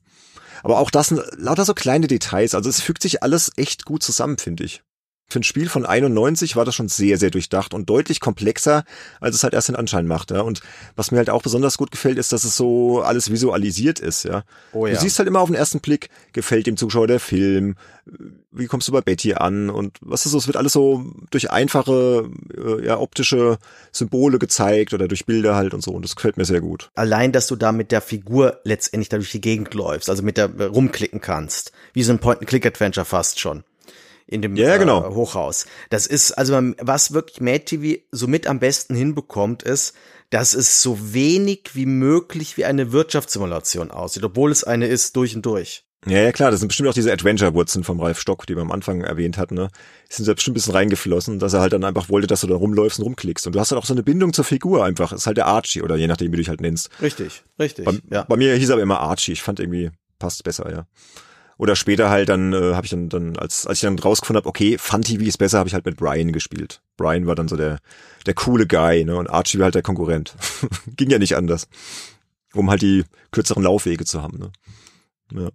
Aber 0.64 0.78
auch 0.78 0.90
das 0.90 1.08
sind 1.08 1.20
lauter 1.36 1.66
so 1.66 1.74
kleine 1.74 2.06
Details. 2.06 2.54
Also 2.54 2.70
es 2.70 2.80
fügt 2.80 3.02
sich 3.02 3.22
alles 3.22 3.52
echt 3.56 3.84
gut 3.84 4.02
zusammen, 4.02 4.38
finde 4.38 4.64
ich. 4.64 4.82
Für 5.28 5.40
ein 5.40 5.44
Spiel 5.44 5.68
von 5.68 5.86
91 5.86 6.54
war 6.54 6.64
das 6.64 6.74
schon 6.74 6.88
sehr, 6.88 7.16
sehr 7.16 7.30
durchdacht 7.30 7.74
und 7.74 7.88
deutlich 7.88 8.20
komplexer, 8.20 8.84
als 9.20 9.34
es 9.34 9.42
halt 9.42 9.54
erst 9.54 9.68
den 9.68 9.76
Anschein 9.76 10.06
macht. 10.06 10.30
Ja. 10.30 10.42
Und 10.42 10.60
was 10.96 11.10
mir 11.10 11.18
halt 11.18 11.30
auch 11.30 11.42
besonders 11.42 11.78
gut 11.78 11.90
gefällt, 11.90 12.18
ist, 12.18 12.32
dass 12.32 12.44
es 12.44 12.56
so 12.56 13.00
alles 13.00 13.30
visualisiert 13.30 14.00
ist. 14.00 14.24
Ja. 14.24 14.44
Oh 14.72 14.86
ja. 14.86 14.94
Du 14.94 15.00
siehst 15.00 15.18
halt 15.18 15.26
immer 15.26 15.40
auf 15.40 15.48
den 15.48 15.56
ersten 15.56 15.80
Blick, 15.80 16.10
gefällt 16.32 16.66
dem 16.66 16.76
Zuschauer 16.76 17.06
der 17.06 17.20
Film, 17.20 17.76
wie 18.52 18.66
kommst 18.66 18.86
du 18.86 18.92
bei 18.92 19.00
Betty 19.00 19.34
an 19.34 19.70
und 19.70 19.98
was 20.00 20.26
ist 20.26 20.32
so, 20.32 20.38
es 20.38 20.46
wird 20.46 20.56
alles 20.56 20.72
so 20.72 21.04
durch 21.30 21.50
einfache, 21.50 22.30
äh, 22.56 22.84
ja, 22.84 22.98
optische 22.98 23.58
Symbole 23.92 24.38
gezeigt 24.38 24.92
oder 24.92 25.08
durch 25.08 25.26
Bilder 25.26 25.56
halt 25.56 25.74
und 25.74 25.82
so. 25.82 25.92
Und 25.92 26.04
das 26.04 26.16
gefällt 26.16 26.36
mir 26.36 26.44
sehr 26.44 26.60
gut. 26.60 26.90
Allein, 26.94 27.32
dass 27.32 27.46
du 27.46 27.56
da 27.56 27.72
mit 27.72 27.92
der 27.92 28.02
Figur 28.02 28.60
letztendlich 28.64 29.08
da 29.08 29.16
durch 29.16 29.32
die 29.32 29.40
Gegend 29.40 29.74
läufst, 29.74 30.10
also 30.10 30.22
mit 30.22 30.36
der 30.36 30.50
rumklicken 30.68 31.20
kannst. 31.20 31.72
Wie 31.94 32.02
so 32.02 32.12
ein 32.12 32.18
Point-and-Click-Adventure 32.18 33.06
fast 33.06 33.40
schon 33.40 33.64
in 34.26 34.42
dem 34.42 34.56
ja, 34.56 34.76
genau. 34.76 35.04
äh, 35.04 35.14
Hochhaus. 35.14 35.66
Das 35.90 36.06
ist, 36.06 36.32
also 36.32 36.54
was 36.80 37.12
wirklich 37.12 37.40
Mad 37.40 37.64
TV 37.64 38.02
somit 38.10 38.46
am 38.46 38.58
besten 38.58 38.94
hinbekommt, 38.94 39.62
ist, 39.62 39.94
dass 40.30 40.54
es 40.54 40.82
so 40.82 40.98
wenig 41.14 41.70
wie 41.74 41.86
möglich 41.86 42.56
wie 42.56 42.64
eine 42.64 42.92
Wirtschaftssimulation 42.92 43.90
aussieht, 43.90 44.24
obwohl 44.24 44.50
es 44.50 44.64
eine 44.64 44.86
ist 44.86 45.16
durch 45.16 45.36
und 45.36 45.44
durch. 45.46 45.84
Ja, 46.06 46.20
ja, 46.20 46.32
klar, 46.32 46.50
das 46.50 46.60
sind 46.60 46.68
bestimmt 46.68 46.88
auch 46.88 46.94
diese 46.94 47.12
Adventure-Wurzeln 47.12 47.82
vom 47.82 47.98
Ralf 47.98 48.20
Stock, 48.20 48.46
die 48.46 48.54
wir 48.54 48.62
am 48.62 48.72
Anfang 48.72 49.02
erwähnt 49.02 49.38
hatten, 49.38 49.54
ne? 49.54 49.70
Die 50.10 50.14
sind 50.14 50.28
da 50.28 50.34
bestimmt 50.34 50.52
ein 50.52 50.56
bisschen 50.56 50.74
reingeflossen, 50.74 51.38
dass 51.38 51.54
er 51.54 51.60
halt 51.60 51.72
dann 51.72 51.84
einfach 51.84 52.10
wollte, 52.10 52.26
dass 52.26 52.42
du 52.42 52.46
da 52.46 52.56
rumläufst 52.56 52.98
und 52.98 53.06
rumklickst. 53.06 53.46
Und 53.46 53.54
du 53.54 53.60
hast 53.60 53.70
halt 53.70 53.80
auch 53.80 53.86
so 53.86 53.94
eine 53.94 54.02
Bindung 54.02 54.34
zur 54.34 54.44
Figur 54.44 54.84
einfach. 54.84 55.10
Das 55.10 55.22
ist 55.22 55.26
halt 55.26 55.38
der 55.38 55.46
Archie 55.46 55.80
oder 55.80 55.96
je 55.96 56.06
nachdem, 56.06 56.28
wie 56.28 56.36
du 56.36 56.42
dich 56.42 56.50
halt 56.50 56.60
nennst. 56.60 56.90
Richtig, 57.00 57.42
richtig. 57.58 57.86
Bei, 57.86 57.98
ja. 58.10 58.24
bei 58.24 58.36
mir 58.36 58.54
hieß 58.54 58.68
er 58.68 58.74
aber 58.74 58.82
immer 58.82 59.00
Archie. 59.00 59.32
Ich 59.32 59.42
fand 59.42 59.60
irgendwie, 59.60 59.92
passt 60.18 60.44
besser, 60.44 60.70
ja. 60.70 60.86
Oder 61.56 61.76
später 61.76 62.10
halt 62.10 62.28
dann 62.28 62.52
äh, 62.52 62.74
habe 62.74 62.86
ich 62.86 62.90
dann 62.90 63.08
dann 63.08 63.36
als 63.36 63.66
als 63.66 63.78
ich 63.78 63.82
dann 63.82 63.98
rausgefunden 63.98 64.40
habe, 64.40 64.48
okay, 64.48 64.76
Fun 64.78 65.02
TV 65.02 65.24
ist 65.24 65.38
besser, 65.38 65.58
habe 65.58 65.68
ich 65.68 65.74
halt 65.74 65.86
mit 65.86 65.96
Brian 65.96 66.32
gespielt. 66.32 66.80
Brian 66.96 67.26
war 67.26 67.34
dann 67.34 67.48
so 67.48 67.56
der 67.56 67.78
der 68.26 68.34
coole 68.34 68.66
Guy, 68.66 69.04
ne 69.04 69.16
und 69.16 69.28
Archie 69.28 69.58
war 69.58 69.64
halt 69.64 69.74
der 69.74 69.82
Konkurrent. 69.82 70.34
Ging 70.96 71.10
ja 71.10 71.18
nicht 71.18 71.36
anders, 71.36 71.68
um 72.54 72.70
halt 72.70 72.82
die 72.82 73.04
kürzeren 73.30 73.62
Laufwege 73.62 74.04
zu 74.04 74.22
haben, 74.22 74.38
ne. 74.38 74.52
Ja. 75.32 75.50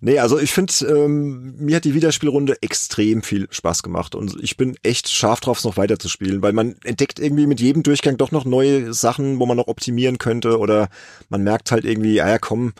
Nee, 0.00 0.20
also 0.20 0.38
ich 0.38 0.52
finde, 0.52 0.72
ähm, 0.86 1.56
mir 1.58 1.76
hat 1.76 1.84
die 1.84 1.94
Wiederspielrunde 1.94 2.62
extrem 2.62 3.22
viel 3.22 3.48
Spaß 3.50 3.82
gemacht 3.82 4.14
und 4.14 4.36
ich 4.40 4.56
bin 4.56 4.76
echt 4.84 5.08
scharf 5.08 5.40
drauf, 5.40 5.58
es 5.58 5.64
noch 5.64 5.76
weiter 5.76 5.98
zu 5.98 6.08
spielen, 6.08 6.40
weil 6.40 6.52
man 6.52 6.76
entdeckt 6.84 7.18
irgendwie 7.18 7.48
mit 7.48 7.60
jedem 7.60 7.82
Durchgang 7.82 8.16
doch 8.16 8.30
noch 8.30 8.44
neue 8.44 8.94
Sachen, 8.94 9.40
wo 9.40 9.46
man 9.46 9.56
noch 9.56 9.66
optimieren 9.66 10.18
könnte 10.18 10.58
oder 10.58 10.88
man 11.30 11.42
merkt 11.42 11.72
halt 11.72 11.84
irgendwie, 11.84 12.20
ah 12.20 12.28
ja 12.28 12.38
komm, 12.38 12.74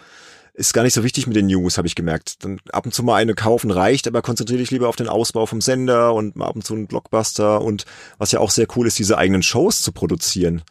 ist 0.59 0.74
gar 0.74 0.82
nicht 0.82 0.94
so 0.94 1.04
wichtig 1.04 1.26
mit 1.26 1.36
den 1.36 1.46
News, 1.46 1.78
habe 1.78 1.86
ich 1.86 1.94
gemerkt. 1.94 2.44
Dann 2.44 2.61
ab 2.72 2.84
und 2.84 2.92
zu 2.92 3.04
mal 3.04 3.14
eine 3.14 3.34
kaufen 3.34 3.70
reicht, 3.70 4.09
aber 4.09 4.22
konzentriere 4.22 4.59
dich 4.59 4.72
lieber 4.72 4.88
auf 4.88 4.96
den 4.96 5.09
Ausbau 5.09 5.46
vom 5.46 5.61
Sender 5.61 6.14
und 6.14 6.34
mal 6.36 6.46
ab 6.46 6.56
und 6.56 6.62
zu 6.64 6.74
einen 6.74 6.88
Blockbuster 6.88 7.62
und 7.62 7.84
was 8.18 8.32
ja 8.32 8.40
auch 8.40 8.50
sehr 8.50 8.66
cool 8.76 8.86
ist, 8.86 8.98
diese 8.98 9.16
eigenen 9.16 9.42
Shows 9.42 9.82
zu 9.82 9.92
produzieren. 9.92 10.62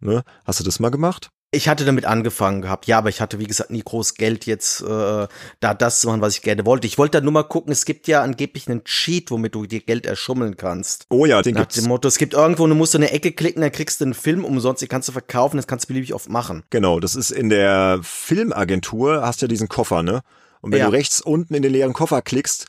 Ne? 0.00 0.24
Hast 0.44 0.60
du 0.60 0.64
das 0.64 0.80
mal 0.80 0.90
gemacht? 0.90 1.30
Ich 1.56 1.68
hatte 1.68 1.86
damit 1.86 2.04
angefangen 2.04 2.60
gehabt, 2.60 2.86
ja, 2.86 2.98
aber 2.98 3.08
ich 3.08 3.22
hatte, 3.22 3.38
wie 3.38 3.46
gesagt, 3.46 3.70
nie 3.70 3.82
groß 3.82 4.14
Geld 4.14 4.44
jetzt 4.44 4.82
äh, 4.82 5.26
da 5.60 5.74
das 5.74 6.00
zu 6.00 6.08
machen, 6.08 6.20
was 6.20 6.34
ich 6.34 6.42
gerne 6.42 6.66
wollte. 6.66 6.86
Ich 6.86 6.98
wollte 6.98 7.18
da 7.18 7.24
nur 7.24 7.32
mal 7.32 7.44
gucken, 7.44 7.72
es 7.72 7.86
gibt 7.86 8.08
ja 8.08 8.20
angeblich 8.20 8.68
einen 8.68 8.84
Cheat, 8.84 9.30
womit 9.30 9.54
du 9.54 9.64
dir 9.64 9.80
Geld 9.80 10.04
erschummeln 10.04 10.58
kannst. 10.58 11.06
Oh 11.08 11.24
ja, 11.24 11.40
den 11.40 11.54
Nach 11.54 11.62
gibt's. 11.62 11.76
dem 11.76 11.88
Motto, 11.88 12.08
es 12.08 12.18
gibt 12.18 12.34
irgendwo, 12.34 12.66
du 12.66 12.74
musst 12.74 12.94
eine 12.94 13.10
Ecke 13.10 13.32
klicken, 13.32 13.62
dann 13.62 13.72
kriegst 13.72 14.00
du 14.00 14.04
einen 14.04 14.12
Film 14.12 14.44
umsonst, 14.44 14.82
den 14.82 14.88
kannst 14.90 15.08
du 15.08 15.12
verkaufen, 15.12 15.56
das 15.56 15.66
kannst 15.66 15.86
du 15.86 15.88
beliebig 15.88 16.12
oft 16.12 16.28
machen. 16.28 16.62
Genau, 16.68 17.00
das 17.00 17.16
ist 17.16 17.30
in 17.30 17.48
der 17.48 18.00
Filmagentur, 18.02 19.22
hast 19.22 19.40
du 19.40 19.46
ja 19.46 19.48
diesen 19.48 19.68
Koffer, 19.68 20.02
ne? 20.02 20.20
Und 20.60 20.72
wenn 20.72 20.80
ja. 20.80 20.86
du 20.86 20.92
rechts 20.92 21.22
unten 21.22 21.54
in 21.54 21.62
den 21.62 21.72
leeren 21.72 21.94
Koffer 21.94 22.20
klickst, 22.20 22.66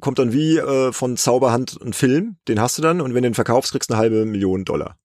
kommt 0.00 0.18
dann 0.18 0.32
wie 0.32 0.58
äh, 0.58 0.92
von 0.92 1.16
Zauberhand 1.16 1.78
ein 1.82 1.92
Film, 1.92 2.36
den 2.48 2.60
hast 2.60 2.78
du 2.78 2.82
dann 2.82 3.00
und 3.00 3.14
wenn 3.14 3.22
du 3.22 3.28
den 3.30 3.34
verkaufst, 3.34 3.70
kriegst 3.70 3.90
du 3.90 3.94
eine 3.94 4.00
halbe 4.00 4.24
Million 4.24 4.64
Dollar. 4.64 4.96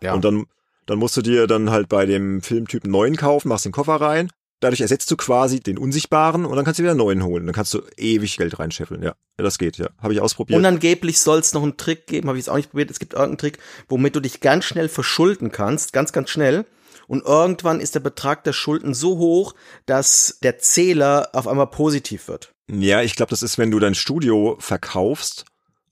Ja. 0.00 0.14
Und 0.14 0.24
dann 0.24 0.46
dann 0.86 0.98
musst 0.98 1.16
du 1.16 1.22
dir 1.22 1.46
dann 1.46 1.70
halt 1.70 1.88
bei 1.88 2.06
dem 2.06 2.42
Filmtyp 2.42 2.84
einen 2.84 2.92
neuen 2.92 3.16
kaufen, 3.16 3.48
machst 3.48 3.64
den 3.64 3.72
Koffer 3.72 3.94
rein. 3.94 4.30
Dadurch 4.60 4.80
ersetzt 4.80 5.10
du 5.10 5.16
quasi 5.16 5.58
den 5.58 5.76
unsichtbaren 5.76 6.44
und 6.44 6.54
dann 6.54 6.64
kannst 6.64 6.78
du 6.78 6.84
wieder 6.84 6.92
einen 6.92 6.98
neuen 6.98 7.24
holen. 7.24 7.46
Dann 7.46 7.54
kannst 7.54 7.74
du 7.74 7.82
ewig 7.96 8.36
Geld 8.36 8.60
reinscheffeln. 8.60 9.02
Ja, 9.02 9.14
das 9.36 9.58
geht, 9.58 9.76
ja. 9.76 9.88
Habe 10.00 10.14
ich 10.14 10.20
ausprobiert. 10.20 10.56
Und 10.56 10.64
angeblich 10.64 11.18
soll 11.18 11.40
es 11.40 11.52
noch 11.52 11.64
einen 11.64 11.76
Trick 11.76 12.06
geben, 12.06 12.28
habe 12.28 12.38
ich 12.38 12.44
jetzt 12.44 12.50
auch 12.50 12.56
nicht 12.56 12.70
probiert. 12.70 12.90
Es 12.90 13.00
gibt 13.00 13.14
irgendeinen 13.14 13.38
Trick, 13.38 13.58
womit 13.88 14.14
du 14.14 14.20
dich 14.20 14.40
ganz 14.40 14.64
schnell 14.64 14.88
verschulden 14.88 15.50
kannst, 15.50 15.92
ganz, 15.92 16.12
ganz 16.12 16.30
schnell. 16.30 16.64
Und 17.08 17.24
irgendwann 17.24 17.80
ist 17.80 17.96
der 17.96 18.00
Betrag 18.00 18.44
der 18.44 18.52
Schulden 18.52 18.94
so 18.94 19.18
hoch, 19.18 19.54
dass 19.84 20.38
der 20.44 20.58
Zähler 20.58 21.30
auf 21.32 21.48
einmal 21.48 21.66
positiv 21.66 22.28
wird. 22.28 22.52
Ja, 22.70 23.02
ich 23.02 23.16
glaube, 23.16 23.30
das 23.30 23.42
ist, 23.42 23.58
wenn 23.58 23.72
du 23.72 23.80
dein 23.80 23.96
Studio 23.96 24.56
verkaufst 24.60 25.44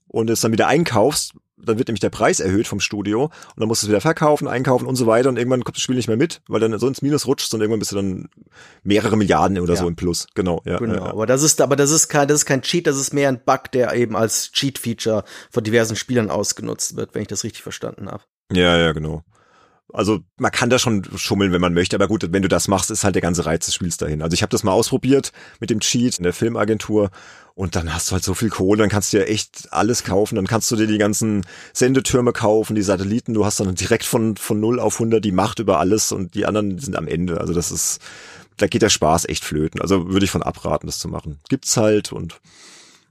und 0.07 0.29
es 0.29 0.39
dann 0.39 0.53
wieder 0.53 0.67
einkaufst, 0.67 1.33
dann 1.63 1.77
wird 1.77 1.87
nämlich 1.87 1.99
der 1.99 2.09
Preis 2.09 2.39
erhöht 2.39 2.67
vom 2.67 2.79
Studio 2.79 3.25
und 3.25 3.31
dann 3.57 3.67
musst 3.67 3.83
du 3.83 3.87
es 3.87 3.89
wieder 3.89 4.01
verkaufen, 4.01 4.47
einkaufen 4.47 4.85
und 4.85 4.95
so 4.95 5.07
weiter 5.07 5.29
und 5.29 5.37
irgendwann 5.37 5.63
kommt 5.63 5.77
das 5.77 5.83
Spiel 5.83 5.95
nicht 5.95 6.07
mehr 6.07 6.17
mit, 6.17 6.41
weil 6.47 6.59
dann 6.59 6.77
so 6.77 6.87
ins 6.87 7.01
Minus 7.01 7.27
rutscht 7.27 7.53
und 7.53 7.61
irgendwann 7.61 7.79
bist 7.79 7.91
du 7.91 7.95
dann 7.95 8.29
mehrere 8.83 9.17
Milliarden 9.17 9.59
oder 9.59 9.73
ja. 9.73 9.79
so 9.79 9.87
im 9.87 9.95
Plus. 9.95 10.27
Genau, 10.35 10.61
ja. 10.65 10.77
Genau, 10.77 10.95
ja. 10.95 11.05
aber 11.05 11.25
das 11.25 11.43
ist 11.43 11.61
aber 11.61 11.75
das 11.75 11.91
ist 11.91 12.07
kein 12.07 12.27
das 12.27 12.39
ist 12.39 12.45
kein 12.45 12.61
Cheat, 12.61 12.87
das 12.87 12.97
ist 12.97 13.13
mehr 13.13 13.29
ein 13.29 13.43
Bug, 13.43 13.71
der 13.73 13.93
eben 13.93 14.15
als 14.15 14.51
Cheat 14.51 14.77
Feature 14.77 15.23
von 15.49 15.63
diversen 15.63 15.95
Spielern 15.95 16.29
ausgenutzt 16.29 16.95
wird, 16.95 17.13
wenn 17.13 17.21
ich 17.21 17.27
das 17.27 17.43
richtig 17.43 17.63
verstanden 17.63 18.09
habe. 18.09 18.23
Ja, 18.51 18.77
ja, 18.77 18.91
genau. 18.91 19.23
Also 19.93 20.19
man 20.37 20.51
kann 20.51 20.69
da 20.69 20.79
schon 20.79 21.03
schummeln, 21.15 21.51
wenn 21.51 21.61
man 21.61 21.73
möchte, 21.73 21.95
aber 21.95 22.07
gut, 22.07 22.25
wenn 22.31 22.41
du 22.41 22.47
das 22.47 22.67
machst, 22.67 22.91
ist 22.91 23.03
halt 23.03 23.15
der 23.15 23.21
ganze 23.21 23.45
Reiz 23.45 23.65
des 23.65 23.75
Spiels 23.75 23.97
dahin. 23.97 24.21
Also 24.21 24.33
ich 24.33 24.41
habe 24.41 24.51
das 24.51 24.63
mal 24.63 24.71
ausprobiert 24.71 25.31
mit 25.59 25.69
dem 25.69 25.79
Cheat 25.79 26.17
in 26.17 26.23
der 26.23 26.33
Filmagentur 26.33 27.09
und 27.61 27.75
dann 27.75 27.93
hast 27.93 28.09
du 28.09 28.13
halt 28.13 28.23
so 28.23 28.33
viel 28.33 28.49
Kohle, 28.49 28.79
dann 28.79 28.89
kannst 28.89 29.13
du 29.13 29.17
ja 29.17 29.23
echt 29.23 29.67
alles 29.69 30.03
kaufen, 30.03 30.35
dann 30.35 30.47
kannst 30.47 30.71
du 30.71 30.75
dir 30.75 30.87
die 30.87 30.97
ganzen 30.97 31.45
Sendetürme 31.73 32.33
kaufen, 32.33 32.75
die 32.75 32.81
Satelliten, 32.81 33.35
du 33.35 33.45
hast 33.45 33.59
dann 33.59 33.75
direkt 33.75 34.03
von 34.03 34.35
von 34.35 34.59
0 34.59 34.79
auf 34.79 34.95
100 34.95 35.23
die 35.23 35.31
Macht 35.31 35.59
über 35.59 35.79
alles 35.79 36.11
und 36.11 36.33
die 36.33 36.47
anderen 36.47 36.79
sind 36.79 36.95
am 36.95 37.07
Ende. 37.07 37.39
Also 37.39 37.53
das 37.53 37.71
ist 37.71 37.99
da 38.57 38.65
geht 38.65 38.81
der 38.81 38.89
Spaß 38.89 39.25
echt 39.29 39.43
flöten. 39.43 39.79
Also 39.79 40.09
würde 40.09 40.25
ich 40.25 40.31
von 40.31 40.41
abraten, 40.41 40.87
das 40.87 40.97
zu 40.97 41.07
machen. 41.07 41.37
Gibt's 41.49 41.77
halt 41.77 42.11
und 42.11 42.41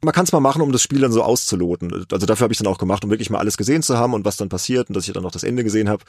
Man 0.02 0.14
kann 0.14 0.24
es 0.24 0.32
mal 0.32 0.40
machen, 0.40 0.62
um 0.62 0.72
das 0.72 0.82
Spiel 0.82 1.00
dann 1.00 1.12
so 1.12 1.22
auszuloten. 1.22 2.06
Also 2.10 2.26
dafür 2.26 2.44
habe 2.44 2.52
ich 2.52 2.58
dann 2.58 2.66
auch 2.66 2.78
gemacht, 2.78 3.04
um 3.04 3.10
wirklich 3.10 3.30
mal 3.30 3.38
alles 3.38 3.56
gesehen 3.56 3.82
zu 3.82 3.98
haben 3.98 4.14
und 4.14 4.24
was 4.24 4.36
dann 4.36 4.48
passiert 4.48 4.88
und 4.88 4.96
dass 4.96 5.06
ich 5.06 5.12
dann 5.12 5.22
noch 5.22 5.30
das 5.30 5.44
Ende 5.44 5.62
gesehen 5.64 5.88
habe 5.88 6.04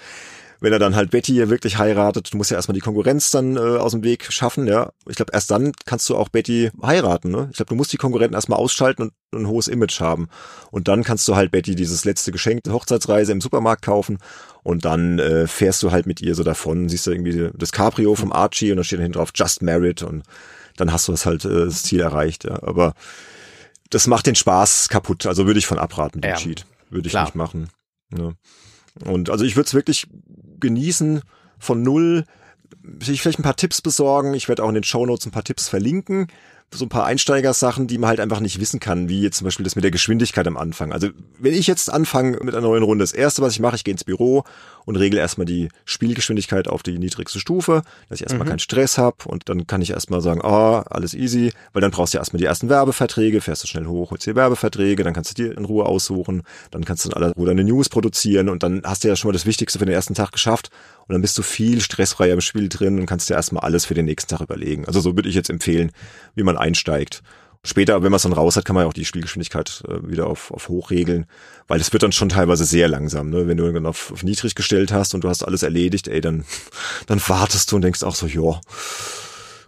wenn 0.61 0.71
er 0.71 0.79
dann 0.79 0.95
halt 0.95 1.09
Betty 1.09 1.33
hier 1.33 1.49
wirklich 1.49 1.79
heiratet, 1.79 2.31
du 2.31 2.37
musst 2.37 2.51
ja 2.51 2.57
erstmal 2.57 2.75
die 2.75 2.81
Konkurrenz 2.81 3.31
dann 3.31 3.57
äh, 3.57 3.59
aus 3.59 3.93
dem 3.93 4.03
Weg 4.03 4.31
schaffen, 4.31 4.67
ja. 4.67 4.91
Ich 5.09 5.15
glaube, 5.15 5.31
erst 5.33 5.49
dann 5.49 5.71
kannst 5.85 6.07
du 6.07 6.15
auch 6.15 6.29
Betty 6.29 6.69
heiraten, 6.83 7.31
ne? 7.31 7.47
Ich 7.49 7.57
glaube, 7.57 7.69
du 7.69 7.75
musst 7.75 7.91
die 7.91 7.97
Konkurrenten 7.97 8.35
erstmal 8.35 8.59
ausschalten 8.59 9.01
und 9.01 9.13
ein 9.33 9.47
hohes 9.47 9.67
Image 9.67 9.99
haben. 9.99 10.29
Und 10.69 10.87
dann 10.87 11.03
kannst 11.03 11.27
du 11.27 11.35
halt 11.35 11.51
Betty 11.51 11.75
dieses 11.75 12.05
letzte 12.05 12.31
Geschenk, 12.31 12.63
die 12.63 12.69
Hochzeitsreise 12.69 13.31
im 13.31 13.41
Supermarkt 13.41 13.81
kaufen 13.81 14.19
und 14.61 14.85
dann 14.85 15.17
äh, 15.17 15.47
fährst 15.47 15.81
du 15.81 15.91
halt 15.91 16.05
mit 16.05 16.21
ihr 16.21 16.35
so 16.35 16.43
davon, 16.43 16.89
siehst 16.89 17.07
du 17.07 17.11
irgendwie 17.11 17.49
das 17.55 17.71
Cabrio 17.71 18.13
vom 18.13 18.31
Archie 18.31 18.69
und 18.69 18.77
dann 18.77 18.83
steht 18.83 18.99
hinten 18.99 19.13
drauf 19.13 19.31
Just 19.33 19.63
Married 19.63 20.03
und 20.03 20.21
dann 20.77 20.93
hast 20.93 21.07
du 21.07 21.11
das 21.11 21.25
halt 21.25 21.43
äh, 21.43 21.65
das 21.65 21.81
Ziel 21.83 22.01
erreicht, 22.01 22.43
ja. 22.43 22.61
Aber 22.61 22.93
das 23.91 24.07
macht 24.07 24.25
den 24.25 24.35
Spaß 24.35 24.89
kaputt, 24.89 25.25
also 25.25 25.45
würde 25.45 25.59
ich 25.59 25.67
von 25.67 25.77
abraten, 25.77 26.21
den 26.21 26.31
ja, 26.31 26.37
Cheat. 26.37 26.65
Würde 26.89 27.07
ich 27.07 27.11
klar. 27.11 27.25
nicht 27.25 27.35
machen. 27.35 27.69
Ne? 28.09 28.35
Und 29.05 29.29
also 29.29 29.45
ich 29.45 29.55
würde 29.55 29.67
es 29.67 29.73
wirklich 29.73 30.07
genießen 30.59 31.21
von 31.59 31.83
null, 31.83 32.25
sich 32.99 33.21
vielleicht 33.21 33.39
ein 33.39 33.43
paar 33.43 33.55
Tipps 33.55 33.81
besorgen. 33.81 34.33
Ich 34.33 34.49
werde 34.49 34.63
auch 34.63 34.69
in 34.69 34.75
den 34.75 34.83
Show 34.83 35.05
Notes 35.05 35.25
ein 35.25 35.31
paar 35.31 35.43
Tipps 35.43 35.69
verlinken 35.69 36.27
so 36.77 36.85
ein 36.85 36.89
paar 36.89 37.05
Einsteigersachen, 37.05 37.87
die 37.87 37.97
man 37.97 38.09
halt 38.09 38.19
einfach 38.19 38.39
nicht 38.39 38.59
wissen 38.59 38.79
kann, 38.79 39.09
wie 39.09 39.21
jetzt 39.21 39.37
zum 39.37 39.45
Beispiel 39.45 39.63
das 39.63 39.75
mit 39.75 39.83
der 39.83 39.91
Geschwindigkeit 39.91 40.47
am 40.47 40.57
Anfang. 40.57 40.93
Also 40.93 41.09
wenn 41.37 41.53
ich 41.53 41.67
jetzt 41.67 41.91
anfange 41.91 42.37
mit 42.41 42.55
einer 42.55 42.61
neuen 42.61 42.83
Runde, 42.83 43.03
das 43.03 43.11
erste, 43.11 43.41
was 43.41 43.53
ich 43.53 43.59
mache, 43.59 43.75
ich 43.75 43.83
gehe 43.83 43.91
ins 43.91 44.03
Büro 44.03 44.43
und 44.91 44.97
regle 44.97 45.21
erstmal 45.21 45.45
die 45.45 45.69
Spielgeschwindigkeit 45.85 46.67
auf 46.67 46.83
die 46.83 46.99
niedrigste 46.99 47.39
Stufe, 47.39 47.81
dass 48.09 48.19
ich 48.19 48.23
erstmal 48.23 48.45
mhm. 48.45 48.49
keinen 48.49 48.59
Stress 48.59 48.97
habe 48.97 49.15
und 49.25 49.47
dann 49.47 49.65
kann 49.65 49.81
ich 49.81 49.91
erstmal 49.91 50.19
sagen, 50.19 50.41
oh, 50.43 50.83
alles 50.89 51.13
easy, 51.13 51.53
weil 51.71 51.81
dann 51.81 51.91
brauchst 51.91 52.13
du 52.13 52.17
erstmal 52.17 52.39
die 52.39 52.45
ersten 52.45 52.67
Werbeverträge, 52.67 53.39
fährst 53.39 53.63
du 53.63 53.67
schnell 53.67 53.85
hoch, 53.85 54.11
holst 54.11 54.27
dir 54.27 54.35
Werbeverträge, 54.35 55.03
dann 55.03 55.13
kannst 55.13 55.31
du 55.31 55.43
dir 55.43 55.57
in 55.57 55.63
Ruhe 55.63 55.85
aussuchen, 55.85 56.43
dann 56.71 56.83
kannst 56.83 57.05
du 57.05 57.09
in 57.09 57.13
aller 57.13 57.31
Ruhe 57.31 57.45
deine 57.47 57.63
News 57.63 57.87
produzieren 57.87 58.49
und 58.49 58.63
dann 58.63 58.81
hast 58.83 59.05
du 59.05 59.07
ja 59.07 59.15
schon 59.15 59.29
mal 59.29 59.33
das 59.33 59.45
Wichtigste 59.45 59.79
für 59.79 59.85
den 59.85 59.95
ersten 59.95 60.13
Tag 60.13 60.33
geschafft 60.33 60.71
und 61.07 61.13
dann 61.13 61.21
bist 61.21 61.37
du 61.37 61.41
viel 61.41 61.79
stressfreier 61.79 62.33
im 62.33 62.41
Spiel 62.41 62.67
drin 62.67 62.99
und 62.99 63.05
kannst 63.05 63.29
dir 63.29 63.35
erstmal 63.35 63.63
alles 63.63 63.85
für 63.85 63.93
den 63.93 64.05
nächsten 64.05 64.29
Tag 64.29 64.41
überlegen. 64.41 64.85
Also 64.85 64.99
so 64.99 65.15
würde 65.15 65.29
ich 65.29 65.35
jetzt 65.35 65.49
empfehlen, 65.49 65.91
wie 66.35 66.43
man 66.43 66.57
einsteigt. 66.57 67.23
Später, 67.63 68.01
wenn 68.01 68.11
man 68.11 68.15
es 68.15 68.23
dann 68.23 68.33
raus 68.33 68.55
hat, 68.55 68.65
kann 68.65 68.73
man 68.73 68.85
ja 68.85 68.89
auch 68.89 68.93
die 68.93 69.05
Spielgeschwindigkeit 69.05 69.83
äh, 69.87 70.09
wieder 70.09 70.25
auf, 70.25 70.49
auf 70.49 70.67
hoch 70.67 70.89
regeln, 70.89 71.27
weil 71.67 71.79
es 71.79 71.93
wird 71.93 72.01
dann 72.01 72.11
schon 72.11 72.29
teilweise 72.29 72.65
sehr 72.65 72.87
langsam, 72.87 73.29
ne? 73.29 73.47
Wenn 73.47 73.57
du 73.57 73.71
dann 73.71 73.85
auf, 73.85 74.11
auf 74.11 74.23
niedrig 74.23 74.55
gestellt 74.55 74.91
hast 74.91 75.13
und 75.13 75.23
du 75.23 75.29
hast 75.29 75.43
alles 75.43 75.61
erledigt, 75.61 76.07
ey, 76.07 76.21
dann, 76.21 76.43
dann 77.05 77.21
wartest 77.27 77.71
du 77.71 77.75
und 77.75 77.83
denkst 77.83 78.01
auch 78.01 78.15
so, 78.15 78.25
ja, 78.25 78.59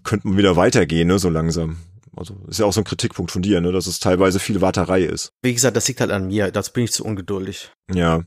könnte 0.03 0.27
man 0.27 0.37
wieder 0.37 0.55
weitergehen, 0.55 1.07
ne, 1.07 1.19
so 1.19 1.29
langsam. 1.29 1.77
Also 2.15 2.35
ist 2.47 2.59
ja 2.59 2.65
auch 2.65 2.73
so 2.73 2.81
ein 2.81 2.85
Kritikpunkt 2.85 3.31
von 3.31 3.43
dir, 3.43 3.61
ne, 3.61 3.71
dass 3.71 3.85
es 3.85 3.99
teilweise 3.99 4.39
viel 4.39 4.61
Warterei 4.61 5.03
ist. 5.03 5.31
Wie 5.43 5.53
gesagt, 5.53 5.77
das 5.77 5.87
liegt 5.87 5.99
halt 5.99 6.11
an 6.11 6.27
mir, 6.27 6.51
das 6.51 6.73
bin 6.73 6.85
ich 6.85 6.91
zu 6.91 7.05
ungeduldig. 7.05 7.71
Ja. 7.93 8.23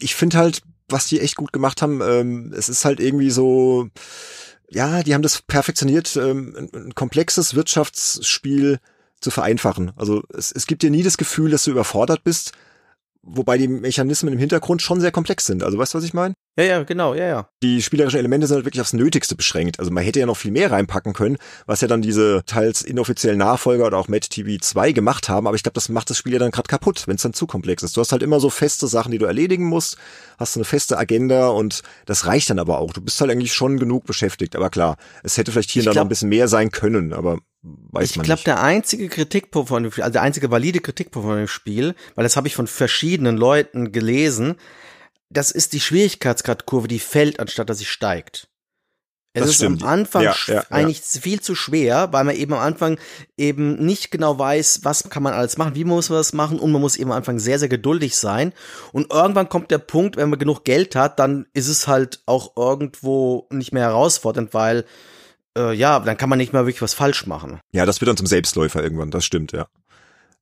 Ich 0.00 0.16
finde 0.16 0.38
halt, 0.38 0.62
was 0.88 1.06
die 1.06 1.20
echt 1.20 1.36
gut 1.36 1.52
gemacht 1.52 1.82
haben, 1.82 2.00
ähm, 2.02 2.52
es 2.56 2.68
ist 2.68 2.84
halt 2.84 2.98
irgendwie 2.98 3.30
so, 3.30 3.88
ja, 4.68 5.04
die 5.04 5.14
haben 5.14 5.22
das 5.22 5.42
perfektioniert, 5.42 6.16
ähm, 6.16 6.54
ein, 6.56 6.86
ein 6.86 6.94
komplexes 6.94 7.54
Wirtschaftsspiel 7.54 8.80
zu 9.20 9.30
vereinfachen. 9.30 9.92
Also 9.96 10.22
es, 10.36 10.52
es 10.52 10.66
gibt 10.66 10.82
dir 10.82 10.90
nie 10.90 11.02
das 11.02 11.16
Gefühl, 11.16 11.50
dass 11.50 11.64
du 11.64 11.70
überfordert 11.70 12.24
bist, 12.24 12.52
wobei 13.22 13.58
die 13.58 13.68
Mechanismen 13.68 14.32
im 14.32 14.38
Hintergrund 14.38 14.82
schon 14.82 15.00
sehr 15.00 15.12
komplex 15.12 15.46
sind. 15.46 15.62
Also 15.62 15.78
weißt 15.78 15.94
du, 15.94 15.98
was 15.98 16.04
ich 16.04 16.14
meine? 16.14 16.34
Ja, 16.56 16.64
ja, 16.64 16.82
genau, 16.84 17.14
ja, 17.14 17.26
ja. 17.26 17.48
Die 17.62 17.82
spielerischen 17.82 18.18
Elemente 18.18 18.46
sind 18.46 18.56
halt 18.56 18.64
wirklich 18.64 18.80
aufs 18.80 18.92
Nötigste 18.92 19.34
beschränkt. 19.34 19.80
Also 19.80 19.90
man 19.90 20.04
hätte 20.04 20.20
ja 20.20 20.26
noch 20.26 20.36
viel 20.36 20.52
mehr 20.52 20.70
reinpacken 20.70 21.12
können, 21.12 21.36
was 21.66 21.80
ja 21.80 21.88
dann 21.88 22.00
diese 22.00 22.42
teils 22.46 22.82
inoffiziellen 22.82 23.38
Nachfolger 23.38 23.86
oder 23.86 23.98
auch 23.98 24.06
Mad 24.06 24.28
TV 24.28 24.60
2 24.60 24.92
gemacht 24.92 25.28
haben, 25.28 25.48
aber 25.48 25.56
ich 25.56 25.64
glaube, 25.64 25.74
das 25.74 25.88
macht 25.88 26.10
das 26.10 26.18
Spiel 26.18 26.34
ja 26.34 26.38
dann 26.38 26.52
gerade 26.52 26.68
kaputt, 26.68 27.04
wenn 27.06 27.16
es 27.16 27.22
dann 27.22 27.32
zu 27.32 27.48
komplex 27.48 27.82
ist. 27.82 27.96
Du 27.96 28.00
hast 28.00 28.12
halt 28.12 28.22
immer 28.22 28.38
so 28.38 28.50
feste 28.50 28.86
Sachen, 28.86 29.10
die 29.10 29.18
du 29.18 29.24
erledigen 29.24 29.64
musst, 29.64 29.96
hast 30.38 30.56
eine 30.56 30.64
feste 30.64 30.96
Agenda 30.96 31.48
und 31.48 31.82
das 32.06 32.26
reicht 32.26 32.50
dann 32.50 32.60
aber 32.60 32.78
auch. 32.78 32.92
Du 32.92 33.00
bist 33.00 33.20
halt 33.20 33.32
eigentlich 33.32 33.52
schon 33.52 33.78
genug 33.80 34.04
beschäftigt, 34.04 34.54
aber 34.54 34.70
klar, 34.70 34.96
es 35.24 35.36
hätte 35.36 35.50
vielleicht 35.50 35.70
hier 35.70 35.82
und 35.82 35.86
da 35.86 35.94
noch 35.94 36.02
ein 36.02 36.08
bisschen 36.08 36.28
mehr 36.28 36.46
sein 36.46 36.70
können, 36.70 37.12
aber 37.12 37.38
weiß 37.64 38.16
ich 38.16 38.22
glaube, 38.22 38.42
der 38.44 38.62
einzige 38.62 39.08
Kritikpunkt 39.08 39.68
von 39.68 39.82
dem 39.82 39.92
Spiel, 39.92 40.04
also 40.04 40.12
der 40.12 40.22
einzige 40.22 40.50
valide 40.50 40.80
Kritikpunkt 40.80 41.26
von 41.26 41.38
dem 41.38 41.48
Spiel, 41.48 41.94
weil 42.14 42.24
das 42.24 42.36
habe 42.36 42.46
ich 42.46 42.54
von 42.54 42.66
verschiedenen 42.66 43.36
Leuten 43.36 43.90
gelesen, 43.90 44.56
das 45.30 45.50
ist 45.50 45.72
die 45.72 45.80
Schwierigkeitsgradkurve, 45.80 46.88
die 46.88 46.98
fällt, 46.98 47.40
anstatt 47.40 47.70
dass 47.70 47.78
sie 47.78 47.86
steigt. 47.86 48.48
Es 49.36 49.40
das 49.40 49.50
ist 49.50 49.56
stimmt. 49.56 49.82
am 49.82 49.88
Anfang 49.88 50.22
ja, 50.22 50.36
ja, 50.46 50.64
eigentlich 50.70 51.00
ja. 51.12 51.20
viel 51.20 51.40
zu 51.40 51.56
schwer, 51.56 52.12
weil 52.12 52.22
man 52.22 52.36
eben 52.36 52.52
am 52.52 52.60
Anfang 52.60 53.00
eben 53.36 53.84
nicht 53.84 54.12
genau 54.12 54.38
weiß, 54.38 54.80
was 54.84 55.10
kann 55.10 55.24
man 55.24 55.32
alles 55.32 55.58
machen, 55.58 55.74
wie 55.74 55.84
muss 55.84 56.08
man 56.08 56.18
das 56.18 56.34
machen 56.34 56.60
und 56.60 56.70
man 56.70 56.80
muss 56.80 56.96
eben 56.96 57.10
am 57.10 57.16
Anfang 57.16 57.40
sehr, 57.40 57.58
sehr 57.58 57.68
geduldig 57.68 58.16
sein. 58.16 58.52
Und 58.92 59.12
irgendwann 59.12 59.48
kommt 59.48 59.72
der 59.72 59.78
Punkt, 59.78 60.16
wenn 60.16 60.30
man 60.30 60.38
genug 60.38 60.64
Geld 60.64 60.94
hat, 60.94 61.18
dann 61.18 61.46
ist 61.52 61.66
es 61.66 61.88
halt 61.88 62.22
auch 62.26 62.56
irgendwo 62.56 63.48
nicht 63.50 63.72
mehr 63.72 63.82
herausfordernd, 63.82 64.54
weil 64.54 64.84
äh, 65.56 65.72
ja, 65.74 66.00
dann 66.00 66.16
kann 66.16 66.28
man 66.28 66.38
nicht 66.38 66.52
mehr 66.52 66.66
wirklich 66.66 66.82
was 66.82 66.94
falsch 66.94 67.26
machen. 67.26 67.60
Ja, 67.72 67.86
das 67.86 68.00
wird 68.00 68.08
dann 68.08 68.16
zum 68.16 68.26
Selbstläufer 68.26 68.82
irgendwann, 68.82 69.10
das 69.10 69.24
stimmt, 69.24 69.52
ja. 69.52 69.66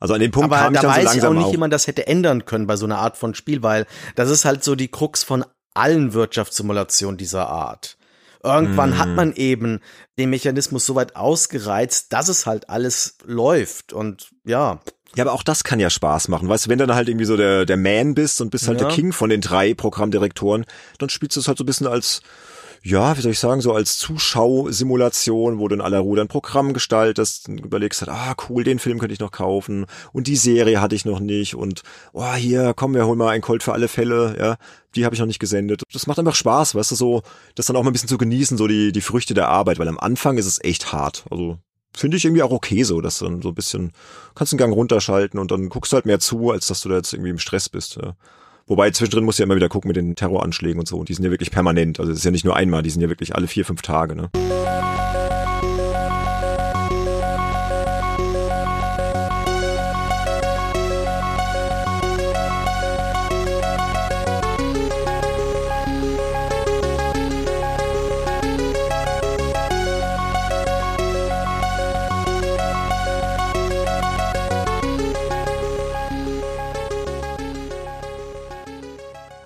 Also 0.00 0.14
an 0.14 0.20
dem 0.20 0.32
Punkt 0.32 0.52
Aber 0.52 0.64
kam 0.64 0.72
da 0.72 0.80
ich 0.80 0.82
dann 0.82 0.90
weiß 0.90 0.98
so 0.98 1.04
langsam 1.04 1.18
ich 1.18 1.24
auch 1.24 1.38
nicht, 1.38 1.46
auch. 1.46 1.52
wie 1.52 1.58
man 1.58 1.70
das 1.70 1.86
hätte 1.86 2.08
ändern 2.08 2.44
können 2.44 2.66
bei 2.66 2.76
so 2.76 2.86
einer 2.86 2.98
Art 2.98 3.16
von 3.16 3.34
Spiel, 3.34 3.62
weil 3.62 3.86
das 4.16 4.30
ist 4.30 4.44
halt 4.44 4.64
so 4.64 4.74
die 4.74 4.88
Krux 4.88 5.22
von 5.22 5.44
allen 5.74 6.12
Wirtschaftssimulationen 6.12 7.16
dieser 7.16 7.48
Art. 7.48 7.96
Irgendwann 8.42 8.90
mm. 8.90 8.98
hat 8.98 9.08
man 9.10 9.32
eben 9.34 9.78
den 10.18 10.30
Mechanismus 10.30 10.84
so 10.84 10.96
weit 10.96 11.14
ausgereizt, 11.14 12.12
dass 12.12 12.28
es 12.28 12.46
halt 12.46 12.68
alles 12.68 13.16
läuft 13.24 13.92
und 13.92 14.30
ja. 14.44 14.80
Ja, 15.14 15.24
aber 15.24 15.34
auch 15.34 15.44
das 15.44 15.62
kann 15.62 15.78
ja 15.78 15.90
Spaß 15.90 16.28
machen. 16.28 16.48
Weißt 16.48 16.66
du, 16.66 16.70
wenn 16.70 16.78
du 16.78 16.86
dann 16.86 16.96
halt 16.96 17.08
irgendwie 17.08 17.26
so 17.26 17.36
der, 17.36 17.64
der 17.64 17.76
Man 17.76 18.14
bist 18.14 18.40
und 18.40 18.50
bist 18.50 18.66
halt 18.66 18.80
ja. 18.80 18.88
der 18.88 18.96
King 18.96 19.12
von 19.12 19.30
den 19.30 19.40
drei 19.40 19.74
Programmdirektoren, 19.74 20.64
dann 20.98 21.10
spielst 21.10 21.36
du 21.36 21.40
es 21.40 21.46
halt 21.48 21.58
so 21.58 21.64
ein 21.64 21.66
bisschen 21.66 21.86
als 21.86 22.22
ja, 22.84 23.16
wie 23.16 23.20
soll 23.20 23.30
ich 23.30 23.38
sagen, 23.38 23.60
so 23.60 23.72
als 23.72 23.96
Zuschausimulation, 23.96 25.60
wo 25.60 25.68
du 25.68 25.76
in 25.76 25.80
aller 25.80 26.00
Ruhe 26.00 26.16
dein 26.16 26.26
Programm 26.26 26.72
gestaltest 26.72 27.48
und 27.48 27.60
überlegst 27.60 28.02
halt, 28.02 28.10
ah, 28.10 28.34
cool, 28.48 28.64
den 28.64 28.80
Film 28.80 28.98
könnte 28.98 29.12
ich 29.12 29.20
noch 29.20 29.30
kaufen 29.30 29.86
und 30.12 30.26
die 30.26 30.36
Serie 30.36 30.80
hatte 30.80 30.96
ich 30.96 31.04
noch 31.04 31.20
nicht 31.20 31.54
und 31.54 31.82
oh, 32.12 32.34
hier, 32.34 32.74
komm, 32.74 32.94
wir 32.94 33.06
holen 33.06 33.18
mal 33.18 33.28
ein 33.28 33.40
Colt 33.40 33.62
für 33.62 33.72
alle 33.72 33.86
Fälle, 33.86 34.36
ja, 34.36 34.56
die 34.96 35.04
habe 35.04 35.14
ich 35.14 35.20
noch 35.20 35.28
nicht 35.28 35.38
gesendet. 35.38 35.82
Das 35.92 36.08
macht 36.08 36.18
einfach 36.18 36.34
Spaß, 36.34 36.74
weißt 36.74 36.90
du, 36.90 36.96
so, 36.96 37.22
das 37.54 37.66
dann 37.66 37.76
auch 37.76 37.84
mal 37.84 37.90
ein 37.90 37.92
bisschen 37.92 38.08
zu 38.08 38.18
genießen, 38.18 38.58
so 38.58 38.66
die, 38.66 38.90
die 38.90 39.00
Früchte 39.00 39.34
der 39.34 39.48
Arbeit, 39.48 39.78
weil 39.78 39.88
am 39.88 40.00
Anfang 40.00 40.36
ist 40.36 40.46
es 40.46 40.62
echt 40.62 40.92
hart, 40.92 41.24
also 41.30 41.58
finde 41.94 42.16
ich 42.16 42.24
irgendwie 42.24 42.42
auch 42.42 42.50
okay 42.50 42.82
so, 42.82 43.00
dass 43.00 43.20
dann 43.20 43.42
so 43.42 43.50
ein 43.50 43.54
bisschen, 43.54 43.92
kannst 44.34 44.52
einen 44.52 44.58
Gang 44.58 44.72
runterschalten 44.72 45.38
und 45.38 45.52
dann 45.52 45.68
guckst 45.68 45.92
du 45.92 45.94
halt 45.94 46.06
mehr 46.06 46.18
zu, 46.18 46.50
als 46.50 46.66
dass 46.66 46.80
du 46.80 46.88
da 46.88 46.96
jetzt 46.96 47.12
irgendwie 47.12 47.30
im 47.30 47.38
Stress 47.38 47.68
bist, 47.68 47.96
ja. 47.96 48.16
Wobei 48.66 48.90
zwischendrin 48.90 49.24
musst 49.24 49.38
du 49.38 49.42
ja 49.42 49.46
immer 49.46 49.56
wieder 49.56 49.68
gucken 49.68 49.88
mit 49.88 49.96
den 49.96 50.14
Terroranschlägen 50.14 50.78
und 50.78 50.86
so. 50.86 50.98
Und 50.98 51.08
die 51.08 51.14
sind 51.14 51.24
ja 51.24 51.30
wirklich 51.30 51.50
permanent. 51.50 52.00
Also 52.00 52.12
es 52.12 52.18
ist 52.18 52.24
ja 52.24 52.30
nicht 52.30 52.44
nur 52.44 52.56
einmal, 52.56 52.82
die 52.82 52.90
sind 52.90 53.02
ja 53.02 53.08
wirklich 53.08 53.34
alle 53.34 53.48
vier, 53.48 53.64
fünf 53.64 53.82
Tage, 53.82 54.14
ne? 54.14 54.30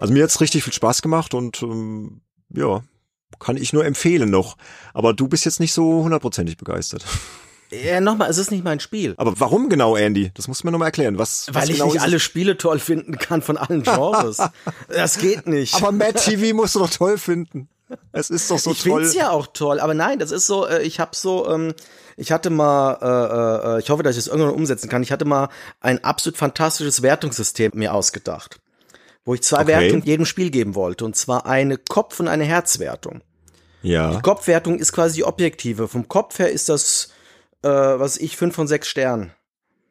Also 0.07 0.14
mir 0.14 0.22
hat's 0.22 0.40
richtig 0.40 0.62
viel 0.62 0.72
Spaß 0.72 1.02
gemacht 1.02 1.34
und 1.34 1.61
ähm, 1.62 2.20
ja, 2.54 2.84
kann 3.40 3.57
ich 3.57 3.72
nur 3.72 3.84
empfehlen 3.84 4.30
noch. 4.30 4.57
Aber 4.94 5.12
du 5.14 5.26
bist 5.26 5.44
jetzt 5.44 5.59
nicht 5.59 5.72
so 5.72 6.04
hundertprozentig 6.04 6.57
begeistert. 6.57 7.04
Ja, 7.72 8.00
nochmal, 8.00 8.30
es 8.30 8.38
ist 8.38 8.52
nicht 8.52 8.62
mein 8.62 8.78
Spiel. 8.78 9.14
Aber 9.16 9.40
warum 9.40 9.68
genau, 9.68 9.96
Andy? 9.96 10.30
Das 10.34 10.46
musst 10.46 10.62
du 10.62 10.68
mir 10.68 10.70
nochmal 10.70 10.86
erklären. 10.86 11.18
Was, 11.18 11.48
Weil 11.48 11.62
was 11.62 11.68
ich 11.68 11.78
genau 11.78 11.92
nicht 11.92 12.00
alle 12.00 12.20
Spiele 12.20 12.57
toll 12.57 12.78
finden 12.78 13.18
kann 13.18 13.42
von 13.42 13.57
allen 13.57 13.82
Genres. 13.82 14.40
das 14.88 15.18
geht 15.18 15.48
nicht. 15.48 15.74
Aber 15.74 15.90
Mad 15.90 16.12
TV 16.12 16.54
musst 16.54 16.76
du 16.76 16.78
doch 16.78 16.90
toll 16.90 17.18
finden. 17.18 17.68
Es 18.12 18.30
ist 18.30 18.52
doch 18.52 18.61
so 18.61 18.70
ich 18.70 18.84
toll. 18.84 19.02
Ich 19.02 19.09
find's 19.09 19.14
ja 19.16 19.30
auch 19.30 19.48
toll, 19.48 19.80
aber 19.80 19.94
nein, 19.94 20.20
das 20.20 20.30
ist 20.30 20.46
so, 20.46 20.64
äh, 20.64 20.82
ich 20.82 21.00
hab 21.00 21.16
so, 21.16 21.50
ähm, 21.50 21.74
ich 22.16 22.30
hatte 22.30 22.50
mal, 22.50 22.98
äh, 23.02 23.78
äh, 23.78 23.80
ich 23.80 23.90
hoffe, 23.90 24.04
dass 24.04 24.16
ich 24.16 24.24
das 24.24 24.32
irgendwann 24.32 24.54
umsetzen 24.54 24.88
kann, 24.88 25.02
ich 25.02 25.11
hatte 25.11 25.24
mal 25.24 25.48
ein 25.80 26.04
absolut 26.04 26.38
fantastisches 26.38 27.02
Wertungssystem 27.02 27.72
mir 27.74 27.94
ausgedacht 27.94 28.61
wo 29.27 29.35
ich 29.35 29.43
zwei 29.43 29.59
okay. 29.59 29.66
Wertungen 29.66 30.07
jedem 30.07 30.24
Spiel 30.24 30.51
geben 30.51 30.74
wollte. 30.74 31.05
Und 31.05 31.14
zwar 31.14 31.45
eine 31.45 31.77
Kopf- 31.77 32.18
und 32.18 32.29
eine 32.29 32.45
Herzwertung. 32.45 33.20
Ja. 33.83 34.11
Die 34.12 34.22
Kopfwertung 34.22 34.79
ist 34.79 34.93
quasi 34.93 35.16
die 35.16 35.24
objektive. 35.24 35.87
Vom 35.87 36.09
Kopf 36.09 36.39
her 36.39 36.51
ist 36.51 36.70
das, 36.70 37.11
äh, 37.62 37.68
was 37.68 38.16
ich, 38.16 38.39
fünf 38.39 38.55
von 38.55 38.66
sechs 38.66 38.89
Sternen. 38.89 39.33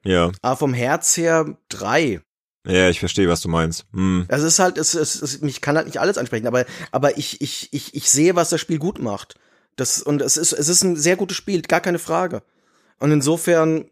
Ja. 0.04 0.32
Aber 0.42 0.58
vom 0.58 0.74
Herz 0.74 1.16
her 1.16 1.56
drei. 1.70 2.22
Ja, 2.66 2.90
ich 2.90 3.00
verstehe, 3.00 3.30
was 3.30 3.42
du 3.42 3.50
meinst. 3.50 3.86
Hm. 3.94 4.26
Es 4.28 4.42
ist 4.42 4.58
halt, 4.58 4.80
es, 4.80 4.96
es, 4.96 5.22
es, 5.22 5.42
mich 5.42 5.62
kann 5.62 5.76
halt 5.78 5.86
nicht 5.86 6.00
alles 6.00 6.18
ansprechen, 6.18 6.48
aber, 6.48 6.66
aber 6.92 7.20
ich, 7.20 7.40
ich, 7.42 7.70
ich, 7.72 7.94
ich 7.94 8.10
sehe, 8.10 8.36
was 8.36 8.50
das 8.50 8.60
Spiel 8.60 8.80
gut 8.80 8.98
macht. 8.98 9.36
Das, 9.76 10.02
und 10.02 10.24
es 10.24 10.36
ist, 10.36 10.52
es 10.52 10.68
ist 10.68 10.84
ein 10.84 10.96
sehr 10.96 11.16
gutes 11.16 11.38
Spiel, 11.38 11.62
gar 11.62 11.82
keine 11.82 12.00
Frage. 12.00 12.42
Und 12.98 13.12
insofern, 13.12 13.86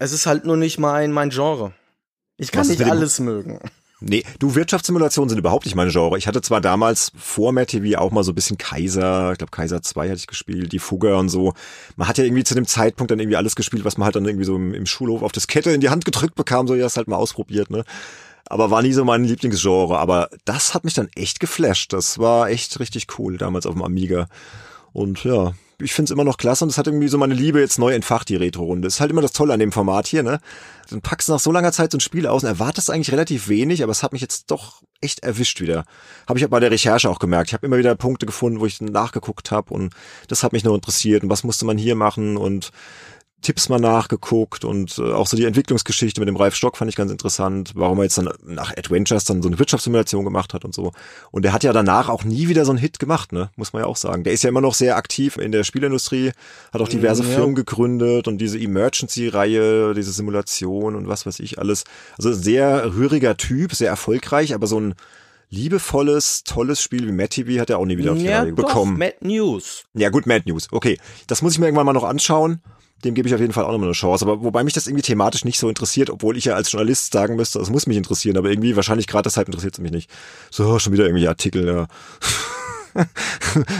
Es 0.00 0.12
ist 0.12 0.24
halt 0.24 0.46
nur 0.46 0.56
nicht 0.56 0.78
mein, 0.78 1.12
mein 1.12 1.28
Genre. 1.28 1.74
Ich 2.38 2.50
kann 2.50 2.62
Was 2.62 2.68
nicht 2.68 2.82
alles 2.82 3.20
mögen. 3.20 3.60
Nee, 4.00 4.24
du, 4.38 4.54
Wirtschaftssimulationen 4.54 5.28
sind 5.28 5.38
überhaupt 5.38 5.66
nicht 5.66 5.74
mein 5.74 5.90
Genre. 5.90 6.16
Ich 6.16 6.26
hatte 6.26 6.40
zwar 6.40 6.62
damals 6.62 7.12
vor 7.18 7.52
Mad 7.52 7.66
TV 7.66 7.98
auch 7.98 8.10
mal 8.10 8.24
so 8.24 8.32
ein 8.32 8.34
bisschen 8.34 8.56
Kaiser, 8.56 9.32
ich 9.32 9.38
glaube 9.38 9.50
Kaiser 9.50 9.82
2 9.82 10.08
hatte 10.08 10.18
ich 10.18 10.26
gespielt, 10.26 10.72
die 10.72 10.78
Fugger 10.78 11.18
und 11.18 11.28
so. 11.28 11.52
Man 11.96 12.08
hat 12.08 12.16
ja 12.16 12.24
irgendwie 12.24 12.44
zu 12.44 12.54
dem 12.54 12.66
Zeitpunkt 12.66 13.10
dann 13.10 13.20
irgendwie 13.20 13.36
alles 13.36 13.56
gespielt, 13.56 13.84
was 13.84 13.98
man 13.98 14.06
halt 14.06 14.16
dann 14.16 14.24
irgendwie 14.24 14.46
so 14.46 14.56
im, 14.56 14.72
im 14.72 14.86
Schulhof 14.86 15.22
auf 15.22 15.32
das 15.32 15.46
Kette 15.46 15.70
in 15.72 15.82
die 15.82 15.90
Hand 15.90 16.06
gedrückt 16.06 16.34
bekam, 16.34 16.66
so 16.66 16.74
ja, 16.74 16.84
das 16.84 16.96
halt 16.96 17.08
mal 17.08 17.16
ausprobiert, 17.16 17.70
ne? 17.70 17.84
Aber 18.46 18.70
war 18.70 18.82
nie 18.82 18.92
so 18.92 19.04
mein 19.04 19.22
Lieblingsgenre. 19.22 19.96
Aber 19.96 20.28
das 20.44 20.74
hat 20.74 20.82
mich 20.82 20.94
dann 20.94 21.08
echt 21.14 21.38
geflasht. 21.38 21.92
Das 21.92 22.18
war 22.18 22.50
echt 22.50 22.80
richtig 22.80 23.06
cool 23.18 23.38
damals 23.38 23.64
auf 23.64 23.74
dem 23.74 23.82
Amiga. 23.82 24.26
Und 24.92 25.24
ja, 25.24 25.52
ich 25.80 25.92
find's 25.92 26.10
immer 26.10 26.24
noch 26.24 26.36
klasse 26.36 26.64
und 26.64 26.70
es 26.70 26.78
hat 26.78 26.86
irgendwie 26.86 27.08
so 27.08 27.18
meine 27.18 27.34
Liebe 27.34 27.60
jetzt 27.60 27.78
neu 27.78 27.94
entfacht, 27.94 28.28
die 28.28 28.36
Retro-Runde. 28.36 28.88
Ist 28.88 29.00
halt 29.00 29.10
immer 29.10 29.22
das 29.22 29.32
Tolle 29.32 29.54
an 29.54 29.60
dem 29.60 29.72
Format 29.72 30.06
hier, 30.06 30.22
ne? 30.22 30.40
Dann 30.90 31.00
packst 31.00 31.28
du 31.28 31.32
nach 31.32 31.40
so 31.40 31.52
langer 31.52 31.72
Zeit 31.72 31.92
so 31.92 31.98
ein 31.98 32.00
Spiel 32.00 32.26
aus 32.26 32.42
und 32.42 32.48
erwartest 32.48 32.90
eigentlich 32.90 33.12
relativ 33.12 33.48
wenig, 33.48 33.82
aber 33.82 33.92
es 33.92 34.02
hat 34.02 34.12
mich 34.12 34.20
jetzt 34.20 34.50
doch 34.50 34.82
echt 35.00 35.20
erwischt 35.20 35.60
wieder. 35.60 35.84
Habe 36.28 36.38
ich 36.38 36.48
bei 36.48 36.60
der 36.60 36.70
Recherche 36.70 37.08
auch 37.08 37.18
gemerkt. 37.18 37.50
Ich 37.50 37.54
habe 37.54 37.66
immer 37.66 37.78
wieder 37.78 37.94
Punkte 37.94 38.26
gefunden, 38.26 38.60
wo 38.60 38.66
ich 38.66 38.80
nachgeguckt 38.80 39.50
habe 39.50 39.72
und 39.72 39.94
das 40.28 40.42
hat 40.42 40.52
mich 40.52 40.64
nur 40.64 40.74
interessiert 40.74 41.22
und 41.22 41.30
was 41.30 41.44
musste 41.44 41.64
man 41.64 41.78
hier 41.78 41.94
machen 41.94 42.36
und 42.36 42.70
Tipps 43.42 43.68
mal 43.68 43.80
nachgeguckt 43.80 44.64
und 44.64 44.98
äh, 44.98 45.12
auch 45.12 45.26
so 45.26 45.36
die 45.36 45.44
Entwicklungsgeschichte 45.44 46.20
mit 46.20 46.28
dem 46.28 46.36
Ralf 46.36 46.54
Stock 46.54 46.76
fand 46.76 46.90
ich 46.90 46.96
ganz 46.96 47.10
interessant, 47.10 47.72
warum 47.74 47.98
er 47.98 48.04
jetzt 48.04 48.18
dann 48.18 48.28
nach 48.44 48.76
Adventures 48.76 49.24
dann 49.24 49.42
so 49.42 49.48
eine 49.48 49.58
Wirtschaftssimulation 49.58 50.24
gemacht 50.24 50.52
hat 50.54 50.64
und 50.64 50.74
so. 50.74 50.92
Und 51.30 51.44
er 51.44 51.52
hat 51.52 51.64
ja 51.64 51.72
danach 51.72 52.08
auch 52.08 52.24
nie 52.24 52.48
wieder 52.48 52.64
so 52.64 52.72
einen 52.72 52.78
Hit 52.78 52.98
gemacht, 52.98 53.32
ne? 53.32 53.50
Muss 53.56 53.72
man 53.72 53.82
ja 53.82 53.86
auch 53.86 53.96
sagen. 53.96 54.24
Der 54.24 54.32
ist 54.32 54.42
ja 54.42 54.48
immer 54.48 54.60
noch 54.60 54.74
sehr 54.74 54.96
aktiv 54.96 55.36
in 55.36 55.52
der 55.52 55.64
Spielindustrie, 55.64 56.32
hat 56.72 56.80
auch 56.80 56.88
diverse 56.88 57.22
Ja. 57.22 57.30
Firmen 57.30 57.54
gegründet 57.54 58.28
und 58.28 58.38
diese 58.38 58.58
Emergency-Reihe, 58.58 59.94
diese 59.94 60.12
Simulation 60.12 60.94
und 60.94 61.08
was 61.08 61.26
weiß 61.26 61.40
ich 61.40 61.58
alles. 61.58 61.84
Also 62.18 62.32
sehr 62.32 62.94
rühriger 62.94 63.36
Typ, 63.36 63.74
sehr 63.74 63.88
erfolgreich, 63.88 64.54
aber 64.54 64.66
so 64.66 64.78
ein 64.78 64.94
liebevolles, 65.50 66.44
tolles 66.44 66.80
Spiel 66.80 67.06
wie 67.06 67.12
Matt 67.12 67.30
TV 67.30 67.60
hat 67.60 67.70
er 67.70 67.78
auch 67.78 67.84
nie 67.84 67.98
wieder 67.98 68.12
auf 68.12 68.18
die 68.18 68.24
ja, 68.24 68.42
Reihe 68.42 68.52
doch, 68.52 68.66
bekommen. 68.66 68.98
Mad 68.98 69.16
News. 69.20 69.84
Ja 69.94 70.08
gut, 70.10 70.26
Mad 70.26 70.44
News. 70.46 70.68
Okay, 70.70 70.98
das 71.26 71.42
muss 71.42 71.54
ich 71.54 71.58
mir 71.58 71.66
irgendwann 71.66 71.86
mal 71.86 71.92
noch 71.92 72.04
anschauen. 72.04 72.60
Dem 73.04 73.14
gebe 73.14 73.28
ich 73.28 73.34
auf 73.34 73.40
jeden 73.40 73.52
Fall 73.52 73.64
auch 73.64 73.72
nochmal 73.72 73.88
eine 73.88 73.94
Chance. 73.94 74.24
Aber 74.24 74.42
wobei 74.42 74.64
mich 74.64 74.74
das 74.74 74.86
irgendwie 74.86 75.02
thematisch 75.02 75.44
nicht 75.44 75.58
so 75.58 75.68
interessiert, 75.68 76.10
obwohl 76.10 76.36
ich 76.36 76.44
ja 76.44 76.54
als 76.54 76.70
Journalist 76.70 77.12
sagen 77.12 77.36
müsste, 77.36 77.58
es 77.60 77.70
muss 77.70 77.86
mich 77.86 77.96
interessieren, 77.96 78.36
aber 78.36 78.50
irgendwie 78.50 78.76
wahrscheinlich 78.76 79.06
gerade 79.06 79.24
deshalb 79.24 79.48
interessiert 79.48 79.74
es 79.74 79.80
mich 79.80 79.92
nicht. 79.92 80.10
So, 80.50 80.78
schon 80.78 80.92
wieder 80.92 81.04
irgendwelche 81.04 81.28
Artikel, 81.28 81.66
ja. 81.66 81.86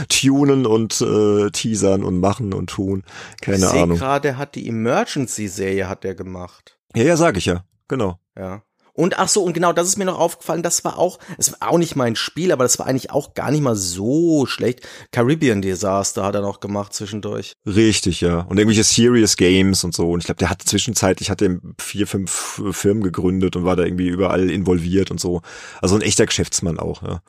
Tunen 0.09 0.65
und 0.65 1.01
äh, 1.01 1.49
teasern 1.51 2.03
und 2.03 2.19
machen 2.19 2.53
und 2.53 2.69
tun. 2.69 3.03
Keine 3.41 3.57
ich 3.57 3.71
Ahnung. 3.71 3.97
gerade, 3.97 4.37
hat 4.37 4.55
die 4.55 4.67
Emergency-Serie 4.67 5.87
hat 5.89 6.03
der 6.03 6.15
gemacht. 6.15 6.77
Ja, 6.95 7.03
ja, 7.03 7.17
sag 7.17 7.37
ich 7.37 7.45
ja. 7.45 7.63
Genau. 7.87 8.19
Ja. 8.37 8.63
Und 8.93 9.17
ach 9.17 9.27
so, 9.27 9.43
und 9.43 9.53
genau, 9.53 9.73
das 9.73 9.87
ist 9.87 9.97
mir 9.97 10.05
noch 10.05 10.19
aufgefallen, 10.19 10.63
das 10.63 10.83
war 10.83 10.97
auch, 10.97 11.19
es 11.37 11.51
war 11.53 11.69
auch 11.69 11.77
nicht 11.77 11.95
mein 11.95 12.15
Spiel, 12.15 12.51
aber 12.51 12.63
das 12.63 12.79
war 12.79 12.87
eigentlich 12.87 13.11
auch 13.11 13.33
gar 13.33 13.51
nicht 13.51 13.61
mal 13.61 13.75
so 13.75 14.45
schlecht. 14.45 14.81
Caribbean 15.11 15.61
Disaster 15.61 16.23
hat 16.23 16.35
er 16.35 16.41
noch 16.41 16.59
gemacht 16.59 16.93
zwischendurch. 16.93 17.53
Richtig, 17.65 18.21
ja. 18.21 18.41
Und 18.41 18.57
irgendwelche 18.57 18.83
Serious 18.83 19.37
Games 19.37 19.83
und 19.83 19.93
so. 19.93 20.11
Und 20.11 20.19
ich 20.19 20.25
glaube, 20.25 20.39
der 20.39 20.49
hat 20.49 20.61
zwischenzeitlich 20.61 21.29
hat 21.29 21.41
er 21.41 21.59
vier, 21.79 22.07
fünf 22.07 22.61
Firmen 22.71 23.03
gegründet 23.03 23.55
und 23.55 23.63
war 23.63 23.75
da 23.75 23.83
irgendwie 23.83 24.07
überall 24.07 24.49
involviert 24.49 25.11
und 25.11 25.19
so. 25.19 25.41
Also 25.81 25.95
ein 25.95 26.01
echter 26.01 26.25
Geschäftsmann 26.25 26.79
auch, 26.79 27.03
ja. 27.03 27.21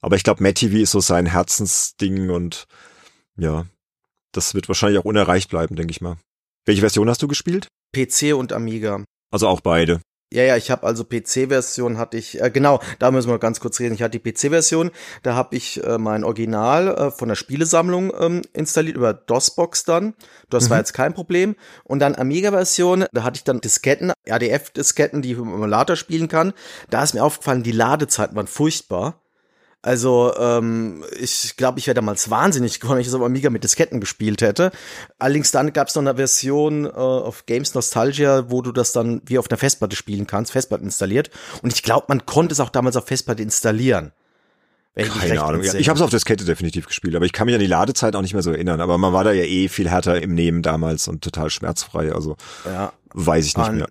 Aber 0.00 0.16
ich 0.16 0.22
glaube, 0.22 0.42
Matt 0.42 0.56
TV 0.56 0.76
ist 0.76 0.92
so 0.92 1.00
sein 1.00 1.26
Herzensding 1.26 2.30
und 2.30 2.66
ja, 3.36 3.66
das 4.32 4.54
wird 4.54 4.68
wahrscheinlich 4.68 4.98
auch 5.00 5.04
unerreicht 5.04 5.50
bleiben, 5.50 5.76
denke 5.76 5.90
ich 5.90 6.00
mal. 6.00 6.16
Welche 6.64 6.80
Version 6.80 7.08
hast 7.08 7.22
du 7.22 7.28
gespielt? 7.28 7.68
PC 7.94 8.34
und 8.34 8.52
Amiga. 8.52 9.04
Also 9.30 9.48
auch 9.48 9.60
beide. 9.60 10.00
Ja, 10.32 10.42
ja, 10.42 10.56
ich 10.56 10.72
habe 10.72 10.84
also 10.84 11.04
PC-Version 11.04 11.98
hatte 11.98 12.16
ich, 12.16 12.40
äh, 12.42 12.50
genau, 12.50 12.80
da 12.98 13.12
müssen 13.12 13.30
wir 13.30 13.38
ganz 13.38 13.60
kurz 13.60 13.78
reden. 13.78 13.94
Ich 13.94 14.02
hatte 14.02 14.18
die 14.18 14.32
PC-Version, 14.32 14.90
da 15.22 15.34
habe 15.36 15.54
ich 15.54 15.82
äh, 15.84 15.98
mein 15.98 16.24
Original 16.24 16.88
äh, 16.88 17.10
von 17.12 17.28
der 17.28 17.36
Spielesammlung 17.36 18.12
ähm, 18.18 18.42
installiert, 18.52 18.96
über 18.96 19.14
DOSBox 19.14 19.84
dann. 19.84 20.14
Das 20.50 20.68
war 20.68 20.78
Mhm. 20.78 20.80
jetzt 20.80 20.94
kein 20.94 21.14
Problem. 21.14 21.54
Und 21.84 22.00
dann 22.00 22.16
Amiga-Version, 22.16 23.04
da 23.12 23.22
hatte 23.22 23.36
ich 23.36 23.44
dann 23.44 23.60
Disketten, 23.60 24.12
RDF-Disketten, 24.28 25.22
die 25.22 25.32
ich 25.32 25.38
im 25.38 25.44
Emulator 25.54 25.94
spielen 25.94 26.26
kann. 26.26 26.52
Da 26.90 27.04
ist 27.04 27.14
mir 27.14 27.22
aufgefallen, 27.22 27.62
die 27.62 27.72
Ladezeiten 27.72 28.36
waren 28.36 28.48
furchtbar. 28.48 29.22
Also, 29.82 30.34
ähm, 30.36 31.04
ich 31.20 31.56
glaube, 31.56 31.78
ich 31.78 31.86
wäre 31.86 31.94
damals 31.94 32.28
wahnsinnig 32.28 32.80
geworden, 32.80 32.96
wenn 32.96 33.02
ich 33.02 33.06
das 33.06 33.14
auf 33.14 33.22
Amiga 33.22 33.50
mit 33.50 33.62
Disketten 33.62 34.00
gespielt 34.00 34.42
hätte. 34.42 34.72
Allerdings 35.18 35.52
dann 35.52 35.72
gab 35.72 35.88
es 35.88 35.94
noch 35.94 36.02
eine 36.02 36.16
Version 36.16 36.86
äh, 36.86 36.88
auf 36.88 37.46
Games 37.46 37.74
Nostalgia, 37.74 38.50
wo 38.50 38.62
du 38.62 38.72
das 38.72 38.90
dann 38.90 39.22
wie 39.26 39.38
auf 39.38 39.48
einer 39.48 39.58
Festplatte 39.58 39.94
spielen 39.94 40.26
kannst, 40.26 40.50
Festplatte 40.50 40.82
installiert. 40.82 41.30
Und 41.62 41.72
ich 41.72 41.84
glaube, 41.84 42.06
man 42.08 42.26
konnte 42.26 42.52
es 42.52 42.60
auch 42.60 42.70
damals 42.70 42.96
auf 42.96 43.06
Festplatte 43.06 43.42
installieren. 43.42 44.12
Keine 44.96 45.42
Ahnung. 45.42 45.62
Ja, 45.62 45.74
ich 45.74 45.90
habe 45.90 45.98
es 45.98 46.02
auf 46.02 46.08
Diskette 46.08 46.46
definitiv 46.46 46.86
gespielt, 46.86 47.14
aber 47.14 47.26
ich 47.26 47.32
kann 47.32 47.44
mich 47.44 47.54
an 47.54 47.60
die 47.60 47.66
Ladezeit 47.66 48.16
auch 48.16 48.22
nicht 48.22 48.32
mehr 48.32 48.42
so 48.42 48.50
erinnern. 48.50 48.80
Aber 48.80 48.96
man 48.96 49.12
war 49.12 49.24
da 49.24 49.32
ja 49.32 49.44
eh 49.44 49.68
viel 49.68 49.90
härter 49.90 50.22
im 50.22 50.34
Nehmen 50.34 50.62
damals 50.62 51.06
und 51.06 51.22
total 51.22 51.50
schmerzfrei. 51.50 52.12
Also 52.12 52.36
ja. 52.64 52.94
weiß 53.12 53.46
ich 53.46 53.56
nicht 53.56 53.68
An- 53.68 53.76
mehr. 53.76 53.88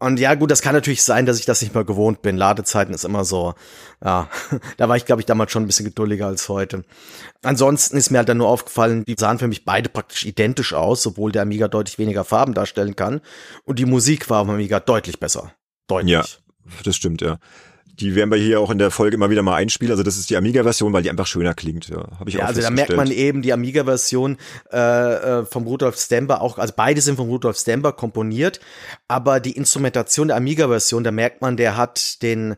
Und 0.00 0.18
ja, 0.18 0.34
gut, 0.34 0.50
das 0.50 0.62
kann 0.62 0.74
natürlich 0.74 1.02
sein, 1.02 1.26
dass 1.26 1.38
ich 1.38 1.44
das 1.44 1.60
nicht 1.60 1.74
mehr 1.74 1.84
gewohnt 1.84 2.22
bin. 2.22 2.38
Ladezeiten 2.38 2.94
ist 2.94 3.04
immer 3.04 3.26
so, 3.26 3.54
ja, 4.02 4.30
da 4.78 4.88
war 4.88 4.96
ich, 4.96 5.04
glaube 5.04 5.20
ich, 5.20 5.26
damals 5.26 5.52
schon 5.52 5.62
ein 5.62 5.66
bisschen 5.66 5.84
geduldiger 5.84 6.26
als 6.26 6.48
heute. 6.48 6.84
Ansonsten 7.42 7.98
ist 7.98 8.10
mir 8.10 8.18
halt 8.18 8.28
dann 8.30 8.38
nur 8.38 8.48
aufgefallen, 8.48 9.04
die 9.04 9.14
sahen 9.18 9.38
für 9.38 9.46
mich 9.46 9.66
beide 9.66 9.90
praktisch 9.90 10.24
identisch 10.24 10.72
aus, 10.72 11.06
obwohl 11.06 11.32
der 11.32 11.42
Amiga 11.42 11.68
deutlich 11.68 11.98
weniger 11.98 12.24
Farben 12.24 12.54
darstellen 12.54 12.96
kann. 12.96 13.20
Und 13.64 13.78
die 13.78 13.84
Musik 13.84 14.30
war 14.30 14.40
am 14.40 14.50
Amiga 14.50 14.80
deutlich 14.80 15.20
besser. 15.20 15.52
Deutlich. 15.86 16.12
Ja. 16.12 16.24
Das 16.84 16.96
stimmt, 16.96 17.20
ja. 17.20 17.38
Die 18.00 18.14
werden 18.14 18.30
wir 18.30 18.38
hier 18.38 18.60
auch 18.60 18.70
in 18.70 18.78
der 18.78 18.90
Folge 18.90 19.14
immer 19.14 19.30
wieder 19.30 19.42
mal 19.42 19.56
einspielen. 19.56 19.92
Also 19.92 20.02
das 20.02 20.16
ist 20.16 20.30
die 20.30 20.36
Amiga-Version, 20.36 20.92
weil 20.92 21.02
die 21.02 21.10
einfach 21.10 21.26
schöner 21.26 21.54
klingt. 21.54 21.88
Ja, 21.88 22.08
habe 22.18 22.28
ich 22.28 22.36
Ja, 22.36 22.44
auch 22.44 22.48
also 22.48 22.62
da 22.62 22.70
merkt 22.70 22.96
man 22.96 23.10
eben 23.10 23.42
die 23.42 23.52
Amiga-Version 23.52 24.38
äh, 24.72 24.78
äh, 24.78 25.44
vom 25.44 25.64
Rudolf 25.64 25.98
Stember 25.98 26.40
auch, 26.40 26.58
also 26.58 26.72
beide 26.76 27.00
sind 27.00 27.16
vom 27.16 27.28
Rudolf 27.28 27.58
Stember 27.58 27.92
komponiert, 27.92 28.60
aber 29.08 29.40
die 29.40 29.52
Instrumentation 29.52 30.28
der 30.28 30.36
Amiga-Version, 30.36 31.04
da 31.04 31.10
merkt 31.10 31.42
man, 31.42 31.56
der 31.56 31.76
hat 31.76 32.22
den 32.22 32.56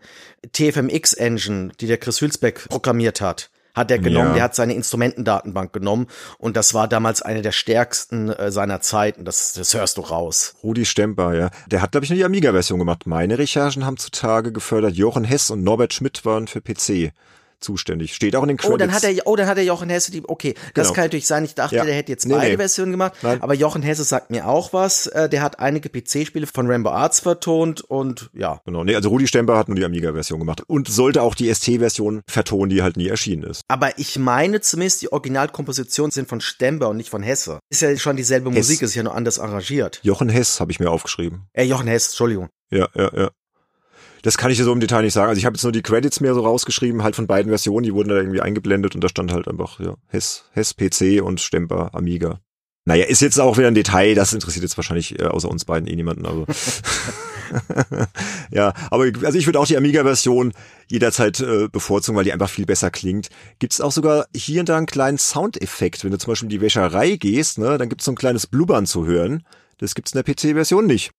TFMX-Engine, 0.52 1.72
die 1.80 1.86
der 1.86 1.98
Chris 1.98 2.20
Hülsbeck 2.20 2.68
programmiert 2.68 3.20
hat, 3.20 3.50
hat 3.74 3.90
er 3.90 3.98
genommen, 3.98 4.28
Ja. 4.28 4.34
der 4.34 4.42
hat 4.44 4.54
seine 4.54 4.74
Instrumentendatenbank 4.74 5.72
genommen 5.72 6.06
und 6.38 6.56
das 6.56 6.74
war 6.74 6.88
damals 6.88 7.22
eine 7.22 7.42
der 7.42 7.52
stärksten 7.52 8.28
äh, 8.30 8.50
seiner 8.52 8.80
Zeiten, 8.80 9.24
das, 9.24 9.52
das 9.54 9.72
hörst 9.74 9.96
du 9.96 10.02
raus. 10.02 10.54
Rudi 10.62 10.84
Stemper, 10.84 11.34
ja. 11.34 11.50
Der 11.68 11.82
hat, 11.82 11.92
glaube 11.92 12.04
ich, 12.04 12.10
nur 12.10 12.16
die 12.18 12.24
Amiga-Version 12.24 12.78
gemacht. 12.78 13.06
Meine 13.06 13.38
Recherchen 13.38 13.84
haben 13.86 13.96
zutage 13.96 14.52
gefördert. 14.52 14.94
Jochen 14.94 15.24
Hess 15.24 15.50
und 15.50 15.62
Norbert 15.64 15.92
Schmidt 15.94 16.24
waren 16.24 16.46
für 16.48 16.60
PC 16.60 17.12
zuständig. 17.62 18.14
Steht 18.14 18.36
auch 18.36 18.42
in 18.42 18.48
den 18.48 18.56
Credits. 18.56 18.74
Oh, 18.74 18.76
dann 18.76 18.92
hat 18.92 19.04
er, 19.04 19.14
oh, 19.26 19.36
dann 19.36 19.46
hat 19.46 19.56
er 19.58 19.64
Jochen 19.64 19.88
Hesse 19.90 20.10
die, 20.12 20.22
okay, 20.28 20.54
das 20.74 20.88
Genau. 20.88 20.94
kann 20.94 21.04
natürlich 21.04 21.26
sein, 21.26 21.44
ich 21.44 21.54
dachte, 21.54 21.76
Ja. 21.76 21.84
der 21.84 21.94
hätte 21.94 22.12
jetzt 22.12 22.26
Nee, 22.26 22.34
beide 22.34 22.50
nee. 22.52 22.56
Versionen 22.56 22.90
gemacht, 22.92 23.14
Nein. 23.22 23.42
aber 23.42 23.54
Jochen 23.54 23.82
Hesse 23.82 24.04
sagt 24.04 24.30
mir 24.30 24.48
auch 24.48 24.72
was, 24.72 25.06
äh, 25.06 25.28
der 25.28 25.42
hat 25.42 25.58
einige 25.60 25.88
PC-Spiele 25.88 26.46
von 26.46 26.66
Rainbow 26.66 26.90
Arts 26.90 27.20
vertont 27.20 27.80
und 27.82 28.30
ja, 28.34 28.60
Genau, 28.64 28.84
nee, 28.84 28.94
also 28.94 29.08
Rudi 29.08 29.26
Stemper 29.26 29.56
hat 29.56 29.68
nur 29.68 29.76
die 29.76 29.84
Amiga-Version 29.84 30.38
gemacht 30.38 30.62
und 30.66 30.88
sollte 30.88 31.22
auch 31.22 31.34
die 31.34 31.48
ST-Version 31.52 32.22
vertonen, 32.28 32.70
die 32.70 32.82
halt 32.82 32.96
nie 32.96 33.08
erschienen 33.08 33.42
ist. 33.44 33.62
aber 33.68 33.98
ich 33.98 34.18
meine 34.18 34.60
zumindest, 34.60 35.02
die 35.02 35.12
Originalkompositionen 35.12 36.10
sind 36.10 36.28
von 36.28 36.40
Stember 36.40 36.88
und 36.88 36.96
nicht 36.96 37.10
von 37.10 37.22
Hesse. 37.22 37.58
Ist 37.70 37.82
ja 37.82 37.96
schon 37.96 38.16
dieselbe 38.16 38.50
Hess. 38.50 38.56
Musik, 38.68 38.82
ist 38.82 38.94
ja 38.94 39.02
nur 39.02 39.14
anders 39.14 39.38
arrangiert. 39.38 40.00
Jochen 40.02 40.28
Hess 40.28 40.60
habe 40.60 40.70
ich 40.72 40.80
mir 40.80 40.90
aufgeschrieben. 40.90 41.46
Äh, 41.52 41.64
Jochen 41.64 41.86
Hesse, 41.86 42.10
Entschuldigung. 42.10 42.48
Ja, 42.70 42.88
ja, 42.94 43.10
ja. 43.14 43.30
Das 44.22 44.38
kann 44.38 44.50
ich 44.50 44.58
dir 44.58 44.64
so 44.64 44.72
im 44.72 44.80
Detail 44.80 45.02
nicht 45.02 45.12
sagen. 45.12 45.28
Also 45.28 45.38
ich 45.38 45.44
habe 45.44 45.56
jetzt 45.56 45.62
nur 45.62 45.72
die 45.72 45.82
Credits 45.82 46.20
mir 46.20 46.34
so 46.34 46.40
rausgeschrieben, 46.40 47.02
halt 47.02 47.16
von 47.16 47.26
beiden 47.26 47.50
Versionen, 47.50 47.84
die 47.84 47.92
wurden 47.92 48.08
da 48.08 48.16
irgendwie 48.16 48.40
eingeblendet 48.40 48.94
und 48.94 49.02
da 49.02 49.08
stand 49.08 49.32
halt 49.32 49.48
einfach, 49.48 49.80
ja, 49.80 49.96
Hess, 50.06 50.44
Hess 50.52 50.74
PC 50.74 51.22
und 51.22 51.40
Stemper 51.40 51.94
Amiga. 51.94 52.40
Naja, 52.84 53.04
ist 53.04 53.20
jetzt 53.20 53.38
auch 53.38 53.58
wieder 53.58 53.68
ein 53.68 53.74
Detail, 53.74 54.14
das 54.14 54.32
interessiert 54.32 54.64
jetzt 54.64 54.76
wahrscheinlich 54.76 55.18
äh, 55.20 55.24
außer 55.24 55.48
uns 55.48 55.64
beiden 55.64 55.86
eh 55.86 55.94
niemanden. 55.94 56.26
Also. 56.26 56.46
ja, 58.50 58.72
aber 58.90 59.10
also 59.24 59.38
ich 59.38 59.46
würde 59.46 59.60
auch 59.60 59.66
die 59.66 59.76
Amiga-Version 59.76 60.52
jederzeit 60.90 61.40
äh, 61.40 61.68
bevorzugen, 61.68 62.16
weil 62.16 62.24
die 62.24 62.32
einfach 62.32 62.50
viel 62.50 62.66
besser 62.66 62.90
klingt. 62.90 63.28
Gibt's 63.58 63.80
auch 63.80 63.92
sogar 63.92 64.26
hier 64.34 64.60
und 64.60 64.68
da 64.68 64.76
einen 64.76 64.86
kleinen 64.86 65.18
Soundeffekt. 65.18 66.04
Wenn 66.04 66.10
du 66.10 66.18
zum 66.18 66.32
Beispiel 66.32 66.46
in 66.46 66.50
die 66.50 66.60
Wäscherei 66.60 67.16
gehst, 67.16 67.58
ne, 67.58 67.78
dann 67.78 67.88
gibt's 67.88 68.04
so 68.04 68.12
ein 68.12 68.16
kleines 68.16 68.46
Blubbern 68.46 68.86
zu 68.86 69.06
hören. 69.06 69.44
Das 69.78 69.94
gibt's 69.94 70.12
in 70.12 70.22
der 70.22 70.34
PC-Version 70.34 70.86
nicht. 70.86 71.10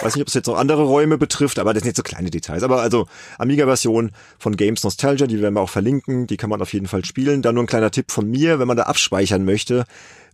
Weiß 0.00 0.14
nicht, 0.14 0.22
ob 0.22 0.28
es 0.28 0.34
jetzt 0.34 0.46
noch 0.46 0.56
andere 0.56 0.84
Räume 0.84 1.18
betrifft, 1.18 1.58
aber 1.58 1.74
das 1.74 1.82
sind 1.82 1.88
jetzt 1.88 1.96
so 1.96 2.02
kleine 2.04 2.30
Details. 2.30 2.62
Aber 2.62 2.80
also 2.80 3.08
Amiga-Version 3.38 4.12
von 4.38 4.56
Games 4.56 4.84
Nostalgia, 4.84 5.26
die 5.26 5.40
werden 5.40 5.54
wir 5.54 5.60
auch 5.60 5.70
verlinken, 5.70 6.26
die 6.28 6.36
kann 6.36 6.50
man 6.50 6.62
auf 6.62 6.72
jeden 6.72 6.86
Fall 6.86 7.04
spielen. 7.04 7.42
Dann 7.42 7.56
nur 7.56 7.64
ein 7.64 7.68
kleiner 7.68 7.90
Tipp 7.90 8.12
von 8.12 8.30
mir, 8.30 8.60
wenn 8.60 8.68
man 8.68 8.76
da 8.76 8.84
abspeichern 8.84 9.44
möchte, 9.44 9.84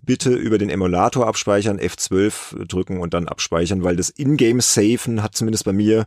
bitte 0.02 0.34
über 0.34 0.58
den 0.58 0.68
Emulator 0.68 1.26
abspeichern, 1.26 1.78
F12 1.78 2.66
drücken 2.66 3.00
und 3.00 3.14
dann 3.14 3.26
abspeichern, 3.26 3.82
weil 3.82 3.96
das 3.96 4.10
Ingame-Safen 4.10 5.22
hat 5.22 5.34
zumindest 5.34 5.64
bei 5.64 5.72
mir 5.72 6.06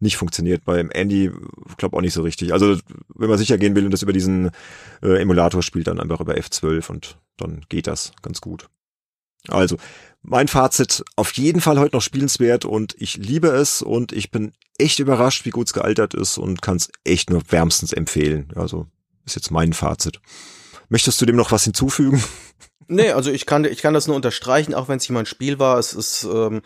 nicht 0.00 0.16
funktioniert. 0.16 0.64
Beim 0.64 0.90
Andy 0.90 1.30
glaube 1.76 1.96
auch 1.96 2.00
nicht 2.00 2.12
so 2.12 2.22
richtig. 2.22 2.52
Also 2.52 2.76
wenn 3.14 3.28
man 3.28 3.38
sicher 3.38 3.56
gehen 3.56 3.76
will 3.76 3.84
und 3.84 3.92
das 3.92 4.02
über 4.02 4.12
diesen 4.12 4.50
äh, 5.02 5.20
Emulator 5.20 5.62
spielt, 5.62 5.86
dann 5.86 6.00
einfach 6.00 6.20
über 6.20 6.34
F12 6.34 6.90
und 6.90 7.18
dann 7.36 7.62
geht 7.68 7.86
das 7.86 8.12
ganz 8.20 8.40
gut. 8.40 8.68
Also, 9.48 9.76
mein 10.26 10.48
Fazit, 10.48 11.04
auf 11.14 11.32
jeden 11.32 11.60
Fall 11.60 11.78
heute 11.78 11.96
noch 11.96 12.02
spielenswert 12.02 12.64
und 12.64 12.94
ich 12.98 13.16
liebe 13.16 13.48
es 13.48 13.80
und 13.80 14.12
ich 14.12 14.30
bin 14.30 14.52
echt 14.76 14.98
überrascht, 14.98 15.44
wie 15.44 15.50
gut 15.50 15.68
es 15.68 15.72
gealtert 15.72 16.14
ist 16.14 16.36
und 16.36 16.62
kann 16.62 16.76
es 16.76 16.90
echt 17.04 17.30
nur 17.30 17.42
wärmstens 17.50 17.92
empfehlen. 17.92 18.52
Also, 18.56 18.86
ist 19.24 19.36
jetzt 19.36 19.50
mein 19.50 19.72
Fazit. 19.72 20.20
Möchtest 20.88 21.20
du 21.20 21.26
dem 21.26 21.36
noch 21.36 21.52
was 21.52 21.64
hinzufügen? 21.64 22.22
Nee, 22.88 23.10
also 23.10 23.30
ich 23.30 23.46
kann, 23.46 23.64
ich 23.64 23.82
kann 23.82 23.94
das 23.94 24.06
nur 24.06 24.14
unterstreichen, 24.14 24.74
auch 24.74 24.88
wenn 24.88 24.98
es 24.98 25.02
nicht 25.04 25.10
mein 25.10 25.26
Spiel 25.26 25.58
war. 25.58 25.78
Es 25.78 25.92
ist, 25.92 26.24
ähm, 26.24 26.62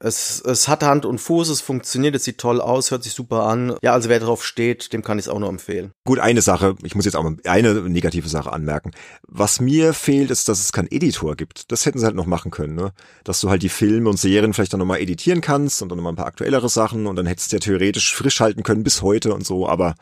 es, 0.00 0.40
es 0.40 0.66
hat 0.66 0.82
Hand 0.82 1.04
und 1.04 1.18
Fuß, 1.18 1.48
es 1.48 1.60
funktioniert, 1.60 2.16
es 2.16 2.24
sieht 2.24 2.38
toll 2.38 2.60
aus, 2.60 2.90
hört 2.90 3.04
sich 3.04 3.12
super 3.12 3.44
an. 3.44 3.76
Ja, 3.82 3.92
also 3.92 4.08
wer 4.08 4.18
drauf 4.18 4.44
steht, 4.44 4.92
dem 4.92 5.02
kann 5.02 5.18
ich 5.18 5.26
es 5.26 5.28
auch 5.28 5.38
nur 5.38 5.48
empfehlen. 5.48 5.92
Gut, 6.04 6.18
eine 6.18 6.42
Sache, 6.42 6.74
ich 6.82 6.94
muss 6.94 7.04
jetzt 7.04 7.14
auch 7.14 7.22
mal 7.22 7.36
eine 7.44 7.74
negative 7.88 8.28
Sache 8.28 8.52
anmerken. 8.52 8.90
Was 9.28 9.60
mir 9.60 9.94
fehlt, 9.94 10.30
ist, 10.30 10.48
dass 10.48 10.60
es 10.60 10.72
keinen 10.72 10.90
Editor 10.90 11.36
gibt. 11.36 11.70
Das 11.70 11.86
hätten 11.86 11.98
sie 11.98 12.04
halt 12.06 12.16
noch 12.16 12.26
machen 12.26 12.50
können, 12.50 12.74
ne? 12.74 12.92
Dass 13.22 13.40
du 13.40 13.48
halt 13.48 13.62
die 13.62 13.68
Filme 13.68 14.10
und 14.10 14.18
Serien 14.18 14.52
vielleicht 14.52 14.72
dann 14.72 14.80
nochmal 14.80 15.00
editieren 15.00 15.40
kannst 15.40 15.82
und 15.82 15.88
dann 15.88 15.98
nochmal 15.98 16.14
ein 16.14 16.16
paar 16.16 16.26
aktuellere 16.26 16.68
Sachen 16.68 17.06
und 17.06 17.16
dann 17.16 17.26
hättest 17.26 17.52
du 17.52 17.56
ja 17.56 17.60
theoretisch 17.60 18.14
frisch 18.14 18.40
halten 18.40 18.64
können 18.64 18.82
bis 18.82 19.02
heute 19.02 19.34
und 19.34 19.46
so, 19.46 19.68
aber 19.68 19.94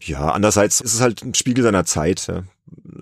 ja, 0.00 0.30
andererseits 0.30 0.80
ist 0.80 0.94
es 0.94 1.00
halt 1.00 1.22
ein 1.22 1.34
Spiegel 1.34 1.64
seiner 1.64 1.84
Zeit. 1.84 2.26
Ja. 2.26 2.42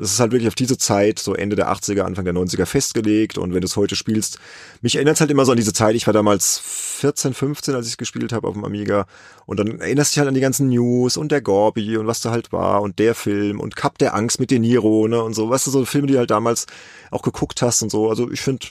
Es 0.01 0.13
ist 0.13 0.21
halt 0.21 0.33
wirklich 0.33 0.49
auf 0.49 0.55
diese 0.55 0.79
Zeit, 0.79 1.19
so 1.19 1.35
Ende 1.35 1.57
der 1.57 1.73
80er, 1.73 2.03
Anfang 2.03 2.25
der 2.25 2.35
90er 2.35 2.67
festgelegt. 2.67 3.39
Und 3.39 3.55
wenn 3.55 3.61
du 3.61 3.67
es 3.67 3.77
heute 3.77 3.97
spielst, 3.97 4.39
mich 4.81 4.97
erinnert 4.97 5.15
es 5.15 5.21
halt 5.21 5.31
immer 5.31 5.45
so 5.45 5.53
an 5.53 5.57
diese 5.57 5.73
Zeit. 5.73 5.95
Ich 5.95 6.07
war 6.07 6.15
damals 6.15 6.59
14, 6.59 7.35
15, 7.35 7.75
als 7.75 7.89
ich 7.89 7.97
gespielt 7.97 8.33
habe 8.33 8.49
auf 8.49 8.55
dem 8.55 8.65
Amiga. 8.65 9.07
Und 9.47 9.61
dann 9.61 9.81
erinnerst 9.81 10.13
du 10.13 10.15
dich 10.15 10.19
halt 10.19 10.29
an 10.29 10.35
die 10.35 10.41
ganzen 10.41 10.69
News 10.69 11.17
und 11.17 11.33
der 11.33 11.41
Gorby 11.41 11.97
und 11.97 12.07
was 12.07 12.21
da 12.21 12.31
halt 12.31 12.53
war 12.53 12.83
und 12.83 12.99
der 12.99 13.15
Film 13.15 13.61
und 13.61 13.77
Cup 13.77 13.99
der 13.99 14.15
Angst 14.15 14.41
mit 14.41 14.51
De 14.51 14.59
Niro, 14.59 15.09
ne, 15.09 15.23
und 15.23 15.35
so. 15.35 15.51
Weißt 15.51 15.67
du, 15.67 15.71
so 15.71 15.85
Filme, 15.85 16.07
die 16.07 16.19
halt 16.19 16.31
damals 16.31 16.67
auch 17.11 17.23
geguckt 17.23 17.63
hast 17.63 17.83
und 17.83 17.91
so. 17.91 18.09
Also 18.09 18.31
ich 18.31 18.41
finde, 18.41 18.67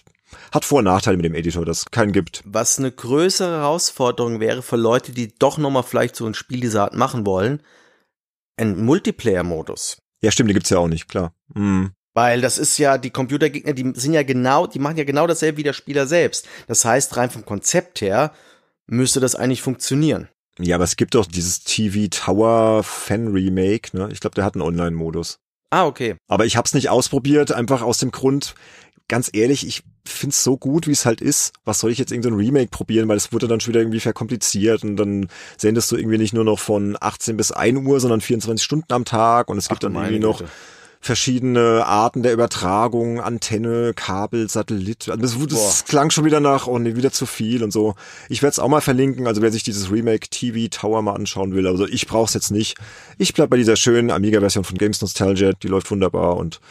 hat 0.51 0.65
Vor- 0.65 0.79
und 0.79 0.85
Nachteile 0.85 1.17
mit 1.17 1.25
dem 1.25 1.35
Editor, 1.35 1.65
das 1.65 1.85
keinen 1.91 2.11
gibt. 2.11 2.41
Was 2.45 2.79
eine 2.79 2.91
größere 2.91 3.59
Herausforderung 3.59 4.39
wäre 4.39 4.61
für 4.61 4.77
Leute, 4.77 5.11
die 5.11 5.33
doch 5.37 5.57
nochmal 5.57 5.83
vielleicht 5.83 6.15
so 6.15 6.25
ein 6.25 6.33
Spiel 6.33 6.61
dieser 6.61 6.83
Art 6.83 6.95
machen 6.95 7.25
wollen, 7.25 7.61
ein 8.57 8.83
Multiplayer-Modus. 8.83 10.00
Ja, 10.21 10.31
stimmt, 10.31 10.49
die 10.49 10.53
gibt's 10.53 10.69
ja 10.69 10.77
auch 10.77 10.87
nicht, 10.87 11.07
klar. 11.07 11.33
Mhm. 11.53 11.91
Weil 12.13 12.41
das 12.41 12.57
ist 12.57 12.77
ja, 12.77 12.97
die 12.97 13.09
Computergegner, 13.09 13.73
die 13.73 13.93
sind 13.95 14.13
ja 14.13 14.23
genau, 14.23 14.67
die 14.67 14.79
machen 14.79 14.97
ja 14.97 15.03
genau 15.03 15.27
dasselbe 15.27 15.59
wie 15.59 15.63
der 15.63 15.73
Spieler 15.73 16.07
selbst. 16.07 16.47
Das 16.67 16.83
heißt, 16.83 17.15
rein 17.15 17.29
vom 17.29 17.45
Konzept 17.45 18.01
her 18.01 18.33
müsste 18.85 19.19
das 19.19 19.35
eigentlich 19.35 19.61
funktionieren. 19.61 20.27
Ja, 20.59 20.75
aber 20.75 20.83
es 20.83 20.97
gibt 20.97 21.15
doch 21.15 21.25
dieses 21.25 21.63
TV 21.63 22.07
Tower 22.09 22.83
Fan 22.83 23.29
Remake, 23.29 23.95
ne? 23.97 24.09
Ich 24.11 24.19
glaube, 24.19 24.35
der 24.35 24.43
hat 24.43 24.55
einen 24.55 24.63
Online-Modus. 24.63 25.39
Ah, 25.69 25.85
okay. 25.85 26.17
Aber 26.27 26.45
ich 26.45 26.57
hab's 26.57 26.73
nicht 26.73 26.89
ausprobiert, 26.89 27.53
einfach 27.53 27.81
aus 27.81 27.99
dem 27.99 28.11
Grund, 28.11 28.55
ganz 29.11 29.29
ehrlich, 29.33 29.67
ich 29.67 29.83
find's 30.07 30.41
so 30.41 30.55
gut, 30.55 30.87
wie 30.87 30.93
es 30.93 31.05
halt 31.05 31.19
ist. 31.19 31.51
Was 31.65 31.81
soll 31.81 31.91
ich 31.91 31.97
jetzt 31.97 32.13
irgendein 32.13 32.35
Remake 32.35 32.69
probieren, 32.69 33.09
weil 33.09 33.17
es 33.17 33.33
wurde 33.33 33.45
dann 33.49 33.59
schon 33.59 33.73
wieder 33.73 33.81
irgendwie 33.81 33.99
verkompliziert 33.99 34.85
und 34.85 34.95
dann 34.95 35.27
sendest 35.57 35.91
du 35.91 35.97
irgendwie 35.97 36.17
nicht 36.17 36.33
nur 36.33 36.45
noch 36.45 36.59
von 36.59 36.95
18 36.97 37.35
bis 37.35 37.51
1 37.51 37.85
Uhr, 37.85 37.99
sondern 37.99 38.21
24 38.21 38.63
Stunden 38.63 38.93
am 38.93 39.03
Tag 39.03 39.49
und 39.49 39.57
es 39.57 39.67
gibt 39.67 39.83
Ach, 39.83 39.91
dann 39.91 39.95
irgendwie 39.95 40.19
noch 40.19 40.41
verschiedene 41.01 41.85
Arten 41.85 42.23
der 42.23 42.31
Übertragung, 42.31 43.19
Antenne, 43.19 43.93
Kabel, 43.93 44.49
Satellit. 44.49 45.09
Also 45.09 45.45
das, 45.45 45.59
das 45.59 45.85
klang 45.85 46.09
schon 46.09 46.23
wieder 46.23 46.39
nach, 46.39 46.67
oh 46.67 46.79
nee, 46.79 46.95
wieder 46.95 47.11
zu 47.11 47.25
viel 47.25 47.65
und 47.65 47.71
so. 47.71 47.95
Ich 48.29 48.41
werde 48.41 48.51
es 48.51 48.59
auch 48.59 48.69
mal 48.69 48.79
verlinken, 48.79 49.27
also 49.27 49.41
wer 49.41 49.51
sich 49.51 49.63
dieses 49.63 49.91
Remake 49.91 50.29
TV 50.29 50.69
Tower 50.69 51.01
mal 51.01 51.15
anschauen 51.15 51.53
will, 51.53 51.67
also 51.67 51.85
ich 51.85 52.07
brauch's 52.07 52.33
jetzt 52.33 52.51
nicht. 52.51 52.77
Ich 53.17 53.33
bleib 53.33 53.49
bei 53.49 53.57
dieser 53.57 53.75
schönen 53.75 54.09
Amiga-Version 54.09 54.63
von 54.63 54.77
Games 54.77 55.01
Nostalgia, 55.01 55.51
die 55.51 55.67
läuft 55.67 55.91
wunderbar 55.91 56.37
und 56.37 56.61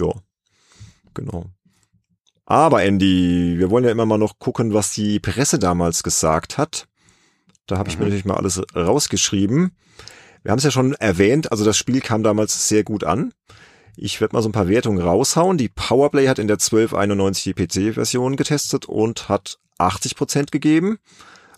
ja, 0.00 0.14
genau. 1.12 1.50
Aber 2.46 2.82
Andy, 2.82 3.58
wir 3.58 3.70
wollen 3.70 3.84
ja 3.84 3.90
immer 3.90 4.06
mal 4.06 4.18
noch 4.18 4.38
gucken, 4.38 4.74
was 4.74 4.92
die 4.92 5.18
Presse 5.20 5.58
damals 5.58 6.02
gesagt 6.02 6.58
hat. 6.58 6.86
Da 7.66 7.78
habe 7.78 7.88
ich 7.88 7.96
mhm. 7.96 8.00
mir 8.00 8.04
natürlich 8.06 8.26
mal 8.26 8.36
alles 8.36 8.60
rausgeschrieben. 8.74 9.72
Wir 10.42 10.50
haben 10.50 10.58
es 10.58 10.64
ja 10.64 10.70
schon 10.70 10.92
erwähnt, 10.94 11.50
also 11.50 11.64
das 11.64 11.78
Spiel 11.78 12.00
kam 12.02 12.22
damals 12.22 12.68
sehr 12.68 12.84
gut 12.84 13.02
an. 13.04 13.32
Ich 13.96 14.20
werde 14.20 14.36
mal 14.36 14.42
so 14.42 14.48
ein 14.48 14.52
paar 14.52 14.68
Wertungen 14.68 15.00
raushauen. 15.00 15.56
Die 15.56 15.68
Powerplay 15.68 16.28
hat 16.28 16.38
in 16.38 16.48
der 16.48 16.56
1291 16.56 17.44
die 17.44 17.54
PC-Version 17.54 18.36
getestet 18.36 18.86
und 18.86 19.28
hat 19.28 19.58
80 19.78 20.16
Prozent 20.16 20.52
gegeben. 20.52 20.98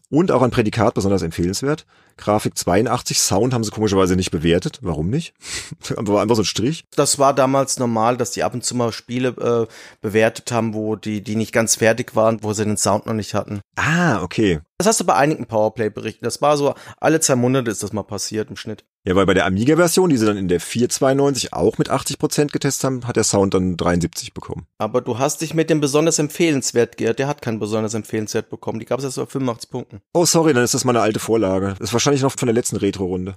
Und 0.09 0.31
auch 0.31 0.43
ein 0.43 0.51
Prädikat 0.51 0.95
besonders 0.95 1.23
empfehlenswert. 1.23 1.85
Grafik 2.17 2.57
82, 2.57 3.19
Sound 3.19 3.53
haben 3.53 3.65
sie 3.65 3.73
komischerweise 3.73 4.15
nicht 4.15 4.31
bewertet. 4.31 4.79
Warum 4.83 5.11
nicht? 5.11 5.35
war 5.97 6.23
einfach 6.23 6.37
so 6.37 6.43
ein 6.43 6.47
Strich. 6.47 6.85
Das 6.95 7.19
war 7.19 7.35
damals 7.35 7.79
normal, 7.79 8.17
dass 8.17 8.31
die 8.31 8.45
ab 8.45 8.55
und 8.55 8.65
zu 8.65 8.75
mal 8.77 8.93
Spiele 8.93 9.29
äh, 9.69 9.73
bewertet 10.01 10.53
haben, 10.53 10.75
wo 10.75 10.97
die, 10.97 11.23
die 11.23 11.35
nicht 11.35 11.53
ganz 11.53 11.77
fertig 11.77 12.15
waren, 12.15 12.43
wo 12.43 12.53
sie 12.53 12.65
den 12.65 12.77
Sound 12.77 13.07
noch 13.07 13.15
nicht 13.15 13.35
hatten. 13.35 13.61
Ah, 13.75 14.23
okay. 14.23 14.61
Das 14.79 14.87
hast 14.87 15.01
du 15.01 15.05
bei 15.05 15.15
einigen 15.15 15.47
Powerplay-Berichten. 15.47 16.25
Das 16.25 16.41
war 16.41 16.57
so, 16.57 16.75
alle 16.99 17.21
zwei 17.21 17.35
Monate 17.37 17.71
ist 17.71 17.83
das 17.83 17.93
mal 17.93 18.03
passiert 18.05 18.49
im 18.49 18.57
Schnitt. 18.57 18.85
Ja, 19.07 19.15
weil 19.15 19.27
bei 19.27 19.35
der 19.35 19.47
Amiga-Version, 19.47 20.11
die 20.11 20.17
sie 20.17 20.27
dann 20.27 20.37
in 20.37 20.49
der 20.49 20.59
492 20.59 21.53
auch 21.53 21.79
mit 21.79 21.91
80% 21.91 22.51
getestet 22.51 22.85
haben, 22.85 23.07
hat 23.07 23.15
der 23.15 23.23
Sound 23.23 23.55
dann 23.55 23.77
73 23.77 24.35
bekommen. 24.35 24.67
Aber 24.79 25.01
du 25.01 25.21
hast 25.21 25.43
dich 25.43 25.55
mit 25.55 25.71
dem 25.71 25.81
besonders 25.81 26.19
empfehlenswert 26.19 26.97
geirrt. 26.97 27.21
Der 27.21 27.29
hat 27.29 27.41
keinen 27.41 27.61
besonders 27.61 27.95
empfehlenswert 27.95 28.51
bekommen. 28.51 28.81
Die 28.81 28.85
gab 28.85 28.99
es 28.99 29.05
erst 29.05 29.21
auf 29.21 29.31
85 29.31 29.71
Punkten. 29.71 30.01
Oh, 30.13 30.27
sorry, 30.27 30.55
dann 30.55 30.65
ist 30.65 30.75
das 30.75 30.85
meine 30.85 31.03
alte 31.03 31.21
Vorlage. 31.21 31.77
Das 31.79 31.91
ist 31.91 31.93
wahrscheinlich 31.93 32.23
noch 32.23 32.33
von 32.33 32.47
der 32.47 32.55
letzten 32.55 32.77
Retro-Runde. 32.77 33.37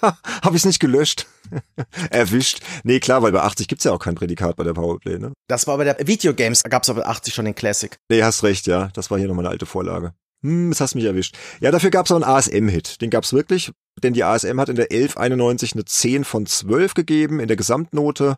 Habe 0.42 0.56
ich 0.56 0.64
nicht 0.64 0.78
gelöscht. 0.78 1.26
Erwischt. 2.10 2.60
Nee, 2.84 3.00
klar, 3.00 3.20
weil 3.22 3.32
bei 3.32 3.40
80 3.40 3.66
gibt's 3.66 3.84
ja 3.84 3.92
auch 3.92 3.98
kein 3.98 4.14
Prädikat 4.14 4.54
bei 4.54 4.62
der 4.62 4.74
Powerplay, 4.74 5.18
ne? 5.18 5.32
Das 5.48 5.66
war 5.66 5.76
bei 5.76 5.84
der 5.84 5.96
Videogames, 6.06 6.62
da 6.62 6.68
gab's 6.68 6.88
aber 6.88 7.08
80 7.08 7.34
schon 7.34 7.46
den 7.46 7.54
Classic. 7.54 7.96
Nee, 8.10 8.22
hast 8.22 8.44
recht, 8.44 8.66
ja. 8.66 8.90
Das 8.94 9.10
war 9.10 9.18
hier 9.18 9.26
noch 9.26 9.34
meine 9.34 9.48
alte 9.48 9.66
Vorlage. 9.66 10.14
Hm, 10.44 10.70
das 10.70 10.80
hast 10.82 10.94
mich 10.94 11.04
erwischt. 11.04 11.36
Ja, 11.60 11.70
dafür 11.70 11.90
gab's 11.90 12.12
auch 12.12 12.16
einen 12.16 12.24
ASM-Hit. 12.24 13.00
Den 13.00 13.08
gab's 13.08 13.32
wirklich, 13.32 13.72
denn 14.02 14.12
die 14.12 14.24
ASM 14.24 14.60
hat 14.60 14.68
in 14.68 14.76
der 14.76 14.90
1191 14.90 15.72
eine 15.72 15.86
10 15.86 16.24
von 16.24 16.44
12 16.44 16.92
gegeben 16.92 17.40
in 17.40 17.48
der 17.48 17.56
Gesamtnote. 17.56 18.36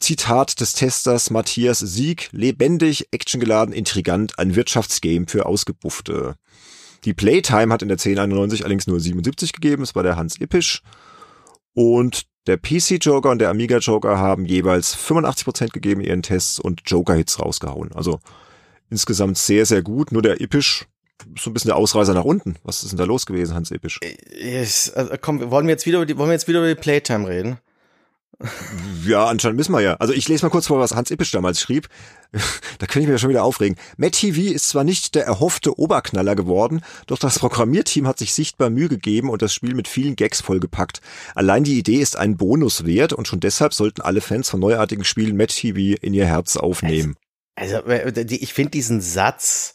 Zitat 0.00 0.60
des 0.60 0.74
Testers 0.74 1.30
Matthias 1.30 1.78
Sieg, 1.78 2.28
lebendig, 2.32 3.08
actiongeladen, 3.12 3.72
intrigant, 3.72 4.38
ein 4.38 4.56
Wirtschaftsgame 4.56 5.26
für 5.28 5.46
Ausgebuffte. 5.46 6.34
Die 7.04 7.14
Playtime 7.14 7.72
hat 7.72 7.82
in 7.82 7.88
der 7.88 7.96
1091 7.96 8.62
allerdings 8.64 8.88
nur 8.88 9.00
77 9.00 9.52
gegeben, 9.52 9.84
es 9.84 9.94
war 9.94 10.02
der 10.02 10.16
Hans 10.16 10.40
Ippisch. 10.40 10.82
Und 11.74 12.24
der 12.46 12.56
PC-Joker 12.56 13.30
und 13.30 13.38
der 13.38 13.50
Amiga-Joker 13.50 14.18
haben 14.18 14.44
jeweils 14.46 14.96
85% 14.96 15.70
gegeben 15.70 16.00
in 16.00 16.08
ihren 16.08 16.22
Tests 16.22 16.58
und 16.58 16.82
Joker-Hits 16.86 17.38
rausgehauen. 17.38 17.92
Also 17.92 18.18
insgesamt 18.90 19.38
sehr, 19.38 19.66
sehr 19.66 19.82
gut. 19.82 20.10
Nur 20.12 20.22
der 20.22 20.40
Ippisch 20.40 20.86
so 21.38 21.50
ein 21.50 21.54
bisschen 21.54 21.68
der 21.68 21.76
Ausreißer 21.76 22.14
nach 22.14 22.24
unten. 22.24 22.56
Was 22.62 22.82
ist 22.82 22.90
denn 22.90 22.98
da 22.98 23.04
los 23.04 23.26
gewesen, 23.26 23.54
Hans 23.54 23.70
Episch? 23.70 24.00
Yes, 24.38 24.88
äh, 24.88 25.18
komm, 25.20 25.50
wollen 25.50 25.66
wir 25.66 25.72
jetzt 25.72 25.86
wieder 25.86 25.98
über 25.98 26.06
die, 26.06 26.16
wollen 26.18 26.28
wir 26.28 26.34
jetzt 26.34 26.48
wieder 26.48 26.60
über 26.60 26.68
die 26.68 26.80
Playtime 26.80 27.28
reden? 27.28 27.58
Ja, 29.06 29.26
anscheinend 29.26 29.58
müssen 29.58 29.72
wir 29.72 29.80
ja. 29.80 29.96
Also 29.96 30.14
ich 30.14 30.26
lese 30.28 30.46
mal 30.46 30.50
kurz 30.50 30.68
vor, 30.68 30.80
was 30.80 30.94
Hans 30.94 31.10
Ippisch 31.10 31.30
damals 31.30 31.60
schrieb. 31.60 31.88
da 32.32 32.86
könnte 32.86 33.00
ich 33.00 33.06
mich 33.06 33.10
ja 33.10 33.18
schon 33.18 33.28
wieder 33.28 33.44
aufregen. 33.44 33.76
Matt 33.98 34.12
TV 34.12 34.52
ist 34.52 34.68
zwar 34.68 34.84
nicht 34.84 35.14
der 35.14 35.26
erhoffte 35.26 35.78
Oberknaller 35.78 36.34
geworden, 36.34 36.80
doch 37.06 37.18
das 37.18 37.38
Programmierteam 37.38 38.06
hat 38.06 38.18
sich 38.18 38.32
sichtbar 38.32 38.70
Mühe 38.70 38.88
gegeben 38.88 39.28
und 39.28 39.42
das 39.42 39.52
Spiel 39.52 39.74
mit 39.74 39.88
vielen 39.88 40.16
Gags 40.16 40.40
vollgepackt. 40.40 41.00
Allein 41.34 41.64
die 41.64 41.78
Idee 41.78 41.96
ist 41.96 42.16
ein 42.16 42.36
Bonus 42.38 42.86
wert 42.86 43.12
und 43.12 43.28
schon 43.28 43.40
deshalb 43.40 43.74
sollten 43.74 44.00
alle 44.00 44.22
Fans 44.22 44.48
von 44.48 44.60
neuartigen 44.60 45.04
Spielen 45.04 45.36
Matt 45.36 45.54
TV 45.54 45.98
in 46.00 46.14
ihr 46.14 46.26
Herz 46.26 46.56
aufnehmen. 46.56 47.16
Also, 47.56 47.76
also 47.82 48.20
ich 48.22 48.54
finde 48.54 48.70
diesen 48.70 49.02
Satz, 49.02 49.74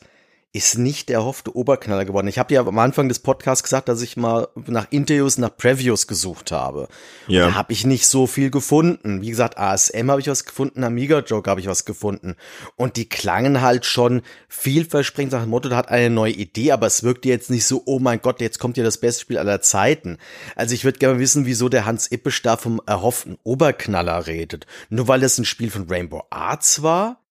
ist 0.56 0.78
nicht 0.78 1.10
der 1.10 1.18
erhoffte 1.18 1.53
Oberknaller 1.53 2.06
geworden. 2.06 2.30
Ich 2.30 2.39
habe 2.39 2.53
ja 2.53 2.66
am 2.66 2.80
Anfang 2.80 3.10
des 3.10 3.20
Podcasts 3.20 3.62
gesagt, 3.62 3.89
dass 3.89 4.01
ich 4.01 4.16
mal 4.16 4.47
nach 4.68 4.88
Interviews, 4.89 5.38
nach 5.38 5.53
Previews 5.58 6.08
gesucht 6.08 6.53
habe. 6.53 6.88
Ja. 7.28 7.47
Da 7.47 7.56
habe 7.56 7.74
ich 7.74 7.86
nicht 7.86 8.08
so 8.08 8.26
viel 8.26 8.51
gefunden. 8.51 9.22
Wie 9.22 9.30
gesagt, 9.30 9.58
ASM 9.58 10.10
habe 10.10 10.22
ich 10.22 10.30
was 10.30 10.45
gefunden, 10.45 10.86
Amiga 10.86 11.20
Joke 11.20 11.49
habe 11.49 11.60
ich 11.60 11.68
was 11.68 11.84
gefunden. 11.84 12.38
Und 12.78 12.95
die 12.95 13.10
klangen 13.10 13.60
halt 13.60 13.86
schon 13.86 14.22
vielversprechend 14.47 15.34
nach 15.34 15.41
dem 15.41 15.49
Motto, 15.49 15.68
da 15.68 15.76
hat 15.76 15.89
eine 15.89 16.10
neue 16.10 16.32
Idee, 16.32 16.72
aber 16.72 16.88
es 16.88 17.03
wirkte 17.03 17.28
jetzt 17.28 17.49
nicht 17.49 17.66
so, 17.66 17.84
oh 17.86 17.99
mein 17.99 18.22
Gott, 18.22 18.39
jetzt 18.39 18.58
kommt 18.58 18.78
ja 18.78 18.86
das 18.86 18.97
beste 18.97 19.24
Spiel 19.24 19.38
aller 19.38 19.60
Zeiten. 19.60 20.20
Also 20.55 20.74
ich 20.74 20.86
würde 20.86 21.00
gerne 21.00 21.20
wissen, 21.20 21.46
wieso 21.46 21.67
der 21.67 21.86
Hans 21.86 22.09
Ippisch 22.09 22.42
da 22.42 22.55
vom 22.55 22.79
erhofften 22.86 23.38
Oberknaller 23.43 24.25
redet. 24.25 24.67
Nur 24.88 25.09
weil 25.09 25.20
das 25.20 25.38
ein 25.38 25.43
Spiel 25.43 25.70
von 25.70 25.89
Rainbow 25.89 26.24
Arts 26.29 26.82
war? 26.82 27.25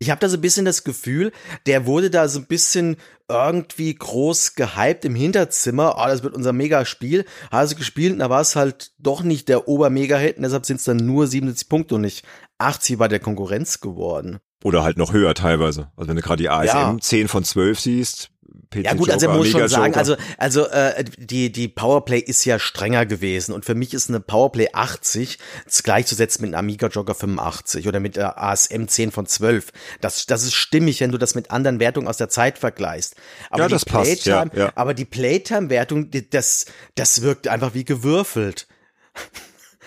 Ich 0.00 0.10
habe 0.10 0.20
da 0.20 0.28
so 0.28 0.36
ein 0.36 0.40
bisschen 0.40 0.64
das 0.64 0.84
Gefühl, 0.84 1.32
der 1.66 1.86
wurde 1.86 2.08
da 2.08 2.28
so 2.28 2.38
ein 2.38 2.46
bisschen 2.46 2.96
irgendwie 3.28 3.94
groß 3.94 4.54
gehypt 4.54 5.04
im 5.04 5.16
Hinterzimmer. 5.16 5.96
Oh, 5.98 6.06
das 6.06 6.22
wird 6.22 6.34
unser 6.34 6.52
Mega-Spiel. 6.52 7.24
Hat 7.50 7.76
gespielt 7.76 8.12
und 8.12 8.20
da 8.20 8.30
war 8.30 8.40
es 8.40 8.54
halt 8.54 8.92
doch 8.98 9.22
nicht 9.22 9.48
der 9.48 9.66
Ober-Mega-Hit 9.66 10.36
und 10.36 10.44
deshalb 10.44 10.66
sind 10.66 10.76
es 10.76 10.84
dann 10.84 10.98
nur 10.98 11.26
77 11.26 11.68
Punkte 11.68 11.96
und 11.96 12.02
nicht 12.02 12.24
80 12.58 12.96
bei 12.96 13.08
der 13.08 13.18
Konkurrenz 13.18 13.80
geworden. 13.80 14.38
Oder 14.64 14.82
halt 14.82 14.98
noch 14.98 15.12
höher 15.12 15.34
teilweise. 15.34 15.90
Also 15.96 16.08
wenn 16.08 16.16
du 16.16 16.22
gerade 16.22 16.42
die 16.42 16.48
ASM 16.48 16.76
ja. 16.76 16.96
10 16.98 17.28
von 17.28 17.44
12 17.44 17.80
siehst, 17.80 18.30
PC 18.70 18.84
Ja 18.84 18.94
gut, 18.94 19.10
also 19.10 19.26
Joker, 19.26 19.38
muss 19.38 19.48
schon 19.48 19.68
sagen, 19.68 19.94
also 19.94 20.16
also 20.36 20.66
äh, 20.66 21.04
die 21.16 21.50
die 21.50 21.68
Powerplay 21.68 22.18
ist 22.18 22.44
ja 22.44 22.58
strenger 22.58 23.06
gewesen 23.06 23.52
und 23.52 23.64
für 23.64 23.74
mich 23.74 23.94
ist 23.94 24.08
eine 24.08 24.20
Powerplay 24.20 24.68
80 24.72 25.38
gleichzusetzen 25.82 26.42
mit 26.42 26.54
einem 26.54 26.66
Amiga 26.66 26.88
Jogger 26.88 27.14
85 27.14 27.88
oder 27.88 28.00
mit 28.00 28.16
der 28.16 28.42
ASM 28.42 28.86
10 28.86 29.10
von 29.10 29.26
12. 29.26 29.72
Das 30.00 30.26
das 30.26 30.42
ist 30.42 30.54
stimmig, 30.54 31.00
wenn 31.00 31.12
du 31.12 31.18
das 31.18 31.34
mit 31.34 31.50
anderen 31.50 31.80
Wertungen 31.80 32.08
aus 32.08 32.16
der 32.16 32.28
Zeit 32.28 32.58
vergleichst. 32.58 33.16
Aber 33.50 33.62
Ja, 33.62 33.68
die 33.68 33.72
das 33.72 33.84
passt, 33.84 34.26
ja, 34.26 34.44
Playtime, 34.44 34.64
ja. 34.64 34.72
aber 34.74 34.94
die 34.94 35.04
Playtime 35.04 35.70
Wertung, 35.70 36.10
das 36.30 36.66
das 36.94 37.22
wirkt 37.22 37.48
einfach 37.48 37.74
wie 37.74 37.84
gewürfelt. 37.84 38.66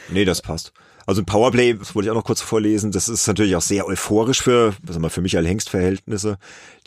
Nee, 0.10 0.26
das 0.26 0.42
passt. 0.42 0.74
Also 1.12 1.24
ein 1.24 1.26
Powerplay, 1.26 1.74
das 1.74 1.94
wollte 1.94 2.08
ich 2.08 2.12
auch 2.12 2.16
noch 2.16 2.24
kurz 2.24 2.40
vorlesen, 2.40 2.94
das 2.94 3.10
ist 3.10 3.28
natürlich 3.28 3.58
auch 3.58 3.62
sehr 3.62 3.86
euphorisch 3.86 4.42
für, 4.42 4.74
was 4.82 4.98
mal, 4.98 5.10
für 5.10 5.20
Michael 5.20 5.46
Hengst 5.46 5.70
Verhältnisse. 5.70 6.38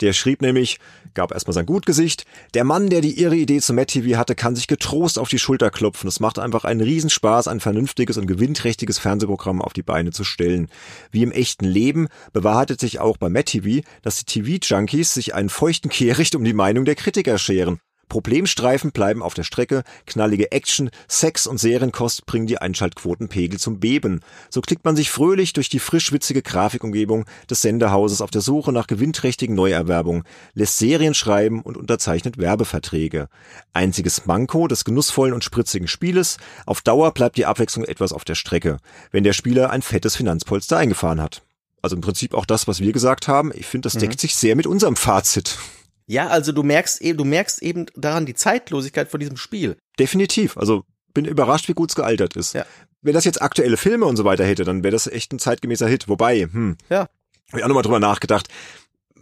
Der 0.01 0.13
schrieb 0.13 0.41
nämlich, 0.41 0.79
gab 1.13 1.31
erstmal 1.31 1.53
sein 1.53 1.67
Gutgesicht, 1.67 2.25
der 2.55 2.63
Mann, 2.63 2.89
der 2.89 3.01
die 3.01 3.21
irre 3.21 3.35
Idee 3.35 3.61
zum 3.61 3.75
Matt 3.75 3.89
TV 3.89 4.17
hatte, 4.17 4.33
kann 4.33 4.55
sich 4.55 4.65
getrost 4.65 5.19
auf 5.19 5.29
die 5.29 5.37
Schulter 5.37 5.69
klopfen. 5.69 6.07
Es 6.07 6.19
macht 6.19 6.39
einfach 6.39 6.65
einen 6.65 6.81
Riesenspaß, 6.81 7.47
ein 7.47 7.59
vernünftiges 7.59 8.17
und 8.17 8.25
gewinnträchtiges 8.25 8.97
Fernsehprogramm 8.97 9.61
auf 9.61 9.73
die 9.73 9.83
Beine 9.83 10.09
zu 10.09 10.23
stellen. 10.23 10.69
Wie 11.11 11.21
im 11.21 11.31
echten 11.31 11.65
Leben 11.65 12.07
bewahrheitet 12.33 12.79
sich 12.79 12.99
auch 12.99 13.17
bei 13.17 13.29
Matt 13.29 13.45
TV, 13.45 13.87
dass 14.01 14.17
die 14.17 14.25
TV-Junkies 14.25 15.13
sich 15.13 15.35
einen 15.35 15.49
feuchten 15.49 15.91
Kehricht 15.91 16.33
um 16.33 16.43
die 16.43 16.53
Meinung 16.53 16.85
der 16.85 16.95
Kritiker 16.95 17.37
scheren. 17.37 17.79
Problemstreifen 18.09 18.91
bleiben 18.91 19.21
auf 19.21 19.33
der 19.33 19.43
Strecke, 19.43 19.83
knallige 20.05 20.51
Action, 20.51 20.89
Sex 21.07 21.47
und 21.47 21.59
Serienkost 21.59 22.25
bringen 22.25 22.47
die 22.47 22.57
Einschaltquotenpegel 22.57 23.59
zum 23.59 23.79
Beben. 23.79 24.21
So 24.49 24.61
klickt 24.61 24.85
man 24.85 24.95
sich 24.95 25.11
fröhlich 25.11 25.53
durch 25.53 25.69
die 25.69 25.79
frisch-witzige 25.79 26.41
Grafikumgebung 26.41 27.25
des 27.49 27.61
Senderhauses 27.61 28.21
auf 28.21 28.31
der 28.31 28.41
Suche 28.41 28.71
nach 28.71 28.87
gewinnträchtigen 28.87 29.55
Neuerwerbungen, 29.55 30.23
lässt 30.53 30.77
Serien 30.77 31.13
schreiben 31.13 31.61
und 31.61 31.77
unterzeichnet 31.77 32.37
Werbeverträge. 32.37 33.27
Einziges 33.73 34.25
Manko 34.25 34.67
des 34.67 34.85
genussvollen 34.85 35.33
und 35.33 35.43
spritzigen 35.43 35.87
Spieles, 35.87 36.37
auf 36.65 36.81
Dauer 36.81 37.13
bleibt 37.13 37.37
die 37.37 37.45
Abwechslung 37.45 37.85
etwas 37.85 38.13
auf 38.13 38.25
der 38.25 38.35
Strecke, 38.35 38.77
wenn 39.11 39.23
der 39.23 39.33
Spieler 39.33 39.69
ein 39.71 39.81
fettes 39.81 40.15
Finanzpolster 40.15 40.77
eingefahren 40.77 41.21
hat. 41.21 41.43
Also 41.81 41.95
im 41.95 42.01
Prinzip 42.01 42.33
auch 42.33 42.47
das, 42.47 42.67
was 42.67 42.79
wir 42.79 42.93
gesagt 42.93 43.27
haben. 43.27 43.51
Ich 43.53 43.67
finde, 43.67 43.85
das 43.85 43.93
deckt 43.93 44.19
sich 44.19 44.35
sehr 44.35 44.55
mit 44.55 44.65
unserem 44.65 44.95
Fazit. 44.95 45.59
Ja, 46.07 46.27
also 46.27 46.51
du 46.51 46.63
merkst 46.63 47.01
eben, 47.01 47.17
du 47.17 47.25
merkst 47.25 47.61
eben 47.61 47.87
daran 47.95 48.25
die 48.25 48.35
Zeitlosigkeit 48.35 49.09
von 49.09 49.19
diesem 49.19 49.37
Spiel. 49.37 49.77
Definitiv. 49.99 50.57
Also 50.57 50.83
bin 51.13 51.25
überrascht, 51.25 51.67
wie 51.67 51.73
gut 51.73 51.89
es 51.89 51.95
gealtert 51.95 52.35
ist. 52.35 52.53
Ja. 52.53 52.65
Wenn 53.01 53.13
das 53.13 53.25
jetzt 53.25 53.41
aktuelle 53.41 53.77
Filme 53.77 54.05
und 54.05 54.15
so 54.17 54.25
weiter 54.25 54.45
hätte, 54.45 54.63
dann 54.65 54.83
wäre 54.83 54.91
das 54.91 55.07
echt 55.07 55.31
ein 55.33 55.39
zeitgemäßer 55.39 55.87
Hit. 55.87 56.07
Wobei, 56.07 56.41
hm, 56.43 56.77
Ja. 56.89 57.07
habe 57.49 57.59
ich 57.59 57.63
auch 57.63 57.67
nochmal 57.67 57.83
drüber 57.83 57.99
nachgedacht, 57.99 58.47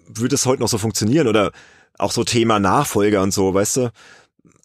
würde 0.08 0.36
es 0.36 0.46
heute 0.46 0.62
noch 0.62 0.70
so 0.70 0.78
funktionieren 0.78 1.28
oder 1.28 1.52
auch 1.98 2.12
so 2.12 2.24
Thema 2.24 2.60
Nachfolger 2.60 3.22
und 3.22 3.32
so, 3.34 3.54
weißt 3.54 3.78
du? 3.78 3.92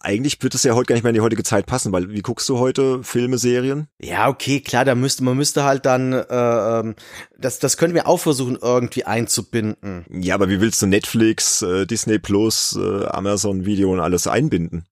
Eigentlich 0.01 0.41
wird 0.41 0.55
es 0.55 0.63
ja 0.63 0.75
heute 0.75 0.87
gar 0.87 0.95
nicht 0.95 1.03
mehr 1.03 1.09
in 1.09 1.15
die 1.15 1.21
heutige 1.21 1.43
Zeit 1.43 1.65
passen, 1.65 1.91
weil 1.91 2.09
wie 2.09 2.21
guckst 2.21 2.47
du 2.47 2.57
heute 2.57 3.03
Filme, 3.03 3.37
Serien? 3.37 3.87
Ja, 4.01 4.29
okay, 4.29 4.61
klar, 4.61 4.85
da 4.85 4.95
müsste 4.95 5.25
man 5.25 5.35
müsste 5.35 5.65
halt 5.65 5.85
dann 5.85 6.13
äh, 6.13 6.25
ähm, 6.29 6.95
das 7.37 7.59
das 7.59 7.75
können 7.75 7.93
wir 7.93 8.07
auch 8.07 8.19
versuchen 8.19 8.57
irgendwie 8.61 9.03
einzubinden. 9.03 10.05
Ja, 10.09 10.35
aber 10.35 10.47
wie 10.47 10.61
willst 10.61 10.81
du 10.81 10.87
Netflix, 10.87 11.61
äh, 11.61 11.85
Disney 11.85 12.17
Plus, 12.17 12.79
äh, 12.81 13.05
Amazon 13.07 13.65
Video 13.65 13.91
und 13.91 13.99
alles 13.99 14.25
einbinden? 14.25 14.85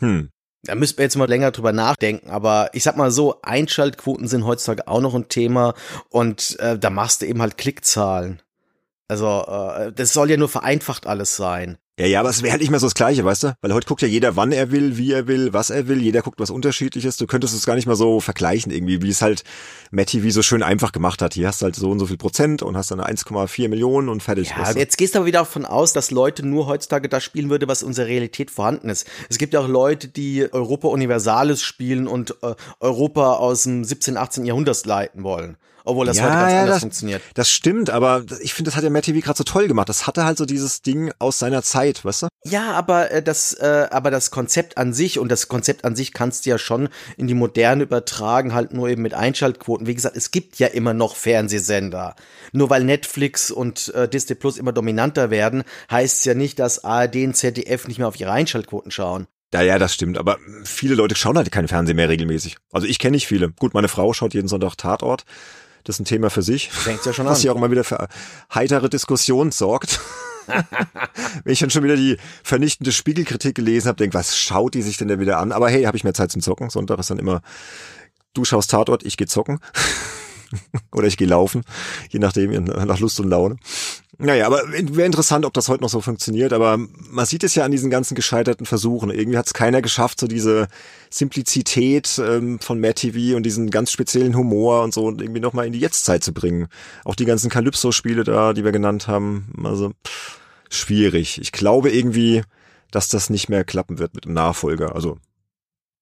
Hm. 0.00 0.28
Da 0.64 0.74
müssten 0.74 0.98
wir 0.98 1.04
jetzt 1.04 1.16
mal 1.16 1.28
länger 1.28 1.50
drüber 1.50 1.72
nachdenken, 1.72 2.28
aber 2.28 2.68
ich 2.74 2.82
sag 2.82 2.96
mal 2.96 3.10
so, 3.10 3.40
Einschaltquoten 3.40 4.28
sind 4.28 4.44
heutzutage 4.44 4.88
auch 4.88 5.00
noch 5.00 5.14
ein 5.14 5.28
Thema 5.28 5.72
und 6.10 6.58
äh, 6.60 6.78
da 6.78 6.90
machst 6.90 7.22
du 7.22 7.26
eben 7.26 7.40
halt 7.40 7.56
Klickzahlen. 7.56 8.42
Also 9.06 9.46
äh, 9.48 9.92
das 9.92 10.12
soll 10.12 10.30
ja 10.30 10.36
nur 10.36 10.50
vereinfacht 10.50 11.06
alles 11.06 11.36
sein. 11.36 11.78
Ja, 11.98 12.06
ja, 12.06 12.20
aber 12.20 12.30
es 12.30 12.42
wäre 12.42 12.52
halt 12.52 12.60
nicht 12.60 12.70
mehr 12.70 12.78
so 12.78 12.86
das 12.86 12.94
Gleiche, 12.94 13.24
weißt 13.24 13.42
du? 13.42 13.56
Weil 13.60 13.74
heute 13.74 13.88
guckt 13.88 14.02
ja 14.02 14.08
jeder, 14.08 14.36
wann 14.36 14.52
er 14.52 14.70
will, 14.70 14.96
wie 14.96 15.12
er 15.12 15.26
will, 15.26 15.52
was 15.52 15.70
er 15.70 15.88
will. 15.88 16.00
Jeder 16.00 16.22
guckt 16.22 16.38
was 16.38 16.48
Unterschiedliches. 16.48 17.16
Du 17.16 17.26
könntest 17.26 17.54
es 17.54 17.66
gar 17.66 17.74
nicht 17.74 17.86
mehr 17.86 17.96
so 17.96 18.20
vergleichen 18.20 18.70
irgendwie, 18.70 19.02
wie 19.02 19.08
es 19.10 19.20
halt 19.20 19.42
Matt 19.90 20.06
TV 20.06 20.30
so 20.30 20.42
schön 20.42 20.62
einfach 20.62 20.92
gemacht 20.92 21.20
hat. 21.22 21.34
Hier 21.34 21.48
hast 21.48 21.60
du 21.60 21.64
halt 21.64 21.74
so 21.74 21.90
und 21.90 21.98
so 21.98 22.06
viel 22.06 22.16
Prozent 22.16 22.62
und 22.62 22.76
hast 22.76 22.92
dann 22.92 23.00
1,4 23.00 23.68
Millionen 23.68 24.08
und 24.08 24.22
fertig. 24.22 24.50
Ja, 24.56 24.70
jetzt 24.72 24.96
gehst 24.96 25.16
du 25.16 25.18
aber 25.18 25.26
wieder 25.26 25.40
davon 25.40 25.64
aus, 25.64 25.92
dass 25.92 26.12
Leute 26.12 26.46
nur 26.46 26.68
heutzutage 26.68 27.08
das 27.08 27.24
spielen 27.24 27.50
würde, 27.50 27.66
was 27.66 27.82
in 27.82 27.88
unserer 27.88 28.06
Realität 28.06 28.52
vorhanden 28.52 28.90
ist. 28.90 29.04
Es 29.28 29.38
gibt 29.38 29.52
ja 29.52 29.60
auch 29.60 29.68
Leute, 29.68 30.06
die 30.06 30.46
Europa 30.52 30.86
Universalis 30.86 31.62
spielen 31.62 32.06
und 32.06 32.36
äh, 32.42 32.54
Europa 32.78 33.34
aus 33.34 33.64
dem 33.64 33.82
17., 33.82 34.16
18. 34.16 34.44
Jahrhundert 34.44 34.86
leiten 34.86 35.24
wollen. 35.24 35.56
Obwohl 35.88 36.06
das 36.06 36.18
Ja, 36.18 36.24
heute 36.24 36.34
ganz 36.34 36.52
ja, 36.52 36.58
anders 36.60 36.74
das- 36.76 36.80
funktioniert. 36.82 37.22
Das 37.34 37.50
stimmt, 37.50 37.88
aber 37.90 38.24
ich 38.42 38.52
finde, 38.52 38.70
das 38.70 38.76
hat 38.76 38.84
ja 38.84 38.90
Matt 38.90 39.04
TV 39.06 39.20
gerade 39.24 39.38
so 39.38 39.44
toll 39.44 39.68
gemacht. 39.68 39.88
Das 39.88 40.06
hatte 40.06 40.24
halt 40.24 40.36
so 40.36 40.44
dieses 40.44 40.82
Ding 40.82 41.10
aus 41.18 41.38
seiner 41.38 41.62
Zeit, 41.62 42.04
weißt 42.04 42.22
du? 42.22 42.28
Ja, 42.44 42.72
aber 42.72 43.10
äh, 43.10 43.22
das, 43.22 43.54
äh, 43.54 43.88
aber 43.90 44.10
das 44.10 44.30
Konzept 44.30 44.76
an 44.76 44.92
sich 44.92 45.18
und 45.18 45.30
das 45.32 45.48
Konzept 45.48 45.84
an 45.84 45.96
sich 45.96 46.12
kannst 46.12 46.44
du 46.44 46.50
ja 46.50 46.58
schon 46.58 46.88
in 47.16 47.26
die 47.26 47.34
Moderne 47.34 47.84
übertragen, 47.84 48.52
halt 48.54 48.72
nur 48.74 48.88
eben 48.88 49.00
mit 49.02 49.14
Einschaltquoten. 49.14 49.86
Wie 49.86 49.94
gesagt, 49.94 50.16
es 50.16 50.30
gibt 50.30 50.58
ja 50.58 50.66
immer 50.68 50.92
noch 50.94 51.16
Fernsehsender. 51.16 52.14
Nur 52.52 52.68
weil 52.70 52.84
Netflix 52.84 53.50
und 53.50 53.88
äh, 53.94 54.08
Disney 54.08 54.34
Plus 54.36 54.58
immer 54.58 54.72
dominanter 54.72 55.30
werden, 55.30 55.64
heißt 55.90 56.18
es 56.18 56.24
ja 56.24 56.34
nicht, 56.34 56.58
dass 56.58 56.84
ARD 56.84 57.16
und 57.24 57.34
ZDF 57.34 57.88
nicht 57.88 57.98
mehr 57.98 58.08
auf 58.08 58.20
ihre 58.20 58.30
Einschaltquoten 58.32 58.90
schauen. 58.90 59.26
Ja, 59.54 59.62
ja, 59.62 59.78
das 59.78 59.94
stimmt. 59.94 60.18
Aber 60.18 60.36
viele 60.64 60.94
Leute 60.94 61.14
schauen 61.16 61.38
halt 61.38 61.50
keinen 61.50 61.68
Fernsehen 61.68 61.96
mehr 61.96 62.10
regelmäßig. 62.10 62.56
Also 62.72 62.86
ich 62.86 62.98
kenne 62.98 63.12
nicht 63.12 63.26
viele. 63.26 63.48
Gut, 63.50 63.72
meine 63.72 63.88
Frau 63.88 64.12
schaut 64.12 64.34
jeden 64.34 64.46
Sonntag 64.48 64.76
Tatort. 64.76 65.24
Das 65.88 65.96
ist 65.96 66.00
ein 66.00 66.04
Thema 66.04 66.28
für 66.28 66.42
sich. 66.42 66.70
Fängt's 66.70 67.06
ja 67.06 67.14
schon 67.14 67.24
was 67.24 67.38
an. 67.38 67.44
ja 67.46 67.52
auch 67.52 67.56
immer 67.56 67.70
wieder 67.70 67.82
für 67.82 68.08
heitere 68.54 68.90
Diskussionen 68.90 69.52
sorgt. 69.52 70.00
Wenn 71.44 71.52
ich 71.54 71.60
dann 71.60 71.70
schon 71.70 71.82
wieder 71.82 71.96
die 71.96 72.18
vernichtende 72.44 72.92
Spiegelkritik 72.92 73.54
gelesen 73.54 73.88
habe, 73.88 73.96
denk, 73.96 74.12
was 74.12 74.36
schaut 74.36 74.74
die 74.74 74.82
sich 74.82 74.98
denn 74.98 75.08
da 75.08 75.18
wieder 75.18 75.38
an? 75.38 75.50
Aber 75.50 75.70
hey, 75.70 75.84
habe 75.84 75.96
ich 75.96 76.04
mehr 76.04 76.12
Zeit 76.12 76.30
zum 76.30 76.42
Zocken. 76.42 76.68
Sonntag 76.68 76.98
ist 76.98 77.08
dann 77.08 77.18
immer, 77.18 77.40
du 78.34 78.44
schaust 78.44 78.70
Tatort, 78.70 79.02
ich 79.02 79.16
gehe 79.16 79.26
zocken. 79.26 79.60
Oder 80.92 81.06
ich 81.06 81.16
gehe 81.16 81.28
laufen, 81.28 81.62
je 82.10 82.18
nachdem, 82.18 82.64
nach 82.64 83.00
Lust 83.00 83.20
und 83.20 83.28
Laune. 83.28 83.56
Naja, 84.20 84.46
aber 84.46 84.62
wäre 84.72 85.06
interessant, 85.06 85.44
ob 85.44 85.54
das 85.54 85.68
heute 85.68 85.82
noch 85.82 85.90
so 85.90 86.00
funktioniert. 86.00 86.52
Aber 86.52 86.76
man 86.76 87.24
sieht 87.24 87.44
es 87.44 87.54
ja 87.54 87.64
an 87.64 87.70
diesen 87.70 87.88
ganzen 87.88 88.16
gescheiterten 88.16 88.66
Versuchen. 88.66 89.10
Irgendwie 89.10 89.38
hat 89.38 89.46
es 89.46 89.54
keiner 89.54 89.80
geschafft, 89.80 90.18
so 90.18 90.26
diese 90.26 90.66
Simplizität 91.08 92.18
ähm, 92.18 92.58
von 92.58 92.80
Matt 92.80 92.96
TV 92.96 93.36
und 93.36 93.44
diesen 93.44 93.70
ganz 93.70 93.92
speziellen 93.92 94.36
Humor 94.36 94.82
und 94.82 94.92
so 94.92 95.06
und 95.06 95.22
irgendwie 95.22 95.40
nochmal 95.40 95.66
in 95.66 95.72
die 95.72 95.78
Jetztzeit 95.78 96.24
zu 96.24 96.34
bringen. 96.34 96.66
Auch 97.04 97.14
die 97.14 97.26
ganzen 97.26 97.48
Calypso-Spiele 97.48 98.24
da, 98.24 98.54
die 98.54 98.64
wir 98.64 98.72
genannt 98.72 99.06
haben, 99.06 99.52
also 99.62 99.92
pff, 100.04 100.40
schwierig. 100.68 101.40
Ich 101.40 101.52
glaube 101.52 101.90
irgendwie, 101.90 102.42
dass 102.90 103.06
das 103.06 103.30
nicht 103.30 103.48
mehr 103.48 103.62
klappen 103.62 104.00
wird 104.00 104.16
mit 104.16 104.24
dem 104.24 104.32
Nachfolger. 104.32 104.96
Also 104.96 105.18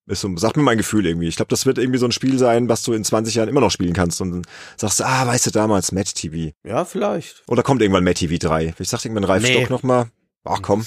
ist 0.06 0.20
so, 0.20 0.36
sagt 0.36 0.56
mir 0.56 0.62
mein 0.62 0.78
Gefühl 0.78 1.06
irgendwie. 1.06 1.28
Ich 1.28 1.36
glaube, 1.36 1.48
das 1.48 1.66
wird 1.66 1.78
irgendwie 1.78 1.98
so 1.98 2.06
ein 2.06 2.12
Spiel 2.12 2.38
sein, 2.38 2.68
was 2.68 2.82
du 2.82 2.92
in 2.92 3.04
20 3.04 3.34
Jahren 3.34 3.48
immer 3.48 3.60
noch 3.60 3.70
spielen 3.70 3.92
kannst 3.92 4.20
und 4.20 4.30
dann 4.30 4.42
sagst 4.76 5.00
du, 5.00 5.04
ah, 5.04 5.26
weißt 5.26 5.46
du, 5.46 5.50
damals 5.50 5.92
Matt 5.92 6.14
TV. 6.14 6.52
Ja, 6.64 6.84
vielleicht. 6.84 7.42
Oder 7.48 7.62
kommt 7.62 7.82
irgendwann 7.82 8.04
Matt 8.04 8.16
TV 8.16 8.36
3? 8.38 8.74
Ich 8.78 8.88
sag 8.88 9.04
irgendwann 9.04 9.24
Ralf 9.24 9.42
Nee. 9.42 9.54
Stock 9.56 9.70
nochmal. 9.70 10.06
Ach 10.44 10.62
komm. 10.62 10.86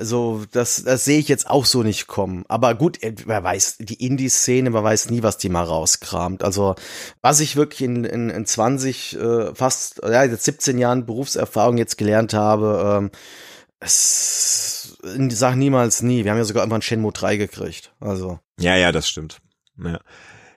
Also, 0.00 0.44
das, 0.52 0.82
das 0.84 1.04
sehe 1.04 1.18
ich 1.18 1.28
jetzt 1.28 1.50
auch 1.50 1.66
so 1.66 1.82
nicht 1.82 2.06
kommen. 2.06 2.44
Aber 2.48 2.74
gut, 2.74 3.02
äh, 3.02 3.14
wer 3.26 3.44
weiß, 3.44 3.78
die 3.80 4.06
Indie-Szene, 4.06 4.70
man 4.70 4.82
weiß 4.82 5.10
nie, 5.10 5.22
was 5.22 5.36
die 5.36 5.50
mal 5.50 5.64
rauskramt. 5.64 6.42
Also, 6.42 6.74
was 7.20 7.40
ich 7.40 7.56
wirklich 7.56 7.82
in, 7.82 8.04
in, 8.04 8.30
in 8.30 8.46
20, 8.46 9.18
äh, 9.18 9.54
fast, 9.54 10.00
ja, 10.02 10.24
jetzt 10.24 10.44
17 10.44 10.78
Jahren 10.78 11.04
Berufserfahrung 11.04 11.76
jetzt 11.76 11.98
gelernt 11.98 12.32
habe, 12.32 12.98
ähm, 12.98 13.10
es, 13.78 14.79
sag 15.30 15.56
niemals 15.56 16.02
nie. 16.02 16.24
Wir 16.24 16.30
haben 16.30 16.38
ja 16.38 16.44
sogar 16.44 16.62
irgendwann 16.62 16.82
Shenmue 16.82 17.12
3 17.12 17.36
gekriegt. 17.36 17.92
Also, 18.00 18.38
Ja, 18.58 18.76
ja, 18.76 18.92
das 18.92 19.08
stimmt. 19.08 19.38
Ja. 19.82 20.00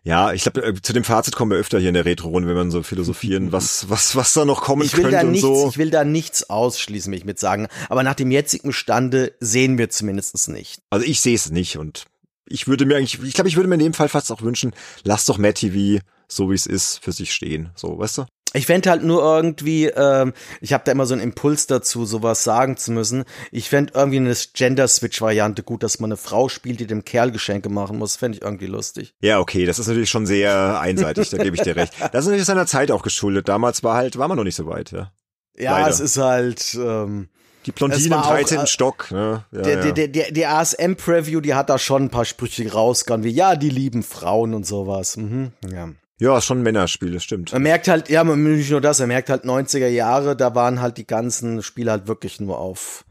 Ja, 0.05 0.33
ich 0.33 0.43
glaube, 0.43 0.81
zu 0.81 0.91
dem 0.91 1.05
Fazit 1.05 1.33
kommen 1.33 1.51
wir 1.51 1.57
öfter 1.57 1.79
hier 1.79 1.87
in 1.87 1.93
der 1.93 2.03
Retro-Runde, 2.03 2.49
wenn 2.49 2.57
man 2.57 2.71
so 2.71 2.83
philosophieren, 2.83 3.53
was, 3.53 3.89
was, 3.89 4.17
was 4.17 4.33
da 4.33 4.43
noch 4.43 4.61
kommen 4.61 4.81
ich 4.81 4.97
will 4.97 5.03
könnte 5.03 5.17
da 5.17 5.21
und 5.21 5.31
nichts, 5.31 5.47
so. 5.47 5.69
ich 5.69 5.77
will 5.77 5.91
da 5.91 6.03
nichts 6.03 6.49
ausschließen, 6.49 7.09
will 7.09 7.19
ich 7.19 7.25
mit 7.25 7.39
sagen. 7.39 7.67
Aber 7.87 8.03
nach 8.03 8.15
dem 8.15 8.29
jetzigen 8.29 8.73
Stande 8.73 9.33
sehen 9.39 9.77
wir 9.77 9.89
zumindest 9.89 10.49
nicht. 10.49 10.81
Also 10.89 11.05
ich 11.05 11.21
sehe 11.21 11.35
es 11.35 11.51
nicht 11.51 11.77
und 11.77 12.03
ich 12.45 12.67
würde 12.67 12.85
mir 12.85 12.97
eigentlich, 12.97 13.23
ich 13.23 13.33
glaube, 13.33 13.47
ich 13.47 13.55
würde 13.55 13.69
mir 13.69 13.75
in 13.75 13.81
dem 13.81 13.93
Fall 13.93 14.09
fast 14.09 14.29
auch 14.33 14.41
wünschen, 14.41 14.73
lass 15.05 15.23
doch 15.23 15.37
Matt 15.37 15.55
TV, 15.55 16.03
so 16.27 16.51
wie 16.51 16.55
es 16.55 16.67
ist, 16.67 16.99
für 17.01 17.13
sich 17.13 17.33
stehen. 17.33 17.69
So, 17.75 17.97
weißt 17.97 18.17
du? 18.17 18.25
Ich 18.53 18.67
fände 18.67 18.89
halt 18.89 19.03
nur 19.03 19.23
irgendwie, 19.23 19.87
ähm, 19.87 20.33
ich 20.61 20.73
habe 20.73 20.83
da 20.85 20.91
immer 20.91 21.05
so 21.07 21.13
einen 21.13 21.23
Impuls 21.23 21.65
dazu, 21.67 22.05
sowas 22.05 22.43
sagen 22.43 22.77
zu 22.77 22.91
müssen. 22.91 23.23
Ich 23.51 23.67
fände 23.69 23.93
irgendwie 23.95 24.17
eine 24.17 24.35
Gender-Switch-Variante 24.53 25.63
gut, 25.63 25.81
dass 25.81 25.99
man 25.99 26.09
eine 26.09 26.17
Frau 26.17 26.49
spielt, 26.49 26.79
die 26.79 26.85
dem 26.87 27.03
Kerl 27.03 27.31
Geschenke 27.31 27.69
machen 27.69 27.97
muss. 27.97 28.15
Fände 28.15 28.37
ich 28.37 28.43
irgendwie 28.43 28.67
lustig. 28.67 29.15
Ja, 29.21 29.39
okay, 29.39 29.65
das 29.65 29.79
ist 29.79 29.87
natürlich 29.87 30.09
schon 30.09 30.25
sehr 30.27 30.79
einseitig, 30.79 31.29
da 31.31 31.37
gebe 31.37 31.55
ich 31.55 31.63
dir 31.63 31.75
recht. 31.75 31.93
Das 31.99 32.21
ist 32.21 32.25
natürlich 32.25 32.45
seiner 32.45 32.67
Zeit 32.67 32.91
auch 32.91 33.01
geschuldet. 33.01 33.49
Damals 33.49 33.83
war 33.83 33.95
halt, 33.95 34.17
war 34.17 34.27
man 34.27 34.37
noch 34.37 34.43
nicht 34.43 34.55
so 34.55 34.67
weit, 34.67 34.91
ja. 34.91 35.11
Ja, 35.57 35.77
Leider. 35.77 35.89
es 35.89 35.99
ist 35.99 36.17
halt, 36.17 36.73
ähm, 36.75 37.29
Die 37.65 37.71
Blondine 37.71 38.05
im 38.05 38.11
war 38.11 38.25
auch, 38.25 38.31
13. 38.31 38.59
äh, 38.61 38.67
Stock, 38.67 39.11
ne? 39.11 39.45
Ja, 39.51 39.61
der, 39.61 39.85
ja. 39.85 39.91
der, 39.91 40.07
der, 40.07 40.31
der 40.31 40.55
ASM-Preview, 40.57 41.41
die 41.41 41.53
hat 41.53 41.69
da 41.69 41.77
schon 41.77 42.03
ein 42.03 42.09
paar 42.09 42.25
Sprüche 42.25 42.71
rausgehauen, 42.71 43.23
wie, 43.23 43.29
ja, 43.29 43.55
die 43.55 43.69
lieben 43.69 44.03
Frauen 44.03 44.53
und 44.53 44.65
sowas. 44.65 45.17
Mhm, 45.17 45.51
ja. 45.71 45.89
Ja, 46.19 46.39
schon 46.41 46.59
ein 46.59 46.63
Männerspiel, 46.63 47.11
das 47.11 47.23
stimmt. 47.23 47.51
Man 47.51 47.63
merkt 47.63 47.87
halt, 47.87 48.07
ja, 48.09 48.23
nicht 48.23 48.71
nur 48.71 48.81
das, 48.81 48.99
er 48.99 49.07
merkt 49.07 49.29
halt 49.29 49.45
90er 49.45 49.87
Jahre, 49.87 50.35
da 50.35 50.55
waren 50.55 50.79
halt 50.81 50.97
die 50.97 51.07
ganzen 51.07 51.63
Spiele 51.63 51.91
halt 51.91 52.07
wirklich 52.07 52.39
nur 52.39 52.59
auf, 52.59 53.03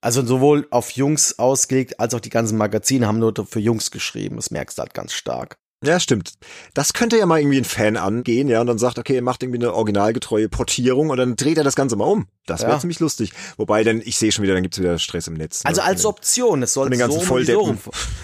also 0.00 0.24
sowohl 0.24 0.66
auf 0.70 0.90
Jungs 0.90 1.38
ausgelegt, 1.38 2.00
als 2.00 2.12
auch 2.14 2.20
die 2.20 2.30
ganzen 2.30 2.58
Magazine 2.58 3.06
haben 3.06 3.18
nur 3.18 3.34
für 3.46 3.60
Jungs 3.60 3.90
geschrieben. 3.90 4.36
Das 4.36 4.50
merkst 4.50 4.78
du 4.78 4.82
halt 4.82 4.94
ganz 4.94 5.12
stark. 5.12 5.58
Ja, 5.82 5.98
stimmt. 5.98 6.34
Das 6.74 6.92
könnte 6.92 7.16
ja 7.16 7.24
mal 7.24 7.38
irgendwie 7.40 7.56
ein 7.56 7.64
Fan 7.64 7.96
angehen, 7.96 8.48
ja, 8.48 8.60
und 8.60 8.66
dann 8.66 8.76
sagt, 8.76 8.98
okay, 8.98 9.14
er 9.16 9.22
macht 9.22 9.42
irgendwie 9.42 9.60
eine 9.64 9.72
originalgetreue 9.72 10.50
Portierung 10.50 11.08
und 11.08 11.16
dann 11.16 11.36
dreht 11.36 11.56
er 11.56 11.64
das 11.64 11.74
Ganze 11.74 11.96
mal 11.96 12.04
um. 12.04 12.26
Das 12.44 12.60
wäre 12.60 12.72
Ja. 12.72 12.78
ziemlich 12.78 13.00
lustig. 13.00 13.32
Wobei, 13.56 13.82
dann, 13.82 14.02
ich 14.04 14.18
sehe 14.18 14.30
schon 14.30 14.42
wieder, 14.44 14.52
dann 14.52 14.62
gibt's 14.62 14.78
wieder 14.78 14.98
Stress 14.98 15.26
im 15.28 15.34
Netz. 15.34 15.62
Also 15.64 15.80
ne, 15.80 15.86
als 15.86 16.04
Option, 16.04 16.62
es 16.62 16.74
sollte 16.74 16.96
so 16.98 17.04
rum 17.06 17.38
wie 17.38 17.44
so 17.46 17.60
rum, 17.60 17.78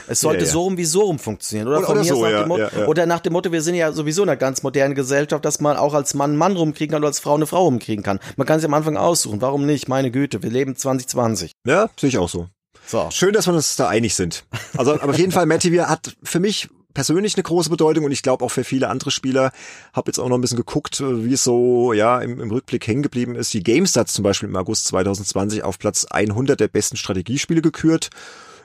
es 0.06 0.20
sollte 0.20 0.40
Ja, 0.40 0.46
ja. 0.46 0.52
so 0.52 0.60
rum 0.62 0.76
wie 0.76 0.84
so 0.84 1.00
rum 1.00 1.18
funktionieren. 1.18 1.68
Oder, 1.68 1.78
Oder- 1.78 1.86
von 1.86 1.94
oder 1.94 2.02
mir 2.04 2.08
so, 2.14 2.26
nach 2.26 2.46
Motto, 2.46 2.84
oder 2.90 3.06
nach 3.06 3.20
dem 3.20 3.32
Motto, 3.32 3.52
wir 3.52 3.62
sind 3.62 3.74
ja 3.74 3.90
sowieso 3.92 4.22
in 4.24 4.28
einer 4.28 4.36
ganz 4.36 4.62
modernen 4.62 4.94
Gesellschaft, 4.94 5.42
dass 5.42 5.58
man 5.60 5.78
auch 5.78 5.94
als 5.94 6.12
Mann 6.12 6.32
einen 6.32 6.38
Mann 6.38 6.56
rumkriegen 6.58 6.92
kann 6.92 7.00
oder 7.02 7.08
als 7.08 7.20
Frau 7.20 7.36
eine 7.36 7.46
Frau 7.46 7.62
rumkriegen 7.64 8.04
kann. 8.04 8.18
Man 8.36 8.46
kann 8.46 8.60
sich 8.60 8.66
am 8.68 8.74
Anfang 8.74 8.98
aussuchen. 8.98 9.40
Warum 9.40 9.64
nicht? 9.64 9.88
Meine 9.88 10.10
Güte, 10.10 10.42
wir 10.42 10.50
leben 10.50 10.76
2020. 10.76 11.52
Ja, 11.66 11.88
sehe 11.98 12.10
ich 12.10 12.18
auch 12.18 12.28
so. 12.28 12.48
So. 12.86 13.08
Schön, 13.10 13.32
dass 13.32 13.46
wir 13.46 13.54
uns 13.54 13.76
da 13.76 13.88
einig 13.88 14.14
sind. 14.14 14.44
Also, 14.76 14.92
aber 14.92 15.08
auf 15.10 15.18
jeden 15.18 15.32
Fall, 15.32 15.46
Matt 15.46 15.62
TV 15.62 15.86
hat 15.88 16.14
für 16.22 16.38
mich 16.38 16.68
persönlich 16.96 17.34
eine 17.36 17.42
große 17.42 17.68
Bedeutung 17.68 18.06
und 18.06 18.10
ich 18.12 18.22
glaube 18.22 18.42
auch 18.42 18.48
für 18.48 18.64
viele 18.64 18.88
andere 18.88 19.10
Spieler. 19.10 19.52
Hab 19.92 20.06
jetzt 20.06 20.18
auch 20.18 20.30
noch 20.30 20.38
ein 20.38 20.40
bisschen 20.40 20.56
geguckt, 20.56 20.98
äh, 21.00 21.26
wie 21.26 21.34
es 21.34 21.44
so 21.44 21.92
ja 21.92 22.20
im, 22.22 22.40
im 22.40 22.50
Rückblick 22.50 22.86
hängen 22.86 23.02
geblieben 23.02 23.34
ist. 23.34 23.52
Die 23.52 23.62
GameStats 23.62 24.14
zum 24.14 24.22
Beispiel 24.22 24.48
im 24.48 24.56
August 24.56 24.86
2020 24.86 25.62
auf 25.62 25.78
Platz 25.78 26.06
100 26.06 26.58
der 26.58 26.68
besten 26.68 26.96
Strategiespiele 26.96 27.60
gekürt. 27.60 28.08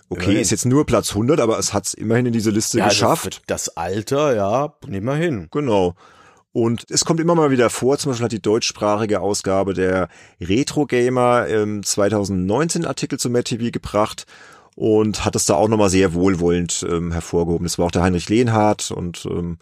Okay, 0.07 0.23
Immerhin. 0.23 0.41
ist 0.41 0.51
jetzt 0.51 0.65
nur 0.65 0.85
Platz 0.85 1.09
100, 1.09 1.41
aber 1.41 1.59
es 1.59 1.73
hat 1.73 1.87
es 1.87 1.93
immerhin 1.93 2.25
in 2.25 2.31
diese 2.31 2.51
Liste 2.51 2.77
Ja, 2.77 2.85
also 2.85 2.93
geschafft. 2.95 3.35
für 3.35 3.41
das 3.47 3.75
Alter, 3.75 4.33
ja, 4.33 4.75
nimm 4.87 5.03
mal 5.03 5.17
hin. 5.17 5.49
Genau. 5.51 5.95
Und 6.53 6.85
es 6.89 7.03
kommt 7.03 7.19
immer 7.19 7.35
mal 7.35 7.51
wieder 7.51 7.69
vor, 7.69 7.97
zum 7.97 8.11
Beispiel 8.11 8.25
hat 8.25 8.31
die 8.31 8.41
deutschsprachige 8.41 9.19
Ausgabe 9.19 9.73
der 9.73 10.07
Retro 10.39 10.85
Gamer 10.85 11.49
ähm, 11.49 11.83
2019 11.83 12.85
Artikel 12.85 13.19
zu 13.19 13.29
Matt 13.29 13.45
TV 13.45 13.71
gebracht 13.71 14.25
und 14.75 15.25
hat 15.25 15.35
es 15.35 15.45
da 15.45 15.55
auch 15.55 15.67
nochmal 15.67 15.89
sehr 15.89 16.13
wohlwollend 16.13 16.85
ähm, 16.89 17.11
hervorgehoben. 17.11 17.65
Das 17.65 17.77
war 17.77 17.87
auch 17.87 17.91
der 17.91 18.03
Heinrich 18.03 18.29
Lehnhardt 18.29 18.91
und 18.91 19.25
ähm, 19.25 19.57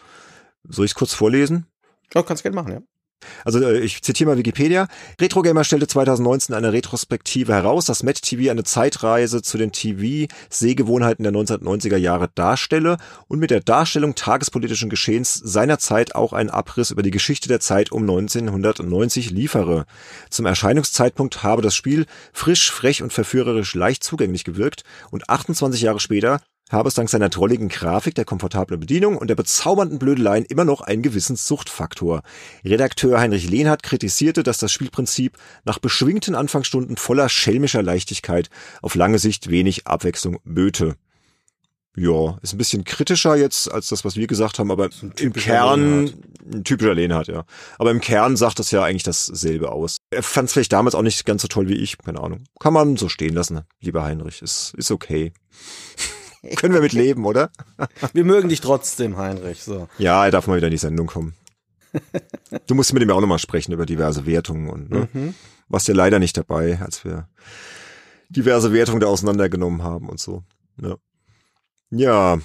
soll 0.64 0.84
ich 0.84 0.92
es 0.92 0.96
kurz 0.96 1.14
vorlesen? 1.14 1.66
Oh, 2.14 2.22
kannst 2.22 2.42
gerne 2.42 2.54
machen, 2.54 2.72
ja. 2.72 2.80
Also 3.44 3.60
äh, 3.60 3.80
ich 3.80 4.02
zitiere 4.02 4.30
mal 4.30 4.38
Wikipedia. 4.38 4.88
Retro 5.20 5.42
Gamer 5.42 5.64
stellte 5.64 5.86
2019 5.86 6.54
eine 6.54 6.72
Retrospektive 6.72 7.52
heraus, 7.52 7.86
dass 7.86 8.02
Matt 8.02 8.22
TV 8.22 8.50
eine 8.50 8.64
Zeitreise 8.64 9.42
zu 9.42 9.58
den 9.58 9.72
TV-Sehgewohnheiten 9.72 11.22
der 11.22 11.32
1990er 11.32 11.96
Jahre 11.96 12.30
darstelle 12.34 12.96
und 13.28 13.38
mit 13.38 13.50
der 13.50 13.60
Darstellung 13.60 14.14
tagespolitischen 14.14 14.90
Geschehens 14.90 15.34
seiner 15.34 15.78
Zeit 15.78 16.14
auch 16.14 16.32
einen 16.32 16.50
Abriss 16.50 16.90
über 16.90 17.02
die 17.02 17.10
Geschichte 17.10 17.48
der 17.48 17.60
Zeit 17.60 17.92
um 17.92 18.02
1990 18.02 19.30
liefere. 19.30 19.86
Zum 20.28 20.46
Erscheinungszeitpunkt 20.46 21.42
habe 21.42 21.62
das 21.62 21.74
Spiel 21.74 22.06
frisch, 22.32 22.70
frech 22.70 23.02
und 23.02 23.12
verführerisch 23.12 23.74
leicht 23.74 24.04
zugänglich 24.04 24.44
gewirkt 24.44 24.84
und 25.10 25.28
28 25.28 25.82
Jahre 25.82 26.00
später 26.00 26.40
habe 26.70 26.88
es 26.88 26.94
dank 26.94 27.08
seiner 27.08 27.28
drolligen 27.28 27.68
Grafik, 27.68 28.14
der 28.14 28.24
komfortablen 28.24 28.80
Bedienung 28.80 29.16
und 29.16 29.28
der 29.28 29.34
bezaubernden 29.34 29.98
Blödeleien 29.98 30.44
immer 30.44 30.64
noch 30.64 30.80
einen 30.80 31.02
gewissen 31.02 31.36
Suchtfaktor. 31.36 32.22
Redakteur 32.64 33.20
Heinrich 33.20 33.48
Lehnhardt 33.48 33.82
kritisierte, 33.82 34.42
dass 34.42 34.58
das 34.58 34.72
Spielprinzip 34.72 35.36
nach 35.64 35.78
beschwingten 35.78 36.34
Anfangsstunden 36.34 36.96
voller 36.96 37.28
schelmischer 37.28 37.82
Leichtigkeit 37.82 38.50
auf 38.82 38.94
lange 38.94 39.18
Sicht 39.18 39.50
wenig 39.50 39.86
Abwechslung 39.86 40.38
böte. 40.44 40.96
Ja, 41.96 42.38
ist 42.40 42.54
ein 42.54 42.58
bisschen 42.58 42.84
kritischer 42.84 43.34
jetzt 43.34 43.70
als 43.70 43.88
das, 43.88 44.04
was 44.04 44.14
wir 44.14 44.28
gesagt 44.28 44.60
haben, 44.60 44.70
aber 44.70 44.90
im 45.18 45.32
Kern, 45.32 46.06
Lehnhardt. 46.06 46.54
ein 46.54 46.64
typischer 46.64 46.94
Lehnhardt, 46.94 47.26
ja. 47.26 47.44
Aber 47.78 47.90
im 47.90 48.00
Kern 48.00 48.36
sagt 48.36 48.60
das 48.60 48.70
ja 48.70 48.84
eigentlich 48.84 49.02
dasselbe 49.02 49.72
aus. 49.72 49.96
Er 50.10 50.22
fand 50.22 50.46
es 50.46 50.52
vielleicht 50.52 50.72
damals 50.72 50.94
auch 50.94 51.02
nicht 51.02 51.26
ganz 51.26 51.42
so 51.42 51.48
toll 51.48 51.68
wie 51.68 51.74
ich, 51.74 51.98
keine 51.98 52.20
Ahnung. 52.20 52.44
Kann 52.60 52.72
man 52.72 52.96
so 52.96 53.08
stehen 53.08 53.34
lassen, 53.34 53.62
lieber 53.80 54.04
Heinrich, 54.04 54.40
ist, 54.40 54.72
ist 54.76 54.92
okay. 54.92 55.32
Können 56.56 56.74
wir 56.74 56.80
mit 56.80 56.92
leben, 56.92 57.24
oder? 57.26 57.50
Wir 58.12 58.24
mögen 58.24 58.48
dich 58.48 58.60
trotzdem, 58.60 59.16
Heinrich. 59.16 59.62
So. 59.62 59.88
Ja, 59.98 60.24
er 60.24 60.30
darf 60.30 60.46
mal 60.46 60.56
wieder 60.56 60.68
in 60.68 60.72
die 60.72 60.78
Sendung 60.78 61.06
kommen. 61.06 61.34
Du 62.66 62.74
musst 62.74 62.92
mit 62.92 63.02
ihm 63.02 63.08
ja 63.08 63.14
auch 63.14 63.20
nochmal 63.20 63.38
sprechen 63.38 63.72
über 63.72 63.84
diverse 63.84 64.24
Wertungen 64.24 64.70
und 64.70 64.90
ne? 64.90 65.08
Mhm. 65.12 65.34
warst 65.68 65.88
ja 65.88 65.94
leider 65.94 66.18
nicht 66.18 66.36
dabei, 66.36 66.78
als 66.80 67.04
wir 67.04 67.28
diverse 68.28 68.72
Wertungen 68.72 69.00
da 69.00 69.08
auseinandergenommen 69.08 69.82
haben 69.82 70.08
und 70.08 70.20
so. 70.20 70.44
Ja. 70.80 70.96
ja. 71.90 72.38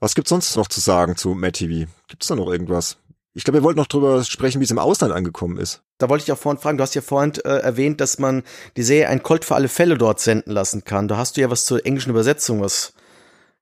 Was 0.00 0.14
gibt's 0.14 0.30
sonst 0.30 0.56
noch 0.56 0.66
zu 0.66 0.80
sagen 0.80 1.16
zu 1.16 1.30
Matt 1.30 1.54
TV? 1.54 1.88
Gibt's 2.08 2.26
da 2.26 2.34
noch 2.34 2.50
irgendwas? 2.50 2.98
Ich 3.34 3.44
glaube, 3.44 3.60
wir 3.60 3.62
wollten 3.62 3.78
noch 3.78 3.86
drüber 3.86 4.24
sprechen, 4.24 4.60
wie 4.60 4.64
es 4.64 4.70
im 4.70 4.78
Ausland 4.78 5.14
angekommen 5.14 5.56
ist. 5.58 5.82
Da 5.96 6.08
wollte 6.08 6.24
ich 6.24 6.32
auch 6.32 6.38
vorhin 6.38 6.60
fragen, 6.60 6.76
du 6.76 6.82
hast 6.82 6.94
ja 6.94 7.00
vorhin 7.00 7.32
äh, 7.44 7.48
erwähnt, 7.48 8.00
dass 8.00 8.18
man 8.18 8.42
die 8.76 8.82
Serie 8.82 9.08
ein 9.08 9.22
Colt 9.22 9.44
für 9.44 9.54
alle 9.54 9.68
Fälle 9.68 9.96
dort 9.96 10.20
senden 10.20 10.52
lassen 10.52 10.84
kann. 10.84 11.08
Da 11.08 11.16
hast 11.16 11.36
du 11.36 11.40
ja 11.40 11.50
was 11.50 11.64
zur 11.64 11.86
englischen 11.86 12.10
Übersetzung 12.10 12.60
was 12.60 12.92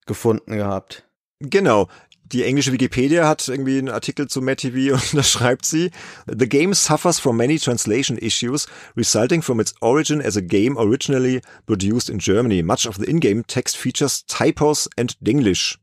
gefunden 0.06 0.56
gehabt. 0.56 1.06
Genau. 1.40 1.88
Die 2.32 2.44
englische 2.44 2.70
Wikipedia 2.70 3.26
hat 3.26 3.48
irgendwie 3.48 3.78
einen 3.78 3.88
Artikel 3.88 4.28
zu 4.28 4.40
Matt 4.40 4.58
TV 4.58 4.94
und 4.94 5.14
da 5.14 5.22
schreibt 5.22 5.66
sie, 5.66 5.90
The 6.26 6.48
game 6.48 6.74
suffers 6.74 7.18
from 7.18 7.36
many 7.36 7.58
translation 7.58 8.16
issues 8.18 8.68
resulting 8.96 9.42
from 9.42 9.58
its 9.58 9.74
origin 9.80 10.22
as 10.22 10.36
a 10.36 10.40
game 10.40 10.76
originally 10.76 11.40
produced 11.66 12.08
in 12.08 12.18
Germany. 12.18 12.62
Much 12.62 12.86
of 12.86 12.96
the 12.96 13.04
in-game 13.04 13.44
text 13.46 13.76
features 13.76 14.24
typos 14.26 14.88
and 14.96 15.16
Dinglish. 15.20 15.78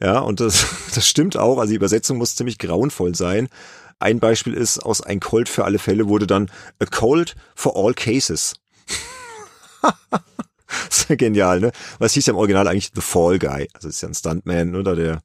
Ja, 0.00 0.20
und 0.20 0.38
das, 0.38 0.64
das 0.94 1.08
stimmt 1.08 1.36
auch. 1.36 1.58
Also 1.58 1.70
die 1.70 1.76
Übersetzung 1.76 2.18
muss 2.18 2.36
ziemlich 2.36 2.58
grauenvoll 2.58 3.16
sein. 3.16 3.48
Ein 3.98 4.20
Beispiel 4.20 4.54
ist, 4.54 4.78
aus 4.78 5.00
ein 5.00 5.18
Colt 5.18 5.48
für 5.48 5.64
alle 5.64 5.80
Fälle 5.80 6.06
wurde 6.06 6.28
dann 6.28 6.50
a 6.78 6.84
Colt 6.84 7.34
for 7.56 7.76
all 7.76 7.94
cases. 7.94 8.54
Genial, 11.08 11.60
ne? 11.60 11.72
Es 11.98 12.14
hieß 12.14 12.26
ja 12.26 12.32
im 12.32 12.38
Original 12.38 12.68
eigentlich 12.68 12.90
The 12.94 13.00
Fall 13.00 13.38
Guy. 13.38 13.68
Also 13.72 13.88
ist 13.88 14.00
ja 14.02 14.08
ein 14.08 14.14
Stuntman, 14.14 14.74
oder? 14.74 14.94
Der, 14.94 15.20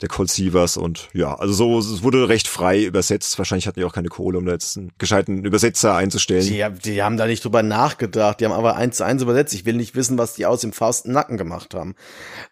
der 0.00 0.08
Colt 0.08 0.30
Sievers 0.30 0.76
und 0.78 1.08
ja, 1.12 1.34
also 1.34 1.52
so, 1.52 1.78
es 1.78 2.02
wurde 2.02 2.28
recht 2.28 2.48
frei 2.48 2.84
übersetzt. 2.84 3.36
Wahrscheinlich 3.36 3.66
hatten 3.66 3.80
die 3.80 3.84
auch 3.84 3.92
keine 3.92 4.08
Kohle, 4.08 4.38
um 4.38 4.46
da 4.46 4.52
jetzt 4.52 4.78
einen 4.78 4.92
gescheiten 4.98 5.44
Übersetzer 5.44 5.94
einzustellen. 5.94 6.46
Die, 6.46 6.64
die 6.82 7.02
haben 7.02 7.18
da 7.18 7.26
nicht 7.26 7.44
drüber 7.44 7.62
nachgedacht, 7.62 8.40
die 8.40 8.46
haben 8.46 8.52
aber 8.52 8.76
eins 8.76 8.96
zu 8.96 9.04
eins 9.04 9.20
übersetzt. 9.20 9.52
Ich 9.52 9.66
will 9.66 9.74
nicht 9.74 9.94
wissen, 9.94 10.16
was 10.16 10.34
die 10.34 10.46
aus 10.46 10.62
dem 10.62 10.72
fausten 10.72 11.12
Nacken 11.12 11.36
gemacht 11.36 11.74
haben. 11.74 11.94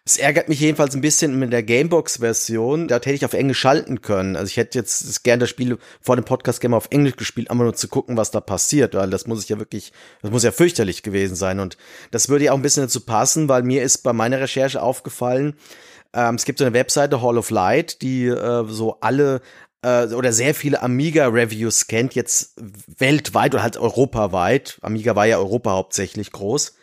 Es 0.05 0.17
ärgert 0.17 0.47
mich 0.47 0.59
jedenfalls 0.59 0.93
ein 0.93 1.01
bisschen 1.01 1.39
mit 1.39 1.51
der 1.51 1.63
Gamebox-Version. 1.63 2.87
Da 2.87 2.95
hätte 2.95 3.11
ich 3.11 3.25
auf 3.25 3.33
Englisch 3.33 3.59
schalten 3.59 4.01
können. 4.01 4.35
Also 4.35 4.47
ich 4.47 4.57
hätte 4.57 4.77
jetzt 4.77 5.23
gerne 5.23 5.41
das 5.41 5.49
Spiel 5.49 5.79
vor 6.01 6.15
dem 6.15 6.25
Podcast 6.25 6.61
gerne 6.61 6.75
auf 6.75 6.87
Englisch 6.91 7.15
gespielt, 7.15 7.49
einfach 7.49 7.63
nur 7.63 7.75
zu 7.75 7.87
gucken, 7.87 8.15
was 8.15 8.29
da 8.29 8.41
passiert, 8.41 8.93
weil 8.93 9.09
das 9.09 9.25
muss 9.25 9.41
ich 9.43 9.49
ja 9.49 9.57
wirklich, 9.57 9.91
das 10.21 10.29
muss 10.29 10.43
ja 10.43 10.51
fürchterlich 10.51 11.01
gewesen 11.01 11.35
sein. 11.35 11.59
Und 11.59 11.77
das 12.11 12.29
würde 12.29 12.45
ja 12.45 12.51
auch 12.51 12.57
ein 12.57 12.61
bisschen 12.61 12.83
dazu 12.83 13.01
passen, 13.01 13.49
weil 13.49 13.63
mir 13.63 13.81
ist 13.81 13.99
bei 13.99 14.13
meiner 14.13 14.39
Recherche 14.39 14.81
aufgefallen, 14.83 15.55
ähm, 16.13 16.35
es 16.35 16.45
gibt 16.45 16.59
so 16.59 16.65
eine 16.65 16.73
Webseite 16.73 17.21
Hall 17.21 17.37
of 17.37 17.49
Light, 17.49 18.01
die 18.01 18.25
äh, 18.25 18.65
so 18.67 18.99
alle 19.01 19.41
äh, 19.81 20.07
oder 20.07 20.33
sehr 20.33 20.55
viele 20.55 20.81
Amiga-Reviews 20.81 21.87
kennt, 21.87 22.15
jetzt 22.15 22.55
weltweit 22.97 23.53
oder 23.53 23.63
halt 23.63 23.77
europaweit. 23.77 24.77
Amiga 24.81 25.15
war 25.15 25.25
ja 25.25 25.37
Europa 25.37 25.71
hauptsächlich 25.71 26.31
groß. 26.31 26.75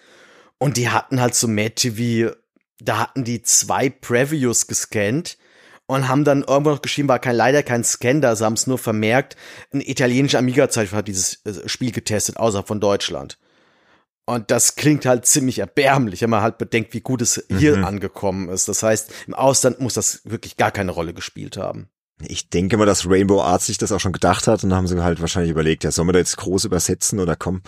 Und 0.59 0.77
die 0.77 0.89
hatten 0.89 1.21
halt 1.21 1.35
so 1.35 1.49
Mad 1.49 1.75
TV, 1.75 2.35
da 2.81 2.99
hatten 2.99 3.25
die 3.25 3.43
zwei 3.43 3.91
Previews 3.91 4.67
gescannt 4.67 5.37
und 5.87 6.09
haben 6.09 6.25
dann 6.25 6.43
irgendwo 6.43 6.71
noch 6.71 6.83
geschrieben, 6.83 7.09
war 7.09 7.19
kein, 7.19 7.37
leider 7.37 7.63
kein 7.63 7.85
Scan 7.85 8.21
da, 8.21 8.35
sie 8.35 8.45
haben 8.45 8.55
es 8.55 8.67
nur 8.67 8.79
vermerkt, 8.79 9.37
ein 9.73 9.81
italienischer 9.81 10.39
Amiga-Zeichen 10.39 10.97
hat 10.97 11.09
dieses 11.09 11.45
äh, 11.45 11.69
Spiel 11.69 11.93
getestet, 11.93 12.39
außerhalb 12.39 12.67
von 12.67 12.81
Deutschland. 12.81 13.39
Und 14.27 14.51
das 14.51 14.75
klingt 14.75 15.07
halt 15.07 15.25
ziemlich 15.25 15.61
erbärmlich, 15.61 16.21
wenn 16.21 16.31
man 16.31 16.43
halt 16.43 16.59
bedenkt, 16.59 16.93
wie 16.95 17.01
gut 17.01 17.23
es 17.23 17.45
hier 17.49 17.77
Mhm. 17.77 17.85
angekommen 17.85 18.49
ist. 18.49 18.69
Das 18.69 18.83
heißt, 18.83 19.11
im 19.29 19.35
Ausland 19.35 19.81
muss 19.81 19.95
das 19.95 20.21
wirklich 20.25 20.57
gar 20.57 20.73
keine 20.73 20.91
Rolle 20.91 21.15
gespielt 21.15 21.57
haben. 21.57 21.89
Ich 22.27 22.49
denke 22.49 22.79
mal, 22.79 22.87
dass 22.87 23.07
Rainbow 23.07 23.43
Arts 23.43 23.67
sich 23.67 23.77
das 23.77 23.93
auch 23.93 24.01
schon 24.01 24.13
gedacht 24.15 24.47
hat 24.49 24.65
und 24.65 24.73
haben 24.75 24.87
sie 24.87 25.01
halt 25.03 25.21
wahrscheinlich 25.21 25.51
überlegt, 25.51 25.85
ja, 25.85 25.91
sollen 25.91 26.09
wir 26.09 26.15
da 26.15 26.19
jetzt 26.19 26.39
groß 26.39 26.65
übersetzen 26.65 27.21
oder 27.21 27.37
komm, 27.37 27.61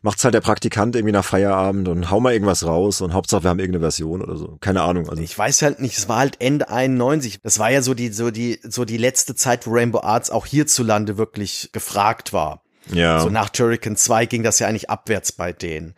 macht's 0.00 0.24
halt 0.24 0.32
der 0.32 0.40
Praktikant 0.40 0.96
irgendwie 0.96 1.12
nach 1.12 1.24
Feierabend 1.24 1.86
und 1.86 2.10
hau 2.10 2.18
mal 2.18 2.32
irgendwas 2.32 2.64
raus 2.64 3.02
und 3.02 3.12
Hauptsache 3.12 3.44
wir 3.44 3.50
haben 3.50 3.58
irgendeine 3.58 3.82
Version 3.84 4.22
oder 4.22 4.36
so. 4.36 4.56
Keine 4.62 4.80
Ahnung. 4.82 5.08
Also 5.10 5.22
Ich 5.22 5.36
weiß 5.38 5.60
halt 5.60 5.80
nicht, 5.80 5.98
es 5.98 6.08
war 6.08 6.16
halt 6.20 6.40
Ende 6.40 6.70
91. 6.70 7.40
Das 7.42 7.58
war 7.58 7.70
ja 7.70 7.82
so 7.82 7.92
die, 7.92 8.08
so 8.10 8.30
die, 8.30 8.58
so 8.62 8.86
die 8.86 8.96
letzte 8.96 9.34
Zeit, 9.34 9.66
wo 9.66 9.72
Rainbow 9.72 10.00
Arts 10.00 10.30
auch 10.30 10.46
hierzulande 10.46 11.18
wirklich 11.18 11.68
gefragt 11.72 12.32
war. 12.32 12.62
Ja. 12.92 13.20
So 13.20 13.28
nach 13.30 13.48
Turrican 13.50 13.96
2 13.96 14.26
ging 14.26 14.42
das 14.42 14.58
ja 14.58 14.66
eigentlich 14.68 14.90
abwärts 14.90 15.32
bei 15.32 15.52
denen. 15.52 15.94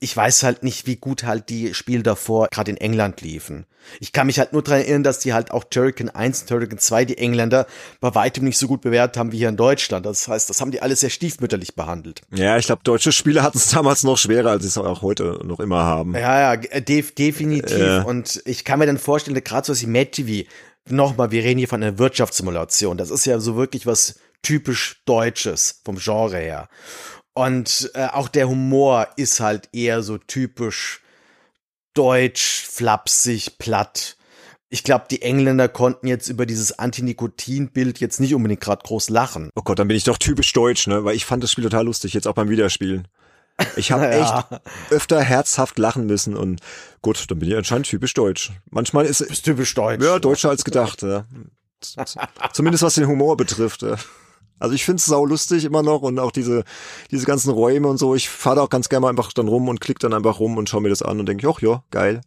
Ich 0.00 0.14
weiß 0.14 0.42
halt 0.42 0.62
nicht, 0.64 0.86
wie 0.86 0.96
gut 0.96 1.24
halt 1.24 1.48
die 1.48 1.72
Spiele 1.72 2.02
davor 2.02 2.48
gerade 2.50 2.70
in 2.70 2.76
England 2.76 3.22
liefen. 3.22 3.64
Ich 4.00 4.12
kann 4.12 4.26
mich 4.26 4.38
halt 4.38 4.52
nur 4.52 4.62
dran 4.62 4.78
erinnern, 4.80 5.02
dass 5.02 5.18
die 5.18 5.32
halt 5.32 5.50
auch 5.50 5.64
Turrican 5.64 6.10
1 6.10 6.42
und 6.42 6.48
Turrican 6.48 6.78
2, 6.78 7.04
die 7.06 7.18
Engländer, 7.18 7.66
bei 8.00 8.14
weitem 8.14 8.44
nicht 8.44 8.58
so 8.58 8.66
gut 8.66 8.80
bewertet 8.82 9.16
haben 9.16 9.32
wie 9.32 9.38
hier 9.38 9.48
in 9.48 9.56
Deutschland. 9.56 10.04
Das 10.04 10.26
heißt, 10.28 10.50
das 10.50 10.60
haben 10.60 10.72
die 10.72 10.82
alles 10.82 11.00
sehr 11.00 11.10
stiefmütterlich 11.10 11.74
behandelt. 11.74 12.20
Ja, 12.34 12.58
ich 12.58 12.66
glaube, 12.66 12.82
deutsche 12.84 13.12
Spieler 13.12 13.42
hatten 13.42 13.56
es 13.58 13.68
damals 13.70 14.02
noch 14.02 14.18
schwerer, 14.18 14.50
als 14.50 14.62
sie 14.62 14.68
es 14.68 14.76
auch 14.78 15.00
heute 15.00 15.40
noch 15.44 15.60
immer 15.60 15.84
haben. 15.84 16.14
Ja, 16.14 16.40
ja, 16.40 16.54
ge- 16.56 16.80
def 16.82 17.14
definitiv. 17.14 17.78
Ja. 17.78 18.02
Und 18.02 18.42
ich 18.44 18.64
kann 18.64 18.78
mir 18.80 18.86
dann 18.86 18.98
vorstellen, 18.98 19.42
gerade 19.42 19.66
so 19.66 19.72
was 19.72 19.82
wie 19.82 19.86
Mad 19.86 20.10
TV, 20.10 20.48
nochmal, 20.90 21.30
wir 21.30 21.42
reden 21.44 21.58
hier 21.58 21.68
von 21.68 21.82
einer 21.82 21.98
Wirtschaftssimulation. 21.98 22.98
Das 22.98 23.10
ist 23.10 23.24
ja 23.26 23.38
so 23.38 23.56
wirklich 23.56 23.86
was 23.86 24.16
typisch 24.44 25.02
Deutsches 25.04 25.80
vom 25.84 25.96
Genre 25.98 26.38
her. 26.38 26.68
Und 27.34 27.90
äh, 27.94 28.06
auch 28.06 28.28
der 28.28 28.48
Humor 28.48 29.08
ist 29.16 29.40
halt 29.40 29.68
eher 29.72 30.02
so 30.02 30.18
typisch 30.18 31.00
deutsch, 31.94 32.64
flapsig, 32.68 33.58
platt. 33.58 34.16
Ich 34.68 34.82
glaube, 34.82 35.06
die 35.10 35.22
Engländer 35.22 35.68
konnten 35.68 36.06
jetzt 36.06 36.28
über 36.28 36.46
dieses 36.46 36.78
Anti-Nikotin-Bild 36.78 38.00
jetzt 38.00 38.20
nicht 38.20 38.34
unbedingt 38.34 38.60
gerade 38.60 38.82
groß 38.84 39.08
lachen. 39.10 39.50
Oh 39.54 39.62
Gott, 39.62 39.78
dann 39.78 39.88
bin 39.88 39.96
ich 39.96 40.04
doch 40.04 40.18
typisch 40.18 40.52
deutsch, 40.52 40.86
ne? 40.86 41.04
Weil 41.04 41.14
ich 41.14 41.24
fand 41.24 41.42
das 41.42 41.52
Spiel 41.52 41.64
total 41.64 41.84
lustig, 41.84 42.12
jetzt 42.14 42.26
auch 42.26 42.34
beim 42.34 42.48
Wiederspielen. 42.48 43.06
Ich 43.76 43.92
habe 43.92 44.04
ja. 44.12 44.40
echt 44.50 44.62
öfter 44.90 45.20
herzhaft 45.20 45.78
lachen 45.78 46.06
müssen 46.06 46.36
und 46.36 46.60
gut, 47.02 47.30
dann 47.30 47.38
bin 47.38 47.48
ich 47.48 47.56
anscheinend 47.56 47.86
typisch 47.86 48.14
deutsch. 48.14 48.52
Manchmal 48.70 49.06
ist 49.06 49.20
es 49.20 49.42
typisch 49.42 49.74
deutsch. 49.74 50.04
Ja, 50.04 50.18
deutscher 50.18 50.50
als 50.50 50.64
gedacht. 50.64 51.02
Ja. 51.02 51.26
Zumindest 52.52 52.82
was 52.82 52.94
den 52.94 53.06
Humor 53.06 53.36
betrifft. 53.36 53.82
Ja. 53.82 53.96
Also 54.58 54.74
ich 54.74 54.84
finde 54.84 55.00
es 55.00 55.06
sau 55.06 55.26
lustig 55.26 55.64
immer 55.64 55.82
noch 55.82 56.02
und 56.02 56.18
auch 56.18 56.30
diese, 56.30 56.64
diese 57.10 57.26
ganzen 57.26 57.50
Räume 57.50 57.88
und 57.88 57.98
so. 57.98 58.14
Ich 58.14 58.28
fahre 58.28 58.56
da 58.56 58.62
auch 58.62 58.70
ganz 58.70 58.88
gerne 58.88 59.02
mal 59.02 59.10
einfach 59.10 59.32
dann 59.32 59.48
rum 59.48 59.68
und 59.68 59.80
klick 59.80 59.98
dann 59.98 60.14
einfach 60.14 60.40
rum 60.40 60.56
und 60.56 60.68
schaue 60.68 60.80
mir 60.80 60.88
das 60.88 61.02
an 61.02 61.20
und 61.20 61.26
denke, 61.26 61.48
ach 61.48 61.60
ja, 61.60 61.82
geil. 61.90 62.20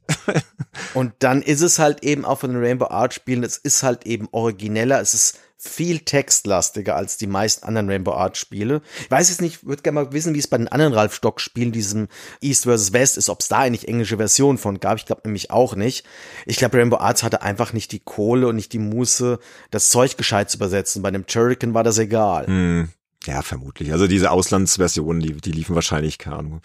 und 0.93 1.13
dann 1.19 1.41
ist 1.41 1.61
es 1.61 1.79
halt 1.79 2.03
eben 2.03 2.25
auch 2.25 2.39
von 2.39 2.51
den 2.51 2.63
Rainbow 2.63 2.87
Art 2.87 3.13
Spielen, 3.13 3.43
es 3.43 3.57
ist 3.57 3.83
halt 3.83 4.05
eben 4.05 4.27
origineller, 4.31 5.01
es 5.01 5.13
ist 5.13 5.39
viel 5.57 5.99
textlastiger 5.99 6.95
als 6.95 7.17
die 7.17 7.25
meisten 7.25 7.65
anderen 7.65 7.89
Rainbow 7.89 8.13
Art 8.13 8.37
Spiele. 8.37 8.81
Ich 9.01 9.11
weiß 9.11 9.29
jetzt 9.29 9.41
nicht, 9.41 9.65
würde 9.65 9.81
gerne 9.81 10.03
mal 10.03 10.13
wissen, 10.13 10.35
wie 10.35 10.39
es 10.39 10.47
bei 10.47 10.57
den 10.57 10.67
anderen 10.67 10.93
Ralf 10.93 11.15
Stock 11.15 11.41
Spielen, 11.41 11.71
diesem 11.71 12.07
East 12.41 12.65
vs. 12.65 12.93
West 12.93 13.17
ist, 13.17 13.29
ob 13.29 13.41
es 13.41 13.47
da 13.47 13.59
eigentlich 13.59 13.87
englische 13.87 14.17
Versionen 14.17 14.59
von 14.59 14.79
gab. 14.79 14.97
Ich 14.97 15.07
glaube 15.07 15.21
nämlich 15.25 15.49
auch 15.49 15.75
nicht. 15.75 16.05
Ich 16.45 16.57
glaube, 16.57 16.77
Rainbow 16.77 16.97
Arts 16.97 17.23
hatte 17.23 17.41
einfach 17.41 17.73
nicht 17.73 17.91
die 17.91 17.99
Kohle 17.99 18.47
und 18.47 18.55
nicht 18.55 18.71
die 18.71 18.79
Muße, 18.79 19.39
das 19.71 19.89
Zeug 19.89 20.15
gescheit 20.15 20.51
zu 20.51 20.57
übersetzen. 20.57 21.01
Bei 21.01 21.11
dem 21.11 21.25
Turrican 21.25 21.73
war 21.73 21.83
das 21.83 21.97
egal. 21.97 22.45
Hm. 22.45 22.89
Ja, 23.25 23.41
vermutlich. 23.41 23.91
Also 23.91 24.07
diese 24.07 24.31
Auslandsversionen, 24.31 25.21
die, 25.21 25.33
die 25.33 25.51
liefen 25.51 25.75
wahrscheinlich, 25.75 26.17
keine 26.17 26.37
Ahnung. 26.37 26.61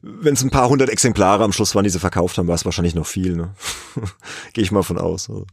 Wenn 0.00 0.34
es 0.34 0.42
ein 0.42 0.50
paar 0.50 0.68
hundert 0.68 0.90
Exemplare 0.90 1.44
am 1.44 1.52
Schluss 1.52 1.74
waren, 1.74 1.84
die 1.84 1.90
sie 1.90 2.00
verkauft 2.00 2.38
haben, 2.38 2.48
war 2.48 2.56
es 2.56 2.64
wahrscheinlich 2.64 2.96
noch 2.96 3.06
viel. 3.06 3.36
Ne? 3.36 3.54
Gehe 4.52 4.64
ich 4.64 4.72
mal 4.72 4.82
von 4.82 4.98
aus. 4.98 5.30
Also. 5.30 5.46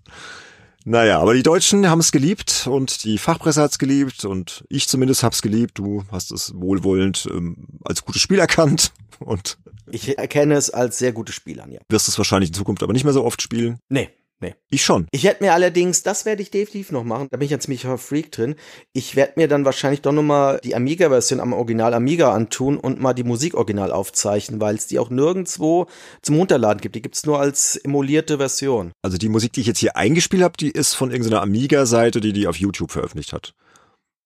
Naja, 0.89 1.19
aber 1.19 1.35
die 1.35 1.43
Deutschen 1.43 1.87
haben 1.87 1.99
es 1.99 2.11
geliebt 2.11 2.65
und 2.65 3.03
die 3.03 3.19
Fachpresse 3.19 3.61
hat 3.61 3.69
es 3.69 3.77
geliebt 3.77 4.25
und 4.25 4.63
ich 4.69 4.87
zumindest 4.87 5.21
hab's 5.21 5.43
geliebt. 5.43 5.77
Du 5.77 6.03
hast 6.11 6.31
es 6.31 6.51
wohlwollend 6.55 7.29
ähm, 7.31 7.67
als 7.85 8.03
gutes 8.03 8.23
Spiel 8.23 8.39
erkannt 8.39 8.91
und 9.19 9.59
ich 9.91 10.17
erkenne 10.17 10.55
es 10.55 10.71
als 10.71 10.97
sehr 10.97 11.11
gutes 11.11 11.35
Spiel 11.35 11.61
an, 11.61 11.71
ja. 11.71 11.79
Wirst 11.89 12.07
es 12.07 12.17
wahrscheinlich 12.17 12.49
in 12.49 12.55
Zukunft 12.55 12.81
aber 12.81 12.93
nicht 12.93 13.03
mehr 13.03 13.13
so 13.13 13.23
oft 13.23 13.39
spielen? 13.39 13.77
Nee, 13.87 14.09
Nee. 14.41 14.55
Ich 14.69 14.83
schon. 14.83 15.07
Ich 15.11 15.23
werde 15.23 15.43
mir 15.43 15.53
allerdings, 15.53 16.01
das 16.01 16.23
werde 16.23 16.41
ich 16.41 16.49
definitiv 16.49 16.91
noch 16.91 17.03
machen, 17.03 17.27
da 17.29 17.37
bin 17.37 17.45
ich 17.45 17.53
ein 17.53 17.59
ziemlicher 17.59 17.97
Freak 17.97 18.31
drin. 18.31 18.55
Ich 18.93 19.17
werde 19.17 19.33
mir 19.35 19.49
dann 19.49 19.65
wahrscheinlich 19.65 20.01
doch 20.01 20.13
nochmal 20.13 20.61
die 20.63 20.75
Amiga-Version 20.75 21.41
am 21.41 21.51
Original 21.51 21.93
Amiga 21.93 22.33
antun 22.33 22.77
und 22.77 23.01
mal 23.01 23.13
die 23.13 23.25
Musik 23.25 23.53
original 23.53 23.91
aufzeichnen, 23.91 24.61
weil 24.61 24.75
es 24.75 24.87
die 24.87 24.97
auch 24.97 25.09
nirgendwo 25.09 25.87
zum 26.21 26.37
Runterladen 26.37 26.79
gibt. 26.79 26.95
Die 26.95 27.01
gibt's 27.01 27.25
nur 27.25 27.39
als 27.39 27.75
emulierte 27.75 28.37
Version. 28.37 28.93
Also 29.01 29.17
die 29.17 29.29
Musik, 29.29 29.51
die 29.53 29.61
ich 29.61 29.67
jetzt 29.67 29.79
hier 29.79 29.97
eingespielt 29.97 30.43
habe, 30.43 30.55
die 30.57 30.71
ist 30.71 30.93
von 30.93 31.11
irgendeiner 31.11 31.41
Amiga-Seite, 31.41 32.21
die 32.21 32.31
die 32.31 32.47
auf 32.47 32.55
YouTube 32.55 32.91
veröffentlicht 32.91 33.33
hat. 33.33 33.53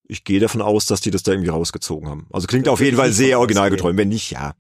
Ich 0.08 0.24
gehe 0.24 0.40
davon 0.40 0.62
aus, 0.62 0.86
dass 0.86 1.02
die 1.02 1.12
das 1.12 1.24
da 1.24 1.32
irgendwie 1.32 1.50
rausgezogen 1.50 2.08
haben. 2.08 2.28
Also 2.32 2.46
klingt 2.46 2.68
das 2.68 2.74
auf 2.74 2.82
jeden 2.82 2.98
Fall 2.98 3.12
sehr 3.12 3.40
originalgetreu. 3.40 3.94
Wenn 3.96 4.10
nicht, 4.10 4.30
ja. 4.32 4.54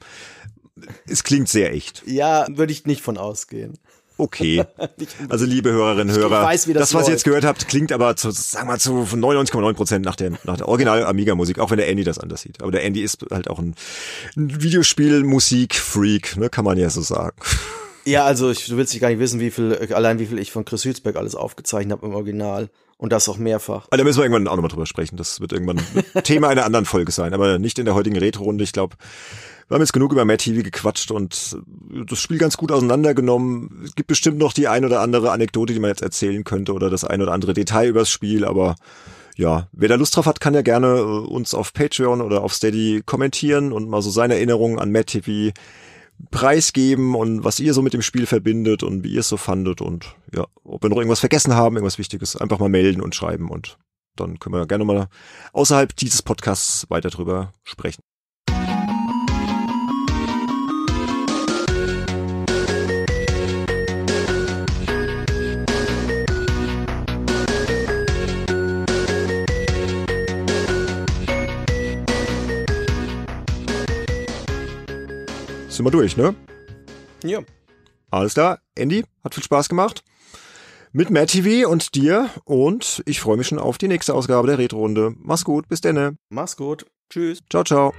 Es 1.06 1.24
klingt 1.24 1.50
sehr 1.50 1.72
echt. 1.72 2.02
Ja, 2.08 2.48
würde 2.50 2.72
ich 2.72 2.86
nicht 2.86 3.02
von 3.02 3.18
ausgehen. 3.18 3.78
Okay. 4.18 4.64
Also 5.30 5.46
liebe 5.46 5.72
Hörerinnen 5.72 6.16
und 6.16 6.22
Hörer, 6.22 6.44
weiß, 6.44 6.66
das, 6.66 6.74
das, 6.74 6.94
was 6.94 7.08
ihr 7.08 7.14
jetzt 7.14 7.24
gehört 7.24 7.46
habt, 7.46 7.68
klingt 7.68 7.92
aber 7.92 8.16
zu, 8.16 8.32
sagen 8.32 8.68
wir 8.68 8.78
zu 8.78 8.92
99,9 8.92 9.74
Prozent 9.74 10.06
nach, 10.06 10.16
dem, 10.16 10.38
nach 10.44 10.58
der 10.58 10.68
Original 10.68 11.06
Amiga-Musik, 11.06 11.60
auch 11.60 11.72
wenn 11.72 11.78
der 11.78 11.88
Andy 11.88 12.04
das 12.04 12.20
anders 12.20 12.42
sieht. 12.42 12.62
Aber 12.62 12.72
der 12.72 12.84
Andy 12.84 13.02
ist 13.02 13.26
halt 13.32 13.50
auch 13.50 13.60
ein, 13.60 13.76
ein 14.36 14.62
Videospiel-Musik-Freak, 14.62 16.38
ne, 16.38 16.50
kann 16.50 16.66
man 16.66 16.78
ja 16.78 16.90
so 16.90 17.02
sagen. 17.02 17.38
Ja, 18.06 18.26
also 18.26 18.52
ich, 18.52 18.68
du 18.68 18.78
willst 18.78 18.94
dich 18.94 19.02
gar 19.02 19.10
nicht 19.10 19.20
wissen, 19.20 19.40
wie 19.40 19.52
viel, 19.52 19.76
allein 19.94 20.20
wie 20.20 20.26
viel 20.26 20.40
ich 20.40 20.52
von 20.52 20.66
Chris 20.66 20.84
Hülsberg 20.86 21.16
alles 21.16 21.36
aufgezeichnet 21.36 21.98
habe 21.98 22.08
im 22.08 22.14
Original. 22.14 22.70
Und 22.98 23.12
das 23.12 23.28
auch 23.28 23.38
mehrfach. 23.38 23.88
Aber 23.88 23.98
da 23.98 24.04
müssen 24.06 24.20
wir 24.20 24.24
irgendwann 24.24 24.48
auch 24.48 24.56
nochmal 24.56 24.70
drüber 24.70 24.86
sprechen. 24.86 25.18
Das 25.18 25.42
wird 25.42 25.52
irgendwann 25.52 25.82
Thema 26.24 26.48
einer 26.48 26.64
anderen 26.64 26.86
Folge 26.86 27.12
sein, 27.12 27.34
aber 27.34 27.60
nicht 27.60 27.78
in 27.78 27.84
der 27.84 27.96
heutigen 27.96 28.16
Retro-Runde. 28.16 28.64
Ich 28.64 28.72
glaube, 28.72 28.96
wir 29.68 29.76
haben 29.76 29.82
jetzt 29.82 29.94
genug 29.94 30.12
über 30.12 30.26
Matt 30.26 30.42
TV 30.42 30.62
gequatscht 30.64 31.12
und 31.12 31.58
das 32.10 32.20
Spiel 32.20 32.38
ganz 32.38 32.58
gut 32.58 32.72
auseinandergenommen. 32.72 33.84
Es 33.86 33.96
gibt 33.96 34.08
bestimmt 34.08 34.38
noch 34.38 34.54
die 34.54 34.68
ein 34.68 34.86
oder 34.86 35.02
andere 35.02 35.32
Anekdote, 35.32 35.74
die 35.74 35.80
man 35.80 35.90
jetzt 35.90 36.02
erzählen 36.02 36.44
könnte 36.44 36.74
oder 36.74 36.90
das 36.90 37.04
ein 37.04 37.22
oder 37.22 37.32
andere 37.32 37.54
Detail 37.54 37.90
übers 37.90 38.10
Spiel, 38.10 38.46
aber 38.46 38.76
ja, 39.36 39.68
wer 39.72 39.90
da 39.90 39.96
Lust 39.96 40.16
drauf 40.16 40.26
hat, 40.26 40.40
kann 40.40 40.54
ja 40.54 40.62
gerne 40.62 40.88
äh, 40.88 41.02
uns 41.02 41.54
auf 41.54 41.74
Patreon 41.74 42.22
oder 42.22 42.44
auf 42.44 42.54
Steady 42.54 43.02
kommentieren 43.06 43.72
und 43.72 43.90
mal 43.90 44.02
so 44.02 44.12
seine 44.12 44.36
Erinnerungen 44.36 44.80
an 44.80 44.92
Matt 44.92 45.08
TV 45.08 45.54
preisgeben 46.30 47.16
und 47.16 47.44
was 47.44 47.60
ihr 47.60 47.74
so 47.74 47.82
mit 47.82 47.94
dem 47.94 48.02
Spiel 48.02 48.26
verbindet 48.26 48.84
und 48.84 49.04
wie 49.04 49.14
ihr 49.14 49.22
es 49.22 49.30
so 49.30 49.38
fandet 49.38 49.82
und 49.82 50.16
ja, 50.34 50.46
ob 50.64 50.84
wir 50.84 50.90
noch 50.90 50.98
irgendwas 50.98 51.20
vergessen 51.20 51.56
haben, 51.56 51.76
irgendwas 51.76 51.98
Wichtiges, 51.98 52.36
einfach 52.36 52.60
mal 52.60 52.70
melden 52.70 53.02
und 53.02 53.16
schreiben 53.16 53.50
und 53.50 53.78
dann 54.16 54.40
können 54.40 54.56
wir 54.56 54.68
gerne 54.68 54.86
mal 54.86 55.08
außerhalb 55.54 55.96
dieses 55.96 56.22
Podcasts 56.22 56.86
weiter 56.90 57.10
drüber 57.10 57.52
sprechen. 57.64 58.04
Sind 75.74 75.88
wir 75.88 75.92
durch, 75.92 76.18
ne? 76.18 76.36
Ja. 77.24 77.40
Alles 78.12 78.36
klar. 78.36 78.60
Andy, 78.76 79.06
hat 79.24 79.34
viel 79.34 79.44
Spaß 79.44 79.70
gemacht. 79.70 80.04
Mit 80.92 81.10
Matt 81.10 81.32
TV 81.32 81.68
und 81.68 81.96
dir. 81.96 82.30
Und 82.46 83.02
ich 83.08 83.20
freue 83.20 83.38
mich 83.38 83.48
schon 83.48 83.58
auf 83.58 83.80
die 83.80 83.88
nächste 83.88 84.14
Ausgabe 84.14 84.46
der 84.46 84.60
Retro-Runde. 84.60 85.16
Mach's 85.18 85.44
gut. 85.44 85.68
Bis 85.68 85.82
denne. 85.82 86.16
Mach's 86.30 86.58
gut. 86.58 86.86
Tschüss. 87.10 87.40
Ciao, 87.50 87.64
ciao. 87.64 87.92